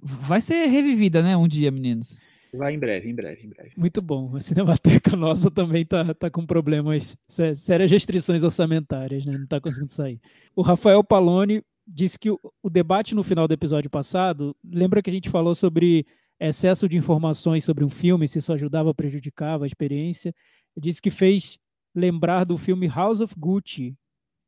vai 0.00 0.40
ser 0.40 0.66
revivida, 0.66 1.22
né, 1.22 1.36
um 1.36 1.48
dia, 1.48 1.70
meninos. 1.70 2.16
Vai 2.54 2.74
em 2.74 2.78
breve, 2.78 3.10
em 3.10 3.14
breve, 3.14 3.46
em 3.46 3.48
breve. 3.48 3.72
Muito 3.76 4.00
bom. 4.00 4.34
A 4.34 4.40
Cinemateca 4.40 5.14
nossa 5.16 5.50
também 5.50 5.84
tá, 5.84 6.14
tá 6.14 6.30
com 6.30 6.46
problemas, 6.46 7.16
sérias 7.54 7.90
restrições 7.90 8.42
orçamentárias, 8.42 9.26
né? 9.26 9.36
Não 9.36 9.46
tá 9.46 9.60
conseguindo 9.60 9.92
sair. 9.92 10.20
O 10.54 10.62
Rafael 10.62 11.04
Palone 11.04 11.62
disse 11.86 12.18
que 12.18 12.30
o, 12.30 12.40
o 12.62 12.68
debate 12.68 13.14
no 13.14 13.22
final 13.22 13.46
do 13.46 13.54
episódio 13.54 13.88
passado, 13.88 14.56
lembra 14.64 15.02
que 15.02 15.10
a 15.10 15.12
gente 15.12 15.30
falou 15.30 15.54
sobre 15.54 16.06
excesso 16.38 16.88
de 16.88 16.96
informações 16.96 17.64
sobre 17.64 17.84
um 17.84 17.88
filme, 17.88 18.28
se 18.28 18.38
isso 18.38 18.52
ajudava 18.52 18.88
ou 18.88 18.94
prejudicava 18.94 19.64
a 19.64 19.66
experiência. 19.66 20.34
Ele 20.76 20.84
disse 20.84 21.00
que 21.00 21.10
fez 21.10 21.58
lembrar 21.94 22.44
do 22.44 22.58
filme 22.58 22.86
House 22.86 23.20
of 23.20 23.34
Gucci, 23.38 23.96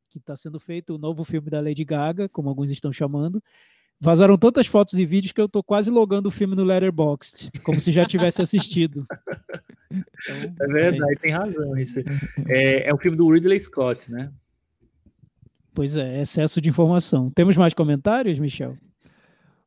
que 0.09 0.19
está 0.19 0.35
sendo 0.35 0.59
feito 0.59 0.95
o 0.95 0.97
novo 0.97 1.23
filme 1.23 1.49
da 1.49 1.61
Lady 1.61 1.83
Gaga, 1.83 2.29
como 2.29 2.49
alguns 2.49 2.69
estão 2.69 2.91
chamando. 2.91 3.41
Vazaram 4.01 4.37
tantas 4.37 4.65
fotos 4.65 4.93
e 4.93 5.05
vídeos 5.05 5.33
que 5.33 5.41
eu 5.41 5.45
estou 5.45 5.61
quase 5.61 5.89
logando 5.89 6.27
o 6.27 6.31
filme 6.31 6.55
no 6.55 6.63
Letterboxd, 6.63 7.51
como 7.63 7.81
se 7.81 7.91
já 7.91 8.05
tivesse 8.05 8.41
assistido. 8.41 9.05
Então, 9.91 10.67
é 10.67 10.91
verdade, 10.91 11.13
é. 11.13 11.15
tem 11.15 11.31
razão. 11.31 11.75
Isso. 11.75 11.99
É, 12.47 12.89
é 12.89 12.93
um 12.93 12.97
filme 12.99 13.17
do 13.17 13.27
Ridley 13.27 13.59
Scott, 13.59 14.11
né? 14.11 14.31
Pois 15.79 15.95
é, 15.95 16.19
excesso 16.19 16.59
de 16.59 16.67
informação. 16.67 17.29
Temos 17.29 17.55
mais 17.55 17.73
comentários, 17.73 18.37
Michel? 18.37 18.75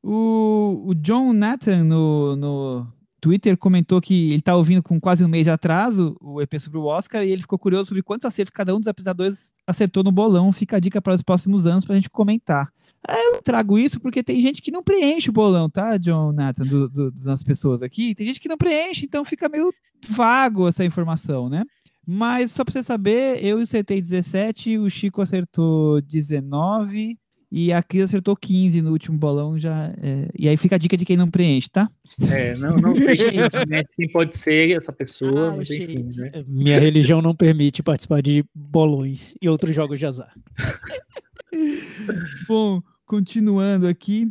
O, 0.03 0.89
o 0.89 0.95
John 0.95 1.33
Nathan 1.33 1.85
no, 1.85 2.37
no 2.37 2.87
Twitter 3.19 3.57
comentou 3.57 3.99
que 3.99 4.27
ele 4.27 4.41
está 4.41 4.55
ouvindo 4.55 4.83
com 4.83 5.01
quase 5.01 5.25
um 5.25 5.29
mês 5.29 5.45
de 5.45 5.51
atraso 5.51 6.15
o 6.21 6.43
EP 6.43 6.59
sobre 6.59 6.77
o 6.77 6.85
Oscar 6.85 7.25
e 7.25 7.31
ele 7.31 7.41
ficou 7.41 7.59
curioso 7.59 7.89
sobre 7.89 8.03
quantos 8.03 8.27
acertos 8.27 8.53
cada 8.55 8.77
um 8.77 8.79
dos 8.79 8.89
apresentadores 8.89 9.55
acertou 9.67 10.05
no 10.05 10.13
bolão. 10.13 10.53
Fica 10.53 10.77
a 10.77 10.81
dica 10.81 11.01
para 11.01 11.15
os 11.15 11.23
próximos 11.23 11.67
anos 11.67 11.83
para 11.83 11.95
a 11.95 11.97
gente 11.97 12.11
comentar. 12.11 12.71
Eu 13.09 13.41
trago 13.41 13.79
isso 13.79 13.99
porque 13.99 14.23
tem 14.23 14.39
gente 14.43 14.61
que 14.61 14.71
não 14.71 14.83
preenche 14.83 15.31
o 15.31 15.33
bolão, 15.33 15.71
tá, 15.71 15.97
John 15.97 16.31
Nathan, 16.31 16.65
do, 16.65 16.91
do, 16.91 17.11
das 17.11 17.43
pessoas 17.43 17.83
aqui. 17.83 18.15
Tem 18.15 18.27
gente 18.27 18.39
que 18.39 18.51
não 18.51 18.59
preenche, 18.59 19.07
então 19.07 19.25
fica 19.25 19.49
meio 19.49 19.73
vago 20.07 20.69
essa 20.69 20.85
informação, 20.85 21.49
né? 21.49 21.65
Mas 22.07 22.53
só 22.53 22.65
para 22.65 22.73
você 22.73 22.83
saber, 22.83 23.45
eu 23.45 23.59
acertei 23.59 24.01
17, 24.01 24.79
o 24.79 24.91
Chico 24.91 25.23
acertou 25.23 26.01
19 26.03 27.17
e 27.55 27.71
a 27.71 27.83
Cris 27.83 28.05
acertou 28.05 28.35
15 28.35 28.81
no 28.81 28.93
último 28.93 29.19
bolão 29.19 29.59
já. 29.59 29.93
É... 30.01 30.29
e 30.37 30.49
aí 30.49 30.57
fica 30.57 30.77
a 30.77 30.79
dica 30.79 30.97
de 30.97 31.05
quem 31.05 31.19
não 31.19 31.31
preenche, 31.31 31.69
tá? 31.71 31.91
É, 32.31 32.57
não, 32.57 32.77
não 32.77 32.95
né? 33.69 33.85
quem 33.95 34.09
pode 34.11 34.35
ser 34.35 34.77
essa 34.79 34.91
pessoa, 34.91 35.53
ah, 35.53 35.63
enfim, 35.63 36.09
né? 36.17 36.45
Minha 36.49 36.81
religião 36.81 37.21
não 37.21 37.35
permite 37.35 37.83
participar 37.83 38.23
de 38.23 38.43
bolões 38.55 39.35
e 39.41 39.51
outros 39.51 39.75
jogos 39.75 39.99
de 39.99 40.07
azar. 40.07 40.33
Bom, 42.49 42.81
continuando 43.05 43.87
aqui. 43.87 44.27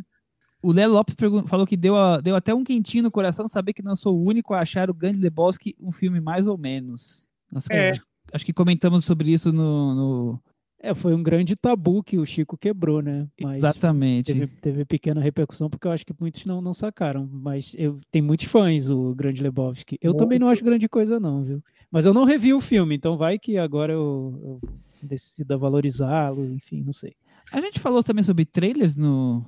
O 0.60 0.72
Léo 0.72 0.92
Lopes 0.92 1.16
falou 1.46 1.66
que 1.66 1.76
deu, 1.76 1.96
a, 1.96 2.20
deu 2.20 2.36
até 2.36 2.52
um 2.54 2.62
quentinho 2.64 3.04
no 3.04 3.10
coração 3.10 3.48
saber 3.48 3.72
que 3.72 3.82
não 3.82 3.96
sou 3.96 4.16
o 4.16 4.24
único 4.24 4.52
a 4.52 4.60
achar 4.60 4.90
o 4.90 4.94
Gandhi 4.94 5.20
Lebowski 5.20 5.76
um 5.80 5.92
filme 5.92 6.20
mais 6.20 6.46
ou 6.46 6.58
menos. 6.58 7.28
Nossa, 7.52 7.72
é. 7.72 7.90
acho, 7.90 8.02
acho, 8.32 8.44
que 8.46 8.52
comentamos 8.52 9.04
sobre 9.04 9.30
isso 9.30 9.52
no, 9.52 9.94
no, 9.94 10.42
É, 10.80 10.94
foi 10.94 11.14
um 11.14 11.22
grande 11.22 11.54
tabu 11.54 12.02
que 12.02 12.18
o 12.18 12.24
Chico 12.24 12.56
quebrou, 12.56 13.02
né? 13.02 13.28
Mas 13.40 13.58
Exatamente. 13.58 14.32
Teve, 14.32 14.46
teve, 14.46 14.84
pequena 14.84 15.20
repercussão, 15.20 15.68
porque 15.68 15.86
eu 15.86 15.92
acho 15.92 16.06
que 16.06 16.14
muitos 16.18 16.46
não, 16.46 16.62
não 16.62 16.72
sacaram. 16.72 17.28
Mas 17.30 17.74
eu, 17.76 17.98
tem 18.10 18.22
muitos 18.22 18.46
fãs, 18.46 18.88
o 18.88 19.14
Grande 19.14 19.42
Lebowski. 19.42 19.98
Eu 20.00 20.12
Muito. 20.12 20.20
também 20.20 20.38
não 20.38 20.48
acho 20.48 20.64
grande 20.64 20.88
coisa, 20.88 21.20
não, 21.20 21.44
viu? 21.44 21.62
Mas 21.90 22.06
eu 22.06 22.14
não 22.14 22.24
revi 22.24 22.54
o 22.54 22.60
filme, 22.60 22.96
então 22.96 23.18
vai 23.18 23.38
que 23.38 23.58
agora 23.58 23.92
eu, 23.92 24.40
eu 24.42 24.70
decida 25.02 25.58
valorizá-lo, 25.58 26.50
enfim, 26.50 26.82
não 26.82 26.92
sei. 26.92 27.14
A 27.52 27.60
gente 27.60 27.78
falou 27.78 28.02
também 28.02 28.24
sobre 28.24 28.46
trailers 28.46 28.96
no, 28.96 29.44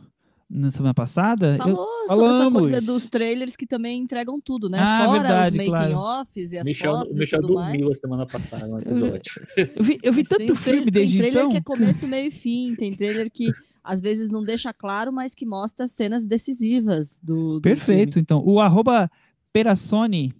na 0.54 0.70
semana 0.70 0.94
passada? 0.94 1.56
Eu- 1.56 1.58
Falou 1.64 1.86
sobre 2.06 2.24
essa 2.26 2.38
Falamos. 2.38 2.60
coisa 2.70 2.80
dos 2.80 3.06
trailers 3.06 3.56
que 3.56 3.66
também 3.66 4.00
entregam 4.00 4.40
tudo, 4.40 4.68
né? 4.70 4.78
Ah, 4.78 5.02
Fora 5.06 5.18
verdade, 5.20 5.58
os 5.58 5.64
claro. 5.66 5.82
making-offs 5.94 6.52
e 6.52 6.58
as 6.58 6.66
Michel, 6.66 6.92
fotos 6.92 7.18
Michel 7.18 7.38
e 7.38 7.42
tudo 7.42 7.54
dormiu 7.54 7.82
a 7.84 7.86
mais. 7.86 7.98
semana 7.98 8.26
passada 8.26 8.66
no 8.66 8.78
episódio. 8.78 9.20
eu 9.56 9.82
vi, 9.82 9.98
eu 10.02 10.12
vi 10.12 10.22
tem 10.24 10.38
tanto 10.46 10.52
tra- 10.54 10.62
filme 10.62 10.90
desde 10.90 11.12
Tem 11.12 11.18
trailer 11.22 11.40
então. 11.40 11.50
que 11.50 11.56
é 11.56 11.60
começo, 11.62 12.06
meio 12.06 12.28
e 12.28 12.30
fim. 12.30 12.74
Tem 12.76 12.94
trailer 12.94 13.30
que 13.30 13.50
às 13.82 14.00
vezes 14.00 14.30
não 14.30 14.44
deixa 14.44 14.72
claro, 14.72 15.12
mas 15.12 15.34
que 15.34 15.44
mostra 15.44 15.86
cenas 15.88 16.24
decisivas 16.24 17.18
do, 17.22 17.54
do 17.56 17.60
Perfeito, 17.62 18.12
filme. 18.14 18.22
então. 18.22 18.42
O 18.46 18.60
arroba 18.60 19.10
Perassoni 19.52 20.32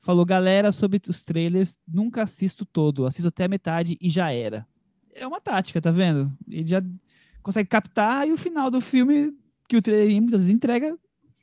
falou, 0.00 0.24
galera, 0.24 0.72
sobre 0.72 1.00
os 1.08 1.22
trailers, 1.22 1.76
nunca 1.86 2.22
assisto 2.22 2.64
todo, 2.66 3.06
assisto 3.06 3.28
até 3.28 3.44
a 3.44 3.48
metade 3.48 3.96
e 4.00 4.10
já 4.10 4.32
era. 4.32 4.66
É 5.14 5.24
uma 5.26 5.40
tática, 5.40 5.80
tá 5.80 5.90
vendo? 5.92 6.32
Ele 6.48 6.66
já 6.66 6.82
consegue 7.42 7.68
captar 7.68 8.26
e 8.26 8.32
o 8.32 8.36
final 8.36 8.70
do 8.70 8.80
filme, 8.80 9.32
que 9.68 9.76
o 9.76 9.82
trailer 9.82 10.20
muitas 10.20 10.40
vezes 10.42 10.54
entrega, 10.54 10.96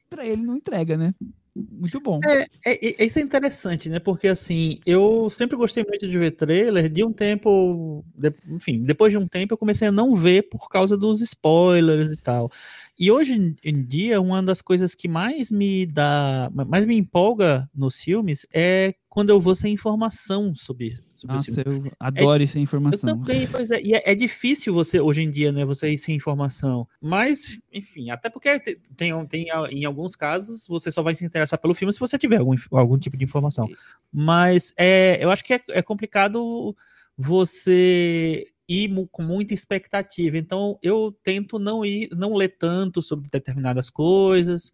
pra 0.10 0.26
ele 0.26 0.42
não 0.42 0.56
entrega, 0.58 0.98
né? 0.98 1.14
Muito 1.56 2.00
bom. 2.00 2.22
É, 2.24 2.48
é- 2.66 3.06
isso 3.06 3.20
é 3.20 3.22
interessante, 3.22 3.90
né? 3.90 4.00
Porque 4.00 4.28
assim, 4.28 4.80
eu 4.86 5.30
sempre 5.30 5.58
gostei 5.58 5.84
muito 5.84 6.08
de 6.08 6.18
ver 6.18 6.32
trailer. 6.32 6.88
De 6.90 7.04
um 7.04 7.12
tempo, 7.12 8.04
de- 8.16 8.34
enfim, 8.50 8.84
depois 8.84 9.12
de 9.12 9.18
um 9.18 9.28
tempo 9.28 9.54
eu 9.54 9.58
comecei 9.58 9.88
a 9.88 9.92
não 9.92 10.16
ver 10.16 10.44
por 10.50 10.70
causa 10.70 10.96
dos 10.96 11.22
spoilers 11.22 12.08
e 12.08 12.16
tal. 12.18 12.50
E 12.98 13.12
hoje 13.12 13.56
em 13.64 13.84
dia, 13.84 14.22
uma 14.22 14.42
das 14.42 14.62
coisas 14.62 14.96
que 14.96 15.08
mais 15.08 15.52
me 15.52 15.86
dá, 15.86 16.50
mais 16.68 16.86
me 16.86 16.96
empolga 16.96 17.70
nos 17.76 18.00
filmes 18.00 18.46
é 18.54 18.94
quando 19.10 19.30
eu 19.32 19.40
vou 19.40 19.56
sem 19.56 19.74
informação 19.74 20.56
sobre, 20.56 20.98
sobre 21.20 21.36
os 21.38 21.48
Nossa, 21.48 21.64
eu 21.68 21.92
adoro 22.00 22.42
essa 22.44 22.58
Eu 22.58 22.62
informação. 22.64 23.18
também, 23.20 23.48
pois 23.48 23.70
é. 23.72 23.82
E 23.82 23.94
é, 23.94 24.04
é 24.12 24.16
difícil 24.16 24.74
você, 24.74 25.00
hoje 25.00 25.22
em 25.22 25.30
dia, 25.30 25.52
né, 25.52 25.66
você 25.66 25.92
ir 25.92 25.98
sem 25.98 26.16
informação. 26.16 26.88
Mas, 27.02 27.60
enfim, 27.72 28.10
até 28.10 28.30
porque 28.30 28.60
te- 28.60 28.80
tem, 28.96 29.26
tem, 29.28 29.48
em 29.72 29.86
alguns 29.86 30.16
casos, 30.16 30.66
você 30.68 30.92
só 30.92 31.02
vai 31.04 31.14
se 31.16 31.26
interessar 31.26 31.60
pelo 31.60 31.74
filme 31.74 31.92
se 31.94 32.00
você 32.00 32.18
tiver 32.18 32.38
algum, 32.38 32.56
algum 32.72 32.98
tipo 32.98 33.18
de 33.18 33.24
informação. 33.26 33.68
Mas 34.12 34.74
é, 34.78 35.18
eu 35.24 35.30
acho 35.30 35.44
que 35.44 35.54
é, 35.54 35.62
é 35.70 35.82
complicado 35.82 36.76
você 37.18 38.48
ir 38.68 38.90
com 39.12 39.24
muita 39.24 39.54
expectativa. 39.54 40.38
Então, 40.38 40.78
eu 40.82 41.12
tento 41.24 41.58
não 41.60 41.86
ir, 41.86 42.10
não 42.16 42.34
ler 42.36 42.50
tanto 42.50 43.02
sobre 43.02 43.28
determinadas 43.32 43.90
coisas. 43.90 44.72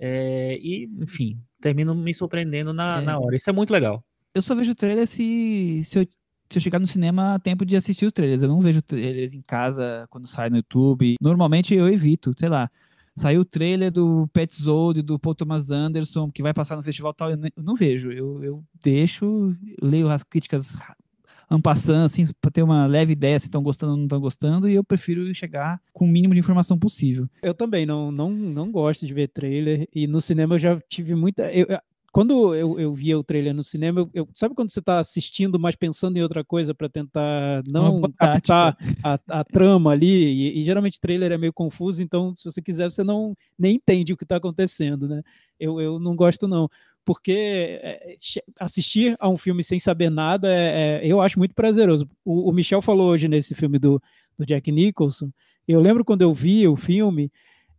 é, 0.00 0.56
e, 0.62 0.88
enfim, 1.00 1.40
termino 1.60 1.92
me 1.92 2.14
surpreendendo 2.14 2.72
na, 2.72 2.98
É. 2.98 3.00
na 3.00 3.18
hora. 3.18 3.34
Isso 3.34 3.50
é 3.50 3.52
muito 3.52 3.72
legal. 3.72 4.04
Eu 4.34 4.42
só 4.42 4.54
vejo 4.54 4.74
trailer 4.74 5.06
se, 5.06 5.82
se, 5.84 5.98
eu, 5.98 6.02
se 6.50 6.58
eu 6.58 6.60
chegar 6.60 6.78
no 6.78 6.86
cinema 6.86 7.34
a 7.34 7.38
tempo 7.38 7.64
de 7.64 7.76
assistir 7.76 8.06
os 8.06 8.12
trailers. 8.12 8.42
Eu 8.42 8.48
não 8.48 8.60
vejo 8.60 8.80
trailers 8.82 9.34
em 9.34 9.42
casa 9.42 10.06
quando 10.10 10.26
sai 10.26 10.50
no 10.50 10.56
YouTube. 10.56 11.16
Normalmente 11.20 11.74
eu 11.74 11.88
evito, 11.88 12.34
sei 12.38 12.48
lá. 12.48 12.70
Saiu 13.16 13.40
o 13.40 13.44
trailer 13.44 13.90
do 13.90 14.28
Pet 14.32 14.54
Zone, 14.54 15.02
do 15.02 15.18
Paul 15.18 15.34
Thomas 15.34 15.72
Anderson, 15.72 16.30
que 16.30 16.40
vai 16.42 16.54
passar 16.54 16.76
no 16.76 16.82
festival 16.84 17.12
tal, 17.12 17.30
eu 17.32 17.38
não 17.56 17.74
vejo. 17.74 18.12
Eu, 18.12 18.44
eu 18.44 18.64
deixo, 18.80 19.56
leio 19.82 20.08
as 20.08 20.22
críticas 20.22 20.76
ampassando, 21.50 22.04
assim, 22.04 22.26
para 22.40 22.50
ter 22.50 22.62
uma 22.62 22.86
leve 22.86 23.12
ideia 23.14 23.38
se 23.40 23.46
estão 23.46 23.62
gostando 23.62 23.92
ou 23.92 23.96
não 23.96 24.04
estão 24.04 24.20
gostando, 24.20 24.68
e 24.68 24.74
eu 24.74 24.84
prefiro 24.84 25.34
chegar 25.34 25.80
com 25.92 26.04
o 26.04 26.08
mínimo 26.08 26.34
de 26.34 26.40
informação 26.40 26.78
possível. 26.78 27.26
Eu 27.42 27.54
também 27.54 27.84
não, 27.86 28.12
não, 28.12 28.30
não 28.30 28.70
gosto 28.70 29.04
de 29.06 29.12
ver 29.14 29.28
trailer. 29.28 29.88
E 29.92 30.06
no 30.06 30.20
cinema 30.20 30.54
eu 30.54 30.58
já 30.58 30.78
tive 30.88 31.14
muita. 31.16 31.50
eu- 31.52 31.66
quando 32.12 32.54
eu, 32.54 32.80
eu 32.80 32.94
via 32.94 33.18
o 33.18 33.22
trailer 33.24 33.54
no 33.54 33.62
cinema, 33.62 34.00
eu, 34.00 34.10
eu- 34.14 34.28
sabe 34.34 34.54
quando 34.54 34.70
você 34.70 34.80
está 34.80 34.98
assistindo, 34.98 35.58
mas 35.58 35.76
pensando 35.76 36.16
em 36.16 36.22
outra 36.22 36.42
coisa 36.42 36.74
para 36.74 36.88
tentar 36.88 37.62
não 37.66 38.00
captar 38.18 38.76
a, 39.02 39.20
a 39.28 39.44
trama 39.44 39.90
ali? 39.92 40.06
E, 40.56 40.58
e 40.58 40.62
geralmente 40.62 40.98
trailer 41.00 41.32
é 41.32 41.38
meio 41.38 41.52
confuso, 41.52 42.02
então 42.02 42.34
se 42.34 42.44
você 42.44 42.62
quiser, 42.62 42.90
você 42.90 43.04
não 43.04 43.36
nem 43.58 43.76
entende 43.76 44.12
o 44.12 44.16
que 44.16 44.24
está 44.24 44.36
acontecendo, 44.36 45.06
né? 45.06 45.22
Eu, 45.60 45.80
eu 45.80 45.98
não 45.98 46.16
gosto, 46.16 46.48
não. 46.48 46.68
Porque 47.04 47.32
é, 47.82 48.16
che- 48.20 48.42
assistir 48.60 49.16
a 49.18 49.28
um 49.28 49.36
filme 49.36 49.62
sem 49.62 49.78
saber 49.78 50.10
nada, 50.10 50.48
é, 50.48 51.00
é- 51.02 51.06
eu 51.06 51.20
acho 51.20 51.38
muito 51.38 51.54
prazeroso. 51.54 52.08
O, 52.24 52.50
o 52.50 52.52
Michel 52.52 52.82
falou 52.82 53.08
hoje 53.08 53.28
nesse 53.28 53.54
filme 53.54 53.78
do, 53.78 54.00
do 54.38 54.44
Jack 54.46 54.70
Nicholson. 54.70 55.30
Eu 55.66 55.80
lembro 55.80 56.04
quando 56.04 56.22
eu 56.22 56.32
vi 56.32 56.66
o 56.68 56.76
filme, 56.76 57.30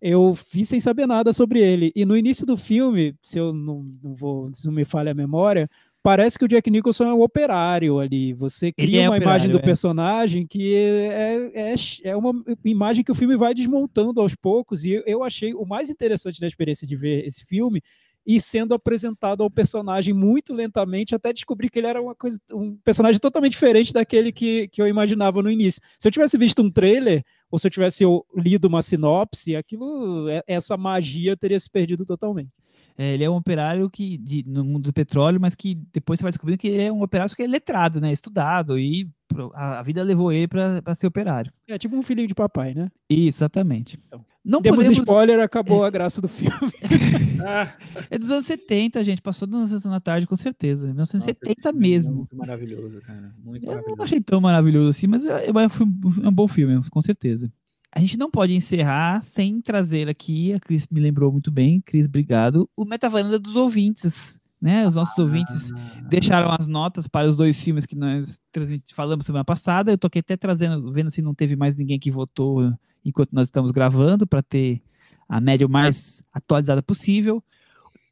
eu 0.01 0.33
vi 0.53 0.65
sem 0.65 0.79
saber 0.79 1.05
nada 1.05 1.33
sobre 1.33 1.59
ele. 1.59 1.91
E 1.95 2.05
no 2.05 2.17
início 2.17 2.45
do 2.45 2.55
filme, 2.55 3.15
se 3.21 3.37
eu 3.37 3.53
não, 3.53 3.85
não 4.01 4.13
vou, 4.13 4.53
se 4.53 4.65
não 4.65 4.73
me 4.73 4.85
falha 4.85 5.11
a 5.11 5.15
memória, 5.15 5.69
parece 6.01 6.39
que 6.39 6.45
o 6.45 6.47
Jack 6.47 6.69
Nicholson 6.69 7.05
é 7.05 7.13
um 7.13 7.21
operário 7.21 7.99
ali. 7.99 8.33
Você 8.33 8.71
cria 8.71 9.03
é 9.03 9.09
uma 9.09 9.17
imagem 9.17 9.47
operário, 9.47 9.51
do 9.51 9.59
é. 9.59 9.61
personagem 9.61 10.47
que 10.47 10.75
é, 10.75 11.51
é, 11.53 11.75
é 12.03 12.15
uma 12.15 12.33
imagem 12.63 13.03
que 13.03 13.11
o 13.11 13.15
filme 13.15 13.35
vai 13.35 13.53
desmontando 13.53 14.21
aos 14.21 14.35
poucos. 14.35 14.85
E 14.85 15.03
eu 15.05 15.23
achei 15.23 15.53
o 15.53 15.65
mais 15.65 15.89
interessante 15.89 16.39
da 16.39 16.47
experiência 16.47 16.87
de 16.87 16.95
ver 16.95 17.25
esse 17.25 17.45
filme 17.45 17.81
e 18.25 18.39
sendo 18.39 18.73
apresentado 18.73 19.41
ao 19.43 19.49
personagem 19.49 20.13
muito 20.13 20.53
lentamente, 20.53 21.15
até 21.15 21.33
descobrir 21.33 21.69
que 21.69 21.79
ele 21.79 21.87
era 21.87 22.01
uma 22.01 22.13
coisa, 22.15 22.39
um 22.53 22.75
personagem 22.77 23.19
totalmente 23.19 23.53
diferente 23.53 23.91
daquele 23.93 24.31
que, 24.31 24.67
que 24.67 24.81
eu 24.81 24.87
imaginava 24.87 25.41
no 25.41 25.49
início. 25.51 25.81
Se 25.97 26.07
eu 26.07 26.11
tivesse 26.11 26.37
visto 26.37 26.61
um 26.61 26.69
trailer, 26.69 27.23
ou 27.49 27.57
se 27.57 27.65
eu 27.67 27.71
tivesse 27.71 28.03
lido 28.35 28.65
uma 28.67 28.81
sinopse, 28.81 29.55
aquilo, 29.55 30.29
é- 30.29 30.43
essa 30.47 30.77
magia 30.77 31.35
teria 31.35 31.59
se 31.59 31.69
perdido 31.69 32.05
totalmente. 32.05 32.49
É, 32.97 33.13
ele 33.13 33.23
é 33.23 33.29
um 33.29 33.35
operário 33.37 33.89
que 33.89 34.17
de- 34.17 34.43
no 34.45 34.61
mundo 34.63 34.83
do 34.83 34.93
petróleo, 34.93 35.39
mas 35.39 35.55
que 35.55 35.73
depois 35.93 36.19
você 36.19 36.23
vai 36.23 36.31
descobrindo 36.33 36.59
que 36.59 36.67
ele 36.67 36.83
é 36.83 36.91
um 36.91 37.01
operário 37.01 37.33
que 37.33 37.41
é 37.41 37.47
letrado, 37.47 38.01
né? 38.01 38.11
Estudado 38.11 38.77
e 38.77 39.09
a, 39.53 39.79
a 39.79 39.81
vida 39.83 40.03
levou 40.03 40.33
ele 40.33 40.49
para 40.49 40.93
ser 40.93 41.07
operário. 41.07 41.49
É 41.65 41.77
tipo 41.77 41.95
um 41.95 42.01
filhinho 42.03 42.27
de 42.27 42.35
papai, 42.35 42.73
né? 42.73 42.91
Exatamente. 43.09 43.97
Então, 44.05 44.25
não 44.49 44.61
Demos 44.61 44.77
podemos... 44.85 44.97
spoiler, 44.99 45.39
acabou 45.39 45.83
a 45.85 45.89
graça 45.89 46.21
do 46.21 46.27
filme. 46.27 46.55
É 48.09 48.17
dos 48.17 48.29
anos 48.29 48.45
70, 48.45 49.01
gente. 49.03 49.21
Passou 49.21 49.47
na 49.47 49.65
sessão 49.67 49.89
da 49.91 49.99
tarde, 49.99 50.27
com 50.27 50.35
certeza. 50.35 50.93
nossa, 50.93 51.17
esse 51.17 51.27
1970 51.27 51.61
filme 51.71 51.87
é 51.87 51.89
mesmo. 51.89 52.15
Muito 52.17 52.35
maravilhoso, 52.35 53.01
cara. 53.01 53.33
Muito 53.43 53.63
Eu 53.63 53.67
não 53.67 53.73
maravilhoso. 53.75 54.01
achei 54.03 54.21
tão 54.21 54.41
maravilhoso 54.41 54.89
assim, 54.89 55.07
mas 55.07 55.25
é, 55.25 55.47
é 55.47 55.51
um 55.51 55.69
filme- 55.69 55.93
é 56.25 56.31
bom 56.31 56.47
filme, 56.47 56.81
com 56.89 57.01
certeza. 57.01 57.51
A 57.91 57.99
gente 58.01 58.17
não 58.17 58.29
pode 58.29 58.53
encerrar 58.53 59.21
sem 59.21 59.61
trazer 59.61 60.09
aqui, 60.09 60.53
a 60.53 60.59
Cris 60.59 60.85
me 60.91 60.99
lembrou 60.99 61.31
muito 61.31 61.49
bem, 61.49 61.81
Cris, 61.81 62.05
obrigado, 62.07 62.69
o 62.75 62.83
Metavaranda 62.85 63.39
dos 63.39 63.55
ouvintes, 63.55 64.39
né? 64.61 64.85
Os 64.85 64.95
nossos 64.95 65.17
ouvintes 65.17 65.71
Ah, 65.71 66.01
deixaram 66.09 66.51
as 66.51 66.67
notas 66.67 67.07
para 67.07 67.27
os 67.27 67.37
dois 67.37 67.59
filmes 67.59 67.85
que 67.85 67.95
nós 67.95 68.37
falamos 68.93 69.25
semana 69.25 69.45
passada. 69.45 69.91
Eu 69.91 69.97
tô 69.97 70.07
aqui 70.07 70.19
até 70.19 70.35
trazendo, 70.35 70.91
vendo 70.91 71.09
se 71.09 71.21
não 71.21 71.33
teve 71.33 71.55
mais 71.55 71.75
ninguém 71.75 71.97
que 71.97 72.11
votou 72.11 72.69
enquanto 73.03 73.31
nós 73.31 73.47
estamos 73.47 73.71
gravando, 73.71 74.27
para 74.27 74.41
ter 74.41 74.81
a 75.27 75.39
média 75.39 75.65
o 75.65 75.69
mais 75.69 76.23
atualizada 76.33 76.81
possível. 76.81 77.43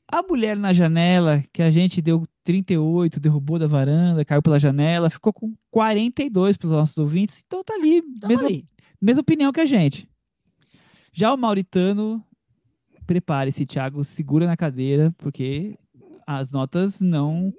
A 0.09 0.21
mulher 0.21 0.55
na 0.55 0.71
janela, 0.71 1.43
que 1.51 1.61
a 1.61 1.69
gente 1.69 2.01
deu 2.01 2.25
38, 2.43 3.19
derrubou 3.19 3.59
da 3.59 3.67
varanda, 3.67 4.23
caiu 4.23 4.41
pela 4.41 4.59
janela, 4.59 5.09
ficou 5.09 5.33
com 5.33 5.53
42 5.69 6.55
para 6.55 6.67
os 6.67 6.71
nossos 6.71 6.97
ouvintes. 6.97 7.43
Então 7.45 7.63
tá 7.63 7.73
ali, 7.73 8.01
Tamo 8.01 8.29
mesma, 8.29 8.47
ali. 8.47 8.65
mesma 9.01 9.21
opinião 9.21 9.51
que 9.51 9.59
a 9.59 9.65
gente. 9.65 10.07
Já 11.11 11.33
o 11.33 11.37
Mauritano, 11.37 12.23
prepare-se, 13.05 13.65
Thiago, 13.65 14.03
segura 14.03 14.45
na 14.45 14.55
cadeira, 14.55 15.13
porque 15.17 15.77
as 16.25 16.49
notas 16.49 17.01
não 17.01 17.53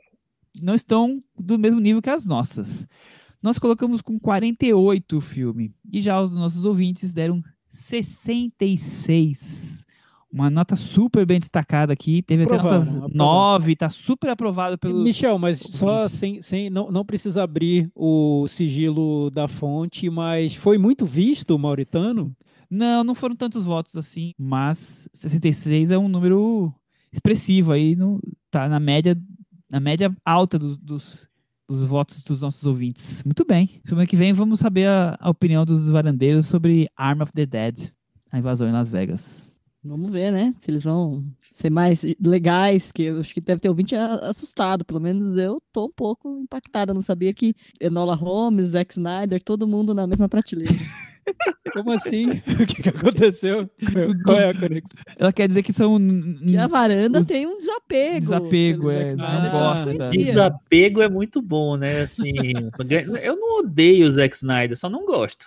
não 0.62 0.74
estão 0.74 1.16
do 1.38 1.58
mesmo 1.58 1.80
nível 1.80 2.02
que 2.02 2.10
as 2.10 2.24
nossas. 2.24 2.88
Nós 3.42 3.58
colocamos 3.58 4.00
com 4.02 4.18
48 4.18 5.18
o 5.18 5.20
filme 5.20 5.72
e 5.92 6.00
já 6.02 6.20
os 6.20 6.34
nossos 6.34 6.64
ouvintes 6.64 7.12
deram 7.12 7.42
66. 7.70 9.86
Uma 10.30 10.50
nota 10.50 10.76
super 10.76 11.24
bem 11.24 11.38
destacada 11.38 11.90
aqui, 11.92 12.20
teve 12.20 12.42
até 12.42 12.56
Aprovado, 12.56 12.74
notas 12.74 12.88
aprovado. 12.96 13.16
9, 13.16 13.76
tá 13.76 13.88
super 13.88 14.28
aprovado 14.30 14.76
pelos 14.76 15.02
Michel, 15.02 15.38
mas 15.38 15.58
só 15.58 16.06
sem, 16.06 16.42
sem 16.42 16.68
não, 16.68 16.90
não 16.90 17.02
precisa 17.04 17.42
abrir 17.42 17.90
o 17.94 18.46
sigilo 18.46 19.30
da 19.30 19.48
fonte, 19.48 20.10
mas 20.10 20.54
foi 20.54 20.76
muito 20.76 21.06
visto 21.06 21.56
o 21.56 21.58
Mauritano. 21.58 22.36
Não, 22.70 23.02
não 23.02 23.14
foram 23.14 23.34
tantos 23.34 23.64
votos 23.64 23.96
assim, 23.96 24.34
mas 24.36 25.08
66 25.14 25.90
é 25.90 25.96
um 25.96 26.08
número 26.08 26.74
expressivo 27.10 27.72
aí, 27.72 27.96
no, 27.96 28.20
tá 28.50 28.68
na 28.68 28.78
média, 28.78 29.18
na 29.70 29.80
média 29.80 30.14
alta 30.22 30.58
do- 30.58 30.76
dos, 30.76 31.26
dos 31.68 31.82
votos 31.84 32.22
dos 32.22 32.40
nossos 32.40 32.64
ouvintes. 32.64 33.22
Muito 33.24 33.44
bem. 33.44 33.80
Semana 33.84 34.06
que 34.06 34.16
vem 34.16 34.32
vamos 34.32 34.60
saber 34.60 34.88
a, 34.88 35.16
a 35.20 35.30
opinião 35.30 35.64
dos 35.64 35.88
varandeiros 35.88 36.46
sobre 36.46 36.88
Arm 36.96 37.20
of 37.20 37.32
the 37.32 37.44
Dead, 37.44 37.92
a 38.32 38.38
invasão 38.38 38.68
em 38.68 38.72
Las 38.72 38.88
Vegas. 38.88 39.46
Vamos 39.84 40.10
ver, 40.10 40.32
né? 40.32 40.54
Se 40.58 40.70
eles 40.70 40.82
vão 40.82 41.24
ser 41.38 41.70
mais 41.70 42.04
legais, 42.20 42.90
que 42.90 43.04
eu 43.04 43.20
acho 43.20 43.32
que 43.32 43.40
deve 43.40 43.60
ter 43.60 43.68
ouvinte 43.68 43.94
assustado. 43.94 44.84
Pelo 44.84 45.00
menos 45.00 45.36
eu 45.36 45.58
tô 45.72 45.86
um 45.86 45.92
pouco 45.92 46.40
impactada. 46.40 46.92
Não 46.92 47.00
sabia 47.00 47.32
que 47.32 47.54
Enola 47.80 48.14
Holmes, 48.14 48.68
Zack 48.68 48.92
Snyder, 48.92 49.42
todo 49.42 49.68
mundo 49.68 49.94
na 49.94 50.06
mesma 50.06 50.28
prateleira. 50.28 50.74
Como 51.72 51.92
assim? 51.92 52.30
O 52.60 52.66
que, 52.66 52.82
que 52.82 52.88
aconteceu? 52.88 53.68
Qual 54.24 54.36
é 54.38 54.50
a 54.50 54.54
conexão? 54.54 54.98
Ela 55.18 55.32
quer 55.32 55.48
dizer 55.48 55.62
que 55.62 55.72
são. 55.72 55.98
Que 56.46 56.56
a 56.56 56.66
varanda 56.66 57.20
os- 57.20 57.26
tem 57.26 57.46
um 57.46 57.58
desapego. 57.58 58.20
Desapego, 58.20 58.90
é, 58.90 59.14
não 59.16 59.50
gosta. 59.50 59.86
desconhecia. 59.90 60.32
Desapego 60.32 61.02
é 61.02 61.08
muito 61.08 61.40
bom, 61.42 61.76
né? 61.76 62.02
Assim, 62.02 62.32
eu 63.22 63.36
não 63.36 63.58
odeio 63.60 64.06
o 64.06 64.10
Zack 64.10 64.34
Snyder, 64.34 64.76
só 64.76 64.88
não 64.88 65.04
gosto. 65.04 65.46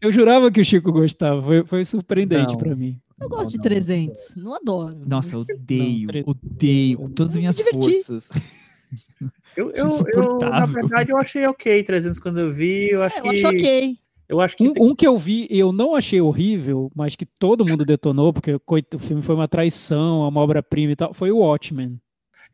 Eu 0.00 0.10
jurava 0.10 0.50
que 0.50 0.60
o 0.60 0.64
Chico 0.64 0.90
gostava, 0.92 1.40
foi, 1.42 1.64
foi 1.64 1.84
surpreendente 1.84 2.52
Não. 2.52 2.58
pra 2.58 2.74
mim. 2.74 2.98
Eu 3.20 3.28
gosto 3.28 3.52
de 3.52 3.56
não, 3.58 3.62
300, 3.62 4.34
não 4.42 4.54
adoro. 4.54 4.98
Nossa, 5.06 5.36
eu 5.36 5.40
odeio, 5.40 6.08
tre- 6.08 6.24
odeio 6.26 6.98
com 6.98 7.08
todas 7.10 7.32
as 7.34 7.38
minhas 7.38 7.60
forças. 7.60 8.28
Eu, 9.56 9.70
eu, 9.72 10.04
eu, 10.08 10.38
na 10.38 10.66
verdade, 10.66 11.10
eu 11.12 11.16
achei 11.18 11.46
ok 11.46 11.82
300 11.82 12.18
quando 12.18 12.40
eu 12.40 12.50
vi. 12.52 12.90
Eu 12.90 13.02
acho 13.02 13.18
É, 13.18 13.20
que. 13.20 13.26
eu 13.28 13.32
acho 13.32 13.46
ok. 13.48 13.98
Eu 14.28 14.40
acho 14.40 14.56
que. 14.56 14.68
Um, 14.68 14.72
tem- 14.72 14.82
um 14.82 14.94
que 14.94 15.06
eu 15.06 15.18
vi 15.18 15.46
e 15.50 15.58
eu 15.58 15.72
não 15.72 15.94
achei 15.94 16.20
horrível, 16.20 16.90
mas 16.94 17.14
que 17.14 17.26
todo 17.26 17.64
mundo 17.68 17.84
detonou, 17.84 18.32
porque 18.32 18.54
o 18.54 18.98
filme 18.98 19.20
foi 19.22 19.34
uma 19.34 19.48
traição, 19.48 20.26
uma 20.26 20.40
obra-prima 20.40 20.92
e 20.92 20.96
tal, 20.96 21.12
foi 21.12 21.30
o 21.30 21.38
Watchmen. 21.38 22.00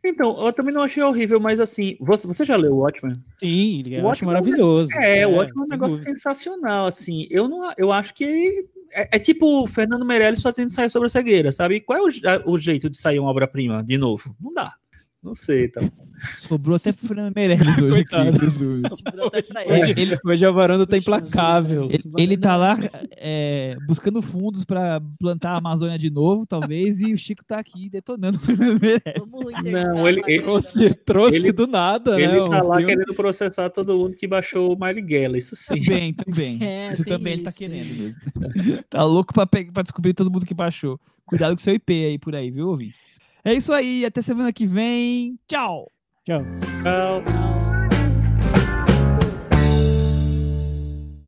Então, 0.04 0.44
eu 0.46 0.52
também 0.52 0.72
não 0.72 0.82
achei 0.82 1.02
horrível, 1.02 1.40
mas 1.40 1.58
assim, 1.58 1.96
você, 2.00 2.26
você 2.26 2.44
já 2.44 2.56
leu 2.56 2.72
o 2.74 2.78
Watchmen? 2.78 3.20
Sim, 3.36 3.82
eu 3.86 4.04
O 4.04 4.08
acho 4.10 4.24
Watchmen 4.24 4.32
maravilhoso. 4.32 4.92
É, 4.94 5.26
o 5.26 5.32
Watchmen 5.32 5.50
é 5.50 5.58
um 5.58 5.60
sem 5.62 5.68
negócio 5.70 5.96
dúvida. 5.96 6.10
sensacional, 6.16 6.86
assim. 6.86 7.26
Eu 7.30 7.48
não, 7.48 7.72
eu 7.76 7.92
acho 7.92 8.14
que 8.14 8.64
é, 8.92 9.16
é 9.16 9.18
tipo 9.18 9.62
o 9.62 9.66
Fernando 9.66 10.04
Meirelles 10.04 10.40
fazendo 10.40 10.66
ensaio 10.68 10.88
sobre 10.88 11.06
a 11.06 11.08
cegueira, 11.08 11.50
sabe? 11.52 11.80
Qual 11.80 11.98
é 11.98 12.02
o, 12.02 12.52
o 12.52 12.58
jeito 12.58 12.88
de 12.88 12.96
sair 12.96 13.18
uma 13.18 13.30
obra-prima 13.30 13.82
de 13.84 13.98
novo? 13.98 14.34
Não 14.40 14.52
dá. 14.54 14.72
Não 15.20 15.34
sei, 15.34 15.64
então. 15.64 15.90
Sobrou 16.48 16.76
até 16.76 16.92
pro 16.92 17.08
Fernando 17.08 17.34
Meirelles 17.34 17.66
hoje. 17.78 17.90
Coitado. 17.90 18.38
Pra 19.48 19.64
ele. 19.66 19.82
Hoje, 19.82 19.94
ele, 19.96 20.18
hoje 20.24 20.46
a 20.46 20.50
varanda 20.50 20.86
tá 20.86 20.96
implacável. 20.96 21.88
Ele, 21.90 22.02
ele 22.16 22.36
tá 22.36 22.56
lá 22.56 22.78
é, 23.16 23.76
buscando 23.86 24.22
fundos 24.22 24.64
pra 24.64 25.00
plantar 25.18 25.50
a 25.52 25.58
Amazônia 25.58 25.98
de 25.98 26.08
novo, 26.08 26.46
talvez, 26.46 27.00
e 27.00 27.12
o 27.12 27.16
Chico 27.18 27.44
tá 27.44 27.58
aqui 27.58 27.88
detonando 27.90 28.36
o 28.38 28.40
Fernando 28.40 28.80
Meirelles. 28.80 29.72
Não, 29.72 30.08
ele- 30.08 30.22
ele- 30.26 30.42
Trouxe, 30.42 30.94
trouxe 30.94 31.36
Ele- 31.38 31.52
do 31.52 31.66
nada, 31.66 32.20
Ele 32.20 32.32
né? 32.40 32.48
tá 32.50 32.62
lá 32.62 32.76
filme. 32.76 32.92
querendo 32.92 33.14
processar 33.14 33.70
todo 33.70 33.96
mundo 33.98 34.16
que 34.16 34.26
baixou 34.26 34.72
o 34.72 34.78
Marighella, 34.78 35.36
isso 35.36 35.54
sim. 35.56 35.82
Também, 35.82 36.14
também. 36.14 36.58
É, 36.62 36.92
isso 36.92 37.04
também 37.04 37.32
ele 37.34 37.42
tá 37.42 37.50
isso, 37.50 37.58
querendo 37.58 37.88
mesmo. 37.98 38.20
tá 38.88 39.02
louco 39.04 39.32
pra, 39.34 39.46
pra 39.46 39.82
descobrir 39.82 40.14
todo 40.14 40.30
mundo 40.30 40.46
que 40.46 40.54
baixou. 40.54 40.98
Cuidado 41.26 41.54
com 41.56 41.62
seu 41.62 41.74
IP 41.74 41.92
aí 42.06 42.18
por 42.18 42.34
aí, 42.34 42.50
viu, 42.50 42.68
ouvinte? 42.68 42.94
É 43.44 43.54
isso 43.54 43.72
aí, 43.72 44.04
até 44.04 44.20
semana 44.20 44.52
que 44.52 44.66
vem. 44.66 45.38
Tchau! 45.46 45.90
Tchau. 46.24 46.42
Tchau. 46.82 47.47